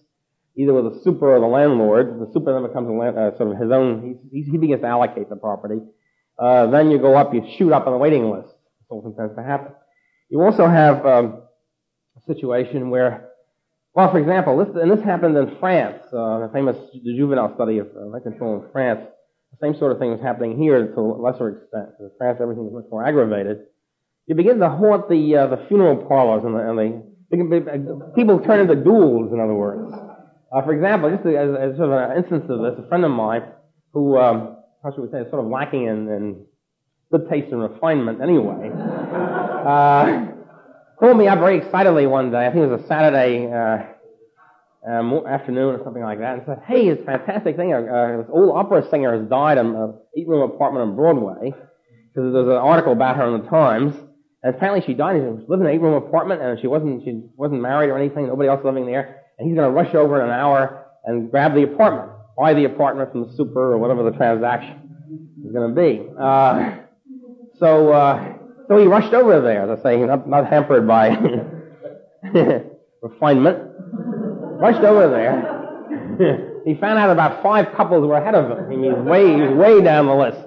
either 0.57 0.73
with 0.73 0.93
the 0.93 0.99
super 1.01 1.35
or 1.35 1.39
the 1.39 1.47
landlord, 1.47 2.19
the 2.19 2.31
super 2.33 2.53
then 2.53 2.67
becomes 2.67 2.89
a 2.89 2.91
land, 2.91 3.17
uh, 3.17 3.35
sort 3.37 3.51
of 3.51 3.57
his 3.61 3.71
own, 3.71 4.19
he, 4.31 4.43
he 4.43 4.57
begins 4.57 4.81
to 4.81 4.87
allocate 4.87 5.29
the 5.29 5.35
property. 5.35 5.79
Uh, 6.37 6.67
then 6.67 6.91
you 6.91 6.97
go 6.97 7.15
up, 7.15 7.33
you 7.33 7.45
shoot 7.57 7.71
up 7.71 7.87
on 7.87 7.93
the 7.93 7.97
waiting 7.97 8.29
list. 8.29 8.49
This 8.49 8.87
often 8.89 9.15
tends 9.15 9.35
to 9.35 9.43
happen. 9.43 9.73
You 10.29 10.41
also 10.41 10.67
have 10.67 11.05
um, 11.05 11.43
a 12.17 12.33
situation 12.33 12.89
where, 12.89 13.29
well, 13.93 14.11
for 14.11 14.19
example, 14.19 14.57
this, 14.57 14.75
and 14.75 14.91
this 14.91 15.03
happened 15.03 15.37
in 15.37 15.57
France, 15.59 16.01
uh, 16.07 16.39
the 16.39 16.49
famous 16.51 16.75
the 16.93 17.11
Jouvenel 17.11 17.55
study 17.55 17.77
of 17.77 17.87
uh, 17.87 18.19
control 18.19 18.61
in 18.61 18.71
France. 18.71 19.01
The 19.51 19.67
same 19.67 19.79
sort 19.79 19.93
of 19.93 19.99
thing 19.99 20.11
was 20.11 20.19
happening 20.21 20.57
here 20.57 20.87
to 20.87 20.99
a 20.99 21.21
lesser 21.21 21.49
extent. 21.49 21.89
In 21.99 22.11
France, 22.17 22.39
everything 22.41 22.65
was 22.65 22.83
much 22.83 22.91
more 22.91 23.05
aggravated. 23.05 23.59
You 24.27 24.35
begin 24.35 24.59
to 24.59 24.69
haunt 24.69 25.07
the 25.07 25.35
uh, 25.37 25.47
the 25.47 25.65
funeral 25.67 25.95
parlors 26.07 26.43
and 26.43 26.55
the, 26.55 26.67
and 26.67 26.77
the 27.29 28.11
people 28.15 28.39
turn 28.39 28.59
into 28.59 28.75
ghouls. 28.75 29.31
In 29.31 29.39
other 29.39 29.53
words, 29.53 29.93
uh, 30.51 30.61
for 30.63 30.73
example, 30.73 31.09
just 31.09 31.25
as, 31.25 31.55
as 31.55 31.77
sort 31.77 31.91
of 31.91 32.11
an 32.11 32.17
instance 32.17 32.45
of 32.49 32.59
this, 32.59 32.83
a 32.83 32.87
friend 32.89 33.05
of 33.05 33.11
mine 33.11 33.43
who 33.93 34.17
um, 34.17 34.54
how 34.85 34.91
should 34.91 35.01
we 35.01 35.09
say, 35.09 35.27
sort 35.31 35.43
of 35.43 35.49
lacking 35.49 35.87
in, 35.87 36.07
in 36.07 36.45
good 37.11 37.27
taste 37.27 37.51
and 37.51 37.59
refinement 37.59 38.21
anyway, 38.21 38.69
uh, 38.71 40.27
called 40.99 41.17
me 41.17 41.27
up 41.27 41.39
very 41.39 41.57
excitedly 41.57 42.05
one 42.05 42.31
day. 42.31 42.45
I 42.45 42.51
think 42.51 42.65
it 42.65 42.67
was 42.67 42.81
a 42.81 42.87
Saturday 42.87 43.51
uh, 43.51 44.89
um, 44.89 45.25
afternoon 45.25 45.73
or 45.73 45.83
something 45.83 46.03
like 46.03 46.19
that, 46.19 46.35
and 46.35 46.43
said, 46.45 46.61
"Hey, 46.67 46.87
it's 46.87 47.01
a 47.01 47.05
fantastic 47.05 47.55
thing. 47.55 47.73
Uh, 47.73 48.17
this 48.21 48.27
old 48.29 48.55
opera 48.55 48.87
singer 48.91 49.19
has 49.19 49.27
died 49.27 49.57
in 49.57 49.75
an 49.75 49.95
eight-room 50.15 50.51
apartment 50.51 50.87
on 50.87 50.95
Broadway." 50.95 51.51
Because 52.13 52.31
there's 52.31 52.47
an 52.47 52.53
article 52.53 52.93
about 52.93 53.17
her 53.17 53.35
in 53.35 53.41
the 53.41 53.49
Times, 53.49 53.93
and 54.43 54.55
apparently 54.55 54.85
she 54.85 54.93
died. 54.93 55.15
She 55.15 55.21
living 55.47 55.65
in 55.65 55.65
an 55.65 55.73
eight-room 55.73 55.95
apartment, 55.95 56.43
and 56.43 56.59
she 56.61 56.67
wasn't 56.67 57.03
she 57.03 57.23
wasn't 57.35 57.61
married 57.61 57.89
or 57.89 57.97
anything. 57.97 58.27
Nobody 58.27 58.49
else 58.49 58.63
living 58.63 58.85
there, 58.85 59.23
and 59.39 59.47
he's 59.47 59.57
going 59.57 59.67
to 59.67 59.73
rush 59.73 59.95
over 59.95 60.21
in 60.21 60.29
an 60.29 60.31
hour 60.31 60.85
and 61.05 61.31
grab 61.31 61.55
the 61.55 61.63
apartment 61.63 62.14
buy 62.37 62.53
the 62.53 62.65
apartment 62.65 63.11
from 63.11 63.27
the 63.27 63.33
super 63.35 63.73
or 63.73 63.77
whatever 63.77 64.09
the 64.09 64.15
transaction 64.17 64.81
is 65.45 65.51
going 65.51 65.73
to 65.73 65.81
be. 65.81 66.07
Uh, 66.19 66.77
so, 67.59 67.91
uh, 67.91 68.33
so 68.67 68.77
he 68.77 68.85
rushed 68.85 69.13
over 69.13 69.41
there, 69.41 69.69
as 69.69 69.79
I 69.79 69.83
say, 69.83 69.97
not, 69.97 70.27
not 70.27 70.47
hampered 70.47 70.87
by 70.87 71.09
refinement. 73.01 73.59
rushed 74.59 74.83
over 74.83 75.09
there. 75.09 76.61
he 76.65 76.75
found 76.75 76.99
out 76.99 77.09
about 77.09 77.41
five 77.41 77.73
couples 77.75 78.05
were 78.05 78.17
ahead 78.17 78.35
of 78.35 78.51
him. 78.51 78.71
He 78.71 78.89
way, 78.89 79.35
way 79.53 79.81
down 79.81 80.07
the 80.07 80.15
list. 80.15 80.39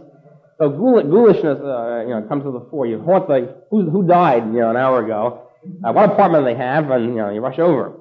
So 0.59 0.71
ghoulishness, 0.71 1.61
uh, 1.61 2.03
you 2.03 2.09
know, 2.09 2.27
comes 2.29 2.43
to 2.43 2.51
the 2.51 2.67
fore. 2.69 2.87
You 2.87 3.01
haunt 3.01 3.29
the 3.29 3.63
who, 3.71 3.89
who 3.89 4.07
died, 4.07 4.45
you 4.47 4.61
know, 4.61 4.71
an 4.71 4.77
hour 4.77 5.05
ago, 5.05 5.49
uh, 5.85 5.93
what 5.93 6.11
apartment 6.11 6.45
they 6.45 6.57
have, 6.57 6.91
and 6.91 7.05
you 7.05 7.15
know, 7.15 7.31
you 7.31 7.41
rush 7.41 7.61
over. 7.61 7.95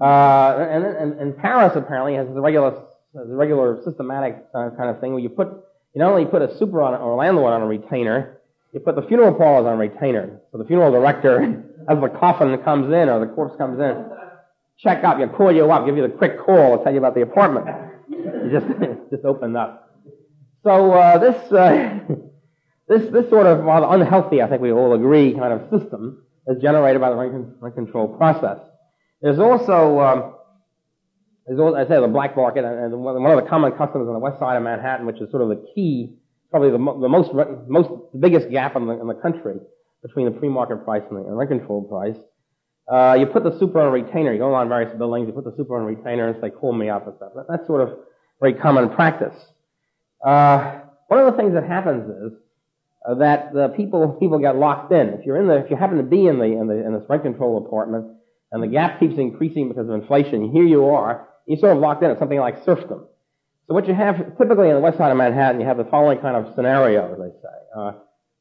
Uh, 0.00 0.66
and, 0.70 0.84
and, 0.84 1.20
and 1.20 1.36
Paris 1.38 1.72
apparently 1.74 2.14
has 2.14 2.28
the 2.32 2.40
regular 2.40 2.84
the 3.14 3.34
regular 3.34 3.80
systematic 3.84 4.44
uh, 4.54 4.70
kind 4.76 4.90
of 4.90 5.00
thing 5.00 5.12
where 5.12 5.22
you 5.22 5.28
put, 5.28 5.48
you 5.94 6.00
not 6.00 6.12
only 6.12 6.26
put 6.26 6.42
a 6.42 6.56
super 6.58 6.82
on 6.82 6.94
or 6.94 7.12
a 7.12 7.16
landlord 7.16 7.52
on 7.52 7.62
a 7.62 7.66
retainer, 7.66 8.38
you 8.72 8.80
put 8.80 8.94
the 8.94 9.02
funeral 9.02 9.34
parlors 9.34 9.66
on 9.66 9.74
a 9.74 9.76
retainer. 9.76 10.40
So 10.52 10.58
the 10.58 10.64
funeral 10.64 10.92
director, 10.92 11.64
as 11.88 12.00
the 12.00 12.08
coffin 12.08 12.56
comes 12.62 12.86
in 12.86 13.08
or 13.08 13.20
the 13.20 13.32
corpse 13.32 13.56
comes 13.56 13.80
in, 13.80 14.06
check 14.78 15.04
up, 15.04 15.18
you 15.18 15.26
call 15.26 15.52
you 15.52 15.70
up, 15.70 15.86
give 15.86 15.96
you 15.96 16.02
the 16.02 16.14
quick 16.14 16.38
call, 16.38 16.82
tell 16.82 16.92
you 16.92 16.98
about 16.98 17.14
the 17.14 17.22
apartment. 17.22 17.66
You 18.08 18.50
just, 18.52 18.66
just 19.10 19.24
opened 19.24 19.56
up. 19.56 19.90
So, 20.62 20.92
uh, 20.92 21.18
this, 21.18 21.52
uh, 21.52 21.98
this, 22.88 23.10
this 23.10 23.28
sort 23.28 23.46
of 23.46 23.64
rather 23.64 23.86
unhealthy, 23.88 24.40
I 24.40 24.48
think 24.48 24.62
we 24.62 24.72
all 24.72 24.94
agree, 24.94 25.34
kind 25.34 25.52
of 25.52 25.62
system 25.70 26.24
is 26.46 26.62
generated 26.62 27.00
by 27.00 27.10
the 27.10 27.16
rent 27.16 27.74
control 27.74 28.08
process. 28.08 28.58
There's 29.20 29.38
also, 29.38 30.00
um, 30.00 30.34
there's, 31.56 31.74
I 31.74 31.88
say, 31.88 32.00
the 32.00 32.06
black 32.06 32.36
market, 32.36 32.64
and 32.64 32.92
one 33.02 33.16
of 33.16 33.42
the 33.42 33.48
common 33.48 33.72
customs 33.72 34.06
on 34.06 34.14
the 34.14 34.20
west 34.20 34.38
side 34.38 34.56
of 34.56 34.62
Manhattan, 34.62 35.06
which 35.06 35.20
is 35.20 35.30
sort 35.30 35.42
of 35.42 35.48
the 35.48 35.66
key 35.74 36.16
probably 36.50 36.70
the, 36.70 36.78
the 36.78 37.08
most, 37.08 37.32
most, 37.68 37.88
the 38.12 38.18
biggest 38.18 38.50
gap 38.50 38.76
in 38.76 38.86
the, 38.86 39.00
in 39.00 39.06
the 39.06 39.14
country 39.14 39.56
between 40.02 40.26
the 40.26 40.32
pre-market 40.32 40.84
price 40.84 41.02
and 41.10 41.18
the, 41.18 41.22
and 41.22 41.36
rent 41.38 41.50
control 41.50 41.82
price. 41.82 42.16
Uh, 42.90 43.14
you 43.14 43.26
put 43.26 43.44
the 43.44 43.56
super 43.58 43.80
on 43.80 43.92
retainer. 43.92 44.32
You 44.32 44.38
go 44.38 44.52
on 44.52 44.68
various 44.68 44.96
buildings, 44.96 45.28
you 45.28 45.32
put 45.32 45.44
the 45.44 45.54
super 45.56 45.78
on 45.78 45.84
retainer 45.84 46.28
and 46.28 46.40
say, 46.40 46.50
call 46.50 46.72
me 46.72 46.88
up 46.88 47.06
and 47.06 47.14
stuff. 47.16 47.32
That, 47.36 47.46
that's 47.48 47.66
sort 47.66 47.88
of 47.88 47.98
very 48.40 48.54
common 48.54 48.90
practice. 48.90 49.34
Uh, 50.24 50.80
one 51.06 51.20
of 51.20 51.32
the 51.32 51.40
things 51.40 51.54
that 51.54 51.64
happens 51.64 52.32
is 52.32 52.38
uh, 53.08 53.14
that 53.14 53.52
the 53.54 53.68
people 53.68 54.16
people 54.20 54.38
get 54.38 54.56
locked 54.56 54.92
in. 54.92 55.10
If 55.10 55.24
you're 55.24 55.40
in 55.40 55.46
the 55.46 55.56
if 55.56 55.70
you 55.70 55.76
happen 55.76 55.98
to 55.98 56.02
be 56.02 56.26
in 56.26 56.38
the 56.38 56.44
in 56.44 56.66
the 56.66 56.84
in 56.84 56.92
this 56.92 57.04
rent 57.08 57.22
control 57.22 57.64
apartment 57.64 58.06
and 58.52 58.62
the 58.62 58.66
gap 58.66 59.00
keeps 59.00 59.18
increasing 59.18 59.68
because 59.68 59.88
of 59.88 59.94
inflation, 59.94 60.50
here 60.52 60.64
you 60.64 60.86
are, 60.86 61.28
you're 61.50 61.58
sort 61.58 61.72
of 61.72 61.82
locked 61.82 62.04
in 62.04 62.10
at 62.12 62.18
something 62.20 62.38
like 62.38 62.64
serfdom. 62.64 63.06
So 63.66 63.74
what 63.74 63.88
you 63.88 63.94
have 63.94 64.38
typically 64.38 64.68
in 64.68 64.74
the 64.74 64.80
west 64.80 64.98
side 64.98 65.10
of 65.10 65.16
Manhattan, 65.16 65.60
you 65.60 65.66
have 65.66 65.78
the 65.78 65.84
following 65.84 66.18
kind 66.18 66.36
of 66.36 66.54
scenario, 66.54 67.12
as 67.12 67.18
they 67.18 67.30
say. 67.42 67.56
Uh, 67.76 67.92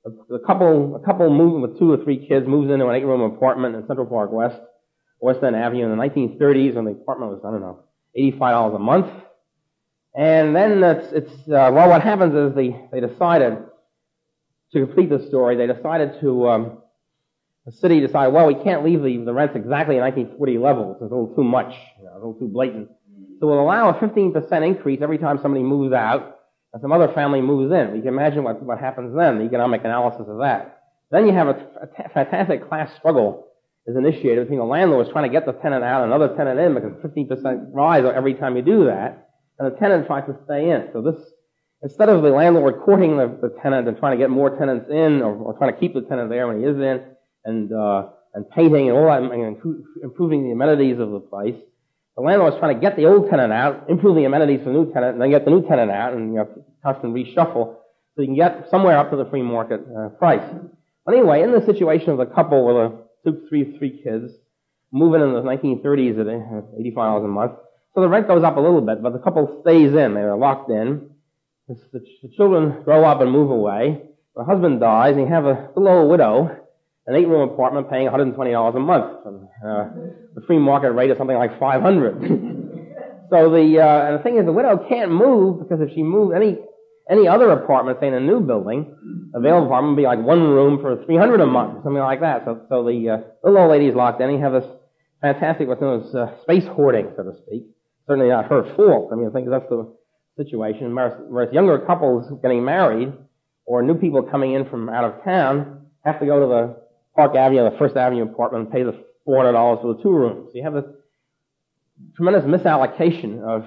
a, 0.06 0.36
a 0.36 0.46
couple 0.46 0.96
a 0.96 1.00
couple 1.00 1.28
moving 1.34 1.62
with 1.62 1.80
two 1.80 1.92
or 1.92 2.04
three 2.04 2.28
kids 2.28 2.48
moves 2.48 2.70
into 2.70 2.88
an 2.88 2.96
eight 2.96 3.06
room 3.06 3.22
apartment 3.22 3.76
in 3.76 3.86
Central 3.88 4.06
Park 4.06 4.32
West, 4.32 4.62
West 5.20 5.44
End 5.44 5.56
Avenue 5.56 5.86
in 5.86 5.98
the 5.98 6.04
1930s, 6.04 6.76
when 6.76 6.86
the 6.86 6.92
apartment 6.92 7.32
was 7.32 7.42
I 7.44 7.50
don't 7.50 7.62
know 7.62 7.80
eighty 8.14 8.38
five 8.38 8.54
dollars 8.54 8.76
a 8.76 8.80
month. 8.80 9.08
And 10.16 10.56
then 10.56 10.84
it's, 10.84 11.12
it's 11.12 11.32
uh, 11.50 11.72
well, 11.74 11.90
what 11.90 12.04
happens 12.04 12.36
is 12.36 12.56
they, 12.56 12.80
they 12.92 13.00
decided 13.00 13.58
to 14.74 14.86
complete 14.86 15.10
the 15.10 15.26
story. 15.28 15.56
They 15.56 15.68
decided 15.68 16.20
to 16.22 16.48
um, 16.50 16.78
the 17.70 17.78
city 17.78 18.00
decided, 18.00 18.34
well, 18.34 18.48
we 18.48 18.56
can't 18.56 18.84
leave 18.84 19.04
the, 19.04 19.18
the 19.18 19.34
rents 19.34 19.56
exactly 19.56 19.98
at 19.98 20.02
1940 20.02 20.58
levels. 20.58 20.96
It's 20.96 21.12
a 21.12 21.16
little 21.16 21.36
too 21.36 21.44
much, 21.44 21.76
you 22.00 22.06
know, 22.06 22.14
a 22.14 22.16
little 22.16 22.34
too 22.34 22.48
blatant. 22.48 22.90
So 23.40 23.48
we'll 23.48 23.62
allow 23.62 23.90
a 23.90 23.94
15% 23.94 24.68
increase 24.68 25.00
every 25.02 25.18
time 25.18 25.40
somebody 25.42 25.64
moves 25.64 25.94
out 25.94 26.40
and 26.74 26.82
some 26.82 26.92
other 26.92 27.12
family 27.14 27.42
moves 27.42 27.72
in. 27.72 27.96
You 27.96 28.02
can 28.02 28.14
imagine 28.14 28.44
what, 28.44 28.62
what 28.62 28.80
happens 28.80 29.16
then, 29.16 29.40
the 29.40 29.46
economic 29.46 29.82
analysis 29.84 30.26
of 30.28 30.40
that. 30.40 30.82
Then 31.12 31.26
you 31.26 31.34
have 31.34 31.48
a, 31.48 31.56
fantastic 32.14 32.68
class 32.68 32.92
struggle 32.98 33.48
is 33.88 33.96
initiated 33.96 34.44
between 34.44 34.60
the 34.60 34.66
landlords 34.66 35.10
trying 35.10 35.24
to 35.24 35.34
get 35.34 35.46
the 35.46 35.54
tenant 35.54 35.84
out 35.84 36.04
and 36.04 36.14
another 36.14 36.36
tenant 36.36 36.60
in 36.60 36.76
because 36.76 36.92
15% 37.04 37.70
rise 37.74 38.06
every 38.14 38.36
time 38.36 38.56
you 38.56 38.62
do 38.62 38.86
that 38.86 39.30
and 39.58 39.72
the 39.72 39.78
tenant 39.78 40.08
tries 40.08 40.26
to 40.26 40.36
stay 40.46 40.70
in. 40.70 40.90
So 40.94 41.02
this, 41.02 41.20
instead 41.84 42.10
of 42.10 42.22
the 42.22 42.30
landlord 42.30 42.82
courting 42.84 43.18
the, 43.18 43.38
the 43.42 43.56
tenant 43.62 43.88
and 43.88 43.98
trying 43.98 44.18
to 44.18 44.22
get 44.22 44.30
more 44.30 44.58
tenants 44.58 44.88
in, 44.90 45.22
or, 45.22 45.36
or, 45.36 45.58
trying 45.58 45.74
to 45.74 45.80
keep 45.80 45.94
the 45.94 46.02
tenant 46.02 46.30
there 46.30 46.48
when 46.48 46.60
he 46.60 46.66
is 46.66 46.78
in, 46.78 47.04
and 47.46 47.72
uh, 47.74 48.10
and 48.34 48.50
painting 48.52 48.90
and 48.90 48.98
all 48.98 49.08
that, 49.08 49.24
and 49.24 49.58
improving 50.04 50.44
the 50.44 50.52
amenities 50.52 51.00
of 51.00 51.12
the 51.12 51.20
place, 51.20 51.56
the 52.20 52.26
landlord 52.26 52.54
is 52.54 52.60
trying 52.60 52.76
to 52.76 52.82
get 52.82 52.98
the 52.98 53.06
old 53.06 53.30
tenant 53.30 53.54
out, 53.54 53.90
improve 53.90 54.18
the 54.18 54.26
amenities 54.26 54.60
for 54.60 54.66
the 54.66 54.72
new 54.72 54.92
tenant, 54.92 55.14
and 55.14 55.22
then 55.22 55.30
get 55.30 55.46
the 55.46 55.52
new 55.52 55.66
tenant 55.66 55.90
out, 55.90 56.12
and 56.12 56.34
you 56.34 56.40
know, 56.40 56.66
constant 56.84 57.14
reshuffle, 57.14 57.76
so 58.14 58.22
you 58.22 58.26
can 58.26 58.36
get 58.36 58.68
somewhere 58.70 58.98
up 58.98 59.10
to 59.12 59.16
the 59.16 59.24
free 59.24 59.42
market 59.42 59.80
uh, 59.98 60.10
price. 60.10 60.44
But 61.06 61.16
anyway, 61.16 61.44
in 61.44 61.54
the 61.54 61.66
situation 61.66 62.10
of 62.10 62.20
a 62.20 62.26
couple 62.26 62.66
with 62.66 62.76
a 62.76 63.04
two, 63.24 63.48
three, 63.48 63.78
three 63.78 64.02
kids, 64.04 64.34
moving 64.92 65.22
in 65.22 65.32
the 65.32 65.42
1930s 65.42 66.20
at 66.20 66.28
$85 66.94 67.24
a 67.24 67.28
month, 67.30 67.54
so 67.96 68.02
the 68.02 68.10
rent 68.10 68.28
goes 68.28 68.44
up 68.44 68.58
a 68.58 68.60
little 68.60 68.82
bit, 68.82 69.02
but 69.02 69.14
the 69.14 69.20
couple 69.20 69.62
stays 69.62 69.94
in. 69.94 70.14
They're 70.14 70.36
locked 70.36 70.70
in. 70.70 71.12
The, 71.70 71.76
the 71.94 72.30
children 72.36 72.84
grow 72.84 73.06
up 73.06 73.22
and 73.22 73.32
move 73.32 73.50
away. 73.50 74.02
The 74.36 74.44
husband 74.44 74.82
dies, 74.82 75.16
and 75.16 75.22
you 75.22 75.34
have 75.34 75.46
a 75.46 75.70
little 75.74 76.00
old 76.00 76.12
widow, 76.12 76.59
an 77.10 77.16
eight-room 77.16 77.50
apartment 77.50 77.90
paying 77.90 78.08
$120 78.08 78.38
a 78.76 78.80
month. 78.80 79.26
And, 79.26 79.48
uh, 79.66 79.90
the 80.36 80.42
free 80.48 80.60
market 80.60 80.92
rate 80.92 81.10
is 81.10 81.18
something 81.18 81.36
like 81.36 81.60
500 81.60 82.22
So 83.30 83.52
the, 83.52 83.80
uh, 83.80 84.08
and 84.08 84.20
the 84.20 84.24
thing 84.24 84.38
is, 84.38 84.46
the 84.46 84.52
widow 84.52 84.86
can't 84.90 85.12
move 85.12 85.60
because 85.60 85.82
if 85.82 85.94
she 85.94 86.02
moves 86.02 86.34
any, 86.36 86.58
any 87.10 87.28
other 87.28 87.52
apartment, 87.52 88.00
say 88.00 88.08
in 88.08 88.14
a 88.14 88.20
new 88.20 88.40
building, 88.40 88.96
available 89.36 89.68
apartment 89.68 89.96
would 89.96 90.02
be 90.02 90.08
like 90.08 90.20
one 90.20 90.42
room 90.42 90.80
for 90.82 91.04
300 91.06 91.42
a 91.42 91.46
month, 91.46 91.84
something 91.84 92.02
like 92.02 92.22
that. 92.22 92.44
So, 92.46 92.66
so 92.70 92.84
the, 92.84 93.10
uh, 93.10 93.18
little 93.44 93.62
old 93.62 93.72
lady 93.72 93.88
is 93.88 93.96
locked 93.96 94.22
in. 94.22 94.32
You 94.32 94.40
have 94.40 94.54
this 94.54 94.66
fantastic, 95.22 95.68
what's 95.68 95.82
known 95.82 96.02
as 96.02 96.16
uh, 96.16 96.42
space 96.42 96.66
hoarding, 96.66 97.12
so 97.18 97.24
to 97.24 97.34
speak 97.46 97.66
certainly 98.10 98.30
not 98.30 98.50
her 98.50 98.76
fault. 98.76 99.10
I 99.14 99.16
mean, 99.16 99.28
I 99.28 99.32
think 99.32 99.48
that's 99.50 99.70
the 99.70 99.88
situation. 100.36 100.94
Whereas 100.96 101.54
younger 101.54 101.78
couples 101.78 102.26
getting 102.42 102.66
married 102.66 103.14
or 103.66 103.84
new 103.84 103.94
people 103.94 104.24
coming 104.24 104.54
in 104.54 104.68
from 104.68 104.90
out 104.90 105.06
of 105.06 105.24
town 105.24 105.86
have 106.04 106.20
to 106.20 106.26
go 106.26 106.40
to 106.40 106.48
the 106.48 106.89
Park 107.16 107.36
Avenue, 107.36 107.70
the 107.70 107.78
First 107.78 107.96
Avenue 107.96 108.24
apartment 108.24 108.66
and 108.66 108.74
pay 108.74 108.84
the 108.84 109.04
$400 109.28 109.82
for 109.82 109.94
the 109.94 110.02
two 110.02 110.12
rooms. 110.12 110.52
You 110.54 110.64
have 110.64 110.74
this 110.74 110.86
tremendous 112.16 112.46
misallocation 112.46 113.42
of 113.44 113.66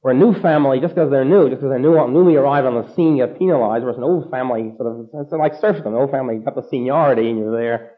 where 0.00 0.14
a 0.14 0.16
new 0.16 0.34
family, 0.40 0.80
just 0.80 0.94
because 0.94 1.10
they're 1.10 1.24
new, 1.24 1.48
just 1.48 1.60
because 1.60 1.70
they're 1.70 1.78
new, 1.78 1.94
newly 2.08 2.34
arrived 2.34 2.66
on 2.66 2.74
the 2.74 2.92
scene, 2.94 3.18
get 3.18 3.38
penalized, 3.38 3.84
whereas 3.84 3.98
an 3.98 4.02
old 4.02 4.30
family 4.30 4.72
sort 4.76 4.88
of, 4.88 5.08
it's 5.14 5.32
like 5.32 5.54
serfdom. 5.60 5.94
An 5.94 6.00
old 6.00 6.10
family 6.10 6.38
got 6.38 6.56
the 6.56 6.66
seniority 6.68 7.30
and 7.30 7.38
you're 7.38 7.56
there 7.56 7.92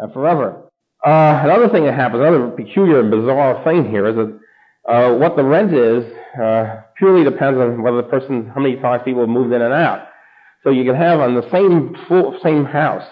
uh, 0.00 0.08
forever. 0.12 0.70
Uh, 1.04 1.40
another 1.42 1.68
thing 1.68 1.84
that 1.84 1.94
happens, 1.94 2.20
another 2.20 2.50
peculiar 2.50 3.00
and 3.00 3.10
bizarre 3.10 3.64
thing 3.64 3.88
here 3.90 4.06
is 4.06 4.14
that 4.14 4.40
uh, 4.88 5.14
what 5.16 5.36
the 5.36 5.42
rent 5.42 5.74
is 5.74 6.04
uh, 6.40 6.82
purely 6.96 7.24
depends 7.24 7.58
on 7.58 7.82
whether 7.82 7.96
the 7.96 8.08
person, 8.08 8.46
how 8.54 8.60
many 8.60 8.76
times 8.76 9.02
people 9.04 9.22
have 9.22 9.28
moved 9.28 9.52
in 9.52 9.62
and 9.62 9.74
out. 9.74 10.06
So 10.62 10.70
you 10.70 10.84
can 10.84 10.94
have 10.94 11.20
on 11.20 11.34
the 11.34 11.50
same 11.50 11.96
floor, 12.06 12.38
same 12.42 12.64
house, 12.64 13.08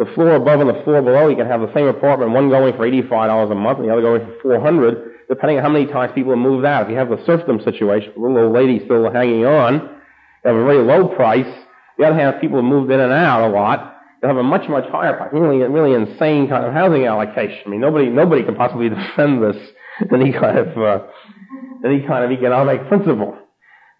the 0.00 0.10
floor 0.14 0.34
above 0.34 0.60
and 0.60 0.70
the 0.70 0.82
floor 0.82 1.02
below, 1.02 1.28
you 1.28 1.36
can 1.36 1.46
have 1.46 1.60
the 1.60 1.72
same 1.74 1.86
apartment, 1.86 2.32
one 2.32 2.48
going 2.48 2.72
for 2.72 2.88
$85 2.88 3.52
a 3.52 3.54
month 3.54 3.78
and 3.80 3.88
the 3.88 3.92
other 3.92 4.00
going 4.00 4.24
for 4.42 4.58
400 4.58 5.10
depending 5.28 5.58
on 5.58 5.62
how 5.62 5.68
many 5.68 5.86
times 5.86 6.10
people 6.12 6.32
have 6.32 6.40
moved 6.40 6.66
out. 6.66 6.82
If 6.82 6.90
you 6.90 6.96
have 6.96 7.08
the 7.08 7.24
serfdom 7.24 7.60
situation, 7.62 8.12
the 8.16 8.20
little 8.20 8.46
old 8.46 8.52
lady 8.52 8.84
still 8.84 9.10
hanging 9.12 9.46
on, 9.46 9.74
you 9.74 10.50
have 10.50 10.56
a 10.56 10.64
very 10.64 10.82
low 10.82 11.06
price. 11.06 11.46
The 11.98 12.04
other 12.04 12.16
hand, 12.16 12.40
people 12.40 12.56
have 12.56 12.64
moved 12.64 12.90
in 12.90 12.98
and 12.98 13.12
out 13.12 13.48
a 13.48 13.52
lot. 13.52 13.96
You 14.22 14.28
have 14.28 14.38
a 14.38 14.42
much, 14.42 14.68
much 14.68 14.90
higher 14.90 15.16
price. 15.16 15.30
Really, 15.32 15.58
really 15.58 15.94
insane 15.94 16.48
kind 16.48 16.64
of 16.64 16.72
housing 16.72 17.06
allocation. 17.06 17.62
I 17.64 17.68
mean, 17.68 17.80
nobody, 17.80 18.08
nobody 18.08 18.42
can 18.42 18.56
possibly 18.56 18.88
defend 18.88 19.40
this 19.40 19.56
any 20.12 20.32
kind 20.32 20.58
of 20.58 20.76
uh, 20.76 21.06
any 21.84 22.02
kind 22.06 22.24
of 22.24 22.32
economic 22.32 22.88
principle. 22.88 23.38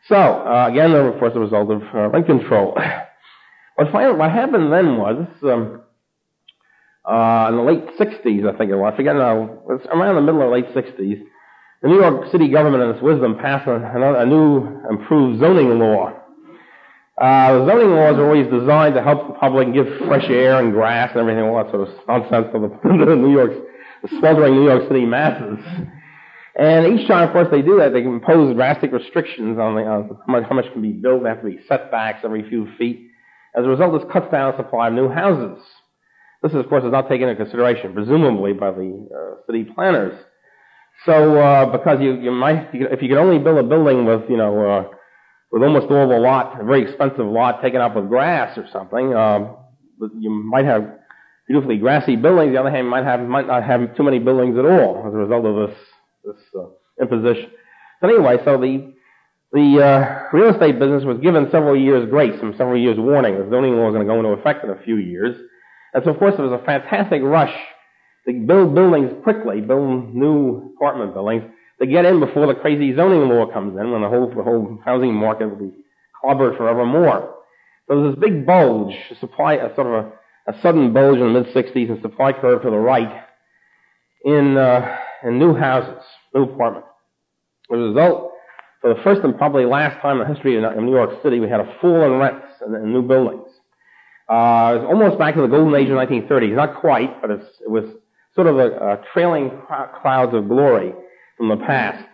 So 0.09 0.17
uh, 0.17 0.67
again, 0.69 0.93
of 0.93 1.17
course, 1.21 1.33
a 1.37 1.41
result 1.41 1.71
of 1.71 1.83
uh, 1.95 2.09
rent 2.09 2.27
control. 2.27 2.77
What, 3.77 3.93
finally, 3.93 4.19
what 4.19 4.31
happened 4.31 4.71
then 4.71 4.99
was 4.99 5.27
um, 5.43 5.81
uh, 7.05 7.47
in 7.51 7.57
the 7.57 7.63
late 7.63 7.87
'60s, 7.99 8.47
I 8.47 8.57
think 8.57 8.71
it 8.71 8.77
was. 8.77 8.93
I 8.93 8.97
forget 8.97 9.17
now. 9.17 9.45
It 9.45 9.67
was 9.67 9.81
around 9.93 10.17
the 10.17 10.23
middle 10.23 10.43
of 10.43 10.51
the 10.51 10.55
late 10.55 10.75
'60s. 10.75 11.23
The 11.83 11.89
New 11.89 12.01
York 12.01 12.31
City 12.31 12.49
government, 12.49 12.83
in 12.83 12.91
its 12.91 13.03
wisdom, 13.03 13.39
passed 13.39 13.67
a, 13.67 13.75
a 13.75 14.27
new 14.27 14.67
improved 14.91 15.41
zoning 15.41 15.79
law. 15.79 16.13
Uh, 17.21 17.59
the 17.59 17.67
zoning 17.67 17.91
laws 17.91 18.17
are 18.17 18.25
always 18.25 18.47
designed 18.49 18.95
to 18.95 19.03
help 19.03 19.29
the 19.29 19.35
public 19.35 19.73
give 19.73 19.87
fresh 20.07 20.29
air 20.29 20.61
and 20.61 20.73
grass 20.73 21.11
and 21.13 21.21
everything, 21.21 21.43
all 21.43 21.63
that 21.63 21.71
sort 21.71 21.89
of 21.89 21.95
nonsense 22.09 22.49
for 22.51 22.61
the 22.85 23.17
New 23.17 23.33
York 23.33 23.53
the 24.03 24.09
sweltering 24.19 24.55
New 24.55 24.65
York 24.65 24.89
City 24.89 25.05
masses. 25.05 25.59
And 26.59 26.99
each 26.99 27.07
time, 27.07 27.29
of 27.29 27.33
course, 27.33 27.49
they 27.51 27.63
do 27.63 27.79
that, 27.79 27.93
they 27.93 28.03
impose 28.03 28.55
drastic 28.55 28.93
restrictions 28.93 29.59
on, 29.59 29.77
the, 29.77 29.83
on 29.83 30.19
how, 30.27 30.33
much, 30.33 30.45
how 30.49 30.55
much 30.55 30.73
can 30.73 30.83
be 30.83 30.93
built. 30.93 31.23
There 31.23 31.35
have 31.35 31.43
to 31.43 31.51
be 31.51 31.61
setbacks 31.69 32.21
every 32.25 32.49
few 32.49 32.69
feet. 32.77 33.11
As 33.55 33.65
a 33.65 33.69
result, 33.69 34.01
this 34.01 34.11
cuts 34.13 34.31
down 34.31 34.53
the 34.53 34.59
supply 34.63 34.89
of 34.89 34.95
new 34.95 35.09
houses. 35.09 35.63
This, 36.43 36.53
of 36.55 36.69
course, 36.69 36.85
is 36.85 36.93
not 36.93 37.09
taken 37.09 37.29
into 37.29 37.43
consideration, 37.43 37.93
presumably, 37.93 38.53
by 38.53 38.71
the 38.71 39.09
uh, 39.15 39.47
city 39.47 39.65
planners. 39.65 40.19
So, 41.05 41.39
uh, 41.39 41.67
because 41.77 42.01
you, 42.01 42.15
you 42.21 42.31
might, 42.31 42.69
if 42.73 43.03
you 43.03 43.09
could 43.09 43.19
only 43.19 43.39
build 43.39 43.59
a 43.59 43.63
building 43.63 44.05
with, 44.05 44.29
you 44.29 44.37
know, 44.37 44.71
uh, 44.71 44.89
with 45.53 45.63
almost 45.63 45.91
all 45.91 46.09
the 46.09 46.19
lot, 46.19 46.61
a 46.61 46.65
very 46.65 46.83
expensive 46.83 47.27
lot 47.27 47.61
taken 47.63 47.81
up 47.81 47.97
with 47.97 48.09
grass 48.09 48.57
or 48.57 48.67
something, 48.73 49.15
uh, 49.15 49.53
you 50.19 50.31
might 50.31 50.65
have 50.65 51.01
beautifully 51.47 51.79
grassy 51.79 52.17
buildings. 52.17 52.53
The 52.53 52.61
other 52.61 52.71
hand, 52.71 52.89
might 52.89 53.05
have 53.05 53.21
might 53.21 53.47
not 53.47 53.65
have 53.65 53.97
too 53.97 54.03
many 54.03 54.19
buildings 54.19 54.57
at 54.57 54.65
all 54.65 55.05
as 55.07 55.13
a 55.13 55.17
result 55.17 55.45
of 55.45 55.69
this 55.69 55.79
this 56.25 56.37
uh, 56.57 56.67
imposition. 57.03 57.51
So 58.01 58.09
anyway, 58.09 58.39
so 58.45 58.57
the 58.59 58.95
the 59.53 59.83
uh, 59.83 60.37
real 60.37 60.55
estate 60.55 60.79
business 60.79 61.03
was 61.05 61.19
given 61.19 61.49
several 61.51 61.77
years 61.77 62.09
grace 62.09 62.39
and 62.41 62.55
several 62.57 62.81
years 62.81 62.99
warning. 62.99 63.35
The 63.35 63.51
zoning 63.51 63.75
law 63.75 63.89
is 63.89 63.95
going 63.95 64.07
to 64.07 64.13
go 64.13 64.19
into 64.19 64.41
effect 64.41 64.65
in 64.65 64.71
a 64.71 64.81
few 64.85 64.97
years, 64.97 65.37
and 65.95 66.05
so 66.05 66.11
of 66.11 66.19
course 66.19 66.35
there 66.37 66.47
was 66.47 66.59
a 66.61 66.65
fantastic 66.65 67.23
rush 67.23 67.55
to 68.27 68.33
build 68.33 68.75
buildings 68.75 69.13
quickly, 69.23 69.61
build 69.61 70.15
new 70.15 70.75
apartment 70.77 71.15
buildings 71.15 71.45
to 71.81 71.87
get 71.87 72.05
in 72.05 72.21
before 72.21 72.47
the 72.47 72.55
crazy 72.55 72.95
zoning 72.95 73.29
law 73.29 73.51
comes 73.51 73.79
in, 73.79 73.91
when 73.91 74.03
the 74.03 74.09
whole 74.09 74.29
the 74.35 74.43
whole 74.43 74.79
housing 74.85 75.15
market 75.15 75.49
will 75.49 75.71
be 75.71 75.75
clobbered 76.23 76.57
forevermore. 76.57 77.35
So 77.89 78.01
there's 78.01 78.15
this 78.15 78.21
big 78.21 78.47
bulge, 78.47 78.95
supply, 79.19 79.55
a 79.55 79.75
sort 79.75 79.87
of 79.87 80.07
a 80.07 80.13
a 80.47 80.61
sudden 80.61 80.93
bulge 80.93 81.19
in 81.19 81.33
the 81.33 81.41
mid-60s 81.41 81.91
and 81.91 82.03
supply 82.03 82.33
curve 82.33 82.63
to 82.63 82.71
the 82.71 82.77
right 82.77 83.25
in, 84.25 84.57
uh, 84.57 84.97
in 85.25 85.39
new 85.39 85.55
houses, 85.55 86.03
new 86.35 86.43
apartments. 86.43 86.89
As 87.73 87.79
a 87.79 87.83
result, 87.83 88.33
for 88.81 88.95
the 88.95 89.01
first 89.03 89.23
and 89.23 89.37
probably 89.37 89.65
last 89.65 90.01
time 90.01 90.21
in 90.21 90.27
the 90.27 90.35
history 90.35 90.63
of 90.63 90.77
New 90.77 90.93
York 90.93 91.23
City, 91.23 91.41
we 91.41 91.49
had 91.49 91.61
a 91.61 91.77
fall 91.81 92.03
in 92.05 92.19
rents 92.19 92.47
in, 92.67 92.75
in 92.75 92.93
new 92.93 93.03
buildings. 93.03 93.50
Uh, 94.31 94.87
almost 94.87 95.19
back 95.19 95.35
to 95.35 95.41
the 95.41 95.49
golden 95.49 95.75
age 95.75 95.89
of 95.89 95.97
the 95.97 96.07
1930s. 96.07 96.55
Not 96.55 96.81
quite, 96.81 97.21
but 97.21 97.31
it 97.31 97.43
was 97.67 97.85
sort 98.35 98.47
of 98.47 98.59
a, 98.59 98.69
a 98.69 99.05
trailing 99.13 99.51
clouds 100.01 100.35
of 100.35 100.49
glory 100.49 100.93
from 101.37 101.49
the 101.49 101.57
past. 101.57 102.05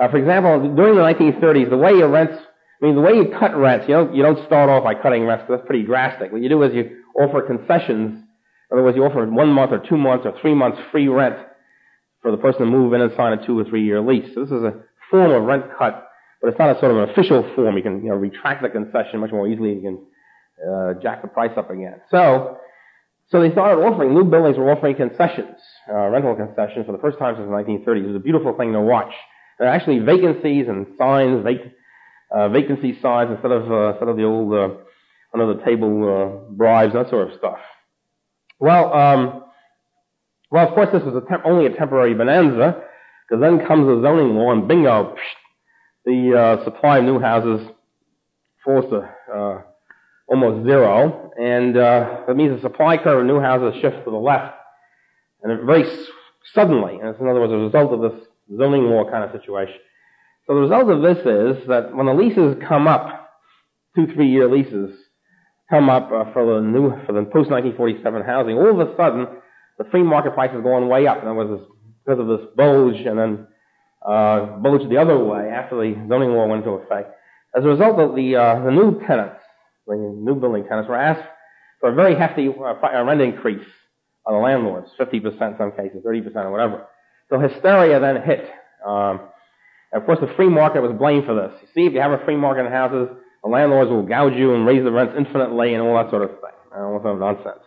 Uh, 0.00 0.08
for 0.08 0.18
example, 0.18 0.74
during 0.76 0.94
the 0.94 1.02
1930s, 1.02 1.70
the 1.70 1.76
way 1.76 1.92
your 1.92 2.08
rents 2.08 2.38
I 2.80 2.84
mean, 2.84 2.94
the 2.94 3.00
way 3.00 3.14
you 3.14 3.32
cut 3.38 3.56
rents, 3.56 3.86
you 3.88 3.94
don't, 3.94 4.14
you 4.14 4.22
don't 4.22 4.44
start 4.46 4.68
off 4.68 4.84
by 4.84 4.94
cutting 4.94 5.24
rents, 5.24 5.44
that's 5.48 5.64
pretty 5.66 5.84
drastic. 5.84 6.30
What 6.30 6.42
you 6.42 6.48
do 6.48 6.62
is 6.62 6.74
you 6.74 7.04
offer 7.18 7.40
concessions. 7.40 8.22
In 8.70 8.72
other 8.72 8.82
words, 8.82 8.96
you 8.96 9.04
offer 9.04 9.24
one 9.26 9.48
month 9.48 9.72
or 9.72 9.78
two 9.78 9.96
months 9.96 10.26
or 10.26 10.38
three 10.40 10.54
months 10.54 10.78
free 10.92 11.08
rent 11.08 11.36
for 12.20 12.30
the 12.30 12.36
person 12.36 12.60
to 12.60 12.66
move 12.66 12.92
in 12.92 13.00
and 13.00 13.12
sign 13.16 13.32
a 13.32 13.46
two 13.46 13.58
or 13.58 13.64
three 13.64 13.84
year 13.84 14.02
lease. 14.02 14.34
So 14.34 14.44
this 14.44 14.52
is 14.52 14.62
a 14.62 14.74
form 15.10 15.30
of 15.30 15.44
rent 15.44 15.64
cut, 15.78 16.06
but 16.42 16.48
it's 16.48 16.58
not 16.58 16.76
a 16.76 16.80
sort 16.80 16.90
of 16.92 16.98
an 16.98 17.08
official 17.10 17.50
form. 17.54 17.76
You 17.78 17.82
can, 17.82 18.02
you 18.02 18.10
know, 18.10 18.16
retract 18.16 18.62
the 18.62 18.68
concession 18.68 19.20
much 19.20 19.32
more 19.32 19.48
easily. 19.48 19.74
You 19.74 19.80
can, 19.80 20.06
uh, 20.60 20.94
jack 21.02 21.22
the 21.22 21.28
price 21.28 21.52
up 21.56 21.70
again. 21.70 22.00
So, 22.10 22.58
so 23.28 23.40
they 23.40 23.50
started 23.52 23.82
offering, 23.82 24.14
new 24.14 24.24
buildings 24.24 24.56
were 24.56 24.70
offering 24.70 24.96
concessions, 24.96 25.56
uh, 25.88 26.08
rental 26.08 26.34
concessions 26.36 26.86
for 26.86 26.92
the 26.92 26.98
first 26.98 27.18
time 27.18 27.34
since 27.36 27.46
the 27.46 27.52
1930s. 27.52 28.04
It 28.04 28.06
was 28.06 28.16
a 28.16 28.20
beautiful 28.20 28.56
thing 28.56 28.72
to 28.72 28.80
watch. 28.80 29.12
There 29.58 29.68
are 29.68 29.74
actually 29.74 29.98
vacancies 30.00 30.68
and 30.68 30.86
signs, 30.98 31.42
vac- 31.42 31.72
uh, 32.30 32.48
vacancy 32.48 32.98
signs 33.00 33.30
instead 33.30 33.52
of 33.52 33.70
uh, 33.70 33.90
instead 33.92 34.08
of 34.08 34.16
the 34.16 34.24
old 34.24 34.52
uh, 34.52 34.68
under 35.32 35.54
the 35.54 35.62
table 35.64 36.04
uh, 36.04 36.52
bribes, 36.52 36.92
that 36.94 37.10
sort 37.10 37.30
of 37.30 37.38
stuff. 37.38 37.58
Well, 38.58 38.92
um, 38.92 39.44
well, 40.50 40.68
of 40.68 40.74
course, 40.74 40.88
this 40.92 41.02
was 41.02 41.14
a 41.14 41.26
temp- 41.28 41.44
only 41.44 41.66
a 41.66 41.70
temporary 41.76 42.14
bonanza, 42.14 42.82
because 43.28 43.40
then 43.40 43.66
comes 43.66 43.86
the 43.86 44.00
zoning 44.02 44.36
law, 44.36 44.52
and 44.52 44.68
bingo, 44.68 45.14
psh, 45.14 46.04
the 46.04 46.38
uh, 46.38 46.64
supply 46.64 46.98
of 46.98 47.04
new 47.04 47.18
houses 47.18 47.66
falls 48.64 48.84
to 48.90 49.08
uh, 49.34 49.62
almost 50.26 50.66
zero, 50.66 51.30
and 51.40 51.76
uh, 51.76 52.22
that 52.26 52.36
means 52.36 52.56
the 52.56 52.68
supply 52.68 52.96
curve 52.96 53.20
of 53.20 53.26
new 53.26 53.40
houses 53.40 53.80
shifts 53.80 54.00
to 54.04 54.10
the 54.10 54.16
left, 54.16 54.54
and 55.42 55.52
it 55.52 55.64
very 55.64 55.84
suddenly. 56.54 56.94
And 56.94 57.14
in 57.14 57.28
other 57.28 57.40
words, 57.40 57.52
a 57.52 57.56
result 57.56 57.92
of 57.92 58.00
this 58.00 58.20
zoning 58.56 58.84
law 58.84 59.08
kind 59.10 59.24
of 59.24 59.32
situation. 59.38 59.76
So 60.46 60.54
the 60.54 60.60
result 60.60 60.90
of 60.90 61.02
this 61.02 61.18
is 61.18 61.68
that 61.68 61.94
when 61.94 62.06
the 62.06 62.14
leases 62.14 62.56
come 62.66 62.86
up, 62.86 63.30
two, 63.96 64.06
three 64.14 64.28
year 64.28 64.48
leases 64.48 64.96
come 65.68 65.90
up 65.90 66.10
uh, 66.12 66.32
for 66.32 66.46
the 66.46 66.60
new, 66.60 66.90
for 67.06 67.12
the 67.12 67.22
post 67.24 67.50
1947 67.50 68.22
housing, 68.22 68.56
all 68.56 68.80
of 68.80 68.88
a 68.88 68.96
sudden 68.96 69.26
the 69.78 69.84
free 69.90 70.02
market 70.02 70.34
price 70.34 70.54
is 70.54 70.62
going 70.62 70.88
way 70.88 71.06
up. 71.06 71.22
In 71.22 71.28
other 71.28 71.34
words, 71.34 71.62
because 72.04 72.20
of 72.20 72.28
this 72.28 72.46
bulge 72.56 73.00
and 73.04 73.18
then 73.18 73.46
uh, 74.06 74.46
bulge 74.62 74.88
the 74.88 74.96
other 74.96 75.18
way 75.18 75.50
after 75.50 75.76
the 75.76 75.94
zoning 76.08 76.30
law 76.30 76.46
went 76.46 76.64
into 76.64 76.78
effect. 76.78 77.12
As 77.56 77.64
a 77.64 77.68
result 77.68 77.98
of 77.98 78.14
the 78.14 78.36
uh, 78.36 78.64
the 78.64 78.70
new 78.70 79.00
tenants, 79.06 79.40
the 79.86 79.96
new 79.96 80.34
building 80.34 80.64
tenants, 80.64 80.88
were 80.88 80.96
asked 80.96 81.26
for 81.80 81.90
a 81.90 81.94
very 81.94 82.14
hefty 82.14 82.48
uh, 82.48 83.02
rent 83.04 83.20
increase 83.20 83.66
on 84.26 84.34
the 84.34 84.40
landlords, 84.40 84.88
50% 84.98 85.24
in 85.24 85.56
some 85.58 85.72
cases, 85.72 86.02
30% 86.04 86.34
or 86.36 86.50
whatever. 86.50 86.86
So 87.30 87.38
hysteria 87.38 88.00
then 88.00 88.22
hit. 88.22 88.50
Um, 88.86 89.20
of 89.92 90.04
course, 90.04 90.18
the 90.20 90.32
free 90.36 90.48
market 90.48 90.82
was 90.82 90.92
blamed 90.98 91.26
for 91.26 91.34
this. 91.34 91.52
You 91.62 91.68
see, 91.74 91.86
if 91.86 91.92
you 91.92 92.00
have 92.00 92.12
a 92.12 92.24
free 92.24 92.36
market 92.36 92.66
in 92.66 92.72
houses, 92.72 93.08
the 93.42 93.48
landlords 93.48 93.90
will 93.90 94.02
gouge 94.02 94.34
you 94.34 94.54
and 94.54 94.66
raise 94.66 94.82
the 94.82 94.90
rents 94.90 95.14
infinitely 95.16 95.74
and 95.74 95.82
all 95.82 95.94
that 95.96 96.10
sort 96.10 96.22
of 96.22 96.30
thing. 96.30 96.50
All 96.74 97.00
sort 97.02 97.14
of 97.14 97.20
nonsense. 97.20 97.64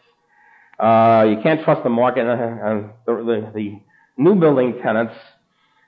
Uh, 0.79 1.25
you 1.29 1.41
can't 1.41 1.63
trust 1.63 1.83
the 1.83 1.89
market, 1.89 2.25
and 2.25 2.89
the, 3.05 3.13
the, 3.13 3.51
the 3.53 3.79
new 4.17 4.35
building 4.35 4.79
tenants, 4.83 5.13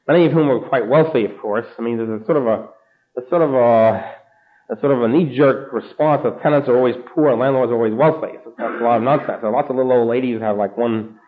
many 0.08 0.26
of 0.26 0.32
whom 0.32 0.48
were 0.48 0.68
quite 0.68 0.88
wealthy, 0.88 1.26
of 1.26 1.38
course. 1.40 1.68
I 1.78 1.82
mean, 1.82 1.98
there's 1.98 2.22
a 2.22 2.26
sort 2.26 2.38
of 2.38 2.48
a, 2.48 2.68
a 3.18 3.30
sort 3.30 3.42
of 3.42 3.54
a, 3.54 4.16
a 4.72 4.80
sort 4.80 4.94
of 4.94 5.04
a 5.04 5.08
knee-jerk 5.08 5.74
response 5.74 6.22
that 6.24 6.42
tenants 6.42 6.70
are 6.70 6.78
always 6.78 6.96
poor 7.14 7.30
and 7.30 7.40
landlords 7.40 7.72
are 7.72 7.76
always 7.76 7.94
wealthy. 7.94 8.38
So 8.44 8.54
that's 8.58 8.80
a 8.80 8.84
lot 8.84 8.98
of 8.98 9.04
nonsense. 9.04 9.40
Are 9.44 9.52
lots 9.52 9.70
of 9.70 9.76
little 9.76 9.92
old 9.92 10.08
ladies 10.08 10.40
have 10.40 10.58
like 10.58 10.78
one, 10.78 11.20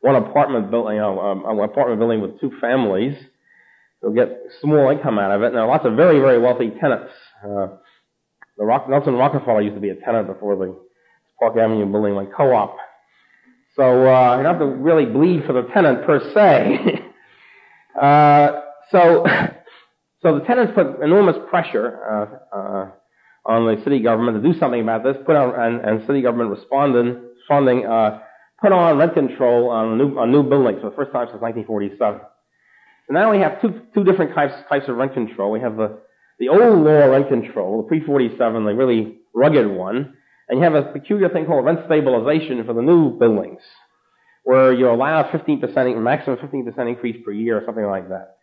one 0.00 0.16
apartment 0.16 0.70
building, 0.70 0.96
you 0.96 1.00
know, 1.00 1.20
um, 1.20 1.58
apartment 1.60 2.00
building 2.00 2.20
with 2.20 2.40
two 2.40 2.50
families. 2.60 3.16
They'll 4.02 4.12
get 4.12 4.30
small 4.60 4.90
income 4.90 5.18
out 5.18 5.30
of 5.30 5.42
it. 5.42 5.46
And 5.46 5.54
there 5.54 5.62
are 5.62 5.68
lots 5.68 5.86
of 5.86 5.94
very, 5.94 6.18
very 6.18 6.38
wealthy 6.38 6.70
tenants. 6.80 7.12
Uh, 7.44 7.68
the 8.56 8.64
Rock, 8.64 8.88
Nelson 8.88 9.14
Rockefeller 9.14 9.62
used 9.62 9.76
to 9.76 9.80
be 9.80 9.90
a 9.90 9.94
tenant 9.94 10.26
before 10.26 10.56
the 10.56 10.76
Park 11.38 11.56
Avenue 11.56 11.86
building 11.86 12.16
went 12.16 12.34
co-op. 12.34 12.76
So 13.76 14.08
uh, 14.08 14.36
you 14.36 14.42
don't 14.42 14.58
have 14.58 14.58
to 14.58 14.66
really 14.66 15.06
bleed 15.06 15.44
for 15.46 15.52
the 15.52 15.62
tenant 15.72 16.04
per 16.04 16.18
se. 16.34 17.00
uh, 18.00 18.60
so, 18.90 19.24
so 20.22 20.38
the 20.38 20.44
tenants 20.44 20.72
put 20.74 21.00
enormous 21.00 21.36
pressure 21.48 22.40
uh, 22.52 22.56
uh, 22.56 22.90
on 23.46 23.66
the 23.66 23.82
city 23.84 24.00
government 24.00 24.42
to 24.42 24.52
do 24.52 24.58
something 24.58 24.80
about 24.80 25.04
this. 25.04 25.16
Put 25.24 25.36
on 25.36 25.54
and, 25.54 25.80
and 25.84 26.06
city 26.06 26.22
government 26.22 26.50
responded, 26.50 27.20
funding 27.46 27.86
uh, 27.86 28.20
put 28.60 28.72
on 28.72 28.98
rent 28.98 29.14
control 29.14 29.70
on 29.70 29.96
new 29.96 30.18
on 30.18 30.32
new 30.32 30.42
buildings 30.42 30.80
for 30.80 30.90
the 30.90 30.96
first 30.96 31.12
time 31.12 31.28
since 31.28 31.40
1947. 31.40 32.20
So 33.06 33.14
now 33.14 33.30
we 33.30 33.38
have 33.38 33.60
two 33.60 33.80
two 33.94 34.02
different 34.02 34.34
types 34.34 34.54
types 34.68 34.88
of 34.88 34.96
rent 34.96 35.14
control. 35.14 35.52
We 35.52 35.60
have 35.60 35.76
the 35.76 35.98
the 36.38 36.48
old 36.48 36.84
law 36.84 37.06
rent 37.06 37.28
control, 37.28 37.82
the 37.82 37.88
pre-47, 37.88 38.38
the 38.38 38.74
really 38.74 39.18
rugged 39.34 39.66
one, 39.66 40.14
and 40.48 40.58
you 40.58 40.64
have 40.64 40.74
a 40.74 40.82
peculiar 40.82 41.28
thing 41.28 41.46
called 41.46 41.64
rent 41.64 41.80
stabilization 41.86 42.64
for 42.64 42.74
the 42.74 42.82
new 42.82 43.18
buildings, 43.18 43.60
where 44.44 44.72
you 44.72 44.88
allow 44.88 45.24
15%, 45.24 46.00
maximum 46.00 46.36
15% 46.36 46.88
increase 46.88 47.16
per 47.24 47.32
year 47.32 47.58
or 47.58 47.64
something 47.66 47.86
like 47.86 48.08
that. 48.08 48.37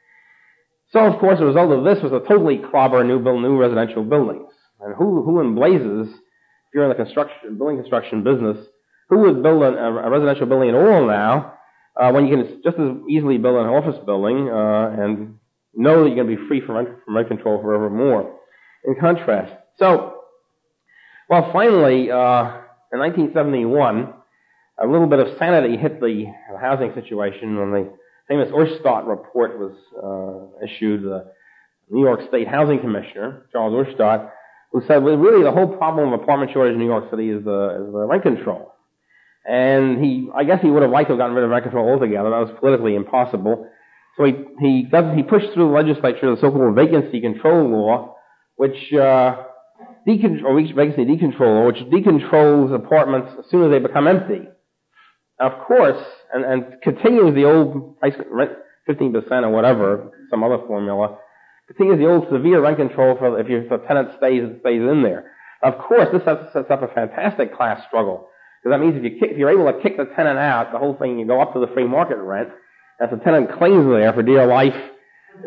So, 0.92 1.00
of 1.00 1.20
course, 1.20 1.40
the 1.40 1.46
result 1.46 1.72
of 1.72 1.84
this 1.84 2.04
was 2.04 2.12
a 2.12 2.26
totally 2.28 2.58
clobber 2.70 3.04
new 3.04 3.20
build, 3.20 3.42
new 3.42 3.58
residential 3.58 4.04
buildings. 4.04 4.52
And 4.80 4.96
who, 4.96 5.24
who 5.24 5.42
in 5.42 5.56
blazes, 5.56 6.14
if 6.14 6.74
you're 6.74 6.84
in 6.84 6.90
the 6.90 6.96
construction, 6.96 7.58
building 7.58 7.78
construction 7.78 8.24
business, 8.24 8.58
who 9.10 9.20
would 9.20 9.44
build 9.44 9.64
a, 9.64 9.68
a 9.68 10.10
residential 10.10 10.46
building 10.46 10.70
at 10.70 10.76
all 10.76 11.08
now, 11.08 11.54
uh, 12.00 12.12
when 12.12 12.28
you 12.28 12.36
can 12.36 12.62
just 12.64 12.78
as 12.78 12.92
easily 13.10 13.38
build 13.38 13.56
an 13.56 13.68
office 13.68 13.98
building, 14.06 14.50
uh, 14.50 15.02
and 15.02 15.38
know 15.74 16.04
that 16.04 16.10
you're 16.10 16.24
going 16.24 16.30
to 16.30 16.42
be 16.42 16.48
free 16.48 16.62
from 16.62 16.76
rent, 16.76 16.90
from 17.04 17.16
rent 17.16 17.28
control 17.28 17.62
forevermore. 17.62 18.34
In 18.86 18.96
contrast, 19.00 19.54
so, 19.78 20.20
well, 21.30 21.52
finally, 21.52 22.12
uh, 22.12 22.62
in 22.94 23.00
1971, 23.00 24.14
a 24.82 24.88
little 24.88 25.08
bit 25.08 25.20
of 25.20 25.38
sanity 25.38 25.78
hit 25.78 26.00
the 26.00 26.26
housing 26.60 26.94
situation 26.94 27.58
when 27.58 27.72
the 27.72 27.94
famous 28.28 28.50
Urstadt 28.50 29.08
report 29.08 29.60
was 29.60 29.74
uh, 30.02 30.66
issued. 30.66 31.04
The 31.04 31.32
New 31.90 32.04
York 32.04 32.22
State 32.28 32.48
Housing 32.48 32.80
Commissioner, 32.80 33.46
Charles 33.52 33.74
Urstadt, 33.74 34.32
who 34.72 34.82
said, 34.88 35.04
well, 35.04 35.16
really 35.18 35.44
the 35.44 35.52
whole 35.52 35.68
problem 35.78 36.12
of 36.12 36.22
apartment 36.22 36.52
shortage 36.52 36.74
in 36.74 36.80
New 36.80 36.88
York 36.88 37.10
City 37.12 37.30
is 37.30 37.44
the, 37.44 37.86
is 37.86 37.94
the 37.94 38.06
rent 38.10 38.24
control. 38.24 38.74
And 39.48 40.04
he, 40.04 40.28
I 40.36 40.44
guess 40.44 40.62
he 40.62 40.72
would 40.72 40.82
have 40.82 40.92
liked 40.92 41.10
to 41.10 41.14
have 41.14 41.20
gotten 41.20 41.36
rid 41.36 41.44
of 41.44 41.52
rent 41.52 41.64
control 41.64 41.88
altogether. 41.88 42.32
That 42.32 42.40
was 42.40 42.58
politically 42.60 42.96
impossible. 42.96 43.70
So 44.18 44.26
he, 44.26 44.34
he, 44.60 44.84
does, 44.84 45.16
he 45.16 45.24
pushed 45.24 45.54
through 45.54 45.68
the 45.68 45.74
legislature 45.74 46.34
the 46.34 46.42
so-called 46.42 46.76
vacancy 46.76 47.22
control 47.22 47.70
law, 47.70 48.16
which, 48.56 48.92
uh, 48.94 49.44
vacancy 50.08 50.42
decontrol 50.42 51.40
law, 51.40 51.68
which 51.68 51.78
decontrols 51.92 52.74
apartments 52.74 53.32
as 53.38 53.46
soon 53.52 53.66
as 53.66 53.72
they 53.72 53.80
become 53.80 54.08
empty. 54.08 54.48
Of 55.40 55.52
course, 55.68 56.02
and, 56.34 56.46
and 56.46 56.82
continues 56.82 57.36
the 57.36 57.44
old 57.44 58.00
price 58.00 58.14
rent, 58.32 58.52
15% 58.88 59.32
or 59.44 59.50
whatever, 59.50 60.12
some 60.30 60.44
other 60.44 60.60
formula, 60.66 61.18
continues 61.68 62.00
the 62.00 62.06
old 62.06 62.28
severe 62.32 62.62
rent 62.62 62.78
control 62.78 63.18
for 63.18 63.40
if, 63.40 63.48
your, 63.48 63.68
the 63.68 63.78
tenant 63.86 64.10
stays, 64.18 64.44
stays 64.62 64.82
in 64.82 65.04
there. 65.04 65.32
Of 65.62 65.78
course, 65.80 66.08
this 66.14 66.24
sets 66.24 66.72
up 66.72 66.84
a 66.84 66.88
fantastic 66.94 67.56
class 67.56 67.82
struggle. 67.88 68.30
Because 68.62 68.80
that 68.80 68.86
means 68.86 68.98
if, 68.98 69.04
you 69.04 69.20
kick, 69.20 69.32
if 69.32 69.38
you're 69.38 69.50
able 69.50 69.72
to 69.72 69.80
kick 69.82 69.98
the 69.98 70.06
tenant 70.16 70.40
out, 70.40 70.72
the 70.72 70.80
whole 70.80 70.96
thing, 70.96 71.20
you 71.20 71.28
go 71.28 71.42
up 71.42 71.54
to 71.54 71.60
the 71.60 71.68
free 71.74 71.88
market 71.88 72.18
rent, 72.18 72.50
if 73.00 73.12
the 73.12 73.18
tenant 73.18 73.52
clings 73.58 73.86
there 73.86 74.14
for 74.14 74.24
dear 74.24 74.46
life, 74.48 74.76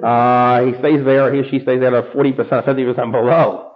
uh, 0.05 0.65
he 0.65 0.73
stays 0.79 1.05
there, 1.05 1.33
he 1.33 1.41
or 1.41 1.51
she 1.51 1.61
stays 1.61 1.81
there 1.81 1.91
to 1.91 2.03
40%, 2.15 2.37
50% 2.37 3.13
below. 3.13 3.73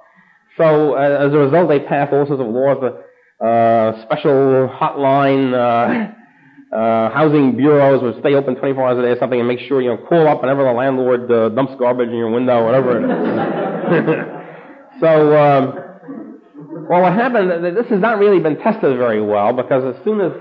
So 0.58 0.94
uh, 0.94 1.26
as 1.26 1.32
a 1.32 1.38
result, 1.38 1.68
they 1.68 1.80
pass 1.80 2.10
all 2.12 2.26
sorts 2.26 2.40
of 2.42 2.48
laws, 2.48 2.78
uh, 2.82 3.02
uh 3.44 4.02
special 4.04 4.68
hotline, 4.68 5.52
uh, 5.52 6.12
uh, 6.76 7.10
housing 7.10 7.56
bureaus 7.56 8.02
would 8.02 8.18
stay 8.20 8.34
open 8.34 8.56
24 8.56 8.88
hours 8.88 8.98
a 8.98 9.02
day 9.02 9.08
or 9.08 9.18
something 9.18 9.38
and 9.38 9.48
make 9.48 9.60
sure, 9.60 9.80
you 9.82 9.88
know, 9.88 9.96
call 9.96 10.28
up 10.28 10.40
whenever 10.40 10.64
the 10.64 10.72
landlord 10.72 11.30
uh, 11.30 11.48
dumps 11.50 11.74
garbage 11.78 12.08
in 12.08 12.16
your 12.16 12.30
window, 12.30 12.60
or 12.60 12.64
whatever 12.66 12.92
so, 15.00 15.36
um, 15.36 15.74
well, 16.88 17.02
what 17.02 17.12
happened, 17.12 17.64
this 17.76 17.86
has 17.88 18.00
not 18.00 18.18
really 18.18 18.38
been 18.40 18.58
tested 18.58 18.96
very 18.96 19.20
well 19.20 19.52
because 19.52 19.96
as 19.96 20.04
soon 20.04 20.20
as 20.20 20.32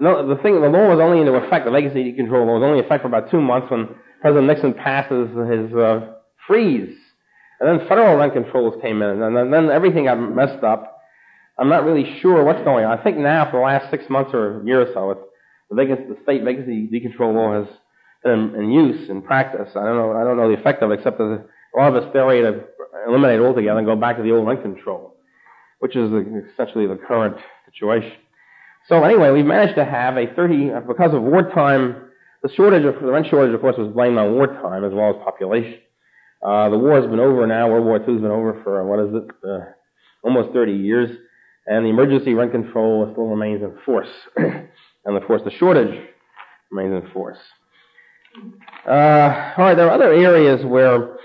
no, 0.00 0.26
the 0.26 0.40
thing, 0.42 0.58
the 0.60 0.68
law 0.68 0.88
was 0.88 0.98
only 0.98 1.20
into 1.20 1.34
effect, 1.34 1.66
the 1.66 1.70
vacancy 1.70 2.12
control 2.12 2.46
law 2.46 2.58
was 2.58 2.64
only 2.64 2.78
in 2.78 2.84
effect 2.84 3.02
for 3.02 3.08
about 3.08 3.30
two 3.30 3.40
months 3.40 3.70
when 3.70 3.86
President 4.22 4.46
Nixon 4.46 4.72
passes 4.72 5.28
his 5.28 5.76
uh, 5.76 6.16
freeze. 6.46 6.96
And 7.60 7.68
then 7.68 7.86
federal 7.86 8.16
rent 8.16 8.32
controls 8.32 8.80
came 8.80 9.02
in, 9.02 9.20
and 9.22 9.36
then, 9.36 9.50
then 9.50 9.70
everything 9.70 10.04
got 10.04 10.16
messed 10.16 10.64
up. 10.64 10.99
I'm 11.60 11.68
not 11.68 11.84
really 11.84 12.18
sure 12.20 12.42
what's 12.42 12.64
going 12.64 12.86
on. 12.86 12.98
I 12.98 13.02
think 13.02 13.18
now, 13.18 13.44
for 13.50 13.58
the 13.58 13.66
last 13.66 13.90
six 13.90 14.04
months 14.08 14.30
or 14.32 14.62
a 14.62 14.64
year 14.64 14.80
or 14.80 14.92
so, 14.94 15.10
it's, 15.10 15.20
the, 15.68 15.76
vacancy, 15.76 16.04
the 16.04 16.16
state 16.22 16.42
vacancy 16.42 16.88
decontrol 16.88 17.34
law 17.34 17.52
has 17.52 17.68
been 18.24 18.54
in, 18.54 18.64
in 18.64 18.70
use, 18.72 19.10
in 19.10 19.20
practice. 19.20 19.68
I 19.76 19.84
don't 19.84 19.96
know, 19.96 20.12
I 20.12 20.24
don't 20.24 20.38
know 20.38 20.48
the 20.48 20.58
effect 20.58 20.82
of 20.82 20.90
it, 20.90 21.00
except 21.00 21.18
there's 21.18 21.38
a 21.38 21.78
lot 21.78 21.94
of 21.94 22.02
hysteria 22.02 22.50
to 22.50 22.64
eliminate 23.06 23.40
altogether 23.40 23.78
and 23.78 23.86
go 23.86 23.94
back 23.94 24.16
to 24.16 24.22
the 24.22 24.32
old 24.32 24.48
rent 24.48 24.62
control, 24.62 25.16
which 25.80 25.94
is 25.96 26.10
essentially 26.52 26.86
the 26.86 26.98
current 27.06 27.36
situation. 27.66 28.12
So 28.88 29.04
anyway, 29.04 29.30
we've 29.30 29.44
managed 29.44 29.76
to 29.76 29.84
have 29.84 30.16
a 30.16 30.32
30, 30.34 30.70
because 30.88 31.12
of 31.12 31.22
wartime, 31.22 32.08
the 32.42 32.50
shortage 32.54 32.86
of, 32.86 33.02
the 33.02 33.12
rent 33.12 33.26
shortage 33.28 33.54
of 33.54 33.60
course 33.60 33.76
was 33.76 33.92
blamed 33.92 34.16
on 34.16 34.32
wartime 34.32 34.82
as 34.82 34.94
well 34.94 35.10
as 35.10 35.16
population. 35.22 35.78
Uh, 36.42 36.70
the 36.70 36.78
war 36.78 36.98
has 36.98 37.08
been 37.08 37.20
over 37.20 37.46
now. 37.46 37.68
World 37.68 37.84
War 37.84 37.98
II 37.98 38.14
has 38.14 38.22
been 38.22 38.30
over 38.30 38.58
for, 38.64 38.82
what 38.86 38.98
is 38.98 39.14
it, 39.14 39.30
uh, 39.46 39.72
almost 40.24 40.54
30 40.54 40.72
years. 40.72 41.10
And 41.70 41.86
the 41.86 41.90
emergency 41.90 42.34
rent 42.34 42.50
control 42.50 43.08
still 43.12 43.28
remains 43.28 43.62
in 43.62 43.72
force. 43.86 44.08
and 44.36 45.16
of 45.16 45.24
course 45.24 45.40
the 45.44 45.52
shortage 45.52 45.96
remains 46.72 47.04
in 47.04 47.10
force. 47.12 47.38
Uh, 48.84 49.52
all 49.56 49.64
right, 49.64 49.76
there 49.76 49.88
are 49.88 49.92
other 49.92 50.12
areas 50.12 50.64
where, 50.66 51.16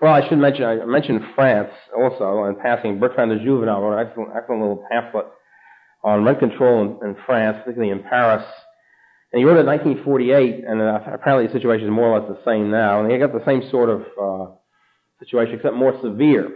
well, 0.00 0.14
I 0.14 0.28
should 0.28 0.38
mention, 0.38 0.64
I 0.64 0.84
mentioned 0.84 1.20
France 1.34 1.72
also 1.96 2.44
in 2.44 2.54
passing. 2.62 3.00
Bertrand 3.00 3.32
de 3.32 3.44
Jouvenel 3.44 3.80
wrote 3.80 3.98
an 3.98 4.06
excellent, 4.06 4.30
excellent 4.36 4.60
little 4.60 4.84
pamphlet 4.88 5.26
on 6.04 6.24
rent 6.24 6.38
control 6.38 6.82
in, 6.82 7.08
in 7.08 7.16
France, 7.26 7.58
particularly 7.64 7.90
in 7.90 8.04
Paris. 8.04 8.44
And 9.32 9.40
he 9.40 9.44
wrote 9.44 9.56
it 9.56 9.60
in 9.60 9.66
1948, 9.66 10.64
and 10.64 10.80
uh, 10.80 11.00
apparently 11.12 11.48
the 11.48 11.52
situation 11.52 11.86
is 11.86 11.90
more 11.90 12.06
or 12.06 12.20
less 12.20 12.28
the 12.28 12.48
same 12.48 12.70
now. 12.70 13.02
And 13.02 13.10
he 13.10 13.18
got 13.18 13.32
the 13.32 13.44
same 13.44 13.68
sort 13.68 13.88
of 13.88 14.02
uh, 14.20 14.52
situation, 15.18 15.56
except 15.56 15.74
more 15.74 15.98
severe, 16.02 16.50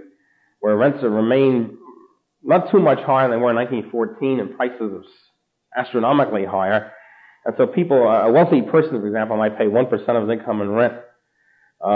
where 0.60 0.76
rents 0.76 1.02
have 1.02 1.10
remained 1.10 1.77
not 2.48 2.70
too 2.70 2.80
much 2.80 2.98
higher 3.00 3.28
than 3.28 3.38
they 3.38 3.42
were 3.42 3.50
in 3.50 3.56
1914, 3.56 4.40
and 4.40 4.56
prices 4.56 4.80
are 4.80 5.04
astronomically 5.80 6.46
higher. 6.46 6.92
And 7.44 7.54
so 7.58 7.66
people, 7.66 7.96
a 8.08 8.32
wealthy 8.32 8.62
person, 8.62 9.00
for 9.00 9.06
example, 9.06 9.36
might 9.36 9.58
pay 9.58 9.66
1% 9.66 9.92
of 9.92 10.28
his 10.28 10.38
income 10.38 10.62
in 10.62 10.70
rent, 10.70 10.94
uh, 11.84 11.86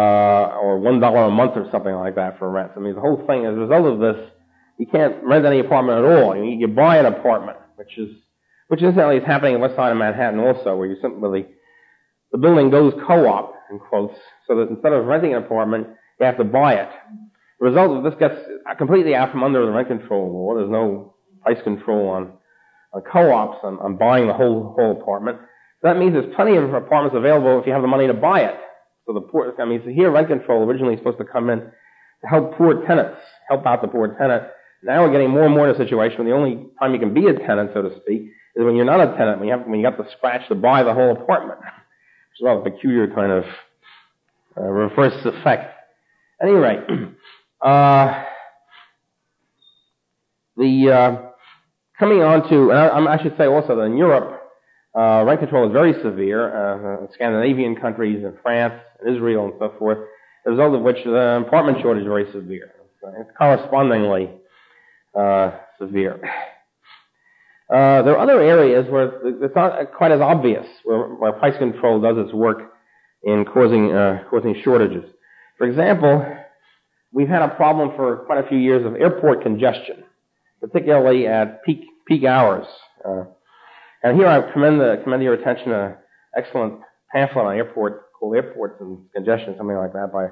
or 0.60 0.78
$1 0.78 1.26
a 1.26 1.30
month 1.30 1.52
or 1.56 1.66
something 1.72 1.94
like 1.94 2.16
that 2.16 2.38
for 2.38 2.50
rent. 2.50 2.72
I 2.76 2.80
mean, 2.80 2.94
the 2.94 3.00
whole 3.00 3.24
thing, 3.26 3.46
as 3.46 3.54
a 3.54 3.60
result 3.60 3.86
of 3.86 3.98
this, 3.98 4.30
you 4.78 4.86
can't 4.86 5.24
rent 5.24 5.46
any 5.46 5.60
apartment 5.60 5.98
at 5.98 6.04
all. 6.04 6.36
You, 6.36 6.44
you 6.44 6.68
buy 6.68 6.98
an 6.98 7.06
apartment, 7.06 7.56
which 7.76 7.96
is, 7.96 8.10
which 8.68 8.82
incidentally 8.82 9.16
is 9.16 9.24
happening 9.24 9.54
in 9.54 9.60
West 9.60 9.74
Side 9.74 9.90
of 9.90 9.96
Manhattan 9.96 10.38
also, 10.38 10.76
where 10.76 10.86
you 10.86 10.96
simply, 11.00 11.46
the 12.30 12.38
building 12.38 12.70
goes 12.70 12.92
co-op, 13.06 13.54
in 13.70 13.78
quotes, 13.78 14.18
so 14.46 14.56
that 14.56 14.68
instead 14.68 14.92
of 14.92 15.06
renting 15.06 15.34
an 15.34 15.42
apartment, 15.42 15.88
you 16.20 16.26
have 16.26 16.36
to 16.36 16.44
buy 16.44 16.74
it. 16.74 16.90
The 17.62 17.68
result 17.68 17.96
of 17.96 18.02
this 18.02 18.18
gets 18.18 18.34
completely 18.76 19.14
out 19.14 19.30
from 19.30 19.44
under 19.44 19.64
the 19.64 19.70
rent 19.70 19.86
control 19.86 20.32
law. 20.32 20.56
There's 20.56 20.68
no 20.68 21.14
price 21.42 21.62
control 21.62 22.08
on 22.08 22.32
on 22.92 23.02
co-ops 23.02 23.58
on, 23.62 23.78
on 23.78 23.96
buying 23.96 24.26
the 24.26 24.34
whole 24.34 24.74
whole 24.76 25.00
apartment. 25.00 25.38
So 25.80 25.86
that 25.86 25.96
means 25.96 26.12
there's 26.12 26.34
plenty 26.34 26.56
of 26.56 26.74
apartments 26.74 27.16
available 27.16 27.60
if 27.60 27.66
you 27.68 27.72
have 27.72 27.82
the 27.82 27.86
money 27.86 28.08
to 28.08 28.14
buy 28.14 28.40
it. 28.40 28.56
So 29.06 29.12
the 29.12 29.20
poor, 29.20 29.54
I 29.60 29.64
mean, 29.64 29.80
so 29.84 29.90
here 29.90 30.10
rent 30.10 30.26
control 30.26 30.64
originally 30.64 30.96
supposed 30.96 31.18
to 31.18 31.24
come 31.24 31.50
in 31.50 31.60
to 31.60 32.26
help 32.28 32.58
poor 32.58 32.84
tenants, 32.84 33.20
help 33.48 33.64
out 33.64 33.80
the 33.80 33.86
poor 33.86 34.08
tenant. 34.18 34.42
Now 34.82 35.04
we're 35.04 35.12
getting 35.12 35.30
more 35.30 35.44
and 35.44 35.54
more 35.54 35.68
in 35.68 35.72
a 35.72 35.78
situation 35.78 36.18
where 36.18 36.34
the 36.34 36.36
only 36.36 36.66
time 36.80 36.92
you 36.94 36.98
can 36.98 37.14
be 37.14 37.28
a 37.28 37.46
tenant, 37.46 37.70
so 37.74 37.82
to 37.82 37.94
speak, 38.00 38.22
is 38.56 38.64
when 38.64 38.74
you're 38.74 38.84
not 38.84 39.00
a 39.00 39.16
tenant, 39.16 39.38
when 39.38 39.46
you 39.46 39.56
have, 39.56 39.68
when 39.68 39.78
you 39.78 39.88
got 39.88 39.98
the 39.98 40.10
scratch 40.16 40.48
to 40.48 40.56
buy 40.56 40.82
the 40.82 40.94
whole 40.94 41.12
apartment. 41.12 41.60
Which 41.60 42.40
is 42.40 42.42
a 42.42 42.46
rather 42.46 42.68
peculiar 42.68 43.06
kind 43.14 43.30
of 43.30 43.44
uh, 44.56 44.62
reverse 44.62 45.14
effect. 45.24 45.78
At 46.40 46.48
any 46.48 46.56
rate, 46.56 46.80
uh, 47.62 48.24
the, 50.56 50.90
uh, 50.90 51.32
Coming 52.02 52.20
on 52.20 52.48
to, 52.48 52.70
and 52.72 53.08
I, 53.08 53.14
I 53.14 53.22
should 53.22 53.36
say 53.36 53.46
also 53.46 53.76
that 53.76 53.82
in 53.82 53.96
Europe, 53.96 54.42
uh, 54.92 55.22
rent 55.24 55.38
control 55.38 55.68
is 55.68 55.72
very 55.72 55.92
severe. 56.02 56.50
Uh, 56.50 57.06
Scandinavian 57.12 57.76
countries 57.76 58.24
and 58.24 58.34
France 58.42 58.74
and 58.98 59.14
Israel 59.14 59.44
and 59.44 59.54
so 59.60 59.72
forth, 59.78 59.98
The 60.44 60.50
result 60.50 60.74
of 60.74 60.82
which 60.82 60.96
the 61.04 61.44
apartment 61.46 61.78
shortage 61.80 62.02
is 62.02 62.08
very 62.08 62.26
severe. 62.32 62.72
It's 63.20 63.30
correspondingly 63.38 64.30
uh, 65.16 65.52
severe. 65.78 66.20
Uh, 67.72 68.02
there 68.02 68.16
are 68.16 68.18
other 68.18 68.40
areas 68.40 68.90
where 68.90 69.12
it's 69.44 69.54
not 69.54 69.92
quite 69.96 70.10
as 70.10 70.20
obvious 70.20 70.66
where, 70.82 71.04
where 71.04 71.32
price 71.32 71.56
control 71.56 72.00
does 72.00 72.16
its 72.18 72.34
work 72.34 72.72
in 73.22 73.44
causing 73.44 73.92
uh, 73.92 74.24
causing 74.28 74.60
shortages. 74.64 75.04
For 75.56 75.68
example, 75.68 76.26
we've 77.12 77.28
had 77.28 77.42
a 77.42 77.54
problem 77.54 77.92
for 77.96 78.18
quite 78.26 78.44
a 78.44 78.48
few 78.48 78.58
years 78.58 78.84
of 78.84 78.96
airport 78.96 79.42
congestion, 79.42 80.04
particularly 80.60 81.26
at 81.26 81.62
peak 81.64 81.84
peak 82.06 82.24
hours. 82.24 82.66
Uh, 83.04 83.24
and 84.02 84.16
here 84.16 84.26
I 84.26 84.52
commend, 84.52 84.80
the, 84.80 85.00
commend 85.04 85.22
your 85.22 85.34
attention 85.34 85.68
to 85.68 85.84
an 85.84 85.94
excellent 86.36 86.80
pamphlet 87.12 87.44
on 87.44 87.56
airport 87.56 88.12
called 88.18 88.34
Airports 88.34 88.80
and 88.80 88.98
Congestion, 89.14 89.54
something 89.56 89.76
like 89.76 89.92
that, 89.92 90.12
by 90.12 90.26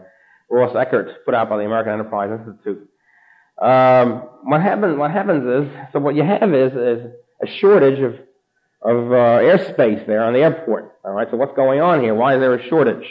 Ross 0.50 0.74
Eckert, 0.74 1.24
put 1.24 1.34
out 1.34 1.48
by 1.48 1.58
the 1.58 1.64
American 1.64 1.92
Enterprise 1.92 2.30
Institute. 2.32 2.88
Um, 3.62 4.28
what 4.42 4.60
happens? 4.60 4.98
What 4.98 5.10
happens 5.10 5.44
is, 5.44 5.72
so 5.92 6.00
what 6.00 6.14
you 6.16 6.24
have 6.24 6.52
is, 6.52 6.72
is 6.72 7.12
a 7.42 7.46
shortage 7.60 8.00
of 8.00 8.14
of 8.82 9.12
uh, 9.12 9.44
airspace 9.44 10.06
there 10.06 10.24
on 10.24 10.32
the 10.32 10.40
airport. 10.40 10.94
All 11.04 11.12
right. 11.12 11.28
So 11.30 11.36
what's 11.36 11.54
going 11.54 11.80
on 11.80 12.00
here? 12.00 12.14
Why 12.14 12.36
is 12.36 12.40
there 12.40 12.54
a 12.54 12.68
shortage? 12.68 13.04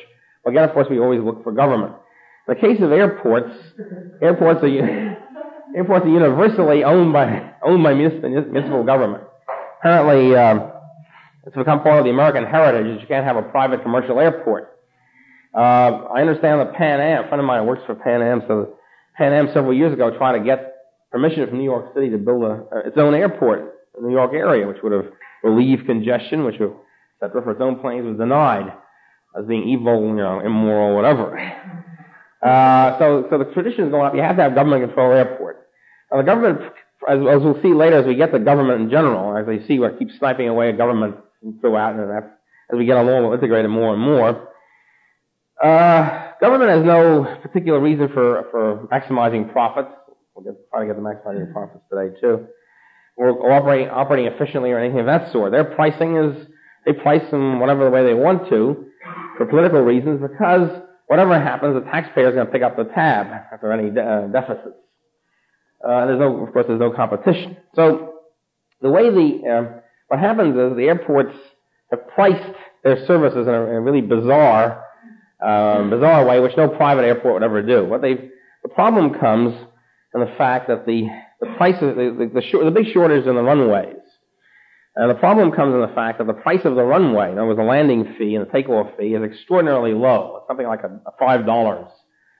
Well, 0.43 0.51
again, 0.51 0.63
of 0.63 0.73
course, 0.73 0.87
we 0.89 0.99
always 0.99 1.21
look 1.21 1.43
for 1.43 1.51
government. 1.51 1.93
The 2.49 2.55
case 2.55 2.81
of 2.81 2.91
airports, 2.91 3.53
airports 4.23 4.63
are 4.63 4.67
airports 5.75 6.03
are 6.03 6.09
universally 6.09 6.83
owned 6.83 7.13
by 7.13 7.51
owned 7.63 7.83
by 7.83 7.93
municipal 7.93 8.83
government. 8.83 9.23
Apparently, 9.77 10.35
um, 10.35 10.71
it's 11.45 11.55
become 11.55 11.83
part 11.83 11.99
of 11.99 12.05
the 12.05 12.09
American 12.09 12.45
heritage 12.45 12.95
that 12.95 13.01
you 13.01 13.07
can't 13.07 13.23
have 13.23 13.35
a 13.35 13.43
private 13.43 13.83
commercial 13.83 14.19
airport. 14.19 14.79
Uh, 15.55 16.09
I 16.09 16.21
understand 16.21 16.59
that 16.61 16.73
Pan 16.73 16.99
Am, 16.99 17.25
a 17.25 17.27
friend 17.27 17.39
of 17.39 17.45
mine 17.45 17.67
works 17.67 17.83
for 17.85 17.93
Pan 17.93 18.23
Am, 18.23 18.41
so 18.47 18.73
Pan 19.15 19.31
Am 19.31 19.49
several 19.53 19.75
years 19.75 19.93
ago 19.93 20.17
tried 20.17 20.39
to 20.39 20.43
get 20.43 20.73
permission 21.11 21.47
from 21.47 21.59
New 21.59 21.65
York 21.65 21.93
City 21.93 22.09
to 22.09 22.17
build 22.17 22.41
a, 22.41 22.65
uh, 22.73 22.87
its 22.87 22.97
own 22.97 23.13
airport 23.13 23.59
in 23.95 24.01
the 24.01 24.09
New 24.09 24.15
York 24.15 24.33
area, 24.33 24.67
which 24.67 24.77
would 24.81 24.91
have 24.91 25.05
relieved 25.43 25.85
congestion, 25.85 26.45
which 26.45 26.55
would, 26.59 26.73
etc., 27.21 27.43
for 27.43 27.51
its 27.51 27.61
own 27.61 27.79
planes 27.79 28.07
was 28.07 28.17
denied 28.17 28.73
as 29.39 29.45
being 29.45 29.69
evil, 29.69 30.07
you 30.07 30.15
know, 30.15 30.39
immoral, 30.39 30.95
whatever. 30.95 31.37
Uh, 32.41 32.97
so, 32.99 33.27
so 33.29 33.37
the 33.37 33.51
tradition 33.53 33.85
is 33.85 33.91
going 33.91 34.05
up. 34.05 34.15
You 34.15 34.21
have 34.21 34.37
to 34.37 34.43
have 34.43 34.55
government 34.55 34.85
control 34.85 35.11
airport. 35.11 35.67
Now, 36.11 36.17
the 36.17 36.23
government, 36.23 36.61
as, 37.07 37.19
as, 37.19 37.43
we'll 37.43 37.61
see 37.61 37.73
later, 37.73 37.97
as 37.97 38.05
we 38.05 38.15
get 38.15 38.31
the 38.31 38.39
government 38.39 38.81
in 38.81 38.89
general, 38.89 39.35
as 39.37 39.45
they 39.45 39.65
see 39.67 39.79
what 39.79 39.99
keeps 39.99 40.17
sniping 40.17 40.47
away 40.47 40.69
at 40.69 40.77
government 40.77 41.17
throughout, 41.59 41.95
and 41.95 42.11
as, 42.11 42.23
as 42.71 42.77
we 42.77 42.85
get 42.85 42.97
along, 42.97 43.23
we'll 43.23 43.33
integrate 43.33 43.65
it 43.65 43.69
more 43.69 43.93
and 43.93 44.01
more. 44.01 44.47
Uh, 45.61 46.31
government 46.39 46.69
has 46.69 46.85
no 46.85 47.37
particular 47.41 47.79
reason 47.79 48.07
for, 48.13 48.45
for 48.51 48.87
maximizing 48.87 49.51
profits. 49.51 49.89
We'll 50.33 50.45
get, 50.45 50.55
try 50.71 50.81
to 50.81 50.85
get 50.87 50.95
the 50.95 51.01
maximizing 51.01 51.51
profits 51.51 51.83
today 51.91 52.17
too. 52.21 52.47
Or 53.17 53.51
operating, 53.51 53.89
operating 53.89 54.31
efficiently 54.31 54.71
or 54.71 54.79
anything 54.79 55.01
of 55.01 55.05
that 55.07 55.33
sort. 55.33 55.51
Their 55.51 55.65
pricing 55.65 56.15
is, 56.15 56.47
they 56.85 56.93
price 56.93 57.29
them 57.31 57.59
whatever 57.59 57.89
way 57.89 58.05
they 58.05 58.13
want 58.13 58.47
to 58.47 58.85
for 59.37 59.45
political 59.45 59.81
reasons 59.81 60.21
because 60.21 60.69
whatever 61.09 61.39
happens, 61.39 61.73
the 61.73 61.89
taxpayer 61.89 62.29
is 62.29 62.35
going 62.35 62.45
to 62.45 62.51
pick 62.51 62.61
up 62.61 62.77
the 62.77 62.83
tab 62.83 63.27
if 63.51 63.61
there 63.61 63.71
are 63.71 63.73
any 63.73 63.89
de- 63.89 64.01
uh, 64.01 64.27
deficits. 64.27 64.77
Uh, 65.83 66.05
there's 66.05 66.19
no, 66.19 66.45
of 66.45 66.53
course, 66.53 66.65
there's 66.67 66.79
no 66.79 66.91
competition. 66.91 67.57
So 67.73 68.13
the 68.79 68.91
way 68.91 69.09
the 69.09 69.49
uh, 69.49 69.81
what 70.07 70.19
happens 70.19 70.55
is 70.55 70.77
the 70.77 70.85
airports 70.85 71.35
have 71.89 72.07
priced 72.09 72.55
their 72.83 73.05
services 73.07 73.47
in 73.47 73.53
a, 73.53 73.63
in 73.63 73.75
a 73.75 73.81
really 73.81 74.01
bizarre, 74.01 74.83
um, 75.43 75.89
bizarre 75.89 76.25
way, 76.25 76.39
which 76.39 76.55
no 76.55 76.67
private 76.67 77.05
airport 77.05 77.35
would 77.35 77.43
ever 77.43 77.63
do. 77.63 77.85
What 77.85 78.01
they 78.03 78.29
the 78.61 78.69
problem 78.69 79.19
comes 79.19 79.55
in 80.13 80.19
the 80.19 80.31
fact 80.37 80.67
that 80.67 80.85
the 80.85 81.07
the 81.41 81.47
prices, 81.57 81.95
the 81.95 82.15
the, 82.19 82.31
the, 82.35 82.41
short, 82.47 82.65
the 82.65 82.71
big 82.71 82.93
shortage 82.93 83.25
in 83.25 83.35
the 83.35 83.43
runways. 83.43 83.95
And 84.95 85.09
the 85.09 85.15
problem 85.15 85.51
comes 85.51 85.73
in 85.73 85.81
the 85.81 85.95
fact 85.95 86.17
that 86.17 86.27
the 86.27 86.33
price 86.33 86.65
of 86.65 86.75
the 86.75 86.83
runway, 86.83 87.31
in 87.31 87.37
other 87.37 87.47
words, 87.47 87.57
the 87.57 87.63
landing 87.63 88.15
fee 88.17 88.35
and 88.35 88.45
the 88.45 88.51
takeoff 88.51 88.87
fee, 88.97 89.13
is 89.13 89.23
extraordinarily 89.23 89.93
low. 89.93 90.37
It's 90.37 90.47
something 90.47 90.67
like 90.67 90.83
a, 90.83 90.87
a 91.07 91.11
five 91.19 91.45
dollars 91.45 91.87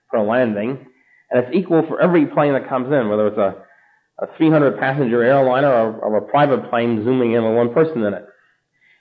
for 0.10 0.18
a 0.18 0.24
landing, 0.24 0.86
and 1.30 1.44
it's 1.44 1.56
equal 1.56 1.86
for 1.88 2.02
every 2.02 2.26
plane 2.26 2.54
that 2.54 2.68
comes 2.68 2.88
in, 2.92 3.10
whether 3.10 3.28
it's 3.28 3.38
a, 3.38 3.56
a 4.24 4.28
300 4.38 4.80
passenger 4.80 5.24
airliner 5.24 5.70
or, 5.70 6.00
or 6.00 6.18
a 6.18 6.22
private 6.22 6.70
plane 6.70 7.04
zooming 7.04 7.34
in 7.34 7.44
with 7.44 7.56
one 7.56 7.74
person 7.74 8.04
in 8.04 8.14
it. 8.14 8.26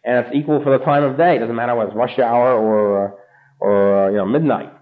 And 0.04 0.26
it's 0.26 0.36
equal 0.36 0.62
for 0.62 0.76
the 0.76 0.84
time 0.84 1.02
of 1.02 1.16
day. 1.16 1.36
It 1.36 1.40
doesn't 1.40 1.56
matter 1.56 1.74
whether 1.74 1.90
it's 1.90 1.96
rush 1.96 2.18
hour 2.18 2.52
or, 2.52 3.08
uh, 3.08 3.10
or, 3.60 4.06
uh, 4.06 4.10
you 4.10 4.16
know, 4.18 4.26
midnight. 4.26 4.72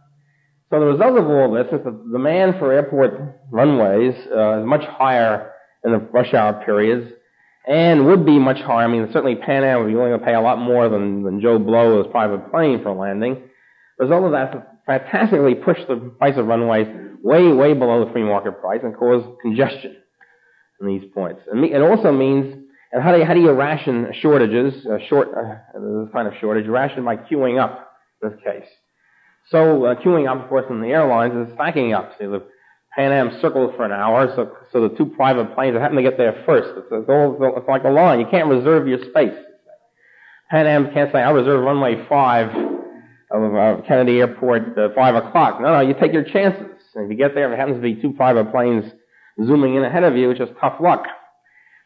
So 0.70 0.80
the 0.80 0.86
result 0.86 1.16
of 1.16 1.26
all 1.26 1.52
this 1.52 1.66
is 1.66 1.84
that 1.84 1.84
the 1.84 2.12
demand 2.12 2.56
for 2.58 2.72
airport 2.72 3.14
runways 3.50 4.14
uh, 4.34 4.60
is 4.60 4.66
much 4.66 4.84
higher 4.84 5.52
in 5.84 5.92
the 5.92 5.98
rush 5.98 6.34
hour 6.34 6.62
periods 6.64 7.12
and 7.66 8.06
would 8.06 8.24
be 8.24 8.38
much 8.38 8.58
higher. 8.58 8.84
I 8.84 8.86
mean, 8.86 9.08
certainly 9.12 9.34
Pan 9.34 9.64
Am 9.64 9.80
would 9.80 9.88
be 9.88 9.94
willing 9.94 10.18
to 10.18 10.24
pay 10.24 10.34
a 10.34 10.40
lot 10.40 10.58
more 10.58 10.88
than, 10.88 11.22
than 11.24 11.40
Joe 11.40 11.58
Blow's 11.58 12.06
private 12.10 12.50
plane 12.50 12.82
for 12.82 12.92
landing. 12.92 13.42
The 13.98 14.04
result 14.04 14.24
of 14.24 14.32
that 14.32 14.80
fantastically 14.86 15.54
push 15.56 15.78
the 15.88 15.96
price 16.18 16.36
of 16.36 16.46
runways 16.46 16.86
way, 17.22 17.52
way 17.52 17.74
below 17.74 18.04
the 18.04 18.12
free 18.12 18.22
market 18.22 18.60
price 18.60 18.80
and 18.84 18.96
cause 18.96 19.24
congestion 19.42 19.96
in 20.80 20.86
these 20.86 21.02
points. 21.12 21.40
And 21.50 21.64
it 21.64 21.82
also 21.82 22.12
means, 22.12 22.54
and 22.92 23.02
how 23.02 23.12
do 23.12 23.18
you, 23.18 23.24
how 23.24 23.34
do 23.34 23.40
you 23.40 23.50
ration 23.50 24.12
shortages, 24.20 24.86
uh, 24.86 24.98
short, 25.08 25.28
uh, 25.36 25.56
this 25.74 26.12
kind 26.12 26.28
of 26.28 26.34
shortage, 26.40 26.68
ration 26.68 27.04
by 27.04 27.16
queuing 27.16 27.60
up 27.60 27.90
in 28.22 28.30
this 28.30 28.38
case. 28.44 28.68
So 29.50 29.86
uh, 29.86 29.94
queuing 29.96 30.30
up, 30.30 30.44
of 30.44 30.48
course, 30.48 30.66
in 30.70 30.80
the 30.80 30.88
airlines 30.88 31.48
is 31.48 31.54
stacking 31.54 31.92
up. 31.92 32.16
The 32.18 32.44
Pan 32.96 33.12
Am 33.12 33.38
circles 33.42 33.74
for 33.76 33.84
an 33.84 33.92
hour, 33.92 34.32
so, 34.34 34.56
so 34.72 34.88
the 34.88 34.96
two 34.96 35.04
private 35.04 35.54
planes 35.54 35.76
happen 35.76 35.96
to 35.96 36.02
get 36.02 36.16
there 36.16 36.42
first. 36.46 36.68
It's, 36.78 36.86
it's, 36.90 37.08
all, 37.10 37.36
it's 37.56 37.68
like 37.68 37.84
a 37.84 37.90
line. 37.90 38.20
You 38.20 38.26
can't 38.30 38.48
reserve 38.48 38.88
your 38.88 38.98
space. 39.10 39.36
Pan 40.50 40.66
Am 40.66 40.90
can't 40.94 41.12
say, 41.12 41.18
I'll 41.18 41.34
reserve 41.34 41.62
runway 41.62 42.06
5 42.08 42.56
of 43.32 43.54
uh, 43.54 43.82
Kennedy 43.86 44.20
Airport 44.20 44.78
at 44.78 44.94
5 44.94 45.14
o'clock. 45.14 45.60
No, 45.60 45.74
no, 45.74 45.80
you 45.80 45.94
take 46.00 46.14
your 46.14 46.24
chances. 46.24 46.80
And 46.94 47.04
if 47.04 47.10
you 47.10 47.18
get 47.18 47.34
there, 47.34 47.46
if 47.52 47.52
it 47.52 47.60
happens 47.60 47.76
to 47.76 47.82
be 47.82 48.00
two 48.00 48.14
private 48.14 48.50
planes 48.50 48.90
zooming 49.44 49.74
in 49.74 49.84
ahead 49.84 50.04
of 50.04 50.16
you, 50.16 50.30
it's 50.30 50.38
just 50.38 50.52
tough 50.58 50.80
luck. 50.80 51.04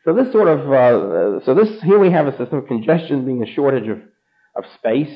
So 0.05 0.15
this 0.15 0.31
sort 0.31 0.47
of, 0.47 0.61
uh, 0.61 1.45
so 1.45 1.55
this, 1.55 1.83
here 1.83 1.99
we 1.99 2.13
have 2.13 2.29
a 2.29 2.39
system 2.39 2.59
of 2.59 2.69
congestion 2.69 3.27
being 3.27 3.43
a 3.43 3.53
shortage 3.53 3.89
of, 3.89 3.99
of 4.55 4.65
space, 4.79 5.11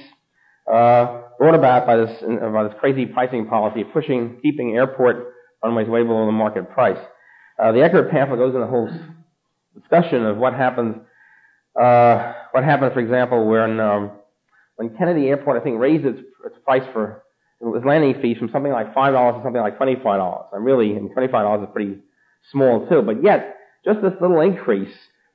uh, 0.66 1.20
brought 1.38 1.54
about 1.54 1.86
by 1.86 1.96
this, 1.96 2.22
uh, 2.22 2.48
by 2.48 2.64
this 2.64 2.74
crazy 2.80 3.06
pricing 3.06 3.46
policy, 3.46 3.84
pushing, 3.84 4.40
keeping 4.42 4.74
airport 4.74 5.34
runways 5.64 5.88
way 5.88 6.02
below 6.02 6.26
the 6.26 6.32
market 6.32 6.70
price. 6.70 6.98
Uh, 7.58 7.72
the 7.72 7.82
Eckert 7.82 8.10
pamphlet 8.10 8.38
goes 8.38 8.54
into 8.54 8.66
a 8.66 8.70
whole 8.70 8.90
discussion 9.74 10.24
of 10.26 10.36
what 10.36 10.54
happens, 10.54 10.96
uh, 11.80 12.32
what 12.52 12.64
happened, 12.64 12.92
for 12.92 13.00
example, 13.00 13.46
when, 13.48 13.80
um, 13.80 14.10
when 14.76 14.96
Kennedy 14.96 15.28
Airport, 15.28 15.60
I 15.60 15.64
think, 15.64 15.80
raised 15.80 16.04
its, 16.04 16.20
its 16.44 16.56
price 16.64 16.82
for 16.92 17.22
its 17.60 17.86
landing 17.86 18.20
fees 18.20 18.36
from 18.36 18.50
something 18.52 18.72
like 18.72 18.92
five 18.92 19.14
dollars 19.14 19.36
to 19.38 19.42
something 19.42 19.62
like 19.62 19.76
twenty-five 19.78 20.18
dollars. 20.18 20.46
And 20.52 20.64
really, 20.64 20.96
and 20.96 21.10
twenty-five 21.12 21.44
dollars 21.44 21.66
is 21.66 21.72
pretty 21.72 21.98
small 22.52 22.86
too. 22.88 23.00
But 23.00 23.22
yet, 23.22 23.56
just 23.84 24.02
this 24.02 24.12
little 24.20 24.40
increase 24.40 24.92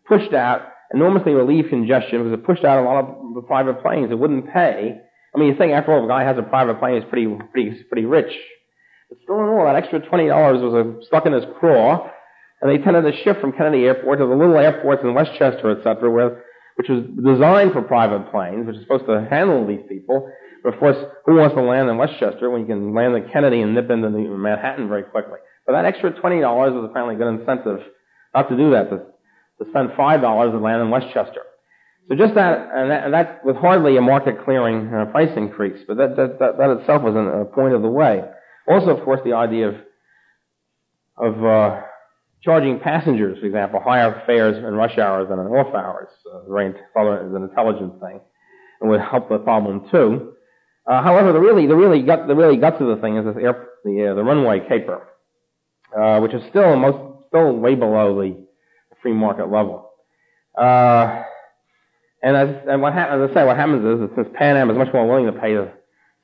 pushed 0.08 0.34
out 0.34 0.62
enormously 0.94 1.34
relieved 1.34 1.70
congestion 1.70 2.20
because 2.20 2.34
it 2.34 2.46
pushed 2.46 2.64
out 2.64 2.78
a 2.78 2.86
lot 2.86 3.04
of 3.04 3.34
the 3.34 3.42
private 3.42 3.82
planes. 3.82 4.12
It 4.12 4.20
wouldn't 4.20 4.52
pay. 4.54 5.00
I 5.34 5.40
mean, 5.40 5.50
you 5.50 5.56
think 5.56 5.74
after 5.74 5.94
all, 5.94 6.00
if 6.00 6.06
a 6.06 6.08
guy 6.08 6.24
has 6.24 6.38
a 6.38 6.44
private 6.44 6.80
plane, 6.80 7.02
he's 7.02 7.10
pretty, 7.10 7.28
pretty, 7.52 7.84
pretty 7.84 8.06
rich. 8.06 8.32
But 9.10 9.18
still 9.23 9.41
in 9.41 9.49
all, 9.49 9.65
that 9.65 9.76
extra 9.76 9.99
twenty 9.99 10.27
dollars 10.27 10.61
was 10.61 10.73
a, 10.73 11.06
stuck 11.06 11.26
in 11.26 11.34
his 11.34 11.45
craw, 11.60 12.10
and 12.61 12.69
they 12.69 12.77
tended 12.84 13.03
to 13.11 13.23
shift 13.23 13.41
from 13.41 13.52
Kennedy 13.53 13.86
Airport 13.86 14.19
to 14.19 14.27
the 14.27 14.36
little 14.36 14.57
airports 14.57 15.02
in 15.03 15.14
Westchester, 15.14 15.72
etc., 15.77 16.10
where 16.11 16.44
which 16.76 16.88
was 16.88 17.03
designed 17.26 17.73
for 17.73 17.81
private 17.81 18.31
planes, 18.31 18.65
which 18.65 18.77
is 18.77 18.84
supposed 18.84 19.06
to 19.06 19.27
handle 19.30 19.68
these 19.68 19.84
people. 19.90 20.31
But 20.64 20.73
of 20.73 20.80
course, 20.80 20.95
who 21.26 21.36
wants 21.36 21.56
to 21.56 21.61
land 21.61 21.90
in 21.90 21.98
Westchester 21.98 22.49
when 22.49 22.61
you 22.61 22.68
can 22.68 22.94
land 22.94 23.15
in 23.15 23.30
Kennedy 23.30 23.61
and 23.61 23.73
nip 23.73 23.90
into 23.90 24.10
Manhattan 24.10 24.88
very 24.88 25.03
quickly? 25.03 25.40
But 25.65 25.73
that 25.73 25.86
extra 25.86 26.11
twenty 26.19 26.40
dollars 26.40 26.73
was 26.73 26.88
apparently 26.90 27.15
a 27.15 27.18
good 27.18 27.40
incentive 27.40 27.80
not 28.34 28.48
to 28.49 28.56
do 28.56 28.72
that, 28.72 28.90
to, 28.91 28.98
to 29.64 29.69
spend 29.72 29.91
five 29.98 30.22
dollars 30.22 30.52
to 30.52 30.60
land 30.60 30.81
in 30.81 30.90
Westchester. 30.90 31.41
So 32.07 32.15
just 32.15 32.36
that, 32.36 32.69
and 32.73 32.90
that, 32.90 33.06
and 33.06 33.14
that 33.14 33.45
with 33.45 33.56
hardly 33.56 33.98
a 33.98 34.02
market 34.02 34.44
clearing 34.44 34.91
uh, 34.94 35.06
price 35.11 35.31
increase, 35.36 35.84
but 35.88 35.98
that, 35.98 36.15
that, 36.15 36.40
that, 36.40 36.57
that 36.57 36.69
itself 36.80 37.03
was 37.03 37.15
a 37.15 37.45
point 37.53 37.73
of 37.73 37.81
the 37.81 37.90
way. 37.90 38.23
Also, 38.70 38.90
of 38.96 39.04
course, 39.04 39.20
the 39.26 39.34
idea 39.34 39.70
of, 39.70 39.76
of 41.18 41.44
uh, 41.44 41.82
charging 42.44 42.80
passengers, 42.80 43.40
for 43.40 43.46
example, 43.46 43.82
higher 43.84 44.22
fares 44.28 44.58
in 44.58 44.76
rush 44.76 44.98
hours 45.00 45.28
than 45.28 45.40
in 45.40 45.48
off 45.48 45.74
hours, 45.74 46.08
uh, 46.32 46.48
very, 46.48 46.70
is 46.70 47.36
an 47.36 47.44
intelligent 47.50 48.00
thing, 48.00 48.20
and 48.80 48.90
would 48.90 49.02
help 49.02 49.28
the 49.28 49.40
problem 49.40 49.90
too. 49.90 50.34
Uh, 50.86 51.02
however, 51.02 51.34
the 51.34 51.40
really, 51.40 51.66
the 51.66 51.76
really 51.76 52.04
gut, 52.04 52.28
the 52.28 52.36
really 52.36 52.58
guts 52.58 52.80
of 52.80 52.88
the 52.88 52.96
thing 52.98 53.18
is 53.18 53.26
this 53.26 53.36
air, 53.41 53.68
the, 53.84 54.12
uh, 54.12 54.14
the 54.14 54.24
runway 54.24 54.60
caper, 54.68 55.08
uh, 56.00 56.20
which 56.20 56.34
is 56.34 56.41
still 56.50 56.76
most, 56.76 57.26
still 57.28 57.54
way 57.54 57.74
below 57.74 58.22
the 58.22 58.46
free 59.02 59.14
market 59.14 59.52
level. 59.52 59.90
Uh, 60.56 61.24
and 62.22 62.36
as, 62.36 62.50
and 62.68 62.82
what 62.82 62.94
happens, 62.94 63.24
as 63.24 63.32
I 63.32 63.34
say, 63.34 63.46
what 63.46 63.58
happens 63.58 63.84
is 63.86 64.00
that 64.00 64.16
since 64.16 64.28
Pan 64.38 64.58
Am 64.58 64.70
is 64.70 64.78
much 64.78 64.94
more 64.94 65.08
willing 65.08 65.26
to 65.26 65.40
pay, 65.40 65.56
the, 65.56 65.72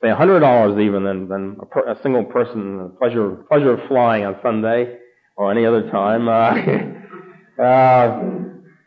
say, 0.02 0.10
hundred 0.10 0.40
dollars 0.40 0.78
even 0.80 1.04
than, 1.04 1.28
than 1.28 1.56
a, 1.60 1.66
per, 1.66 1.88
a 1.88 2.02
single 2.02 2.24
person 2.24 2.78
the 2.78 2.88
pleasure, 2.98 3.44
pleasure 3.48 3.72
of 3.72 3.88
flying 3.88 4.24
on 4.24 4.36
Sunday 4.42 4.98
or 5.36 5.50
any 5.50 5.66
other 5.66 5.90
time, 5.90 6.28
uh, 6.28 6.32
uh, 7.62 8.22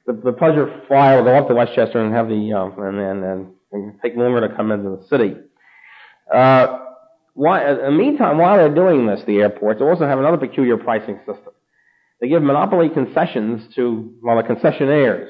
the, 0.05 0.13
the 0.23 0.33
pleasure 0.33 0.83
flyer 0.87 1.17
will 1.17 1.25
go 1.25 1.37
up 1.37 1.47
to 1.47 1.55
Westchester 1.55 2.03
and 2.03 2.13
have 2.13 2.27
the, 2.27 2.53
uh, 2.53 2.81
and, 2.81 2.99
and, 2.99 3.23
and, 3.23 3.53
and 3.71 3.93
take 4.01 4.15
longer 4.15 4.47
to 4.47 4.55
come 4.55 4.71
into 4.71 4.97
the 4.97 5.07
city. 5.07 5.35
Uh, 6.33 6.79
why, 7.33 7.69
in 7.69 7.77
the 7.77 7.91
meantime, 7.91 8.37
while 8.37 8.57
they're 8.57 8.73
doing 8.73 9.07
this, 9.07 9.21
the 9.25 9.37
airports 9.37 9.81
also 9.81 10.05
have 10.05 10.19
another 10.19 10.37
peculiar 10.37 10.77
pricing 10.77 11.19
system. 11.19 11.53
They 12.19 12.27
give 12.27 12.43
monopoly 12.43 12.89
concessions 12.89 13.73
to, 13.75 14.13
well, 14.21 14.35
the 14.37 14.43
concessionaires. 14.43 15.29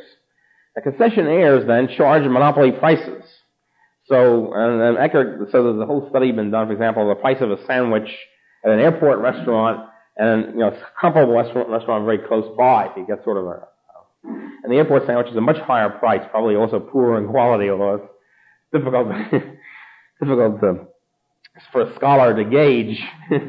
The 0.75 0.81
concessionaires 0.81 1.67
then 1.67 1.95
charge 1.95 2.23
monopoly 2.23 2.71
prices. 2.71 3.23
So, 4.09 4.53
and, 4.53 4.81
and 4.81 4.97
Eckert, 4.97 5.51
so 5.51 5.63
there's 5.63 5.79
a 5.79 5.85
whole 5.85 6.09
study 6.09 6.31
been 6.31 6.49
done, 6.49 6.65
for 6.67 6.73
example, 6.73 7.07
the 7.07 7.15
price 7.15 7.37
of 7.41 7.51
a 7.51 7.63
sandwich 7.67 8.09
at 8.65 8.71
an 8.71 8.79
airport 8.79 9.19
restaurant 9.19 9.87
and, 10.17 10.53
you 10.53 10.59
know, 10.59 10.75
comparable 10.99 11.35
restaurant, 11.35 11.69
restaurant 11.69 12.05
very 12.05 12.17
close 12.17 12.51
by, 12.57 12.89
you 12.97 13.05
get 13.05 13.23
sort 13.23 13.37
of 13.37 13.45
a, 13.45 13.67
and 14.23 14.71
the 14.71 14.77
airport 14.77 15.05
sandwich 15.05 15.27
is 15.27 15.37
a 15.37 15.41
much 15.41 15.57
higher 15.59 15.89
price, 15.89 16.21
probably 16.31 16.55
also 16.55 16.79
poorer 16.79 17.21
in 17.21 17.29
quality, 17.29 17.69
although 17.69 17.95
it's 17.95 18.05
difficult, 18.73 19.07
difficult 20.19 20.59
to, 20.61 20.87
for 21.71 21.81
a 21.83 21.95
scholar 21.95 22.35
to 22.35 22.43
gauge. 22.43 22.99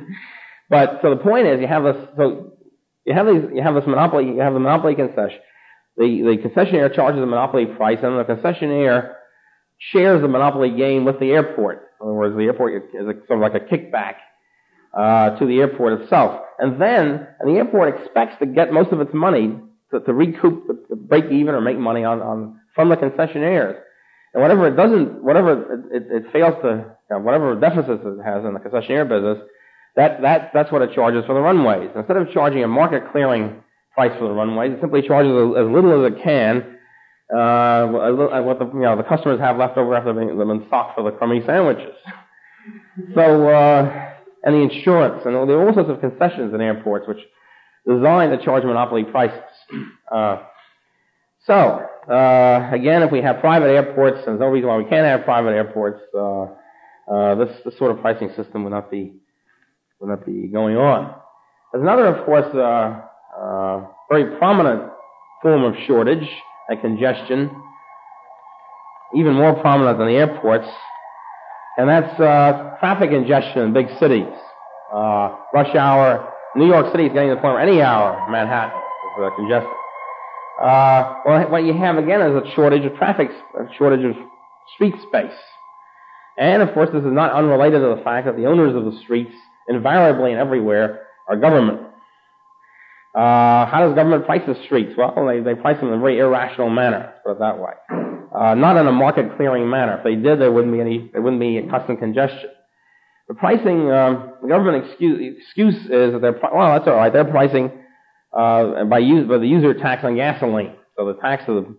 but, 0.68 1.00
so 1.00 1.10
the 1.10 1.22
point 1.22 1.46
is, 1.46 1.60
you 1.60 1.66
have 1.66 1.84
this, 1.84 1.96
so, 2.16 2.52
you 3.06 3.14
have 3.14 3.26
these, 3.26 3.44
you 3.54 3.62
have 3.62 3.74
this 3.74 3.86
monopoly, 3.86 4.26
you 4.26 4.40
have 4.40 4.52
the 4.52 4.60
monopoly 4.60 4.94
concession. 4.94 5.40
The, 5.96 6.22
the 6.22 6.48
concessionaire 6.48 6.94
charges 6.94 7.22
a 7.22 7.26
monopoly 7.26 7.66
price, 7.66 7.98
and 8.02 8.18
the 8.18 8.24
concessionaire 8.24 9.14
shares 9.80 10.20
the 10.20 10.28
monopoly 10.28 10.70
gain 10.70 11.04
with 11.04 11.18
the 11.18 11.30
airport. 11.30 11.88
In 12.00 12.06
other 12.06 12.14
words, 12.14 12.36
the 12.36 12.44
airport 12.44 12.82
is 12.94 13.06
a, 13.06 13.26
sort 13.26 13.30
of 13.30 13.40
like 13.40 13.54
a 13.54 13.64
kickback 13.64 14.14
uh, 14.96 15.38
to 15.38 15.46
the 15.46 15.58
airport 15.60 16.02
itself. 16.02 16.42
And 16.58 16.80
then, 16.80 17.26
and 17.40 17.48
the 17.48 17.58
airport 17.58 17.98
expects 17.98 18.36
to 18.40 18.46
get 18.46 18.72
most 18.72 18.92
of 18.92 19.00
its 19.00 19.12
money 19.14 19.58
to, 19.90 20.00
to 20.00 20.12
recoup, 20.12 20.88
to 20.88 20.96
break 20.96 21.26
even 21.26 21.54
or 21.54 21.60
make 21.60 21.78
money 21.78 22.04
on, 22.04 22.20
on 22.20 22.60
from 22.74 22.90
the 22.90 22.96
concessionaires. 22.96 23.78
And 24.32 24.42
whatever 24.42 24.68
it 24.68 24.76
doesn't, 24.76 25.24
whatever 25.24 25.90
it, 25.92 26.02
it, 26.02 26.24
it 26.24 26.32
fails 26.32 26.54
to, 26.62 26.68
you 26.68 27.16
know, 27.16 27.18
whatever 27.18 27.58
deficits 27.58 28.02
it 28.04 28.22
has 28.22 28.44
in 28.44 28.54
the 28.54 28.60
concessionaire 28.60 29.08
business, 29.08 29.38
that, 29.96 30.22
that, 30.22 30.50
that's 30.54 30.70
what 30.70 30.82
it 30.82 30.94
charges 30.94 31.24
for 31.26 31.34
the 31.34 31.40
runways. 31.40 31.90
Instead 31.96 32.16
of 32.16 32.30
charging 32.30 32.62
a 32.62 32.68
market 32.68 33.10
clearing 33.10 33.62
price 33.92 34.12
for 34.18 34.28
the 34.28 34.34
runways, 34.34 34.72
it 34.72 34.80
simply 34.80 35.02
charges 35.02 35.32
as 35.32 35.66
little 35.66 36.04
as 36.04 36.12
it 36.12 36.22
can, 36.22 36.78
uh, 37.34 37.86
what 37.86 38.58
the, 38.58 38.66
you 38.66 38.80
know, 38.80 38.96
the 38.96 39.02
customers 39.02 39.40
have 39.40 39.56
left 39.56 39.76
over 39.76 39.94
after 39.94 40.12
they've 40.12 40.36
been 40.36 40.64
stocked 40.66 40.96
for 40.96 41.04
the 41.04 41.16
crummy 41.16 41.42
sandwiches. 41.46 41.94
So, 43.14 43.48
uh, 43.48 44.12
and 44.42 44.54
the 44.54 44.60
insurance, 44.60 45.22
and 45.24 45.34
there 45.34 45.58
are 45.58 45.66
all 45.66 45.74
sorts 45.74 45.90
of 45.90 46.00
concessions 46.00 46.54
in 46.54 46.60
airports 46.60 47.06
which 47.06 47.18
designed 47.86 48.36
to 48.36 48.44
charge 48.44 48.64
monopoly 48.64 49.04
prices. 49.04 49.40
Uh, 50.10 50.42
so, 51.46 51.86
uh, 52.10 52.70
again, 52.72 53.02
if 53.02 53.10
we 53.10 53.22
have 53.22 53.40
private 53.40 53.68
airports, 53.70 54.18
and 54.18 54.26
there's 54.26 54.40
no 54.40 54.46
reason 54.46 54.68
why 54.68 54.76
we 54.76 54.84
can't 54.84 55.06
have 55.06 55.24
private 55.24 55.50
airports, 55.50 56.00
uh, 56.14 56.46
uh, 57.10 57.34
this, 57.36 57.56
this 57.64 57.78
sort 57.78 57.90
of 57.90 58.00
pricing 58.00 58.30
system 58.36 58.64
would 58.64 58.72
not 58.72 58.90
be 58.90 59.14
would 60.00 60.08
not 60.08 60.24
be 60.24 60.48
going 60.48 60.76
on. 60.76 61.14
There's 61.72 61.82
another, 61.82 62.06
of 62.06 62.24
course, 62.24 62.46
uh, 62.54 63.02
uh, 63.38 63.86
very 64.10 64.36
prominent 64.38 64.90
form 65.42 65.62
of 65.62 65.74
shortage 65.86 66.26
and 66.70 66.80
congestion, 66.80 67.50
even 69.14 69.34
more 69.34 69.54
prominent 69.60 69.98
than 69.98 70.06
the 70.06 70.14
airports, 70.14 70.68
and 71.76 71.88
that's 71.88 72.20
uh, 72.20 72.76
traffic 72.80 73.10
congestion 73.10 73.62
in 73.62 73.72
big 73.72 73.88
cities. 73.98 74.32
Uh, 74.92 75.36
rush 75.52 75.74
hour. 75.74 76.32
New 76.56 76.66
York 76.66 76.90
City 76.90 77.06
is 77.06 77.12
getting 77.12 77.28
to 77.28 77.36
the 77.36 77.40
point 77.40 77.54
where 77.54 77.62
any 77.62 77.80
hour 77.80 78.26
Manhattan 78.30 78.76
is 78.76 79.24
uh, 79.24 79.36
congested. 79.36 79.70
Uh, 80.60 81.14
well, 81.24 81.50
what 81.50 81.64
you 81.64 81.72
have 81.72 81.96
again 81.96 82.20
is 82.20 82.34
a 82.34 82.54
shortage 82.54 82.84
of 82.84 82.96
traffic, 82.96 83.30
a 83.58 83.64
shortage 83.78 84.04
of 84.04 84.16
street 84.74 84.94
space. 85.08 85.36
And 86.36 86.62
of 86.62 86.74
course, 86.74 86.90
this 86.92 87.02
is 87.02 87.12
not 87.12 87.32
unrelated 87.32 87.80
to 87.80 87.94
the 87.96 88.02
fact 88.02 88.26
that 88.26 88.36
the 88.36 88.46
owners 88.46 88.74
of 88.74 88.84
the 88.84 88.98
streets, 89.00 89.32
invariably 89.68 90.32
and 90.32 90.40
everywhere, 90.40 91.06
are 91.28 91.36
government. 91.36 91.80
Uh, 93.14 93.66
how 93.66 93.80
does 93.80 93.94
government 93.94 94.24
price 94.24 94.42
the 94.46 94.54
streets? 94.64 94.92
Well, 94.96 95.26
they, 95.26 95.40
they 95.40 95.60
price 95.60 95.78
them 95.80 95.88
in 95.88 95.94
a 95.94 96.00
very 96.00 96.18
irrational 96.18 96.70
manner, 96.70 97.12
put 97.24 97.32
it 97.32 97.38
that 97.40 97.58
way. 97.58 97.72
Uh, 98.32 98.54
not 98.54 98.76
in 98.76 98.86
a 98.86 98.92
market 98.92 99.36
clearing 99.36 99.68
manner. 99.68 99.98
If 99.98 100.04
they 100.04 100.14
did, 100.14 100.40
there 100.40 100.52
wouldn't 100.52 100.72
be 100.72 100.80
any, 100.80 101.10
there 101.12 101.20
wouldn't 101.20 101.40
be 101.40 101.58
a 101.58 101.68
custom 101.68 101.96
congestion. 101.96 102.50
The 103.26 103.34
pricing, 103.34 103.90
um, 103.90 104.34
the 104.42 104.48
government 104.48 104.84
excuse, 104.86 105.36
excuse 105.38 105.74
is 105.74 106.12
that 106.12 106.20
they're, 106.22 106.38
well, 106.52 106.78
that's 106.78 106.86
alright, 106.86 107.12
they're 107.12 107.24
pricing, 107.24 107.70
uh, 108.32 108.84
by 108.84 109.00
use, 109.00 109.28
by 109.28 109.38
the 109.38 109.46
user 109.46 109.74
tax 109.74 110.04
on 110.04 110.14
gasoline. 110.14 110.74
So 110.96 111.06
the 111.06 111.14
tax 111.20 111.42
of 111.48 111.56
the, 111.56 111.76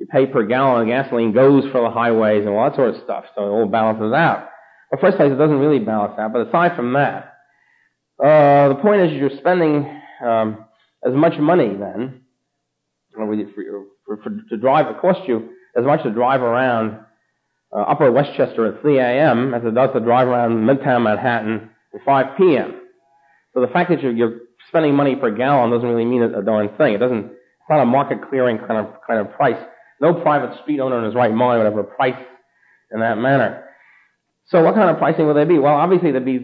you 0.00 0.06
pay 0.06 0.26
per 0.26 0.44
gallon 0.44 0.82
of 0.82 0.88
gasoline 0.88 1.32
goes 1.32 1.64
for 1.70 1.82
the 1.82 1.90
highways 1.90 2.40
and 2.44 2.48
all 2.48 2.68
that 2.68 2.74
sort 2.74 2.94
of 2.94 3.02
stuff. 3.04 3.24
So 3.36 3.42
it 3.44 3.50
all 3.50 3.66
balances 3.66 4.12
out. 4.12 4.48
Well, 4.90 5.00
first 5.00 5.16
place, 5.16 5.30
it 5.30 5.36
doesn't 5.36 5.58
really 5.58 5.78
balance 5.78 6.18
out, 6.18 6.32
but 6.32 6.48
aside 6.48 6.74
from 6.74 6.92
that, 6.94 7.34
uh, 8.22 8.68
the 8.68 8.78
point 8.82 9.02
is 9.02 9.12
you're 9.12 9.38
spending, 9.38 10.00
um, 10.24 10.64
as 11.06 11.14
much 11.14 11.38
money 11.38 11.74
then, 11.76 12.22
for, 13.14 13.26
for, 14.06 14.16
for, 14.22 14.30
to 14.50 14.56
drive, 14.56 14.86
it 14.86 15.00
costs 15.00 15.22
you 15.26 15.50
as 15.76 15.84
much 15.84 16.02
to 16.02 16.10
drive 16.10 16.42
around 16.42 16.98
uh, 17.74 17.80
Upper 17.80 18.10
Westchester 18.10 18.66
at 18.66 18.82
3 18.82 18.98
a.m. 18.98 19.54
as 19.54 19.62
it 19.64 19.74
does 19.74 19.90
to 19.94 20.00
drive 20.00 20.28
around 20.28 20.52
Midtown 20.64 21.04
Manhattan 21.04 21.70
at 21.94 22.00
5 22.04 22.26
p.m. 22.36 22.80
So 23.54 23.60
the 23.60 23.68
fact 23.68 23.90
that 23.90 24.02
you're, 24.02 24.12
you're 24.12 24.40
spending 24.68 24.94
money 24.94 25.16
per 25.16 25.30
gallon 25.30 25.70
doesn't 25.70 25.88
really 25.88 26.04
mean 26.04 26.22
a, 26.22 26.40
a 26.40 26.42
darn 26.42 26.68
thing. 26.76 26.94
It 26.94 26.98
doesn't. 26.98 27.26
It's 27.26 27.70
not 27.70 27.80
a 27.80 27.86
market 27.86 28.18
clearing 28.28 28.58
kind 28.58 28.86
of 28.86 28.94
kind 29.06 29.20
of 29.20 29.32
price. 29.32 29.62
No 30.00 30.14
private 30.14 30.58
street 30.62 30.80
owner 30.80 30.98
in 30.98 31.04
his 31.04 31.14
right 31.14 31.32
mind 31.32 31.62
would 31.62 31.66
ever 31.66 31.84
price 31.84 32.20
in 32.92 33.00
that 33.00 33.18
manner. 33.18 33.64
So 34.46 34.62
what 34.62 34.74
kind 34.74 34.90
of 34.90 34.98
pricing 34.98 35.26
will 35.26 35.34
there 35.34 35.46
be? 35.46 35.58
Well, 35.58 35.74
obviously 35.74 36.10
there'd 36.10 36.24
be, 36.24 36.38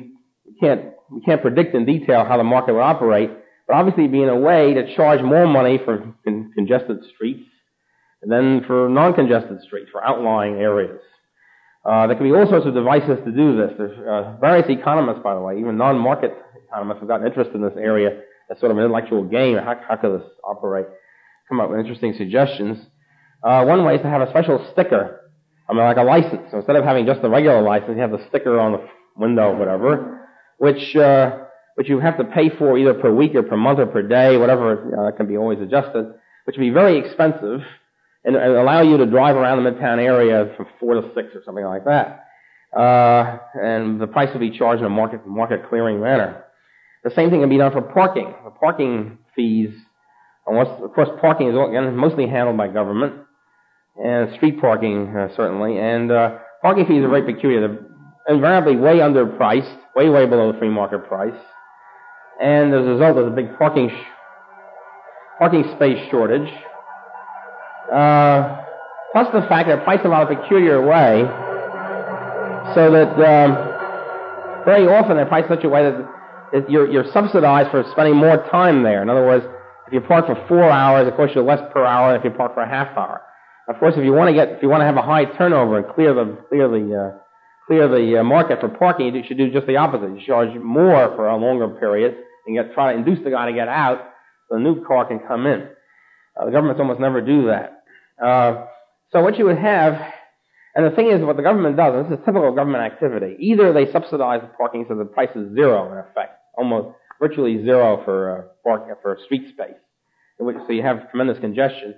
we 0.47 0.55
can't, 0.61 0.93
we 1.11 1.21
can't 1.23 1.43
predict 1.43 1.75
in 1.75 1.85
detail 1.85 2.25
how 2.25 2.37
the 2.37 2.45
market 2.45 2.73
would 2.75 2.81
operate, 2.81 3.31
but 3.69 3.77
obviously 3.77 4.05
it'd 4.05 4.13
be 4.13 4.23
in 4.23 4.31
a 4.31 4.37
way 4.37 4.75
to 4.75 4.97
charge 4.97 5.23
more 5.23 5.47
money 5.47 5.79
for 5.85 5.99
con- 6.25 6.51
congested 6.55 7.05
streets 7.15 7.45
than 8.23 8.65
for 8.67 8.89
non-congested 8.89 9.61
streets, 9.63 9.91
for 9.93 10.05
outlying 10.05 10.55
areas. 10.55 11.01
Uh, 11.85 12.07
there 12.07 12.17
can 12.17 12.27
be 12.29 12.35
all 12.35 12.47
sorts 12.49 12.67
of 12.67 12.75
devices 12.75 13.19
to 13.25 13.31
do 13.31 13.57
this. 13.57 13.71
There's 13.79 13.99
uh, 13.99 14.37
various 14.41 14.69
economists, 14.69 15.21
by 15.23 15.35
the 15.35 15.41
way, 15.41 15.59
even 15.61 15.77
non-market 15.77 16.33
economists 16.67 17.01
have 17.01 17.09
gotten 17.09 17.27
interested 17.27 17.55
in 17.55 17.63
this 17.63 17.77
area 17.77 18.23
as 18.51 18.59
sort 18.59 18.73
of 18.73 18.79
an 18.79 18.85
intellectual 18.85 19.23
game. 19.25 19.57
How, 19.59 19.81
how 19.87 19.97
could 19.97 20.21
this 20.21 20.29
operate? 20.43 20.87
Come 21.49 21.61
up 21.61 21.71
with 21.71 21.79
interesting 21.79 22.15
suggestions. 22.17 22.79
Uh, 23.43 23.65
one 23.65 23.85
way 23.85 23.95
is 23.95 24.03
to 24.03 24.09
have 24.09 24.21
a 24.21 24.29
special 24.31 24.67
sticker, 24.73 25.31
I 25.69 25.73
mean, 25.73 25.85
like 25.85 25.97
a 25.97 26.03
license. 26.03 26.51
So 26.51 26.59
instead 26.59 26.77
of 26.77 26.85
having 26.85 27.07
just 27.07 27.21
a 27.23 27.29
regular 27.29 27.63
license, 27.63 27.93
you 27.95 28.01
have 28.01 28.11
the 28.11 28.27
sticker 28.29 28.59
on 28.59 28.73
the 28.73 28.89
window, 29.17 29.57
whatever, 29.57 30.29
which 30.59 30.97
uh, 30.97 31.45
which 31.79 31.89
you 31.89 32.01
have 32.01 32.19
to 32.19 32.25
pay 32.25 32.51
for 32.59 32.77
either 32.77 32.93
per 32.93 33.15
week 33.15 33.37
or 33.37 33.45
per 33.45 33.57
month 33.57 33.79
or 33.79 33.87
per 33.87 34.03
day, 34.03 34.37
whatever. 34.37 35.07
Uh, 35.07 35.17
can 35.17 35.29
be 35.29 35.37
always 35.37 35.61
adjusted, 35.61 36.13
which 36.43 36.57
would 36.57 36.65
be 36.65 36.71
very 36.71 36.99
expensive 36.99 37.61
and, 38.25 38.35
and 38.35 38.57
allow 38.57 38.83
you 38.83 38.97
to 38.97 39.07
drive 39.07 39.37
around 39.37 39.63
the 39.63 39.71
Midtown 39.71 40.03
area 40.03 40.53
from 40.57 40.67
four 40.81 40.95
to 40.95 41.03
six 41.15 41.29
or 41.37 41.43
something 41.45 41.65
like 41.65 41.85
that. 41.85 42.25
Uh, 42.77 43.39
and 43.55 44.01
the 44.01 44.09
price 44.09 44.29
will 44.33 44.41
be 44.41 44.51
charged 44.51 44.81
in 44.81 44.87
a 44.87 44.91
market 44.91 45.25
market 45.25 45.69
clearing 45.69 46.01
manner. 46.01 46.43
The 47.05 47.11
same 47.11 47.31
thing 47.31 47.43
can 47.43 47.49
be 47.49 47.59
done 47.59 47.71
for 47.71 47.81
parking. 47.81 48.35
The 48.45 48.51
parking 48.51 49.19
fees, 49.37 49.71
unless, 50.49 50.83
of 50.83 50.93
course, 50.95 51.11
parking 51.21 51.47
is 51.47 51.55
again 51.55 51.97
mostly 51.97 52.27
handled 52.27 52.57
by 52.57 52.67
government, 52.67 53.23
and 53.95 54.35
street 54.35 54.61
parking 54.61 55.15
uh, 55.17 55.29
certainly. 55.37 55.79
And 55.79 56.11
uh, 56.11 56.39
parking 56.61 56.87
fees 56.87 57.05
are 57.05 57.09
very 57.09 57.33
peculiar. 57.33 57.61
They're 57.61 58.35
invariably 58.35 58.75
way 58.75 58.97
underpriced, 58.97 59.79
way 59.95 60.09
way 60.09 60.27
below 60.27 60.51
the 60.53 60.59
free 60.59 60.71
market 60.71 61.07
price. 61.07 61.41
And 62.41 62.73
as 62.73 62.87
a 62.87 62.91
result, 62.91 63.17
there's 63.17 63.33
a 63.33 63.35
big 63.35 63.59
parking 63.59 63.91
sh- 63.91 65.39
parking 65.39 65.65
space 65.75 66.09
shortage. 66.11 66.49
Uh, 67.93 68.63
plus 69.13 69.27
the 69.33 69.43
fact 69.49 69.69
that 69.69 69.83
priced 69.85 70.05
in 70.05 70.13
a 70.13 70.27
peculiar 70.27 70.81
way, 70.81 71.23
so 72.75 72.93
that 72.93 73.11
um, 73.19 74.65
very 74.65 74.87
often 74.87 75.17
they're 75.17 75.27
priced 75.27 75.49
such 75.49 75.65
a 75.65 75.69
way 75.69 75.83
that 75.83 76.09
it, 76.53 76.71
you're, 76.71 76.91
you're 76.91 77.11
subsidized 77.13 77.71
for 77.71 77.85
spending 77.93 78.17
more 78.17 78.47
time 78.51 78.83
there. 78.83 79.03
In 79.03 79.11
other 79.11 79.27
words, 79.27 79.45
if 79.87 79.93
you 79.93 80.01
park 80.01 80.27
for 80.27 80.37
four 80.47 80.71
hours, 80.71 81.09
of 81.09 81.15
course 81.15 81.33
you're 81.35 81.45
less 81.45 81.61
per 81.73 81.85
hour 81.85 82.13
than 82.13 82.21
if 82.21 82.25
you 82.25 82.31
park 82.31 82.55
for 82.55 82.63
a 82.63 82.69
half 82.69 82.97
hour. 82.97 83.23
Of 83.69 83.79
course, 83.81 83.95
if 83.97 84.05
you 84.05 84.13
want 84.13 84.29
to 84.29 84.35
get, 84.35 84.49
if 84.49 84.63
you 84.63 84.69
want 84.69 84.83
to 84.83 84.87
have 84.87 84.97
a 84.97 85.03
high 85.03 85.25
turnover 85.25 85.79
and 85.79 85.95
clear 85.95 86.15
the 86.15 86.39
clear 86.49 86.69
the 86.69 86.95
uh, 86.95 87.19
clear 87.67 87.89
the 87.89 88.21
uh, 88.21 88.25
market 88.25 88.61
for 88.61 88.69
parking, 88.69 89.15
you 89.15 89.23
should 89.27 89.39
do 89.39 89.51
just 89.51 89.67
the 89.67 89.77
opposite. 89.77 90.09
You 90.19 90.27
charge 90.27 90.55
more 90.59 91.13
for 91.17 91.29
a 91.29 91.37
longer 91.37 91.69
period 91.69 92.17
and 92.57 92.73
try 92.73 92.93
to 92.93 92.99
induce 92.99 93.23
the 93.25 93.31
guy 93.31 93.47
to 93.47 93.53
get 93.53 93.69
out 93.69 93.99
so 94.49 94.57
the 94.57 94.61
new 94.61 94.85
car 94.85 95.07
can 95.07 95.21
come 95.21 95.47
in. 95.47 95.69
Uh, 96.37 96.47
the 96.47 96.51
governments 96.51 96.81
almost 96.81 97.01
never 97.01 97.21
do 97.21 97.47
that. 97.47 97.83
Uh, 98.23 98.67
so 99.13 99.23
what 99.23 99.39
you 99.39 99.45
would 99.45 99.59
have, 99.59 100.01
and 100.75 100.85
the 100.87 100.95
thing 100.95 101.11
is, 101.11 101.23
what 101.23 101.37
the 101.37 101.43
government 101.43 101.77
does, 101.77 102.07
this 102.07 102.19
is 102.19 102.25
typical 102.25 102.53
government 102.53 102.85
activity, 102.85 103.37
either 103.41 103.73
they 103.73 103.91
subsidize 103.91 104.41
the 104.43 104.49
parking 104.49 104.85
so 104.89 104.95
the 104.95 105.05
price 105.05 105.31
is 105.35 105.55
zero 105.55 105.91
in 105.93 105.99
effect, 105.99 106.39
almost 106.57 106.97
virtually 107.21 107.63
zero 107.65 108.03
for 108.05 108.39
uh, 108.39 108.43
park, 108.63 108.87
for 109.03 109.19
street 109.25 109.49
space, 109.53 109.79
which, 110.39 110.57
so 110.67 110.73
you 110.73 110.83
have 110.83 111.11
tremendous 111.11 111.39
congestion. 111.39 111.95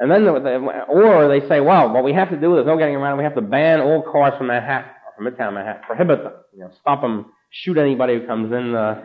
And 0.00 0.10
then, 0.10 0.28
or 0.28 1.28
they 1.28 1.46
say, 1.48 1.60
well, 1.60 1.92
what 1.92 2.04
we 2.04 2.12
have 2.12 2.30
to 2.30 2.36
do, 2.36 2.54
there's 2.54 2.66
no 2.66 2.78
getting 2.78 2.94
around, 2.94 3.18
we 3.18 3.24
have 3.24 3.34
to 3.34 3.42
ban 3.42 3.80
all 3.80 4.02
cars 4.02 4.32
from 4.38 4.46
Manhattan, 4.46 4.90
or 5.06 5.12
from 5.16 5.26
Midtown 5.26 5.54
Manhattan, 5.54 5.82
prohibit 5.84 6.22
them, 6.22 6.32
you 6.54 6.60
know, 6.60 6.70
stop 6.80 7.00
them, 7.00 7.26
shoot 7.50 7.78
anybody 7.78 8.14
who 8.14 8.26
comes 8.26 8.52
in, 8.52 8.74
uh, 8.74 9.02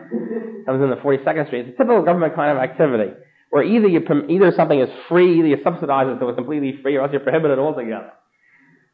comes 0.66 0.82
in 0.82 0.90
the 0.90 0.96
42nd 0.96 1.46
Street. 1.46 1.66
It's 1.66 1.74
a 1.74 1.82
typical 1.82 2.02
government 2.02 2.34
kind 2.34 2.56
of 2.56 2.62
activity 2.62 3.12
where 3.50 3.62
either 3.62 3.86
you, 3.86 4.02
either 4.28 4.52
something 4.56 4.80
is 4.80 4.90
free, 5.08 5.38
either 5.38 5.48
you 5.48 5.58
subsidize 5.62 6.08
it 6.08 6.18
so 6.18 6.28
it's 6.28 6.36
completely 6.36 6.76
free, 6.82 6.96
or 6.96 7.02
else 7.02 7.12
you 7.12 7.20
prohibit 7.20 7.52
it 7.52 7.58
altogether. 7.58 8.10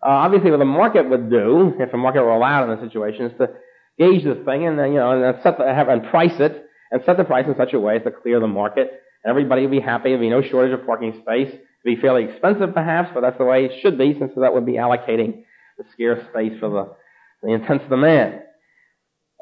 Uh, 0.03 0.09
obviously, 0.09 0.51
what 0.51 0.59
the 0.59 0.65
market 0.65 1.09
would 1.09 1.31
do, 1.31 1.75
if 1.79 1.91
the 1.91 1.97
market 1.97 2.23
were 2.23 2.33
allowed 2.33 2.71
in 2.71 2.79
this 2.79 2.87
situation, 2.87 3.27
is 3.27 3.33
to 3.39 3.49
gauge 3.99 4.25
this 4.25 4.39
thing 4.45 4.67
and 4.67 4.77
you 4.93 4.99
know 4.99 5.23
and 5.23 5.43
set 5.43 5.59
the, 5.59 5.65
and 5.65 6.05
price 6.11 6.39
it 6.41 6.67
and 6.91 7.03
set 7.05 7.17
the 7.17 7.25
price 7.25 7.47
in 7.47 7.55
such 7.57 7.73
a 7.75 7.81
way 7.81 7.97
as 7.97 8.03
to 8.03 8.11
clear 8.11 8.41
the 8.41 8.47
market. 8.47 8.91
And 9.23 9.31
everybody 9.31 9.63
would 9.63 9.71
be 9.71 9.81
happy. 9.81 10.11
There'd 10.11 10.21
be 10.21 10.31
no 10.31 10.43
shortage 10.43 10.79
of 10.79 10.87
parking 10.87 11.13
space. 11.23 11.49
It'd 11.49 11.63
be 11.85 11.97
fairly 11.97 12.25
expensive, 12.25 12.75
perhaps, 12.75 13.11
but 13.15 13.21
that's 13.21 13.39
the 13.39 13.45
way 13.45 13.65
it 13.65 13.73
should 13.83 13.99
be, 13.99 14.15
since 14.19 14.33
that 14.37 14.53
would 14.53 14.67
be 14.67 14.75
allocating 14.75 15.45
the 15.79 15.85
scarce 15.93 16.23
space 16.31 16.53
for 16.61 16.69
the, 16.69 17.47
the 17.47 17.55
intense 17.55 17.83
demand. 17.89 18.43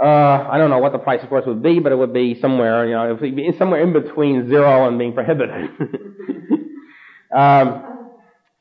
Uh, 0.03 0.49
I 0.49 0.59
don't 0.59 0.71
know 0.71 0.79
what 0.79 0.93
the 0.93 0.99
price, 0.99 1.23
of 1.23 1.29
course, 1.29 1.45
would 1.47 1.63
be, 1.63 1.81
but 1.81 1.91
it 1.91 1.97
would 1.97 2.13
be 2.13 2.41
somewhere, 2.41 2.87
you 2.87 2.95
know, 2.95 3.11
it 3.11 3.21
would 3.21 3.35
be 3.37 3.51
somewhere 3.59 3.83
in 3.83 3.93
between 3.93 4.49
zero 4.49 4.87
and 4.87 4.97
being 4.97 5.13
prohibited. 5.13 5.71
um, 7.37 8.11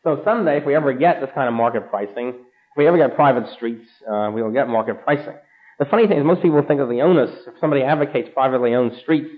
so 0.03 0.22
someday, 0.26 0.57
if 0.57 0.65
we 0.65 0.76
ever 0.76 0.93
get 0.93 1.22
this 1.22 1.30
kind 1.35 1.47
of 1.47 1.53
market 1.53 1.89
pricing, 1.91 2.30
if 2.30 2.77
we 2.77 2.88
ever 2.88 2.97
get 2.97 3.15
private 3.15 3.53
streets, 3.53 3.85
uh, 4.11 4.31
we 4.34 4.41
will 4.41 4.51
get 4.51 4.68
market 4.68 5.03
pricing. 5.03 5.35
The 5.77 5.85
funny 5.85 6.07
thing 6.07 6.18
is, 6.18 6.26
most 6.26 6.41
people 6.41 6.64
think 6.68 6.81
of 6.81 6.89
the 6.89 7.01
onus. 7.01 7.30
If 7.45 7.53
somebody 7.61 7.84
advocates 7.84 8.30
privately 8.34 8.73
owned 8.73 8.93
streets, 9.01 9.30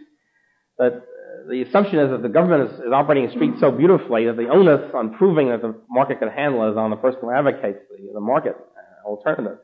that 0.77 1.03
the 1.49 1.63
assumption 1.63 1.99
is 1.99 2.11
that 2.11 2.21
the 2.21 2.30
government 2.30 2.71
is, 2.71 2.80
is 2.80 2.93
operating 2.93 3.30
streets 3.31 3.59
so 3.59 3.71
beautifully 3.71 4.26
that 4.26 4.38
the 4.38 4.47
onus 4.47 4.89
on 4.93 5.15
proving 5.15 5.49
that 5.49 5.61
the 5.61 5.76
market 5.89 6.19
can 6.19 6.30
handle 6.30 6.65
it 6.67 6.71
is 6.71 6.77
on 6.77 6.91
the 6.91 6.95
person 6.95 7.19
who 7.21 7.31
advocates 7.31 7.80
the, 7.89 8.13
the 8.13 8.21
market 8.21 8.55
uh, 8.55 9.07
alternative. 9.07 9.57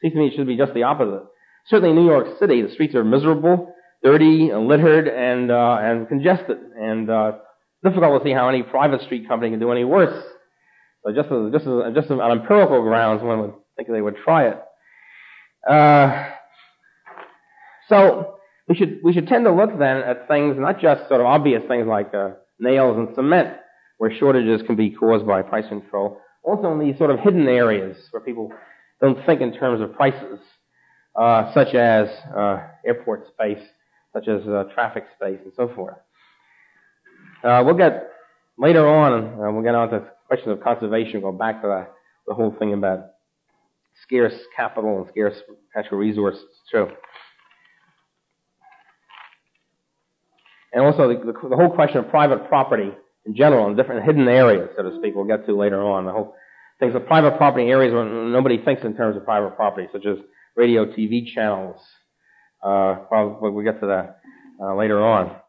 Seems 0.00 0.14
to 0.14 0.20
me 0.20 0.26
it 0.28 0.34
should 0.36 0.46
be 0.46 0.56
just 0.56 0.74
the 0.74 0.84
opposite. 0.84 1.24
Certainly 1.66 1.90
in 1.90 1.96
New 1.96 2.06
York 2.06 2.38
City, 2.38 2.62
the 2.62 2.70
streets 2.70 2.94
are 2.94 3.04
miserable, 3.04 3.74
dirty, 4.02 4.52
littered, 4.52 5.08
and, 5.08 5.50
uh, 5.50 5.78
and 5.80 6.08
congested. 6.08 6.58
And, 6.78 7.08
uh, 7.08 7.32
difficult 7.84 8.22
to 8.22 8.28
see 8.28 8.32
how 8.32 8.48
any 8.48 8.62
private 8.62 9.02
street 9.02 9.28
company 9.28 9.50
can 9.50 9.60
do 9.60 9.72
any 9.72 9.84
worse. 9.84 10.24
So 11.04 11.12
just, 11.12 11.30
as, 11.30 11.52
just, 11.52 11.66
as, 11.66 11.94
just 11.94 12.10
on 12.10 12.30
empirical 12.30 12.82
grounds, 12.82 13.22
one 13.22 13.40
would 13.40 13.54
think 13.76 13.88
they 13.88 14.00
would 14.00 14.16
try 14.24 14.48
it. 14.48 14.62
Uh, 15.68 16.30
so 17.88 18.36
we 18.68 18.76
should 18.76 19.00
we 19.02 19.12
should 19.12 19.28
tend 19.28 19.44
to 19.44 19.52
look 19.52 19.78
then 19.78 19.98
at 19.98 20.28
things 20.28 20.56
not 20.58 20.80
just 20.80 21.08
sort 21.08 21.20
of 21.20 21.26
obvious 21.26 21.62
things 21.68 21.86
like 21.86 22.12
uh, 22.14 22.30
nails 22.58 22.96
and 22.96 23.14
cement, 23.14 23.56
where 23.98 24.12
shortages 24.16 24.62
can 24.66 24.76
be 24.76 24.90
caused 24.90 25.26
by 25.26 25.42
price 25.42 25.68
control. 25.68 26.18
Also 26.44 26.72
in 26.72 26.78
these 26.78 26.98
sort 26.98 27.10
of 27.10 27.20
hidden 27.20 27.46
areas 27.48 27.96
where 28.10 28.22
people 28.22 28.52
don't 29.00 29.24
think 29.26 29.40
in 29.40 29.52
terms 29.52 29.80
of 29.80 29.94
prices 29.94 30.38
uh, 31.14 31.52
such 31.52 31.74
as 31.74 32.08
uh, 32.36 32.66
airport 32.86 33.28
space, 33.28 33.62
such 34.12 34.28
as 34.28 34.46
uh, 34.46 34.64
traffic 34.74 35.04
space, 35.16 35.38
and 35.44 35.52
so 35.56 35.68
forth. 35.74 35.96
Uh, 37.44 37.62
we'll 37.64 37.76
get 37.76 38.10
later 38.58 38.86
on. 38.86 39.40
Uh, 39.40 39.52
we'll 39.52 39.62
get 39.62 39.74
on 39.74 39.90
to 39.90 40.04
questions 40.26 40.52
of 40.52 40.62
conservation. 40.62 41.20
Go 41.20 41.32
back 41.32 41.60
to 41.62 41.68
the, 41.68 41.86
the 42.28 42.34
whole 42.34 42.54
thing 42.58 42.72
about 42.72 43.06
scarce 44.02 44.34
capital 44.56 44.98
and 44.98 45.08
scarce 45.08 45.36
natural 45.74 46.00
resources 46.00 46.44
too. 46.70 46.88
And 50.72 50.84
also 50.84 51.08
the, 51.08 51.32
the, 51.32 51.48
the, 51.50 51.56
whole 51.56 51.68
question 51.68 51.98
of 51.98 52.08
private 52.08 52.48
property 52.48 52.90
in 53.26 53.36
general 53.36 53.68
in 53.68 53.76
different 53.76 54.04
hidden 54.06 54.26
areas, 54.26 54.70
so 54.74 54.82
to 54.82 54.96
speak, 54.96 55.14
we'll 55.14 55.26
get 55.26 55.44
to 55.46 55.56
later 55.56 55.82
on. 55.82 56.06
The 56.06 56.12
whole 56.12 56.34
things 56.80 56.94
of 56.94 57.06
private 57.06 57.36
property 57.36 57.68
areas 57.68 57.92
where 57.92 58.04
nobody 58.04 58.58
thinks 58.64 58.82
in 58.82 58.96
terms 58.96 59.16
of 59.16 59.24
private 59.24 59.54
property, 59.54 59.86
such 59.92 60.06
as 60.06 60.16
radio 60.56 60.86
TV 60.86 61.26
channels. 61.26 61.80
Uh, 62.62 62.96
well, 63.10 63.38
we'll 63.40 63.64
get 63.64 63.80
to 63.80 63.86
that 63.86 64.18
uh, 64.62 64.74
later 64.76 65.04
on. 65.04 65.41